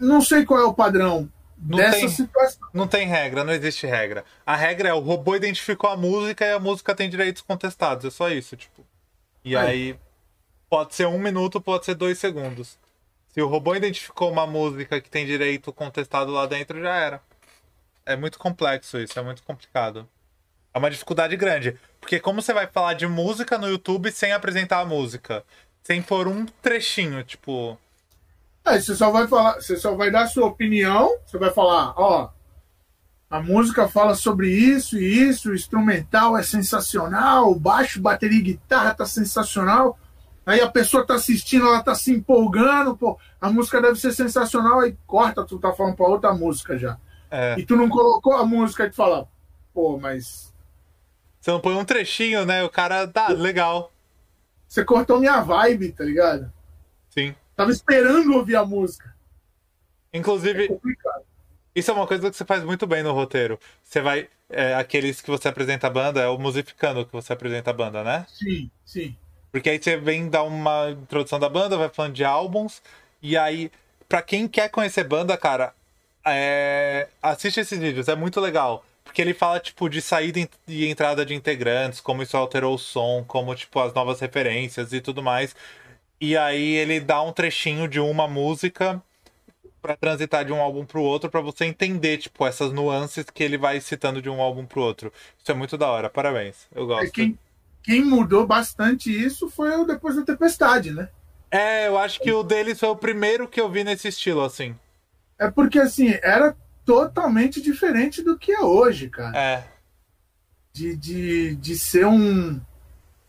não 0.00 0.20
sei 0.20 0.44
qual 0.44 0.60
é 0.60 0.64
o 0.64 0.74
padrão 0.74 1.30
Não 1.56 1.78
dessa 1.78 1.98
tem- 2.00 2.08
situação. 2.08 2.68
Não 2.74 2.88
tem 2.88 3.06
regra, 3.06 3.44
não 3.44 3.52
existe 3.52 3.86
regra. 3.86 4.24
A 4.44 4.56
regra 4.56 4.88
é 4.88 4.92
o 4.92 4.98
robô 4.98 5.36
identificou 5.36 5.88
a 5.88 5.96
música 5.96 6.44
e 6.44 6.50
a 6.52 6.58
música 6.58 6.96
tem 6.96 7.08
direitos 7.08 7.40
contestados. 7.40 8.04
É 8.06 8.10
só 8.10 8.28
isso, 8.28 8.56
tipo. 8.56 8.84
E 9.44 9.54
Aí. 9.56 9.66
aí 9.92 9.98
pode 10.68 10.96
ser 10.96 11.06
um 11.06 11.16
minuto, 11.20 11.60
pode 11.60 11.84
ser 11.84 11.94
dois 11.94 12.18
segundos. 12.18 12.76
Se 13.28 13.40
o 13.40 13.46
robô 13.46 13.76
identificou 13.76 14.32
uma 14.32 14.48
música 14.48 15.00
que 15.00 15.08
tem 15.08 15.24
direito 15.24 15.72
contestado 15.72 16.32
lá 16.32 16.44
dentro, 16.44 16.80
já 16.80 16.92
era. 16.96 17.22
É 18.04 18.16
muito 18.16 18.36
complexo 18.36 18.98
isso, 18.98 19.16
é 19.16 19.22
muito 19.22 19.44
complicado. 19.44 20.08
É 20.74 20.78
uma 20.78 20.90
dificuldade 20.90 21.36
grande. 21.36 21.78
Porque 22.00 22.20
como 22.20 22.40
você 22.40 22.52
vai 22.52 22.66
falar 22.66 22.94
de 22.94 23.06
música 23.06 23.58
no 23.58 23.68
YouTube 23.68 24.10
sem 24.10 24.32
apresentar 24.32 24.80
a 24.80 24.84
música? 24.84 25.44
Sem 25.82 26.02
pôr 26.02 26.28
um 26.28 26.46
trechinho, 26.62 27.22
tipo. 27.24 27.78
Aí 28.64 28.80
você 28.80 28.94
só 28.94 29.10
vai 29.10 29.26
falar, 29.26 29.54
você 29.54 29.76
só 29.76 29.94
vai 29.94 30.10
dar 30.10 30.22
a 30.22 30.26
sua 30.26 30.46
opinião, 30.46 31.16
você 31.26 31.38
vai 31.38 31.50
falar, 31.50 31.94
ó, 31.96 32.30
a 33.30 33.40
música 33.42 33.88
fala 33.88 34.14
sobre 34.14 34.50
isso 34.50 34.98
e 34.98 35.28
isso, 35.28 35.50
o 35.50 35.54
instrumental 35.54 36.36
é 36.36 36.42
sensacional, 36.42 37.50
o 37.50 37.58
baixo, 37.58 38.00
bateria 38.00 38.38
e 38.38 38.42
guitarra 38.42 38.94
tá 38.94 39.04
sensacional. 39.04 39.98
Aí 40.46 40.62
a 40.62 40.70
pessoa 40.70 41.06
tá 41.06 41.14
assistindo, 41.14 41.66
ela 41.66 41.82
tá 41.82 41.94
se 41.94 42.10
empolgando, 42.10 42.96
pô, 42.96 43.18
a 43.38 43.50
música 43.50 43.82
deve 43.82 44.00
ser 44.00 44.12
sensacional, 44.12 44.80
aí 44.80 44.96
corta, 45.06 45.44
tu 45.44 45.58
tá 45.58 45.74
falando 45.74 45.96
pra 45.96 46.06
outra 46.06 46.32
música 46.32 46.78
já. 46.78 46.96
É. 47.30 47.54
E 47.58 47.66
tu 47.66 47.76
não 47.76 47.88
colocou 47.90 48.34
a 48.34 48.46
música 48.46 48.86
e 48.86 48.90
tu 48.90 48.96
fala, 48.96 49.28
pô, 49.74 49.98
mas 49.98 50.47
Você 51.40 51.50
não 51.50 51.60
põe 51.60 51.74
um 51.74 51.84
trechinho, 51.84 52.44
né? 52.44 52.62
O 52.64 52.68
cara 52.70 53.06
tá 53.06 53.28
legal. 53.28 53.92
você 54.66 54.84
cortou 54.84 55.18
minha 55.20 55.40
vibe, 55.40 55.92
tá 55.92 56.04
ligado? 56.04 56.52
Sim. 57.10 57.34
Tava 57.56 57.70
esperando 57.70 58.34
ouvir 58.34 58.56
a 58.56 58.64
música. 58.64 59.14
É 60.12 60.18
Inclusive, 60.18 60.68
complicado. 60.68 61.22
isso 61.74 61.90
é 61.90 61.94
uma 61.94 62.06
coisa 62.06 62.30
que 62.30 62.36
você 62.36 62.44
faz 62.44 62.62
muito 62.64 62.86
bem 62.86 63.02
no 63.02 63.12
roteiro. 63.12 63.58
Você 63.82 64.00
vai. 64.00 64.28
é, 64.50 64.74
aqueles 64.74 65.20
que 65.20 65.30
você 65.30 65.48
apresenta 65.48 65.86
a 65.86 65.90
banda, 65.90 66.20
é 66.20 66.28
o 66.28 66.38
musificando 66.38 67.04
que 67.04 67.12
você 67.12 67.32
apresenta 67.32 67.70
a 67.70 67.74
banda, 67.74 68.02
né? 68.02 68.26
Sim, 68.28 68.70
sim. 68.84 69.16
Porque 69.52 69.70
aí 69.70 69.82
você 69.82 69.96
vem 69.96 70.28
dar 70.28 70.42
uma 70.42 70.90
introdução 70.90 71.38
da 71.38 71.48
banda, 71.48 71.76
vai 71.76 71.88
falando 71.88 72.14
de 72.14 72.24
álbuns. 72.24 72.82
E 73.22 73.36
aí, 73.36 73.70
pra 74.08 74.22
quem 74.22 74.46
quer 74.46 74.68
conhecer 74.70 75.04
banda, 75.04 75.36
cara, 75.36 75.74
é, 76.26 77.08
assiste 77.22 77.60
esses 77.60 77.78
vídeos, 77.78 78.08
é 78.08 78.14
muito 78.14 78.40
legal. 78.40 78.84
Porque 79.08 79.22
ele 79.22 79.34
fala, 79.34 79.60
tipo, 79.60 79.88
de 79.88 80.02
saída 80.02 80.38
e 80.68 80.86
entrada 80.86 81.26
de 81.26 81.34
integrantes, 81.34 82.00
como 82.00 82.22
isso 82.22 82.36
alterou 82.36 82.74
o 82.74 82.78
som, 82.78 83.24
como, 83.26 83.54
tipo, 83.54 83.80
as 83.80 83.94
novas 83.94 84.20
referências 84.20 84.92
e 84.92 85.00
tudo 85.00 85.22
mais. 85.22 85.56
E 86.20 86.36
aí 86.36 86.74
ele 86.76 87.00
dá 87.00 87.22
um 87.22 87.32
trechinho 87.32 87.88
de 87.88 88.00
uma 88.00 88.28
música 88.28 89.02
pra 89.82 89.96
transitar 89.96 90.44
de 90.44 90.52
um 90.52 90.60
álbum 90.62 90.84
pro 90.86 91.02
outro, 91.02 91.30
pra 91.30 91.40
você 91.42 91.66
entender, 91.66 92.18
tipo, 92.18 92.46
essas 92.46 92.72
nuances 92.72 93.24
que 93.26 93.44
ele 93.44 93.58
vai 93.58 93.80
citando 93.80 94.22
de 94.22 94.30
um 94.30 94.40
álbum 94.42 94.66
pro 94.66 94.82
outro. 94.82 95.12
Isso 95.42 95.52
é 95.52 95.54
muito 95.54 95.78
da 95.78 95.88
hora, 95.88 96.10
parabéns. 96.10 96.68
Eu 96.74 96.86
É, 96.94 97.08
gosto. 97.08 97.10
quem, 97.10 97.38
quem 97.82 98.04
mudou 98.04 98.46
bastante 98.46 99.10
isso 99.10 99.48
foi 99.48 99.70
o 99.76 99.84
depois 99.86 100.16
da 100.16 100.24
tempestade, 100.24 100.92
né? 100.92 101.08
É, 101.50 101.86
eu 101.88 101.98
acho 101.98 102.20
que 102.20 102.32
o 102.32 102.42
deles 102.42 102.78
foi 102.80 102.88
o 102.88 102.96
primeiro 102.96 103.48
que 103.48 103.60
eu 103.60 103.70
vi 103.70 103.84
nesse 103.84 104.08
estilo, 104.08 104.42
assim. 104.42 104.74
É 105.38 105.50
porque 105.50 105.78
assim, 105.78 106.10
era 106.22 106.56
totalmente 106.88 107.60
diferente 107.60 108.22
do 108.22 108.38
que 108.38 108.50
é 108.50 108.62
hoje, 108.62 109.10
cara. 109.10 109.38
É. 109.38 109.64
De, 110.72 110.96
de, 110.96 111.54
de 111.56 111.78
ser 111.78 112.06
um. 112.06 112.58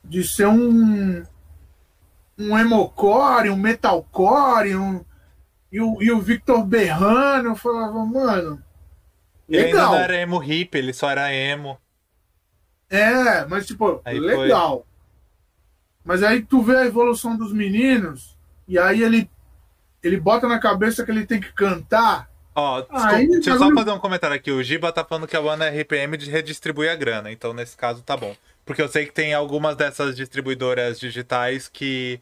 De 0.01 0.23
ser 0.23 0.47
um. 0.47 1.25
Um 2.37 2.57
emocore, 2.57 3.49
um 3.49 3.57
metalcore, 3.57 4.77
um. 4.77 5.03
E 5.69 5.81
o, 5.81 6.01
e 6.01 6.09
o 6.09 6.21
Victor 6.21 6.65
berrando, 6.65 7.49
eu 7.49 7.55
falava, 7.57 8.05
mano. 8.05 8.63
Ele 9.49 9.65
ainda 9.65 9.77
Legal. 9.77 9.91
não 9.91 9.99
era 9.99 10.21
emo 10.21 10.41
hip, 10.41 10.77
ele 10.77 10.93
só 10.93 11.09
era 11.09 11.33
emo. 11.33 11.77
É, 12.89 13.45
mas 13.45 13.67
tipo, 13.67 14.01
Aí 14.05 14.17
legal. 14.21 14.87
Mas 16.01 16.23
aí 16.23 16.41
tu 16.41 16.61
vê 16.61 16.77
a 16.77 16.85
evolução 16.85 17.35
dos 17.35 17.51
meninos, 17.51 18.37
e 18.65 18.79
aí 18.79 19.03
ele, 19.03 19.29
ele 20.01 20.17
bota 20.17 20.47
na 20.47 20.59
cabeça 20.59 21.03
que 21.03 21.11
ele 21.11 21.25
tem 21.25 21.41
que 21.41 21.51
cantar. 21.51 22.28
Ó, 22.59 22.81
desculpa, 22.81 23.07
Aí, 23.07 23.27
deixa 23.29 23.49
eu 23.51 23.57
só 23.57 23.73
fazer 23.73 23.91
um 23.91 23.99
comentário 23.99 24.35
aqui. 24.35 24.51
O 24.51 24.61
Giba 24.61 24.91
tá 24.91 25.03
falando 25.05 25.27
que 25.27 25.37
a 25.37 25.41
banda 25.41 25.69
RPM 25.69 26.17
de- 26.17 26.29
redistribui 26.29 26.89
a 26.89 26.95
grana, 26.95 27.31
então 27.31 27.53
nesse 27.53 27.77
caso 27.77 28.01
tá 28.03 28.17
bom. 28.17 28.35
Porque 28.65 28.81
eu 28.81 28.87
sei 28.87 29.05
que 29.05 29.13
tem 29.13 29.33
algumas 29.33 29.75
dessas 29.75 30.15
distribuidoras 30.15 30.99
digitais 30.99 31.67
que. 31.67 32.19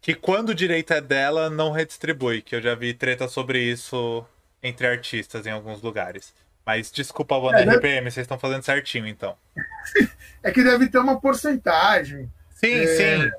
que 0.00 0.14
quando 0.14 0.50
o 0.50 0.54
direito 0.54 0.92
é 0.92 1.00
dela, 1.00 1.48
não 1.50 1.72
redistribui. 1.72 2.42
Que 2.42 2.56
eu 2.56 2.60
já 2.62 2.74
vi 2.74 2.92
treta 2.94 3.26
sobre 3.26 3.58
isso 3.60 4.24
entre 4.62 4.86
artistas 4.86 5.46
em 5.46 5.50
alguns 5.50 5.80
lugares. 5.82 6.32
Mas 6.66 6.90
desculpa 6.92 7.36
a 7.36 7.40
banda 7.40 7.60
É? 7.60 7.64
RPM, 7.76 8.10
vocês 8.10 8.24
estão 8.24 8.38
fazendo 8.38 8.62
certinho 8.62 9.06
então. 9.06 9.36
É 10.42 10.50
que 10.50 10.62
deve 10.62 10.88
ter 10.88 10.98
uma 10.98 11.18
porcentagem. 11.18 12.30
Sim, 12.50 12.74
É, 12.74 12.86
sim. 12.86 13.22
Eu 13.24 13.32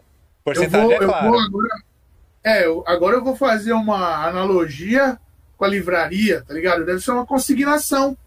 Porcentagem 0.43 0.81
vou, 0.87 0.91
é 0.91 0.95
eu 1.03 1.07
claro. 1.07 1.29
vou 1.29 1.39
agora. 1.39 1.75
É, 2.43 2.65
eu- 2.65 2.83
agora 2.87 3.15
eu 3.15 3.23
vou 3.23 3.35
fazer 3.35 3.73
uma 3.73 4.25
analogia 4.27 5.19
com 5.57 5.65
a 5.65 5.67
livraria, 5.67 6.43
tá 6.43 6.53
ligado? 6.53 6.85
Deve 6.85 6.99
ser 7.01 7.11
uma 7.11 7.25
consignação. 7.25 8.17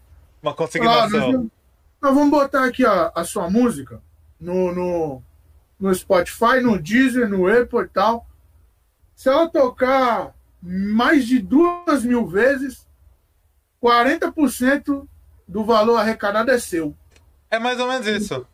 Uma 0.41 0.51
Ah, 0.51 0.55
nós, 0.55 0.55
consignação. 0.55 1.51
nós 2.01 2.13
vamos 2.15 2.29
botar 2.29 2.65
aqui 2.65 2.85
a, 2.85 3.11
a 3.15 3.23
sua 3.23 3.49
música 3.49 4.01
no, 4.39 4.73
no, 4.73 5.21
no 5.79 5.93
Spotify, 5.93 6.61
no 6.61 6.79
Deezer, 6.81 7.27
no 7.29 7.47
Apple 7.47 7.81
e 7.81 7.87
tal. 7.87 8.25
Se 9.15 9.29
ela 9.29 9.49
tocar 9.49 10.33
mais 10.61 11.27
de 11.27 11.39
duas 11.39 12.03
mil 12.03 12.25
vezes, 12.27 12.87
40% 13.83 15.07
do 15.47 15.63
valor 15.63 15.97
arrecadado 15.97 16.51
é 16.51 16.59
seu. 16.59 16.95
É 17.49 17.57
mais 17.59 17.79
ou 17.79 17.87
menos 17.87 18.07
isso. 18.07 18.45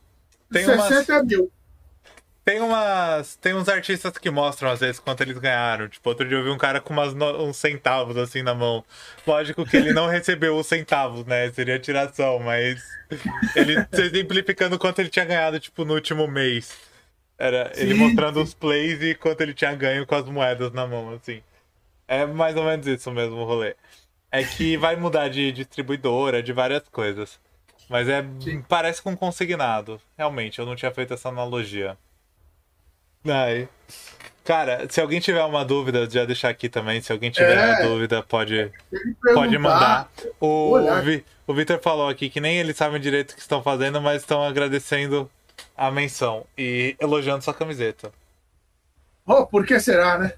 Tem 0.51 0.65
umas, 0.65 0.87
60 0.87 1.13
é 1.13 1.23
meu. 1.23 1.51
Tem 2.45 2.61
umas. 2.61 3.35
Tem 3.37 3.53
uns 3.55 3.67
artistas 3.67 4.17
que 4.17 4.29
mostram 4.29 4.69
às 4.69 4.79
vezes 4.79 4.99
quanto 4.99 5.21
eles 5.21 5.37
ganharam. 5.37 5.89
Tipo, 5.89 6.09
outro 6.09 6.27
dia 6.27 6.37
eu 6.37 6.43
vi 6.43 6.49
um 6.51 6.57
cara 6.57 6.79
com 6.79 6.93
umas, 6.93 7.13
no- 7.13 7.43
uns 7.43 7.57
centavos 7.57 8.15
assim 8.15 8.43
na 8.43 8.53
mão. 8.53 8.85
Lógico 9.25 9.65
que 9.65 9.75
ele 9.75 9.91
não 9.91 10.05
recebeu 10.07 10.55
os 10.55 10.67
centavos, 10.67 11.25
né? 11.25 11.51
Seria 11.51 11.79
tiração, 11.79 12.39
mas. 12.39 12.81
Ele 13.55 13.75
exemplificando 13.91 14.77
quanto 14.79 14.99
ele 14.99 15.09
tinha 15.09 15.25
ganhado, 15.25 15.59
tipo, 15.59 15.83
no 15.83 15.95
último 15.95 16.27
mês. 16.27 16.77
Era 17.37 17.71
ele 17.75 17.93
Sim, 17.93 17.99
mostrando 17.99 18.37
sim. 18.37 18.43
os 18.43 18.53
plays 18.53 19.01
e 19.01 19.13
quanto 19.15 19.41
ele 19.41 19.53
tinha 19.53 19.73
ganho 19.75 20.05
com 20.05 20.15
as 20.15 20.25
moedas 20.25 20.71
na 20.71 20.87
mão, 20.87 21.13
assim. 21.13 21.41
É 22.07 22.25
mais 22.25 22.55
ou 22.55 22.63
menos 22.63 22.85
isso 22.87 23.11
mesmo 23.11 23.35
o 23.37 23.43
rolê. 23.45 23.75
É 24.31 24.43
que 24.43 24.77
vai 24.77 24.95
mudar 24.95 25.27
de 25.29 25.51
distribuidora, 25.51 26.41
de 26.43 26.53
várias 26.53 26.83
coisas. 26.89 27.39
Mas 27.89 28.07
é 28.07 28.23
Sim. 28.39 28.61
parece 28.67 29.01
com 29.01 29.15
consignado. 29.17 29.99
Realmente, 30.17 30.59
eu 30.59 30.65
não 30.65 30.75
tinha 30.75 30.91
feito 30.91 31.13
essa 31.13 31.29
analogia. 31.29 31.97
Ai. 33.27 33.67
Cara, 34.43 34.85
se 34.89 35.01
alguém 35.01 35.19
tiver 35.19 35.43
uma 35.43 35.65
dúvida, 35.65 36.07
já 36.09 36.23
deixar 36.23 36.49
aqui 36.49 36.69
também. 36.69 37.01
Se 37.01 37.11
alguém 37.11 37.31
tiver 37.31 37.79
É. 37.79 37.83
dúvida, 37.83 38.21
pode, 38.21 38.71
pode 39.33 39.57
mandar. 39.57 40.07
O, 40.39 40.73
o 41.47 41.53
Victor 41.53 41.79
falou 41.81 42.07
aqui 42.07 42.29
que 42.29 42.39
nem 42.39 42.57
eles 42.59 42.77
sabem 42.77 43.01
direito 43.01 43.31
o 43.31 43.35
que 43.35 43.41
estão 43.41 43.63
fazendo, 43.63 43.99
mas 43.99 44.21
estão 44.21 44.43
agradecendo 44.43 45.29
a 45.75 45.89
menção 45.89 46.45
e 46.55 46.95
elogiando 46.99 47.43
sua 47.43 47.55
camiseta. 47.55 48.11
Oh, 49.27 49.47
por 49.47 49.65
que 49.65 49.79
será, 49.79 50.19
né? 50.19 50.33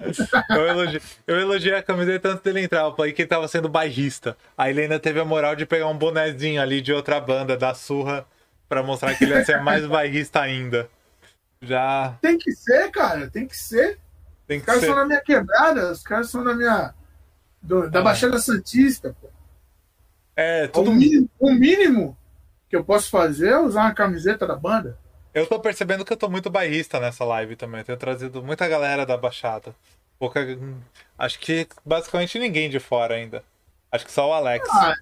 Eu 0.50 0.66
elogiei, 0.66 1.00
eu 1.28 1.40
elogiei 1.40 1.74
a 1.76 1.82
camiseta 1.82 2.30
antes 2.30 2.42
dele 2.42 2.62
entrar. 2.62 2.80
Eu 2.80 2.96
falei 2.96 3.12
que 3.12 3.22
ele 3.22 3.28
tava 3.28 3.46
sendo 3.46 3.68
bairrista. 3.68 4.36
Aí 4.58 4.72
ele 4.72 4.82
ainda 4.82 4.98
teve 4.98 5.20
a 5.20 5.24
moral 5.24 5.54
de 5.54 5.64
pegar 5.64 5.86
um 5.86 5.96
bonezinho 5.96 6.60
ali 6.60 6.80
de 6.80 6.92
outra 6.92 7.20
banda, 7.20 7.56
da 7.56 7.72
surra, 7.72 8.26
pra 8.68 8.82
mostrar 8.82 9.14
que 9.14 9.22
ele 9.22 9.34
ia 9.34 9.44
ser 9.44 9.60
mais 9.62 9.86
bairrista 9.86 10.40
ainda. 10.40 10.90
Já 11.62 12.18
Tem 12.20 12.36
que 12.36 12.50
ser, 12.52 12.90
cara, 12.90 13.30
tem 13.30 13.46
que 13.46 13.56
ser. 13.56 13.98
tem 14.48 14.58
Os 14.58 14.62
que 14.62 14.66
caras 14.66 14.80
ser. 14.80 14.86
são 14.88 14.96
da 14.96 15.04
minha 15.06 15.20
quebrada, 15.20 15.92
os 15.92 16.02
caras 16.02 16.28
são 16.30 16.42
da 16.44 16.54
minha. 16.54 16.92
do- 17.62 17.88
da 17.88 18.00
Ah. 18.00 18.02
Baixada 18.02 18.38
Santista, 18.40 19.14
pô. 19.20 19.28
É, 20.34 20.64
O 20.64 20.68
tudo. 20.68 20.92
mínimo, 20.92 21.30
o 21.38 21.52
mínimo 21.52 22.18
que 22.68 22.74
eu 22.74 22.82
posso 22.84 23.08
fazer 23.08 23.50
é 23.50 23.58
usar 23.58 23.82
uma 23.82 23.94
camiseta 23.94 24.44
da 24.46 24.56
banda. 24.56 24.98
Eu 25.32 25.46
tô 25.46 25.60
percebendo 25.60 26.04
que 26.04 26.12
eu 26.12 26.16
tô 26.16 26.28
muito 26.28 26.50
bairrista 26.50 26.98
nessa 26.98 27.24
live 27.24 27.54
também. 27.54 27.80
Eu 27.80 27.84
tenho 27.84 27.98
trazido 27.98 28.42
muita 28.42 28.66
galera 28.66 29.06
da 29.06 29.16
Baixada. 29.16 29.72
Pouca. 30.18 30.40
Acho 31.16 31.38
que 31.38 31.68
basicamente 31.86 32.38
ninguém 32.38 32.68
de 32.68 32.80
fora 32.80 33.14
ainda. 33.14 33.44
Acho 33.92 34.04
que 34.06 34.12
só 34.12 34.28
o 34.28 34.32
Alex. 34.32 34.68
Ah, 34.70 34.94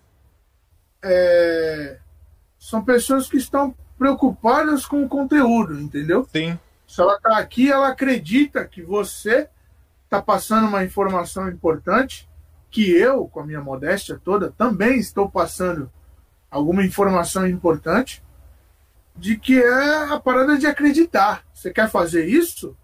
é, 1.02 1.98
São 2.58 2.84
pessoas 2.84 3.28
que 3.28 3.38
estão 3.38 3.74
preocupadas 4.00 4.86
com 4.86 5.04
o 5.04 5.08
conteúdo, 5.08 5.78
entendeu? 5.78 6.26
Sim, 6.32 6.58
Se 6.86 7.02
ela 7.02 7.20
tá 7.20 7.36
aqui, 7.36 7.70
ela 7.70 7.88
acredita 7.88 8.64
que 8.66 8.80
você 8.80 9.46
tá 10.08 10.22
passando 10.22 10.66
uma 10.68 10.82
informação 10.82 11.46
importante, 11.50 12.26
que 12.70 12.90
eu, 12.90 13.28
com 13.28 13.40
a 13.40 13.46
minha 13.46 13.60
modéstia 13.60 14.18
toda, 14.24 14.54
também 14.56 14.96
estou 14.98 15.28
passando 15.30 15.92
alguma 16.50 16.82
informação 16.82 17.46
importante, 17.46 18.22
de 19.14 19.36
que 19.36 19.62
é 19.62 20.12
a 20.14 20.18
parada 20.18 20.56
de 20.56 20.66
acreditar. 20.66 21.44
Você 21.52 21.70
quer 21.70 21.90
fazer 21.90 22.24
isso? 22.26 22.74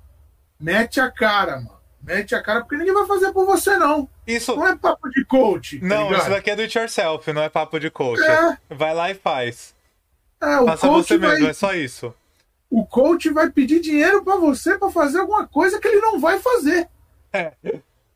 Mete 0.61 1.01
a 1.01 1.11
cara, 1.11 1.57
mano. 1.57 1.77
Mete 2.03 2.35
a 2.35 2.43
cara, 2.43 2.61
porque 2.61 2.77
ninguém 2.77 2.93
vai 2.93 3.07
fazer 3.07 3.33
por 3.33 3.47
você, 3.47 3.79
não. 3.79 4.07
Isso. 4.27 4.55
Não 4.55 4.67
é 4.67 4.77
papo 4.77 5.09
de 5.09 5.25
coach. 5.25 5.81
tá 5.81 5.87
Não, 5.87 6.05
ligado? 6.09 6.21
isso 6.21 6.31
daqui 6.31 6.51
é 6.51 6.57
do 6.57 6.63
it 6.63 6.79
yourself, 6.79 7.33
não 7.33 7.43
é 7.43 7.49
papo 7.49 7.81
de 7.81 7.91
coach. 7.91 8.23
É. 8.23 8.59
Vai 8.69 8.95
lá 8.95 9.11
e 9.11 9.15
faz. 9.15 9.75
É, 10.41 10.61
o 10.61 10.67
Faça 10.67 10.87
coach 10.89 11.07
você 11.09 11.19
vai, 11.19 11.31
mesmo, 11.33 11.47
é 11.49 11.53
só 11.53 11.75
isso. 11.75 12.15
o 12.71 12.85
coach 12.87 13.31
vai 13.31 13.51
pedir 13.51 13.81
dinheiro 13.81 14.23
pra 14.23 14.37
você 14.37 14.79
pra 14.79 14.91
fazer 14.91 15.19
alguma 15.21 15.47
coisa 15.47 15.81
que 15.81 15.89
ele 15.89 16.01
não 16.01 16.21
vai 16.21 16.39
fazer. 16.39 16.89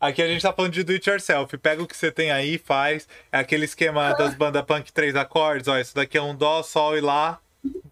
Aqui 0.00 0.22
a 0.22 0.26
gente 0.26 0.40
tá 0.42 0.52
falando 0.52 0.72
de 0.72 0.82
do 0.82 0.92
it 0.92 1.08
yourself. 1.08 1.56
Pega 1.58 1.82
o 1.82 1.86
que 1.86 1.96
você 1.96 2.10
tem 2.10 2.30
aí 2.30 2.56
faz. 2.58 3.06
É 3.30 3.38
aquele 3.38 3.64
esquema 3.66 4.14
das 4.14 4.34
bandas 4.34 4.62
punk 4.62 4.90
três 4.92 5.14
acordes. 5.14 5.68
Ó, 5.68 5.78
isso 5.78 5.94
daqui 5.94 6.16
é 6.16 6.22
um 6.22 6.34
dó, 6.34 6.62
sol 6.62 6.96
e 6.96 7.00
lá. 7.02 7.38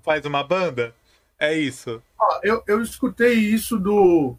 Faz 0.02 0.24
uma 0.24 0.42
banda. 0.42 0.94
É 1.38 1.54
isso. 1.56 2.02
Ó, 2.18 2.40
eu, 2.42 2.62
eu 2.66 2.80
escutei 2.82 3.34
isso 3.34 3.78
do 3.78 4.34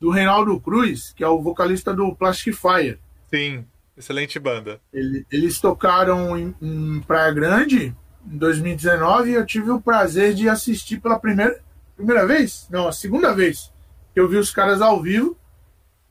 do 0.00 0.10
Reinaldo 0.10 0.58
Cruz, 0.60 1.12
que 1.14 1.22
é 1.22 1.28
o 1.28 1.42
vocalista 1.42 1.92
do 1.92 2.14
Plastic 2.14 2.54
Fire. 2.54 2.98
Sim. 3.28 3.66
Excelente 3.96 4.38
banda. 4.38 4.80
Ele- 4.94 5.26
eles 5.30 5.60
tocaram 5.60 6.38
em, 6.38 6.54
em 6.62 7.00
Praia 7.00 7.30
Grande 7.32 7.94
em 8.26 8.36
2019 8.36 9.30
e 9.30 9.34
eu 9.34 9.46
tive 9.46 9.70
o 9.70 9.80
prazer 9.80 10.34
de 10.34 10.48
assistir 10.48 11.00
pela 11.00 11.18
primeira 11.18 11.60
primeira 11.96 12.26
vez? 12.26 12.66
Não, 12.70 12.88
a 12.88 12.92
segunda 12.92 13.34
vez 13.34 13.70
que 14.12 14.20
eu 14.20 14.28
vi 14.28 14.36
os 14.36 14.50
caras 14.50 14.80
ao 14.80 15.00
vivo. 15.00 15.36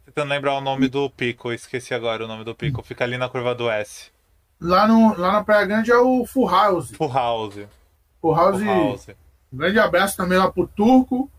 Tentando 0.05 0.29
lembrar 0.29 0.55
o 0.55 0.61
nome 0.61 0.87
do 0.87 1.09
pico. 1.09 1.51
Esqueci 1.51 1.93
agora 1.93 2.23
o 2.23 2.27
nome 2.27 2.43
do 2.43 2.55
pico. 2.55 2.83
Fica 2.83 3.03
ali 3.03 3.17
na 3.17 3.27
curva 3.27 3.53
do 3.55 3.69
S. 3.69 4.11
Lá, 4.59 4.87
no, 4.87 5.17
lá 5.17 5.31
na 5.31 5.43
Praia 5.43 5.65
Grande 5.65 5.91
é 5.91 5.97
o 5.97 6.25
Full 6.25 6.49
House. 6.49 6.91
Full 6.91 7.11
House. 7.11 7.59
Full 8.21 8.35
House, 8.35 8.59
Full 8.59 8.67
House. 8.67 9.09
um 9.51 9.57
grande 9.57 9.79
abraço 9.79 10.17
também 10.17 10.37
lá 10.37 10.51
pro 10.51 10.67
Turco, 10.67 11.31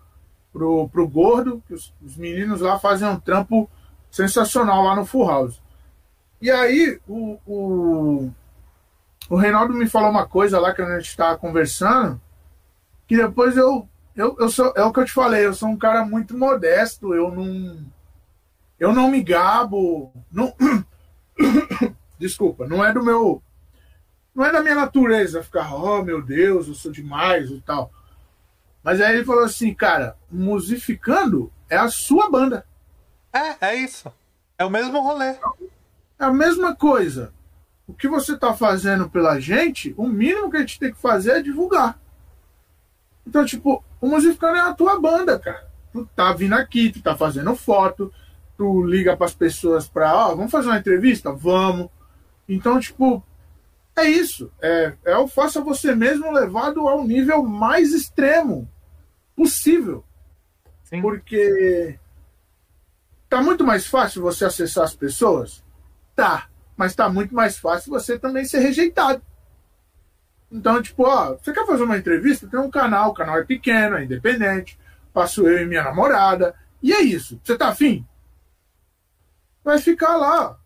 pro, 0.53 0.89
pro 0.89 1.07
Gordo, 1.07 1.63
que 1.67 1.75
os, 1.75 1.93
os 2.03 2.17
meninos 2.17 2.63
lá 2.63 2.79
fazem 2.79 3.07
um 3.07 3.21
trampo 3.21 3.69
sensacional 4.11 4.85
lá 4.85 4.97
no 4.97 5.05
Full 5.05 5.29
House. 5.29 5.61
E 6.41 6.51
aí, 6.51 6.99
o, 7.07 7.39
o, 7.47 8.31
o 9.31 9.37
Reinaldo 9.37 9.73
me 9.73 9.89
falou 9.89 10.11
uma 10.11 10.27
coisa 10.27 10.59
lá 10.59 10.75
que 10.75 10.83
a 10.83 10.99
gente 10.99 11.09
estava 11.09 11.39
conversando, 11.39 12.21
que 13.07 13.17
depois 13.17 13.57
eu, 13.57 13.89
eu, 14.17 14.37
eu 14.41 14.49
sou, 14.49 14.73
é 14.77 14.83
o 14.83 14.93
que 14.93 14.99
eu 14.99 15.05
te 15.05 15.13
falei, 15.13 15.47
eu 15.47 15.55
sou 15.55 15.69
um 15.69 15.79
cara 15.79 16.05
muito 16.05 16.37
modesto, 16.37 17.15
eu 17.15 17.31
não, 17.31 17.87
eu 18.79 18.93
não 18.93 19.09
me 19.09 19.23
gabo, 19.23 20.13
não, 20.33 20.53
desculpa, 22.19 22.67
não 22.67 22.85
é 22.85 22.93
do 22.93 23.05
meu, 23.05 23.41
não 24.35 24.45
é 24.45 24.51
da 24.51 24.63
minha 24.63 24.75
natureza 24.75 25.45
ficar, 25.45 25.73
oh 25.77 26.03
meu 26.03 26.21
Deus, 26.21 26.67
eu 26.67 26.75
sou 26.75 26.91
demais 26.91 27.51
e 27.51 27.61
tal. 27.61 27.93
Mas 28.83 29.01
aí 29.01 29.15
ele 29.15 29.25
falou 29.25 29.45
assim, 29.45 29.73
cara, 29.73 30.17
musificando 30.29 31.53
é 31.69 31.77
a 31.77 31.89
sua 31.89 32.29
banda. 32.29 32.67
É, 33.33 33.69
é 33.69 33.75
isso. 33.77 34.13
É 34.59 34.65
o 34.65 34.71
mesmo 34.71 35.01
rolê. 35.01 35.37
É 36.19 36.25
a 36.25 36.33
mesma 36.33 36.75
coisa. 36.75 37.33
O 37.91 37.95
que 37.95 38.07
você 38.07 38.35
está 38.35 38.55
fazendo 38.55 39.11
pela 39.11 39.41
gente, 39.41 39.93
o 39.97 40.07
mínimo 40.07 40.49
que 40.49 40.57
a 40.57 40.61
gente 40.61 40.79
tem 40.79 40.93
que 40.93 41.01
fazer 41.01 41.33
é 41.33 41.43
divulgar. 41.43 41.99
Então, 43.27 43.45
tipo, 43.45 43.85
o 44.01 44.09
musificando 44.09 44.57
é 44.57 44.61
a 44.61 44.73
tua 44.73 44.99
banda, 45.01 45.37
cara. 45.41 45.69
Tu 45.93 46.09
tá 46.15 46.33
vindo 46.33 46.55
aqui, 46.55 46.93
tu 46.93 47.03
tá 47.03 47.17
fazendo 47.17 47.57
foto, 47.57 48.13
tu 48.57 48.85
liga 48.85 49.17
pras 49.17 49.35
pessoas 49.35 49.89
pra, 49.89 50.15
ó, 50.15 50.37
vamos 50.37 50.53
fazer 50.53 50.69
uma 50.69 50.79
entrevista? 50.79 51.33
Vamos. 51.33 51.91
Então, 52.49 52.79
tipo, 52.79 53.25
é 53.97 54.09
isso. 54.09 54.53
É, 54.63 54.95
é 55.05 55.17
o 55.17 55.27
faça 55.27 55.61
você 55.61 55.93
mesmo 55.93 56.31
levado 56.31 56.87
ao 56.87 57.05
nível 57.05 57.43
mais 57.43 57.93
extremo 57.93 58.71
possível. 59.35 60.05
Sim. 60.85 61.03
Porque 61.03 61.99
tá 63.29 63.43
muito 63.43 63.65
mais 63.65 63.85
fácil 63.85 64.23
você 64.23 64.45
acessar 64.45 64.85
as 64.85 64.95
pessoas? 64.95 65.65
Tá. 66.15 66.50
Mas 66.81 66.95
tá 66.95 67.11
muito 67.11 67.35
mais 67.35 67.59
fácil 67.59 67.91
você 67.91 68.19
também 68.19 68.43
ser 68.47 68.61
rejeitado. 68.61 69.21
Então, 70.51 70.81
tipo, 70.81 71.03
ó, 71.03 71.37
você 71.37 71.53
quer 71.53 71.67
fazer 71.67 71.83
uma 71.83 71.99
entrevista? 71.99 72.49
Tem 72.49 72.59
um 72.59 72.71
canal, 72.71 73.11
o 73.11 73.13
canal 73.13 73.37
é 73.37 73.45
pequeno, 73.45 73.99
é 73.99 74.05
independente. 74.05 74.81
Passo 75.13 75.47
eu 75.47 75.61
e 75.61 75.67
minha 75.67 75.83
namorada. 75.83 76.55
E 76.83 76.91
é 76.91 77.03
isso. 77.03 77.39
Você 77.45 77.55
tá 77.55 77.69
afim? 77.69 78.03
Vai 79.63 79.79
ficar 79.79 80.17
lá. 80.17 80.59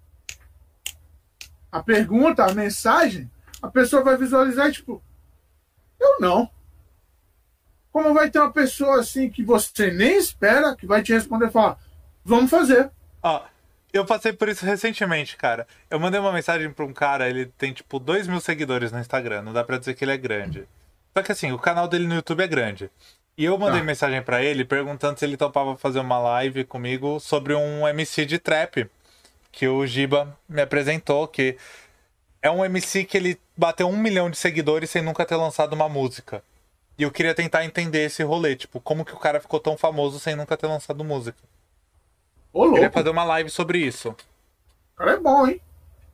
A 1.73 1.83
pergunta, 1.83 2.45
a 2.45 2.55
mensagem, 2.55 3.29
a 3.61 3.67
pessoa 3.67 4.05
vai 4.05 4.17
visualizar 4.17 4.71
tipo, 4.71 5.03
eu 5.99 6.21
não. 6.21 6.49
Como 7.91 8.15
vai 8.15 8.31
ter 8.31 8.39
uma 8.39 8.53
pessoa 8.53 9.01
assim 9.01 9.29
que 9.29 9.43
você 9.43 9.91
nem 9.91 10.17
espera 10.17 10.77
que 10.77 10.87
vai 10.87 11.03
te 11.03 11.13
responder 11.13 11.49
e 11.49 11.51
falar, 11.51 11.77
vamos 12.25 12.53
fazer. 12.53 12.89
Ó, 13.21 13.43
eu 13.99 14.05
passei 14.05 14.33
por 14.33 14.49
isso 14.49 14.65
recentemente, 14.67 15.37
cara. 15.37 15.67
Eu 15.91 15.99
mandei 16.01 16.19
uma 16.21 16.33
mensagem 16.33 16.71
pra 16.71 16.85
um 16.85 16.93
cara, 16.93 17.29
ele 17.29 17.47
tem 17.47 17.73
tipo 17.73 17.99
2 17.99 18.27
mil 18.27 18.41
seguidores 18.41 18.91
no 18.93 18.99
Instagram, 18.99 19.43
não 19.43 19.53
dá 19.53 19.63
pra 19.65 19.79
dizer 19.79 19.95
que 19.95 20.05
ele 20.05 20.13
é 20.13 20.17
grande. 20.17 20.67
Só 21.17 21.23
que 21.23 21.33
assim, 21.33 21.53
o 21.53 21.59
canal 21.59 21.87
dele 21.89 22.07
no 22.07 22.15
YouTube 22.17 22.43
é 22.43 22.47
grande. 22.47 22.91
E 23.37 23.45
eu 23.45 23.57
mandei 23.59 23.81
Tá. 23.81 23.87
mensagem 23.87 24.23
pra 24.23 24.43
ele 24.43 24.65
perguntando 24.65 25.19
se 25.19 25.25
ele 25.25 25.37
topava 25.37 25.77
fazer 25.77 25.99
uma 26.01 26.19
live 26.19 26.65
comigo 26.65 27.19
sobre 27.21 27.55
um 27.55 27.87
MC 27.89 28.25
de 28.25 28.39
trap 28.39 28.89
que 29.51 29.67
o 29.69 29.87
Giba 29.87 30.37
me 30.49 30.61
apresentou, 30.63 31.27
que 31.29 31.57
é 32.43 32.51
um 32.51 32.65
MC 32.65 33.05
que 33.05 33.17
ele 33.17 33.41
bateu 33.57 33.89
um 33.89 33.97
milhão 33.97 34.29
de 34.29 34.37
seguidores 34.37 34.91
sem 34.91 35.03
nunca 35.03 35.25
ter 35.25 35.37
lançado 35.37 35.73
uma 35.73 35.89
música. 35.89 36.43
E 36.99 37.03
eu 37.03 37.11
queria 37.11 37.35
tentar 37.35 37.65
entender 37.65 38.05
esse 38.05 38.23
rolê, 38.23 38.55
tipo, 38.55 38.81
como 38.81 39.05
que 39.05 39.13
o 39.15 39.19
cara 39.19 39.41
ficou 39.41 39.59
tão 39.59 39.77
famoso 39.77 40.21
sem 40.21 40.37
nunca 40.37 40.57
ter 40.57 40.67
lançado 40.67 41.03
música. 41.05 41.39
Ô, 42.55 42.61
Eu 42.61 42.65
louco. 42.67 42.75
queria 42.77 42.91
fazer 42.91 43.11
uma 43.11 43.25
live 43.25 43.51
sobre 43.51 43.79
isso. 43.79 44.11
O 44.11 44.97
cara 44.97 45.13
é 45.13 45.17
bom, 45.19 45.47
hein? 45.47 45.61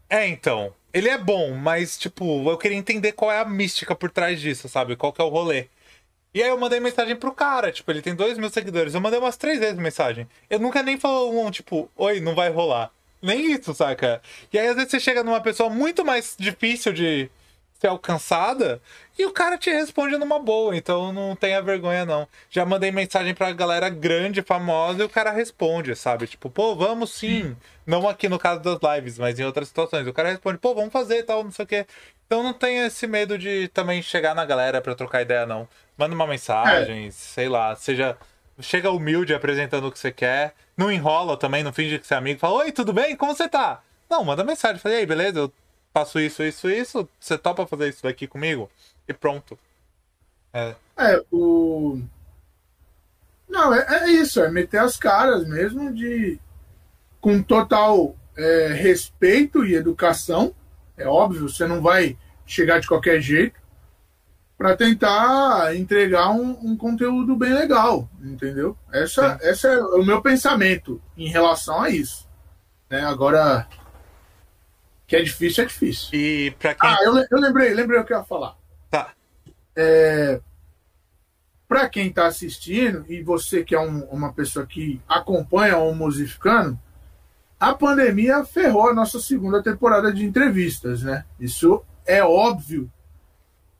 É, 0.08 0.26
então. 0.26 0.72
Ele 0.92 1.08
é 1.08 1.16
bom, 1.16 1.52
mas, 1.54 1.96
tipo, 1.96 2.50
eu 2.50 2.58
queria 2.58 2.76
entender 2.76 3.12
qual 3.12 3.30
é 3.30 3.38
a 3.38 3.44
mística 3.44 3.94
por 3.94 4.10
trás 4.10 4.40
disso, 4.40 4.68
sabe? 4.68 4.96
Qual 4.96 5.12
que 5.12 5.20
é 5.20 5.24
o 5.24 5.28
rolê. 5.28 5.68
E 6.34 6.42
aí 6.42 6.48
eu 6.48 6.58
mandei 6.58 6.80
mensagem 6.80 7.14
pro 7.14 7.32
cara, 7.32 7.70
tipo, 7.70 7.88
ele 7.92 8.02
tem 8.02 8.14
dois 8.14 8.36
mil 8.38 8.50
seguidores. 8.50 8.94
Eu 8.94 9.00
mandei 9.00 9.18
umas 9.20 9.36
três 9.36 9.60
vezes 9.60 9.76
mensagem. 9.78 10.26
Eu 10.48 10.58
nunca 10.58 10.82
nem 10.82 10.98
falou 10.98 11.44
um, 11.46 11.50
tipo, 11.50 11.88
oi, 11.96 12.20
não 12.20 12.34
vai 12.34 12.48
rolar. 12.50 12.90
Nem 13.22 13.52
isso, 13.52 13.72
saca? 13.74 14.20
E 14.52 14.58
aí 14.58 14.66
às 14.68 14.74
vezes 14.76 14.90
você 14.90 14.98
chega 14.98 15.22
numa 15.22 15.40
pessoa 15.40 15.68
muito 15.68 16.04
mais 16.04 16.34
difícil 16.38 16.92
de 16.92 17.30
ser 17.80 17.86
alcançada 17.86 18.80
e 19.18 19.24
o 19.24 19.32
cara 19.32 19.56
te 19.56 19.70
responde 19.70 20.18
numa 20.18 20.38
boa, 20.38 20.76
então 20.76 21.12
não 21.12 21.34
tenha 21.34 21.62
vergonha 21.62 22.04
não. 22.04 22.28
Já 22.50 22.64
mandei 22.66 22.90
mensagem 22.90 23.34
pra 23.34 23.52
galera 23.52 23.88
grande, 23.88 24.42
famosa, 24.42 25.02
e 25.02 25.06
o 25.06 25.08
cara 25.08 25.30
responde, 25.30 25.96
sabe? 25.96 26.26
Tipo, 26.26 26.50
pô, 26.50 26.76
vamos 26.76 27.10
sim. 27.12 27.56
Não 27.86 28.06
aqui 28.06 28.28
no 28.28 28.38
caso 28.38 28.60
das 28.60 28.78
lives, 28.96 29.18
mas 29.18 29.38
em 29.40 29.44
outras 29.44 29.68
situações. 29.68 30.06
O 30.06 30.12
cara 30.12 30.28
responde, 30.28 30.58
pô, 30.58 30.74
vamos 30.74 30.92
fazer 30.92 31.18
e 31.18 31.22
tal, 31.22 31.42
não 31.42 31.50
sei 31.50 31.64
o 31.64 31.68
quê. 31.68 31.86
Então 32.26 32.42
não 32.42 32.52
tenha 32.52 32.86
esse 32.86 33.06
medo 33.06 33.38
de 33.38 33.68
também 33.68 34.02
chegar 34.02 34.34
na 34.34 34.44
galera 34.44 34.80
pra 34.80 34.94
trocar 34.94 35.22
ideia, 35.22 35.46
não. 35.46 35.66
Manda 35.96 36.14
uma 36.14 36.26
mensagem, 36.26 37.10
sei 37.10 37.48
lá, 37.48 37.74
seja. 37.74 38.16
Chega 38.60 38.90
humilde 38.90 39.32
apresentando 39.32 39.86
o 39.88 39.92
que 39.92 39.98
você 39.98 40.12
quer. 40.12 40.54
Não 40.76 40.92
enrola 40.92 41.34
também, 41.38 41.62
não 41.62 41.72
finge 41.72 41.98
que 41.98 42.06
você 42.06 42.12
é 42.12 42.18
amigo. 42.18 42.38
Fala, 42.38 42.56
oi, 42.56 42.72
tudo 42.72 42.92
bem? 42.92 43.16
Como 43.16 43.34
você 43.34 43.48
tá? 43.48 43.80
Não, 44.08 44.22
manda 44.22 44.44
mensagem. 44.44 44.78
Fala, 44.78 44.96
e 44.96 44.98
aí, 44.98 45.06
beleza? 45.06 45.38
Eu 45.38 45.52
faço 45.92 46.18
isso, 46.20 46.42
isso, 46.42 46.68
isso. 46.68 47.08
Você 47.18 47.36
topa 47.36 47.66
fazer 47.66 47.88
isso 47.88 48.02
daqui 48.02 48.26
comigo? 48.26 48.70
E 49.08 49.12
pronto. 49.12 49.58
É. 50.52 50.74
É, 50.96 51.24
o. 51.30 52.00
Não, 53.48 53.74
é, 53.74 54.04
é 54.04 54.10
isso, 54.10 54.40
é 54.40 54.50
meter 54.50 54.78
as 54.78 54.96
caras 54.96 55.46
mesmo 55.46 55.92
de. 55.92 56.38
Com 57.20 57.42
total 57.42 58.16
é, 58.36 58.68
respeito 58.68 59.64
e 59.64 59.74
educação. 59.74 60.54
É 60.96 61.06
óbvio, 61.06 61.48
você 61.48 61.66
não 61.66 61.80
vai 61.80 62.16
chegar 62.46 62.80
de 62.80 62.88
qualquer 62.88 63.20
jeito 63.20 63.60
para 64.60 64.76
tentar 64.76 65.74
entregar 65.74 66.30
um, 66.30 66.50
um 66.62 66.76
conteúdo 66.76 67.34
bem 67.34 67.54
legal, 67.54 68.06
entendeu? 68.22 68.76
Essa, 68.92 69.38
essa 69.40 69.68
é 69.68 69.80
o 69.80 70.04
meu 70.04 70.20
pensamento 70.20 71.00
em 71.16 71.28
relação 71.28 71.80
a 71.80 71.88
isso. 71.88 72.28
Né? 72.90 73.00
Agora, 73.00 73.66
que 75.10 75.16
é 75.16 75.22
difícil, 75.22 75.64
é 75.64 75.66
difícil. 75.66 76.08
E 76.14 76.52
pra 76.52 76.72
quem. 76.72 76.88
Ah, 76.88 76.98
eu, 77.02 77.16
eu 77.28 77.38
lembrei, 77.40 77.74
lembrei 77.74 77.98
o 77.98 78.04
que 78.04 78.12
eu 78.14 78.18
ia 78.18 78.24
falar. 78.24 78.56
Tá. 78.88 79.10
É, 79.74 80.40
para 81.68 81.88
quem 81.88 82.06
está 82.06 82.28
assistindo 82.28 83.04
e 83.08 83.20
você 83.20 83.64
que 83.64 83.74
é 83.74 83.80
um- 83.80 84.04
uma 84.04 84.32
pessoa 84.32 84.64
que 84.64 85.00
acompanha 85.08 85.78
o 85.78 85.92
Musificando, 85.94 86.78
a 87.58 87.74
pandemia 87.74 88.44
ferrou 88.44 88.88
a 88.88 88.94
nossa 88.94 89.18
segunda 89.18 89.60
temporada 89.60 90.12
de 90.12 90.24
entrevistas, 90.24 91.02
né? 91.02 91.24
Isso 91.40 91.84
é 92.06 92.22
óbvio. 92.22 92.88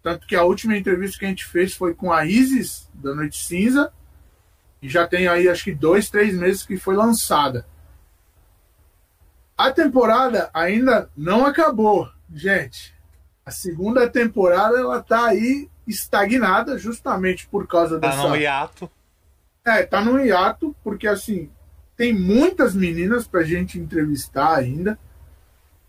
Tanto 0.03 0.27
que 0.27 0.35
a 0.35 0.43
última 0.43 0.77
entrevista 0.77 1.17
que 1.17 1.27
a 1.27 1.29
gente 1.29 1.47
fez 1.47 1.75
foi 1.75 1.95
com 1.95 2.13
a 2.13 2.25
Isis, 2.27 2.89
da 2.93 3.15
Noite 3.15 3.39
Cinza, 3.39 3.93
e 4.83 4.89
já 4.89 5.07
tem 5.07 5.29
aí 5.29 5.49
acho 5.49 5.63
que 5.63 5.75
dois, 5.75 6.11
três 6.11 6.35
meses 6.35 6.65
que 6.67 6.77
foi 6.77 6.97
lançada. 6.97 7.65
A 9.61 9.71
temporada 9.73 10.49
ainda 10.55 11.11
não 11.17 11.45
acabou, 11.45 12.09
gente. 12.33 12.95
A 13.45 13.51
segunda 13.51 14.09
temporada 14.09 14.79
ela 14.79 15.03
tá 15.03 15.27
aí 15.27 15.69
estagnada 15.87 16.79
justamente 16.79 17.47
por 17.47 17.67
causa 17.67 17.99
Tá 18.01 18.09
dessa 18.09 18.29
no 18.29 18.37
hiato. 18.37 18.91
é, 19.65 19.83
tá 19.83 20.01
no 20.01 20.19
hiato, 20.19 20.75
porque 20.83 21.07
assim, 21.07 21.51
tem 21.97 22.15
muitas 22.15 22.75
meninas 22.75 23.27
pra 23.29 23.43
gente 23.43 23.79
entrevistar 23.79 24.57
ainda. 24.57 24.99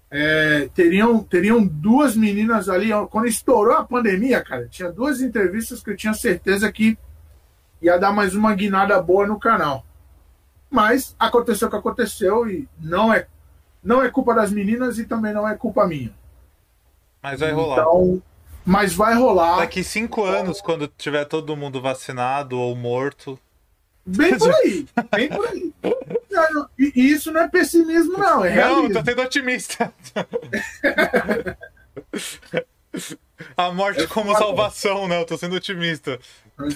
É, 0.10 0.70
teriam, 0.74 1.24
teriam 1.24 1.66
duas 1.66 2.18
meninas 2.18 2.68
ali, 2.68 2.90
quando 3.10 3.28
estourou 3.28 3.76
a 3.76 3.86
pandemia, 3.86 4.44
cara, 4.44 4.68
tinha 4.68 4.92
duas 4.92 5.22
entrevistas 5.22 5.82
que 5.82 5.92
eu 5.92 5.96
tinha 5.96 6.14
certeza 6.14 6.70
que 6.70 6.98
ia 7.82 7.98
dar 7.98 8.12
mais 8.12 8.36
uma 8.36 8.54
guinada 8.54 9.02
boa 9.02 9.26
no 9.26 9.40
canal. 9.40 9.86
Mas 10.70 11.16
aconteceu 11.18 11.70
o 11.70 11.72
que 11.72 11.78
aconteceu 11.78 12.50
e 12.50 12.68
não 12.78 13.14
é, 13.14 13.28
não 13.84 14.04
é 14.04 14.10
culpa 14.10 14.34
das 14.34 14.52
meninas 14.52 15.00
e 15.00 15.06
também 15.06 15.34
não 15.34 15.48
é 15.48 15.56
culpa 15.56 15.88
minha. 15.88 16.14
Mas 17.22 17.40
vai 17.40 17.52
rolar. 17.52 17.82
Então, 17.82 18.22
mas 18.66 18.94
vai 18.94 19.14
rolar. 19.16 19.58
Daqui 19.58 19.84
cinco 19.84 20.24
anos, 20.24 20.62
quando 20.62 20.88
tiver 20.88 21.26
todo 21.26 21.58
mundo 21.58 21.82
vacinado 21.82 22.60
ou 22.60 22.76
morto. 22.76 23.40
Bem 24.06 24.38
por 24.38 24.54
aí, 24.56 24.88
bem 25.16 25.30
por 25.30 25.48
aí. 25.48 25.74
E 26.78 26.92
isso 26.96 27.32
não 27.32 27.42
é 27.42 27.48
pessimismo, 27.48 28.18
não, 28.18 28.44
é 28.44 28.50
realismo. 28.50 28.90
Não, 28.90 28.94
tô 28.94 29.10
sendo 29.10 29.22
otimista. 29.22 29.94
A 33.56 33.72
morte 33.72 34.08
como 34.08 34.36
salvação, 34.36 35.08
né? 35.08 35.20
Eu 35.22 35.26
tô 35.26 35.38
sendo 35.38 35.56
otimista. 35.56 36.20
Mas, 36.58 36.76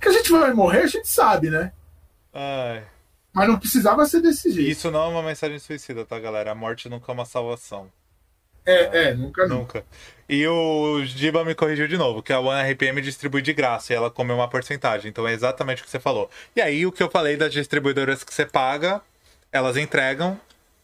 que 0.00 0.08
a 0.08 0.12
gente 0.12 0.32
vai 0.32 0.52
morrer, 0.52 0.82
a 0.82 0.86
gente 0.86 1.08
sabe, 1.08 1.48
né? 1.48 1.72
Ai. 2.32 2.84
Mas 3.32 3.48
não 3.48 3.58
precisava 3.58 4.04
ser 4.04 4.20
desse 4.20 4.50
jeito. 4.50 4.70
Isso 4.70 4.90
não 4.90 5.04
é 5.04 5.08
uma 5.08 5.22
mensagem 5.22 5.58
suicida, 5.58 6.04
tá, 6.04 6.18
galera? 6.18 6.52
A 6.52 6.54
morte 6.54 6.88
nunca 6.88 7.10
é 7.10 7.14
uma 7.14 7.24
salvação. 7.24 7.90
É, 8.64 9.08
é, 9.08 9.14
nunca 9.14 9.46
Nunca. 9.46 9.84
E 10.28 10.46
o 10.46 11.04
Giba 11.04 11.44
me 11.44 11.54
corrigiu 11.54 11.88
de 11.88 11.96
novo, 11.96 12.22
que 12.22 12.32
a 12.32 12.38
One 12.38 12.72
RPM 12.72 13.00
distribui 13.00 13.42
de 13.42 13.52
graça 13.52 13.92
e 13.92 13.96
ela 13.96 14.10
come 14.10 14.32
uma 14.32 14.48
porcentagem. 14.48 15.08
Então 15.08 15.26
é 15.26 15.32
exatamente 15.32 15.82
o 15.82 15.84
que 15.84 15.90
você 15.90 15.98
falou. 15.98 16.30
E 16.54 16.60
aí 16.60 16.86
o 16.86 16.92
que 16.92 17.02
eu 17.02 17.10
falei 17.10 17.36
das 17.36 17.52
distribuidoras 17.52 18.22
que 18.22 18.32
você 18.32 18.46
paga, 18.46 19.02
elas 19.50 19.76
entregam 19.76 20.38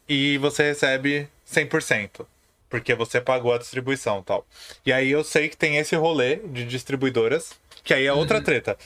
e 0.08 0.38
você 0.38 0.64
recebe 0.64 1.28
100%. 1.50 2.26
Porque 2.68 2.94
você 2.94 3.20
pagou 3.20 3.54
a 3.54 3.58
distribuição 3.58 4.22
tal. 4.22 4.44
E 4.84 4.92
aí 4.92 5.10
eu 5.10 5.22
sei 5.22 5.48
que 5.48 5.56
tem 5.56 5.78
esse 5.78 5.94
rolê 5.96 6.36
de 6.36 6.64
distribuidoras, 6.64 7.52
que 7.84 7.94
aí 7.94 8.06
é 8.06 8.12
outra 8.12 8.38
uhum. 8.38 8.44
treta 8.44 8.76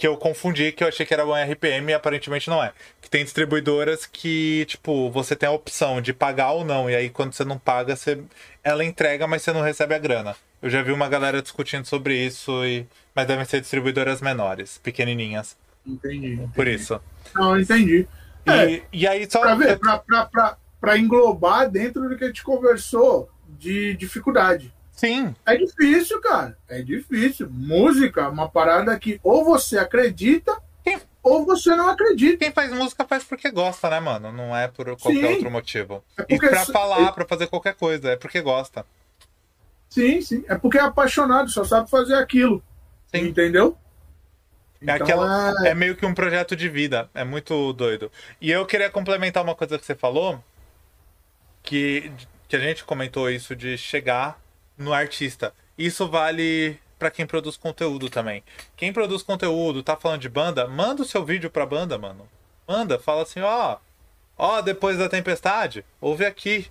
que 0.00 0.06
eu 0.06 0.16
confundi, 0.16 0.72
que 0.72 0.82
eu 0.82 0.88
achei 0.88 1.04
que 1.04 1.12
era 1.12 1.22
RPM 1.22 1.92
e 1.92 1.94
aparentemente 1.94 2.48
não 2.48 2.64
é. 2.64 2.72
Que 3.02 3.10
tem 3.10 3.22
distribuidoras 3.22 4.06
que, 4.06 4.64
tipo, 4.64 5.10
você 5.10 5.36
tem 5.36 5.46
a 5.46 5.52
opção 5.52 6.00
de 6.00 6.14
pagar 6.14 6.52
ou 6.52 6.64
não, 6.64 6.88
e 6.88 6.96
aí 6.96 7.10
quando 7.10 7.34
você 7.34 7.44
não 7.44 7.58
paga, 7.58 7.94
você... 7.94 8.18
ela 8.64 8.82
entrega, 8.82 9.26
mas 9.26 9.42
você 9.42 9.52
não 9.52 9.60
recebe 9.60 9.94
a 9.94 9.98
grana. 9.98 10.34
Eu 10.62 10.70
já 10.70 10.80
vi 10.80 10.90
uma 10.90 11.06
galera 11.06 11.42
discutindo 11.42 11.84
sobre 11.84 12.16
isso, 12.16 12.64
e... 12.64 12.86
mas 13.14 13.26
devem 13.26 13.44
ser 13.44 13.60
distribuidoras 13.60 14.22
menores, 14.22 14.78
pequenininhas. 14.78 15.54
Entendi. 15.86 16.32
entendi. 16.32 16.50
Por 16.54 16.66
isso. 16.66 16.98
Não, 17.34 17.60
entendi. 17.60 18.08
E, 18.46 18.50
é, 18.50 18.82
e 18.90 19.06
aí 19.06 19.30
só. 19.30 19.40
Pra 19.40 19.54
ver, 19.54 19.78
pra, 19.78 19.98
pra, 19.98 20.24
pra, 20.24 20.56
pra 20.80 20.98
englobar 20.98 21.70
dentro 21.70 22.08
do 22.08 22.16
que 22.16 22.24
a 22.24 22.28
gente 22.28 22.42
conversou 22.42 23.28
de 23.46 23.94
dificuldade. 23.96 24.72
Sim. 25.00 25.34
É 25.46 25.56
difícil, 25.56 26.20
cara. 26.20 26.58
É 26.68 26.82
difícil. 26.82 27.48
Música, 27.50 28.28
uma 28.28 28.50
parada 28.50 28.98
que 28.98 29.18
ou 29.22 29.42
você 29.46 29.78
acredita 29.78 30.54
Quem... 30.84 31.00
ou 31.22 31.46
você 31.46 31.74
não 31.74 31.88
acredita. 31.88 32.36
Quem 32.36 32.52
faz 32.52 32.70
música 32.70 33.06
faz 33.06 33.24
porque 33.24 33.50
gosta, 33.50 33.88
né, 33.88 33.98
mano? 33.98 34.30
Não 34.30 34.54
é 34.54 34.68
por 34.68 34.84
qualquer 34.98 35.26
sim. 35.28 35.32
outro 35.36 35.50
motivo. 35.50 36.04
É 36.18 36.26
e 36.28 36.38
pra 36.38 36.66
falar, 36.66 37.08
é... 37.08 37.12
pra 37.12 37.26
fazer 37.26 37.46
qualquer 37.46 37.74
coisa, 37.76 38.10
é 38.10 38.16
porque 38.16 38.42
gosta. 38.42 38.84
Sim, 39.88 40.20
sim. 40.20 40.44
É 40.46 40.58
porque 40.58 40.76
é 40.76 40.82
apaixonado, 40.82 41.48
só 41.48 41.64
sabe 41.64 41.88
fazer 41.88 42.16
aquilo. 42.16 42.62
Sim. 43.06 43.28
Entendeu? 43.28 43.78
É, 44.82 44.84
então, 44.84 44.96
aquela, 44.96 45.54
é... 45.64 45.68
é 45.70 45.74
meio 45.74 45.96
que 45.96 46.04
um 46.04 46.12
projeto 46.12 46.54
de 46.54 46.68
vida. 46.68 47.08
É 47.14 47.24
muito 47.24 47.72
doido. 47.72 48.12
E 48.38 48.50
eu 48.50 48.66
queria 48.66 48.90
complementar 48.90 49.42
uma 49.42 49.54
coisa 49.54 49.78
que 49.78 49.86
você 49.86 49.94
falou. 49.94 50.44
Que, 51.62 52.12
que 52.46 52.56
a 52.56 52.60
gente 52.60 52.84
comentou 52.84 53.30
isso 53.30 53.56
de 53.56 53.78
chegar 53.78 54.38
no 54.80 54.92
artista. 54.92 55.52
Isso 55.78 56.08
vale 56.08 56.78
para 56.98 57.10
quem 57.10 57.26
produz 57.26 57.56
conteúdo 57.56 58.10
também. 58.10 58.42
Quem 58.76 58.92
produz 58.92 59.22
conteúdo, 59.22 59.82
tá 59.82 59.96
falando 59.96 60.20
de 60.20 60.28
banda, 60.28 60.66
manda 60.66 61.02
o 61.02 61.06
seu 61.06 61.24
vídeo 61.24 61.50
pra 61.50 61.64
banda, 61.64 61.96
mano. 61.96 62.28
Manda, 62.66 62.98
fala 62.98 63.22
assim, 63.22 63.40
ó, 63.40 63.78
ó, 64.36 64.60
depois 64.60 64.98
da 64.98 65.08
tempestade, 65.08 65.84
ouve 66.00 66.24
aqui. 66.24 66.66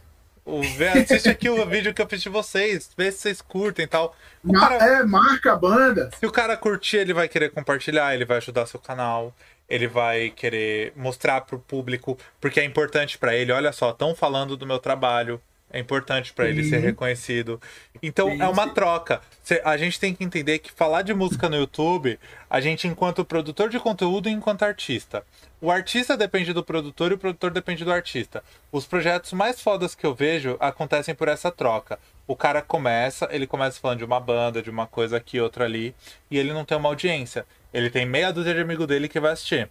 Ouve, 0.46 0.88
assiste 0.88 1.30
aqui 1.30 1.48
o 1.48 1.64
vídeo 1.66 1.94
que 1.94 2.02
eu 2.02 2.08
fiz 2.08 2.24
de 2.24 2.30
vocês, 2.30 2.90
vê 2.98 3.12
se 3.12 3.20
vocês 3.20 3.42
curtem 3.42 3.86
e 3.86 3.88
tal. 3.88 4.16
O 4.44 4.54
cara, 4.54 4.76
é, 4.76 5.04
marca 5.04 5.54
a 5.54 5.56
banda. 5.56 6.10
Se 6.18 6.26
o 6.26 6.32
cara 6.32 6.58
curtir, 6.58 6.98
ele 6.98 7.14
vai 7.14 7.28
querer 7.28 7.52
compartilhar, 7.52 8.16
ele 8.16 8.26
vai 8.26 8.38
ajudar 8.38 8.66
seu 8.66 8.80
canal, 8.80 9.36
ele 9.68 9.88
vai 9.88 10.32
querer 10.32 10.92
mostrar 10.96 11.42
pro 11.42 11.60
público, 11.60 12.18
porque 12.42 12.60
é 12.60 12.64
importante 12.64 13.18
para 13.18 13.36
ele. 13.36 13.52
Olha 13.52 13.72
só, 13.72 13.92
estão 13.92 14.16
falando 14.16 14.58
do 14.58 14.66
meu 14.66 14.80
trabalho, 14.80 15.40
é 15.72 15.80
importante 15.80 16.34
para 16.34 16.48
ele 16.48 16.64
ser 16.64 16.80
reconhecido. 16.80 17.62
Então 18.02 18.30
Sim. 18.32 18.42
é 18.42 18.48
uma 18.48 18.70
troca. 18.70 19.22
A 19.64 19.78
gente 19.78 20.00
tem 20.00 20.14
que 20.14 20.24
entender 20.24 20.60
que 20.60 20.72
falar 20.72 21.02
de 21.02 21.14
música 21.14 21.48
no 21.48 21.56
YouTube, 21.56 22.20
a 22.50 22.60
gente, 22.60 22.88
enquanto 22.88 23.24
produtor 23.24 23.70
de 23.70 23.80
conteúdo 23.80 24.28
e 24.28 24.32
enquanto 24.32 24.64
artista. 24.64 25.24
O 25.62 25.70
artista 25.70 26.16
depende 26.16 26.54
do 26.54 26.64
produtor 26.64 27.12
e 27.12 27.16
o 27.16 27.18
produtor 27.18 27.52
depende 27.52 27.84
do 27.84 27.92
artista. 27.92 28.44
Os 28.72 28.86
projetos 28.86 29.34
mais 29.34 29.62
fodas 29.62 29.94
que 29.94 30.06
eu 30.06 30.16
vejo 30.16 30.58
acontecem 30.60 31.14
por 31.14 31.28
essa 31.28 31.52
troca. 31.52 32.00
O 32.26 32.36
cara 32.36 32.62
começa, 32.62 33.28
ele 33.32 33.46
começa 33.46 33.80
falando 33.80 34.00
de 34.00 34.06
uma 34.06 34.20
banda, 34.20 34.62
de 34.62 34.70
uma 34.70 34.88
coisa 34.88 35.18
aqui, 35.18 35.40
outra 35.40 35.66
ali, 35.66 35.94
e 36.32 36.38
ele 36.38 36.54
não 36.54 36.64
tem 36.64 36.78
uma 36.78 36.90
audiência. 36.90 37.46
Ele 37.74 37.90
tem 37.90 38.06
meia 38.06 38.32
dúzia 38.32 38.54
de 38.54 38.62
amigo 38.62 38.88
dele 38.88 39.10
que 39.10 39.20
vai 39.20 39.34
assistir 39.34 39.70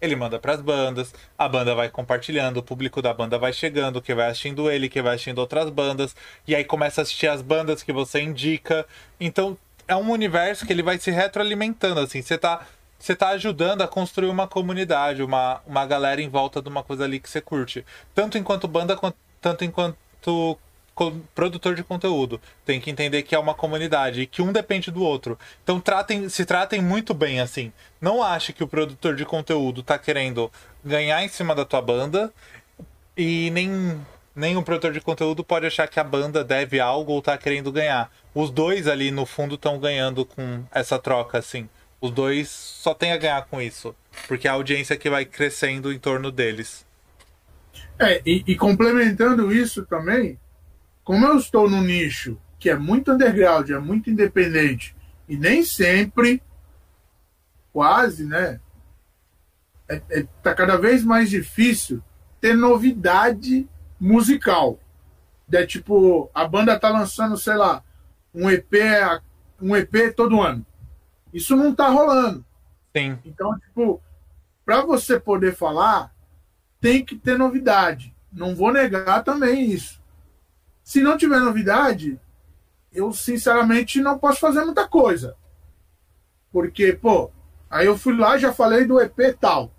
ele 0.00 0.16
manda 0.16 0.38
para 0.38 0.52
as 0.52 0.60
bandas, 0.60 1.14
a 1.36 1.48
banda 1.48 1.74
vai 1.74 1.88
compartilhando, 1.88 2.58
o 2.58 2.62
público 2.62 3.02
da 3.02 3.12
banda 3.12 3.38
vai 3.38 3.52
chegando, 3.52 4.00
que 4.00 4.14
vai 4.14 4.30
assistindo 4.30 4.70
ele, 4.70 4.88
que 4.88 5.02
vai 5.02 5.14
assistindo 5.14 5.38
outras 5.38 5.70
bandas, 5.70 6.14
e 6.46 6.54
aí 6.54 6.64
começa 6.64 7.00
a 7.00 7.02
assistir 7.02 7.28
as 7.28 7.42
bandas 7.42 7.82
que 7.82 7.92
você 7.92 8.20
indica. 8.20 8.86
Então 9.18 9.56
é 9.86 9.96
um 9.96 10.10
universo 10.10 10.66
que 10.66 10.72
ele 10.72 10.82
vai 10.82 10.98
se 10.98 11.10
retroalimentando, 11.10 12.00
assim, 12.00 12.22
você 12.22 12.38
tá 12.38 12.66
você 12.98 13.14
tá 13.14 13.28
ajudando 13.28 13.82
a 13.82 13.88
construir 13.88 14.28
uma 14.28 14.48
comunidade, 14.48 15.22
uma, 15.22 15.60
uma 15.64 15.86
galera 15.86 16.20
em 16.20 16.28
volta 16.28 16.60
de 16.60 16.68
uma 16.68 16.82
coisa 16.82 17.04
ali 17.04 17.20
que 17.20 17.30
você 17.30 17.40
curte. 17.40 17.84
Tanto 18.12 18.36
enquanto 18.36 18.66
banda, 18.66 18.98
tanto 19.40 19.64
enquanto 19.64 20.58
produtor 21.34 21.74
de 21.74 21.82
conteúdo. 21.82 22.40
Tem 22.64 22.80
que 22.80 22.90
entender 22.90 23.22
que 23.22 23.34
é 23.34 23.38
uma 23.38 23.54
comunidade 23.54 24.22
e 24.22 24.26
que 24.26 24.42
um 24.42 24.52
depende 24.52 24.90
do 24.90 25.02
outro. 25.02 25.38
Então 25.62 25.80
tratem, 25.80 26.28
se 26.28 26.44
tratem 26.44 26.80
muito 26.80 27.14
bem 27.14 27.40
assim. 27.40 27.72
Não 28.00 28.22
ache 28.22 28.52
que 28.52 28.64
o 28.64 28.68
produtor 28.68 29.14
de 29.14 29.24
conteúdo 29.24 29.82
tá 29.82 29.98
querendo 29.98 30.50
ganhar 30.84 31.22
em 31.22 31.28
cima 31.28 31.54
da 31.54 31.64
tua 31.64 31.82
banda 31.82 32.32
e 33.16 33.50
nem 33.50 34.00
nem 34.34 34.56
o 34.56 34.62
produtor 34.62 34.92
de 34.92 35.00
conteúdo 35.00 35.42
pode 35.42 35.66
achar 35.66 35.88
que 35.88 35.98
a 35.98 36.04
banda 36.04 36.44
deve 36.44 36.78
algo 36.78 37.12
ou 37.12 37.20
tá 37.20 37.36
querendo 37.36 37.72
ganhar. 37.72 38.08
Os 38.32 38.50
dois 38.50 38.86
ali 38.86 39.10
no 39.10 39.26
fundo 39.26 39.56
estão 39.56 39.80
ganhando 39.80 40.24
com 40.24 40.62
essa 40.70 40.96
troca 40.96 41.38
assim. 41.38 41.68
Os 42.00 42.12
dois 42.12 42.48
só 42.48 42.94
tem 42.94 43.10
a 43.10 43.16
ganhar 43.16 43.44
com 43.46 43.60
isso, 43.60 43.92
porque 44.28 44.46
é 44.46 44.50
a 44.50 44.54
audiência 44.54 44.96
que 44.96 45.10
vai 45.10 45.24
crescendo 45.24 45.92
em 45.92 45.98
torno 45.98 46.30
deles. 46.30 46.86
É, 47.98 48.22
e, 48.24 48.44
e 48.46 48.54
complementando 48.54 49.52
isso 49.52 49.84
também, 49.84 50.38
como 51.08 51.24
eu 51.24 51.38
estou 51.38 51.70
no 51.70 51.80
nicho 51.80 52.36
que 52.58 52.68
é 52.68 52.76
muito 52.76 53.12
underground, 53.12 53.70
é 53.70 53.78
muito 53.78 54.10
independente, 54.10 54.94
e 55.26 55.38
nem 55.38 55.64
sempre, 55.64 56.42
quase, 57.72 58.26
né? 58.26 58.60
É, 59.88 60.02
é, 60.10 60.26
tá 60.42 60.54
cada 60.54 60.76
vez 60.76 61.02
mais 61.02 61.30
difícil 61.30 62.04
ter 62.42 62.54
novidade 62.54 63.66
musical. 63.98 64.78
É 65.50 65.64
tipo, 65.64 66.30
a 66.34 66.46
banda 66.46 66.78
tá 66.78 66.90
lançando, 66.90 67.38
sei 67.38 67.54
lá, 67.54 67.82
um 68.34 68.50
EP, 68.50 68.74
um 69.62 69.74
EP 69.74 70.14
todo 70.14 70.42
ano. 70.42 70.66
Isso 71.32 71.56
não 71.56 71.74
tá 71.74 71.88
rolando. 71.88 72.44
Sim. 72.94 73.18
Então, 73.24 73.58
tipo, 73.60 74.02
para 74.62 74.82
você 74.82 75.18
poder 75.18 75.54
falar, 75.54 76.14
tem 76.82 77.02
que 77.02 77.16
ter 77.16 77.38
novidade. 77.38 78.14
Não 78.30 78.54
vou 78.54 78.70
negar 78.70 79.24
também 79.24 79.70
isso. 79.70 79.97
Se 80.88 81.02
não 81.02 81.18
tiver 81.18 81.38
novidade, 81.38 82.18
eu 82.90 83.12
sinceramente 83.12 84.00
não 84.00 84.18
posso 84.18 84.40
fazer 84.40 84.64
muita 84.64 84.88
coisa. 84.88 85.36
Porque, 86.50 86.94
pô, 86.94 87.30
aí 87.68 87.84
eu 87.84 87.98
fui 87.98 88.16
lá, 88.16 88.38
já 88.38 88.54
falei 88.54 88.86
do 88.86 88.98
EP 88.98 89.36
tal. 89.38 89.70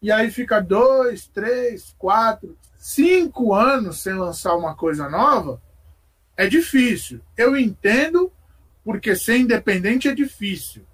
E 0.00 0.10
aí 0.10 0.30
fica 0.30 0.60
dois, 0.60 1.26
três, 1.26 1.94
quatro, 1.98 2.56
cinco 2.78 3.52
anos 3.52 4.00
sem 4.00 4.14
lançar 4.14 4.56
uma 4.56 4.74
coisa 4.74 5.10
nova. 5.10 5.60
É 6.38 6.46
difícil. 6.46 7.20
Eu 7.36 7.54
entendo, 7.54 8.32
porque 8.82 9.14
ser 9.14 9.36
independente 9.36 10.08
é 10.08 10.14
difícil. 10.14 10.86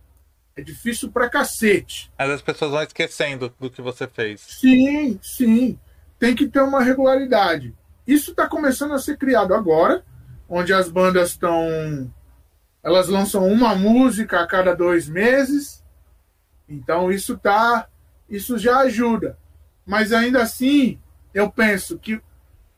É 0.57 0.61
difícil 0.61 1.13
pra 1.13 1.31
cacete. 1.31 2.11
Mas 2.19 2.31
as 2.31 2.43
pessoas 2.43 2.73
vão 2.73 2.83
esquecendo 2.83 3.55
do 3.61 3.71
que 3.71 3.81
você 3.81 4.09
fez. 4.09 4.41
Sim, 4.41 5.21
sim. 5.23 5.79
Tem 6.19 6.35
que 6.35 6.49
ter 6.49 6.63
uma 6.63 6.83
regularidade. 6.83 7.73
Isso 8.07 8.31
está 8.31 8.47
começando 8.47 8.93
a 8.93 8.99
ser 8.99 9.17
criado 9.17 9.55
agora, 9.55 10.05
onde 10.49 10.73
as 10.73 10.89
bandas 10.89 11.31
estão. 11.31 12.13
Elas 12.83 13.09
lançam 13.09 13.47
uma 13.47 13.75
música 13.75 14.41
a 14.41 14.47
cada 14.47 14.75
dois 14.75 15.09
meses. 15.09 15.83
Então 16.69 17.11
isso 17.11 17.35
está 17.35 17.89
isso 18.29 18.59
já 18.59 18.79
ajuda. 18.81 19.39
Mas 19.87 20.13
ainda 20.13 20.43
assim, 20.43 20.99
eu 21.33 21.51
penso 21.51 21.99
que 21.99 22.21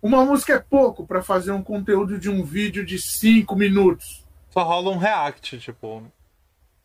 uma 0.02 0.24
música 0.24 0.54
é 0.54 0.58
pouco 0.58 1.06
para 1.06 1.22
fazer 1.22 1.52
um 1.52 1.62
conteúdo 1.62 2.18
de 2.18 2.28
um 2.28 2.44
vídeo 2.44 2.84
de 2.84 3.00
cinco 3.00 3.56
minutos. 3.56 4.24
Só 4.50 4.62
rola 4.62 4.90
um 4.90 4.98
react, 4.98 5.58
tipo. 5.58 6.10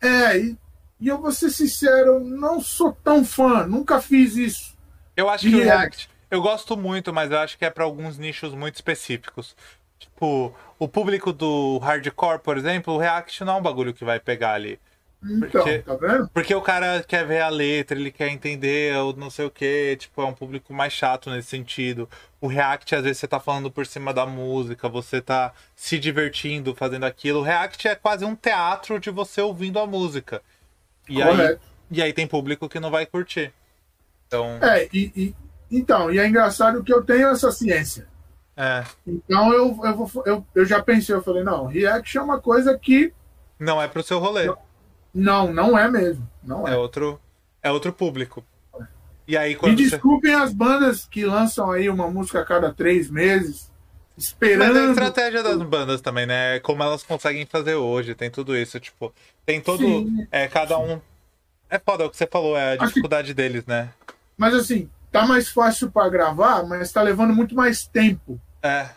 É, 0.01 0.37
e, 0.37 0.57
e 0.99 1.07
eu 1.07 1.19
vou 1.19 1.31
ser 1.31 1.49
sincero, 1.49 2.19
não 2.19 2.59
sou 2.59 2.93
tão 3.03 3.23
fã, 3.23 3.65
nunca 3.65 4.01
fiz 4.01 4.35
isso. 4.35 4.77
Eu 5.15 5.29
acho 5.29 5.47
que 5.47 5.55
o 5.55 5.59
react. 5.59 6.09
Eu 6.31 6.41
gosto 6.41 6.77
muito, 6.77 7.13
mas 7.13 7.29
eu 7.29 7.37
acho 7.39 7.57
que 7.57 7.65
é 7.65 7.69
para 7.69 7.83
alguns 7.83 8.17
nichos 8.17 8.53
muito 8.53 8.75
específicos. 8.75 9.55
Tipo, 9.99 10.55
o 10.79 10.87
público 10.87 11.31
do 11.33 11.77
hardcore, 11.79 12.39
por 12.39 12.57
exemplo, 12.57 12.93
o 12.93 12.97
react 12.97 13.43
não 13.43 13.55
é 13.55 13.57
um 13.57 13.61
bagulho 13.61 13.93
que 13.93 14.05
vai 14.05 14.19
pegar 14.19 14.53
ali. 14.53 14.79
Então, 15.23 15.49
Porque- 15.51 15.79
tá 15.79 15.95
vendo? 15.95 16.29
Porque 16.33 16.55
o 16.55 16.61
cara 16.61 17.03
quer 17.07 17.27
ver 17.27 17.41
a 17.41 17.49
letra, 17.49 17.95
ele 17.99 18.09
quer 18.11 18.29
entender 18.29 18.95
ou 18.97 19.15
não 19.15 19.29
sei 19.29 19.45
o 19.45 19.51
que, 19.51 19.95
tipo, 19.97 20.19
é 20.19 20.25
um 20.25 20.33
público 20.33 20.73
mais 20.73 20.93
chato 20.93 21.29
nesse 21.29 21.49
sentido. 21.49 22.09
O 22.39 22.47
react, 22.47 22.95
às 22.95 23.03
vezes, 23.03 23.19
você 23.19 23.27
tá 23.27 23.39
falando 23.39 23.69
por 23.69 23.85
cima 23.85 24.11
da 24.11 24.25
música, 24.25 24.89
você 24.89 25.21
tá 25.21 25.53
se 25.75 25.99
divertindo 25.99 26.73
fazendo 26.73 27.03
aquilo. 27.05 27.39
O 27.41 27.43
react 27.43 27.87
é 27.87 27.93
quase 27.93 28.25
um 28.25 28.35
teatro 28.35 28.99
de 28.99 29.11
você 29.11 29.41
ouvindo 29.41 29.77
a 29.79 29.85
música. 29.85 30.41
E 31.07 31.21
aí, 31.21 31.29
Correto. 31.29 31.61
e 31.91 32.01
aí 32.01 32.13
tem 32.13 32.25
público 32.25 32.67
que 32.67 32.79
não 32.79 32.89
vai 32.89 33.05
curtir. 33.05 33.53
Então, 34.25 34.57
É, 34.63 34.87
e, 34.91 35.11
e- 35.15 35.35
então, 35.71 36.11
e 36.11 36.19
é 36.19 36.27
engraçado 36.27 36.83
que 36.83 36.93
eu 36.93 37.01
tenho 37.03 37.29
essa 37.29 37.51
ciência. 37.51 38.07
é. 38.57 38.83
Então 39.07 39.53
eu, 39.53 39.79
eu, 39.83 39.95
vou, 39.95 40.23
eu, 40.25 40.45
eu 40.53 40.65
já 40.65 40.81
pensei, 40.83 41.15
eu 41.15 41.23
falei, 41.23 41.43
não, 41.43 41.65
react 41.65 42.17
é 42.17 42.21
uma 42.21 42.39
coisa 42.39 42.77
que 42.77 43.13
Não 43.59 43.81
é 43.81 43.87
pro 43.87 44.03
seu 44.03 44.19
rolê. 44.19 44.53
não, 45.13 45.51
não 45.53 45.77
é 45.77 45.89
mesmo. 45.89 46.27
Não 46.43 46.67
É 46.67 46.73
é. 46.73 46.77
outro, 46.77 47.19
é 47.63 47.71
outro 47.71 47.93
público. 47.93 48.43
E 49.27 49.37
aí, 49.37 49.51
Me 49.51 49.55
quando 49.55 49.77
você... 49.77 49.89
desculpem 49.91 50.33
as 50.33 50.51
bandas 50.51 51.05
que 51.05 51.23
lançam 51.25 51.71
aí 51.71 51.89
uma 51.89 52.09
música 52.09 52.41
a 52.41 52.45
cada 52.45 52.73
três 52.73 53.09
meses, 53.09 53.71
esperando. 54.17 54.73
Mas 54.73 54.75
é 54.83 54.87
a 54.87 54.89
estratégia 54.89 55.43
das 55.43 55.61
bandas 55.61 56.01
também, 56.01 56.25
né? 56.25 56.59
Como 56.59 56.83
elas 56.83 57.03
conseguem 57.03 57.45
fazer 57.45 57.75
hoje, 57.75 58.13
tem 58.15 58.29
tudo 58.29 58.57
isso, 58.57 58.77
tipo, 58.79 59.13
tem 59.45 59.61
todo. 59.61 59.77
Sim. 59.83 60.27
É, 60.31 60.47
cada 60.47 60.77
um. 60.77 60.99
É 61.69 61.79
foda 61.79 62.03
é 62.03 62.07
o 62.07 62.09
que 62.09 62.17
você 62.17 62.27
falou, 62.27 62.57
é 62.57 62.73
a 62.73 62.75
dificuldade 62.75 63.33
deles, 63.33 63.65
né? 63.65 63.93
Mas 64.37 64.53
assim, 64.53 64.89
tá 65.11 65.25
mais 65.27 65.49
fácil 65.49 65.91
para 65.91 66.09
gravar, 66.09 66.63
mas 66.65 66.91
tá 66.91 67.01
levando 67.01 67.33
muito 67.35 67.55
mais 67.55 67.85
tempo, 67.87 68.39
É, 68.63 68.89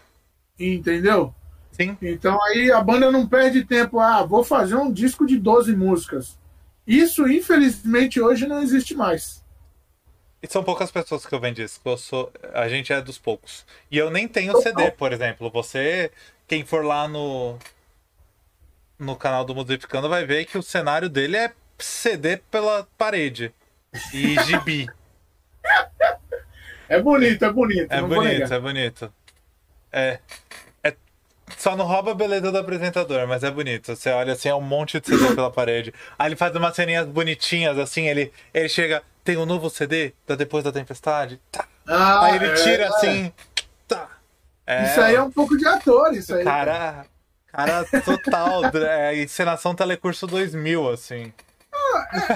entendeu? 0.59 1.35
sim. 1.73 1.99
Então 2.03 2.43
aí 2.45 2.71
a 2.73 2.83
banda 2.83 3.11
não 3.13 3.27
perde 3.29 3.65
tempo, 3.65 4.01
ah, 4.01 4.25
vou 4.25 4.45
fazer 4.45 4.77
um 4.77 4.93
disco 4.93 5.27
de 5.27 5.39
12 5.39 5.75
músicas. 5.77 6.39
Isso, 6.87 7.27
infelizmente, 7.29 8.21
hoje 8.21 8.47
não 8.47 8.63
existe 8.63 8.95
mais. 8.95 9.45
E 10.43 10.47
são 10.47 10.63
poucas 10.63 10.91
pessoas 10.91 11.25
que 11.25 11.35
eu 11.35 11.41
vendo 11.41 11.57
disco. 11.57 11.89
Eu 11.89 11.97
sou, 11.97 12.31
a 12.53 12.69
gente 12.69 12.93
é 12.93 13.01
dos 13.01 13.19
poucos. 13.19 13.65
E 13.91 13.97
eu 13.97 14.11
nem 14.11 14.29
tenho 14.29 14.55
CD, 14.55 14.91
por 14.91 15.13
exemplo. 15.13 15.51
Você, 15.51 16.13
quem 16.47 16.65
for 16.65 16.85
lá 16.85 17.09
no 17.09 17.59
no 18.99 19.17
canal 19.17 19.45
do 19.45 19.55
Musificando 19.55 20.09
vai 20.09 20.25
ver 20.25 20.45
que 20.47 20.59
o 20.59 20.63
cenário 20.63 21.09
dele 21.09 21.37
é 21.37 21.53
CD 21.79 22.37
pela 22.37 22.87
parede 22.97 23.53
e 24.13 24.39
gibi. 24.45 24.93
É 26.89 27.01
bonito, 27.01 27.45
é 27.45 27.53
bonito. 27.53 27.93
É 27.93 28.03
bonito, 28.03 28.55
é 28.55 28.61
bonito. 28.61 29.13
É, 29.93 30.19
é. 30.83 30.95
Só 31.57 31.77
não 31.77 31.85
rouba 31.87 32.13
a 32.13 32.15
beleza 32.15 32.51
do 32.51 32.59
apresentador, 32.59 33.27
mas 33.27 33.45
é 33.45 33.51
bonito. 33.51 33.95
Você 33.95 34.11
olha 34.11 34.33
assim, 34.33 34.49
é 34.49 34.55
um 34.55 34.61
monte 34.61 35.01
de 35.01 35.07
CD 35.07 35.35
pela 35.35 35.51
parede. 35.51 35.93
Aí 36.19 36.29
ele 36.29 36.37
faz 36.37 36.55
umas 36.55 36.75
ceninhas 36.75 37.07
bonitinhas, 37.07 37.79
assim, 37.79 38.09
ele, 38.09 38.33
ele 38.53 38.69
chega, 38.69 39.03
tem 39.23 39.37
um 39.37 39.47
novo 39.47 39.71
CD 39.71 40.13
da 40.27 40.35
Depois 40.35 40.65
da 40.65 40.73
Tempestade? 40.73 41.41
Tá. 41.51 41.67
Ah, 41.87 42.27
Aí 42.27 42.37
ele 42.37 42.47
é, 42.47 42.55
tira 42.55 42.85
é. 42.85 42.87
assim. 42.89 43.33
Tá. 43.87 44.09
É, 44.67 44.85
Isso 44.85 45.01
aí 45.01 45.15
é 45.15 45.23
um 45.23 45.31
pouco 45.31 45.57
de 45.57 45.67
ator, 45.67 46.13
isso 46.15 46.35
aí. 46.35 46.45
Cara. 46.45 47.07
Cara 47.53 47.85
total. 48.05 48.63
é, 48.77 49.23
encenação 49.23 49.75
Telecurso 49.75 50.27
2000, 50.27 50.91
assim. 50.91 51.33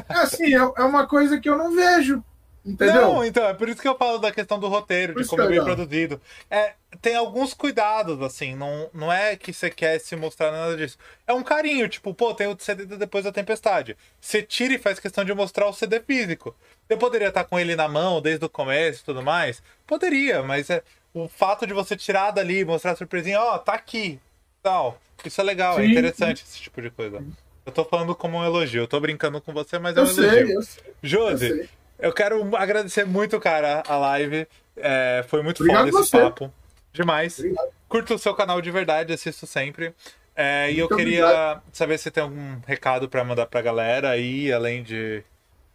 É 0.09 0.15
assim, 0.15 0.55
é 0.55 0.83
uma 0.83 1.07
coisa 1.07 1.41
que 1.41 1.49
eu 1.49 1.57
não 1.57 1.75
vejo. 1.75 2.23
Entendeu? 2.69 3.03
Não, 3.03 3.25
então, 3.25 3.45
é 3.49 3.55
por 3.55 3.69
isso 3.69 3.81
que 3.81 3.89
eu 3.89 3.97
falo 3.97 4.19
da 4.19 4.31
questão 4.33 4.59
do 4.59 4.69
roteiro, 4.69 5.15
Por 5.15 5.23
de 5.23 5.29
como 5.29 5.43
é 5.43 5.47
é 5.47 5.49
bem 5.49 5.63
produzido. 5.65 6.21
É, 6.51 6.75
tem 7.01 7.17
alguns 7.17 7.55
cuidados, 7.55 8.21
assim, 8.23 8.55
não, 8.55 8.91
não 8.93 9.13
é 9.13 9.37
que 9.37 9.53
você 9.53 9.71
quer 9.71 9.99
se 9.99 10.15
mostrar 10.17 10.51
nada 10.53 10.77
disso. 10.77 10.99
É 11.27 11.33
um 11.33 11.43
carinho, 11.43 11.89
tipo, 11.89 12.13
pô, 12.15 12.35
tem 12.35 12.47
o 12.47 12.57
CD 12.59 12.85
depois 12.85 13.25
da 13.25 13.33
tempestade. 13.33 13.97
Você 14.21 14.43
tira 14.43 14.75
e 14.75 14.79
faz 14.79 14.99
questão 15.01 15.25
de 15.25 15.33
mostrar 15.35 15.67
o 15.69 15.73
CD 15.73 16.01
físico. 16.01 16.55
Você 16.87 16.97
poderia 16.97 17.29
estar 17.29 17.45
com 17.45 17.59
ele 17.59 17.75
na 17.77 17.89
mão 17.89 18.21
desde 18.21 18.45
o 18.45 18.49
começo 18.51 19.03
e 19.03 19.05
tudo 19.05 19.23
mais? 19.23 19.63
Poderia, 19.87 20.43
mas 20.43 20.69
é, 20.71 20.83
o 21.15 21.29
fato 21.29 21.67
de 21.67 21.73
você 21.75 21.97
tirar 21.97 22.31
dali, 22.33 22.65
mostrar 22.65 22.93
a 22.93 22.97
surpresinha, 22.97 23.41
ó, 23.41 23.59
tá 23.59 23.75
aqui, 23.75 24.21
tal. 24.63 25.01
Isso 25.25 25.41
é 25.41 25.45
legal, 25.45 25.81
é 25.81 25.85
Sim, 25.85 25.91
interessante 25.91 26.45
esse 26.45 26.59
tipo 26.61 26.81
de 26.83 26.91
coisa. 26.91 27.25
Eu 27.67 27.73
tô 27.73 27.85
falando 27.85 28.15
como 28.15 28.39
um 28.39 28.45
elogio, 28.45 28.83
eu 28.83 28.89
tô 28.89 28.99
brincando 29.01 29.41
com 29.41 29.53
você, 29.53 29.79
mas 29.79 29.97
é 29.97 30.03
um 30.03 30.05
Eu 30.05 30.11
elogio. 30.11 30.47
sei, 30.47 30.57
eu 30.57 30.63
sei. 30.63 30.85
eu 30.89 30.95
Josi, 31.03 31.39
sei. 31.39 31.71
Eu 31.99 32.13
quero 32.13 32.57
agradecer 32.57 33.05
muito, 33.05 33.39
cara, 33.41 33.83
a 33.87 33.97
live. 33.97 34.47
É, 34.77 35.25
foi 35.29 35.43
muito 35.43 35.63
Obrigado 35.63 35.91
foda 35.91 36.01
esse 36.01 36.11
você. 36.11 36.19
papo. 36.21 36.53
Demais. 36.93 37.39
Obrigado. 37.39 37.69
Curto 37.89 38.15
o 38.15 38.19
seu 38.19 38.35
canal 38.35 38.61
de 38.61 38.71
verdade, 38.71 39.13
assisto 39.13 39.47
sempre. 39.47 39.95
É, 40.35 40.71
e 40.71 40.79
eu 40.79 40.89
queria 40.89 41.25
obrigado. 41.25 41.63
saber 41.73 41.99
se 41.99 42.11
tem 42.11 42.23
algum 42.23 42.61
recado 42.67 43.09
pra 43.09 43.25
mandar 43.25 43.47
pra 43.47 43.61
galera 43.61 44.11
aí, 44.11 44.53
além 44.53 44.83
de 44.83 45.25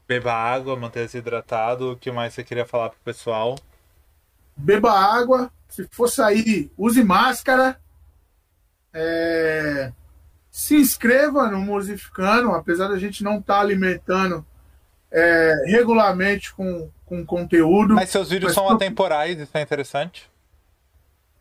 beber 0.07 0.29
água, 0.29 0.75
manter-se 0.77 1.17
hidratado. 1.17 1.91
O 1.91 1.97
que 1.97 2.11
mais 2.11 2.33
você 2.33 2.43
queria 2.43 2.65
falar 2.65 2.89
pro 2.89 2.99
pessoal? 3.03 3.55
Beba 4.55 4.91
água. 4.91 5.51
Se 5.67 5.87
for 5.91 6.07
sair, 6.07 6.71
use 6.77 7.03
máscara. 7.03 7.77
É, 8.93 9.91
Se 10.51 10.75
inscreva 10.77 11.49
no 11.49 11.59
Musificando, 11.59 12.51
apesar 12.51 12.87
da 12.89 12.97
gente 12.99 13.23
não 13.23 13.39
estar 13.39 13.59
alimentando 13.59 14.45
é, 15.13 15.63
regularmente 15.67 16.51
com, 16.53 16.89
com 17.05 17.23
conteúdo. 17.25 17.93
Mas 17.93 18.09
seus 18.09 18.29
vídeos 18.29 18.49
Mas 18.49 18.55
são 18.55 18.65
pro- 18.65 18.75
atemporais, 18.75 19.39
isso 19.39 19.55
é 19.55 19.61
interessante. 19.61 20.27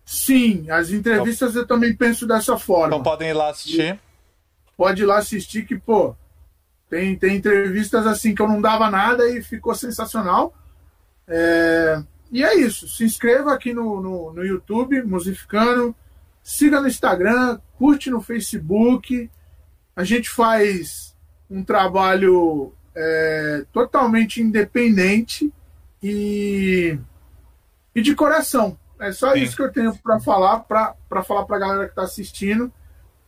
Sim, 0.04 0.70
as 0.70 0.90
entrevistas 0.90 1.54
eu 1.56 1.66
também 1.66 1.94
penso 1.96 2.26
dessa 2.26 2.58
forma. 2.58 2.88
Então 2.88 3.02
podem 3.02 3.30
ir 3.30 3.32
lá 3.34 3.48
assistir. 3.50 3.98
Pode 4.76 5.02
ir 5.02 5.06
lá 5.06 5.18
assistir 5.18 5.64
que, 5.64 5.78
pô, 5.78 6.14
tem, 6.90 7.16
tem 7.16 7.36
entrevistas 7.36 8.06
assim 8.06 8.34
que 8.34 8.42
eu 8.42 8.48
não 8.48 8.60
dava 8.60 8.90
nada 8.90 9.28
e 9.30 9.42
ficou 9.42 9.74
sensacional. 9.74 10.52
É, 11.26 12.02
E 12.30 12.44
é 12.44 12.54
isso. 12.56 12.88
Se 12.88 13.04
inscreva 13.04 13.54
aqui 13.54 13.72
no, 13.72 14.00
no, 14.02 14.32
no 14.32 14.44
YouTube, 14.44 15.02
Musificando. 15.02 15.94
Siga 16.42 16.80
no 16.80 16.88
Instagram, 16.88 17.60
curte 17.78 18.10
no 18.10 18.20
Facebook. 18.20 19.30
A 19.94 20.02
gente 20.02 20.28
faz 20.28 21.14
um 21.48 21.62
trabalho 21.62 22.72
é, 22.94 23.64
totalmente 23.72 24.40
independente 24.42 25.52
e, 26.02 26.98
e 27.94 28.02
de 28.02 28.14
coração. 28.14 28.78
É 29.00 29.10
só 29.12 29.32
Sim. 29.32 29.40
isso 29.42 29.56
que 29.56 29.62
eu 29.62 29.72
tenho 29.72 29.96
para 29.98 30.20
falar, 30.20 30.60
para 30.60 31.22
falar 31.24 31.44
para 31.44 31.56
a 31.56 31.60
galera 31.60 31.84
que 31.86 31.92
está 31.92 32.02
assistindo. 32.02 32.72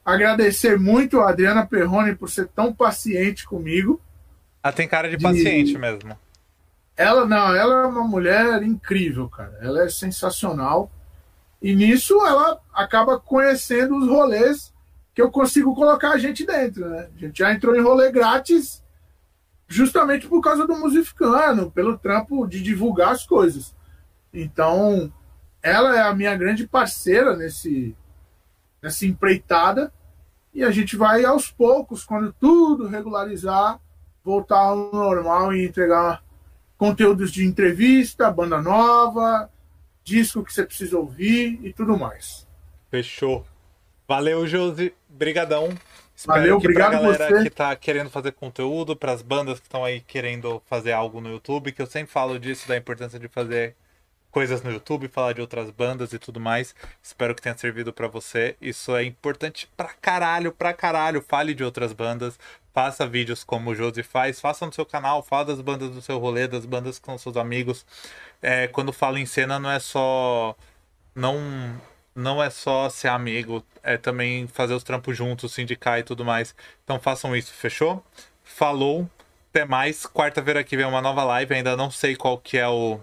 Agradecer 0.05 0.79
muito 0.79 1.21
a 1.21 1.31
Adriana 1.31 1.67
Perrone 1.67 2.15
por 2.15 2.29
ser 2.31 2.47
tão 2.49 2.73
paciente 2.73 3.45
comigo. 3.47 4.01
Ah, 4.63 4.71
tem 4.73 4.87
cara 4.87 5.09
de 5.09 5.17
De- 5.17 5.23
paciente 5.23 5.77
mesmo. 5.77 6.17
Ela 6.97 7.27
não, 7.27 7.55
ela 7.57 7.83
é 7.83 7.87
uma 7.87 8.05
mulher 8.05 8.63
incrível, 8.63 9.29
cara. 9.29 9.59
Ela 9.61 9.85
é 9.85 9.89
sensacional. 9.89 10.93
E 11.61 11.75
nisso 11.75 12.15
ela 12.25 12.61
acaba 12.73 13.19
conhecendo 13.19 13.97
os 13.97 14.07
rolês 14.07 14.73
que 15.15 15.21
eu 15.23 15.31
consigo 15.31 15.75
colocar 15.75 16.11
a 16.11 16.19
gente 16.19 16.47
dentro, 16.47 16.89
né? 16.89 17.09
A 17.17 17.19
gente 17.19 17.39
já 17.39 17.53
entrou 17.53 17.75
em 17.75 17.81
rolê 17.81 18.13
grátis 18.13 18.84
justamente 19.67 20.27
por 20.27 20.41
causa 20.41 20.67
do 20.67 20.77
Musificano, 20.77 21.71
pelo 21.71 21.99
trampo 21.99 22.47
de 22.47 22.63
divulgar 22.63 23.13
as 23.13 23.27
coisas. 23.27 23.75
Então, 24.33 25.13
ela 25.63 25.97
é 25.97 26.03
a 26.03 26.15
minha 26.15 26.37
grande 26.37 26.67
parceira 26.67 27.37
nesse 27.37 27.97
nessa 28.83 29.07
empreitada 29.07 29.91
e 30.53 30.63
a 30.63 30.71
gente 30.71 30.95
vai 30.95 31.25
aos 31.25 31.51
poucos, 31.51 32.05
quando 32.05 32.33
tudo 32.35 32.87
regularizar, 32.87 33.81
voltar 34.23 34.59
ao 34.59 34.93
normal 34.93 35.55
e 35.55 35.65
entregar 35.65 36.23
conteúdos 36.77 37.33
de 37.33 37.45
entrevista, 37.45 38.31
banda 38.31 38.61
nova, 38.61 39.51
disco 40.05 40.45
que 40.45 40.53
você 40.53 40.65
precisa 40.65 40.99
ouvir 40.99 41.59
e 41.65 41.73
tudo 41.73 41.99
mais. 41.99 42.47
Fechou. 42.91 43.45
Valeu, 44.07 44.47
Josi. 44.47 44.95
Brigadão. 45.09 45.71
Espero 46.15 46.41
Valeu, 46.41 46.61
que 46.61 46.69
pra 46.73 46.89
obrigado 46.89 47.03
galera 47.03 47.29
você. 47.29 47.43
que 47.45 47.51
tá 47.51 47.75
querendo 47.77 48.09
fazer 48.11 48.33
conteúdo, 48.33 48.97
pras 48.97 49.21
bandas 49.21 49.59
que 49.59 49.67
estão 49.67 49.85
aí 49.85 50.01
querendo 50.01 50.63
fazer 50.67 50.93
algo 50.93 51.21
no 51.21 51.31
YouTube, 51.31 51.73
que 51.73 51.83
eu 51.83 51.87
sempre 51.87 52.13
falo 52.13 52.39
disso, 52.39 52.69
da 52.69 52.77
importância 52.77 53.19
de 53.19 53.29
fazer 53.29 53.75
coisas 54.31 54.63
no 54.63 54.71
YouTube, 54.73 55.09
falar 55.09 55.33
de 55.33 55.41
outras 55.41 55.71
bandas 55.71 56.13
e 56.13 56.19
tudo 56.19 56.41
mais. 56.41 56.75
Espero 57.03 57.35
que 57.35 57.43
tenha 57.43 57.57
servido 57.57 57.93
pra 57.93 58.09
você. 58.09 58.57
Isso 58.61 58.95
é 58.97 59.05
importante 59.05 59.69
pra 59.77 59.91
caralho, 60.01 60.53
pra 60.53 60.73
caralho. 60.73 61.23
Fale 61.23 61.55
de 61.55 61.63
outras 61.65 61.93
bandas. 61.93 62.39
faça 62.73 63.07
vídeos 63.07 63.45
como 63.45 63.71
o 63.71 63.75
Josi 63.75 64.03
faz, 64.03 64.41
faça 64.41 64.67
no 64.67 64.73
seu 64.73 64.85
canal, 64.85 65.23
fala 65.23 65.45
das 65.47 65.61
bandas 65.61 65.91
do 65.91 66.03
seu 66.03 66.19
rolê, 66.19 66.49
das 66.49 66.67
bandas 66.67 66.99
com 66.99 67.17
seus 67.17 67.37
amigos. 67.37 67.87
É, 68.43 68.67
quando 68.69 68.93
falo 68.93 69.19
em 69.19 69.27
cena, 69.27 69.59
não 69.61 69.71
é 69.71 69.79
só. 69.79 70.57
Não, 71.15 71.37
não 72.15 72.43
é 72.43 72.51
só 72.51 72.89
ser 72.89 73.09
amigo, 73.09 73.65
é 73.83 73.97
também 73.97 74.47
fazer 74.47 74.75
os 74.75 74.83
trampos 74.83 75.17
juntos, 75.17 75.53
sindicar 75.53 75.99
e 75.99 76.03
tudo 76.03 76.25
mais. 76.25 76.55
Então 76.85 76.99
façam 76.99 77.35
isso, 77.37 77.53
fechou? 77.53 78.05
Falou, 78.43 79.09
até 79.51 79.65
mais. 79.65 80.07
Quarta-feira 80.07 80.61
aqui 80.61 80.77
vem 80.77 80.87
uma 80.87 81.01
nova 81.01 81.25
live, 81.25 81.55
ainda 81.55 81.77
não 81.77 81.91
sei 81.91 82.17
qual 82.17 82.39
que 82.39 82.59
é 82.59 82.69
o 82.69 83.01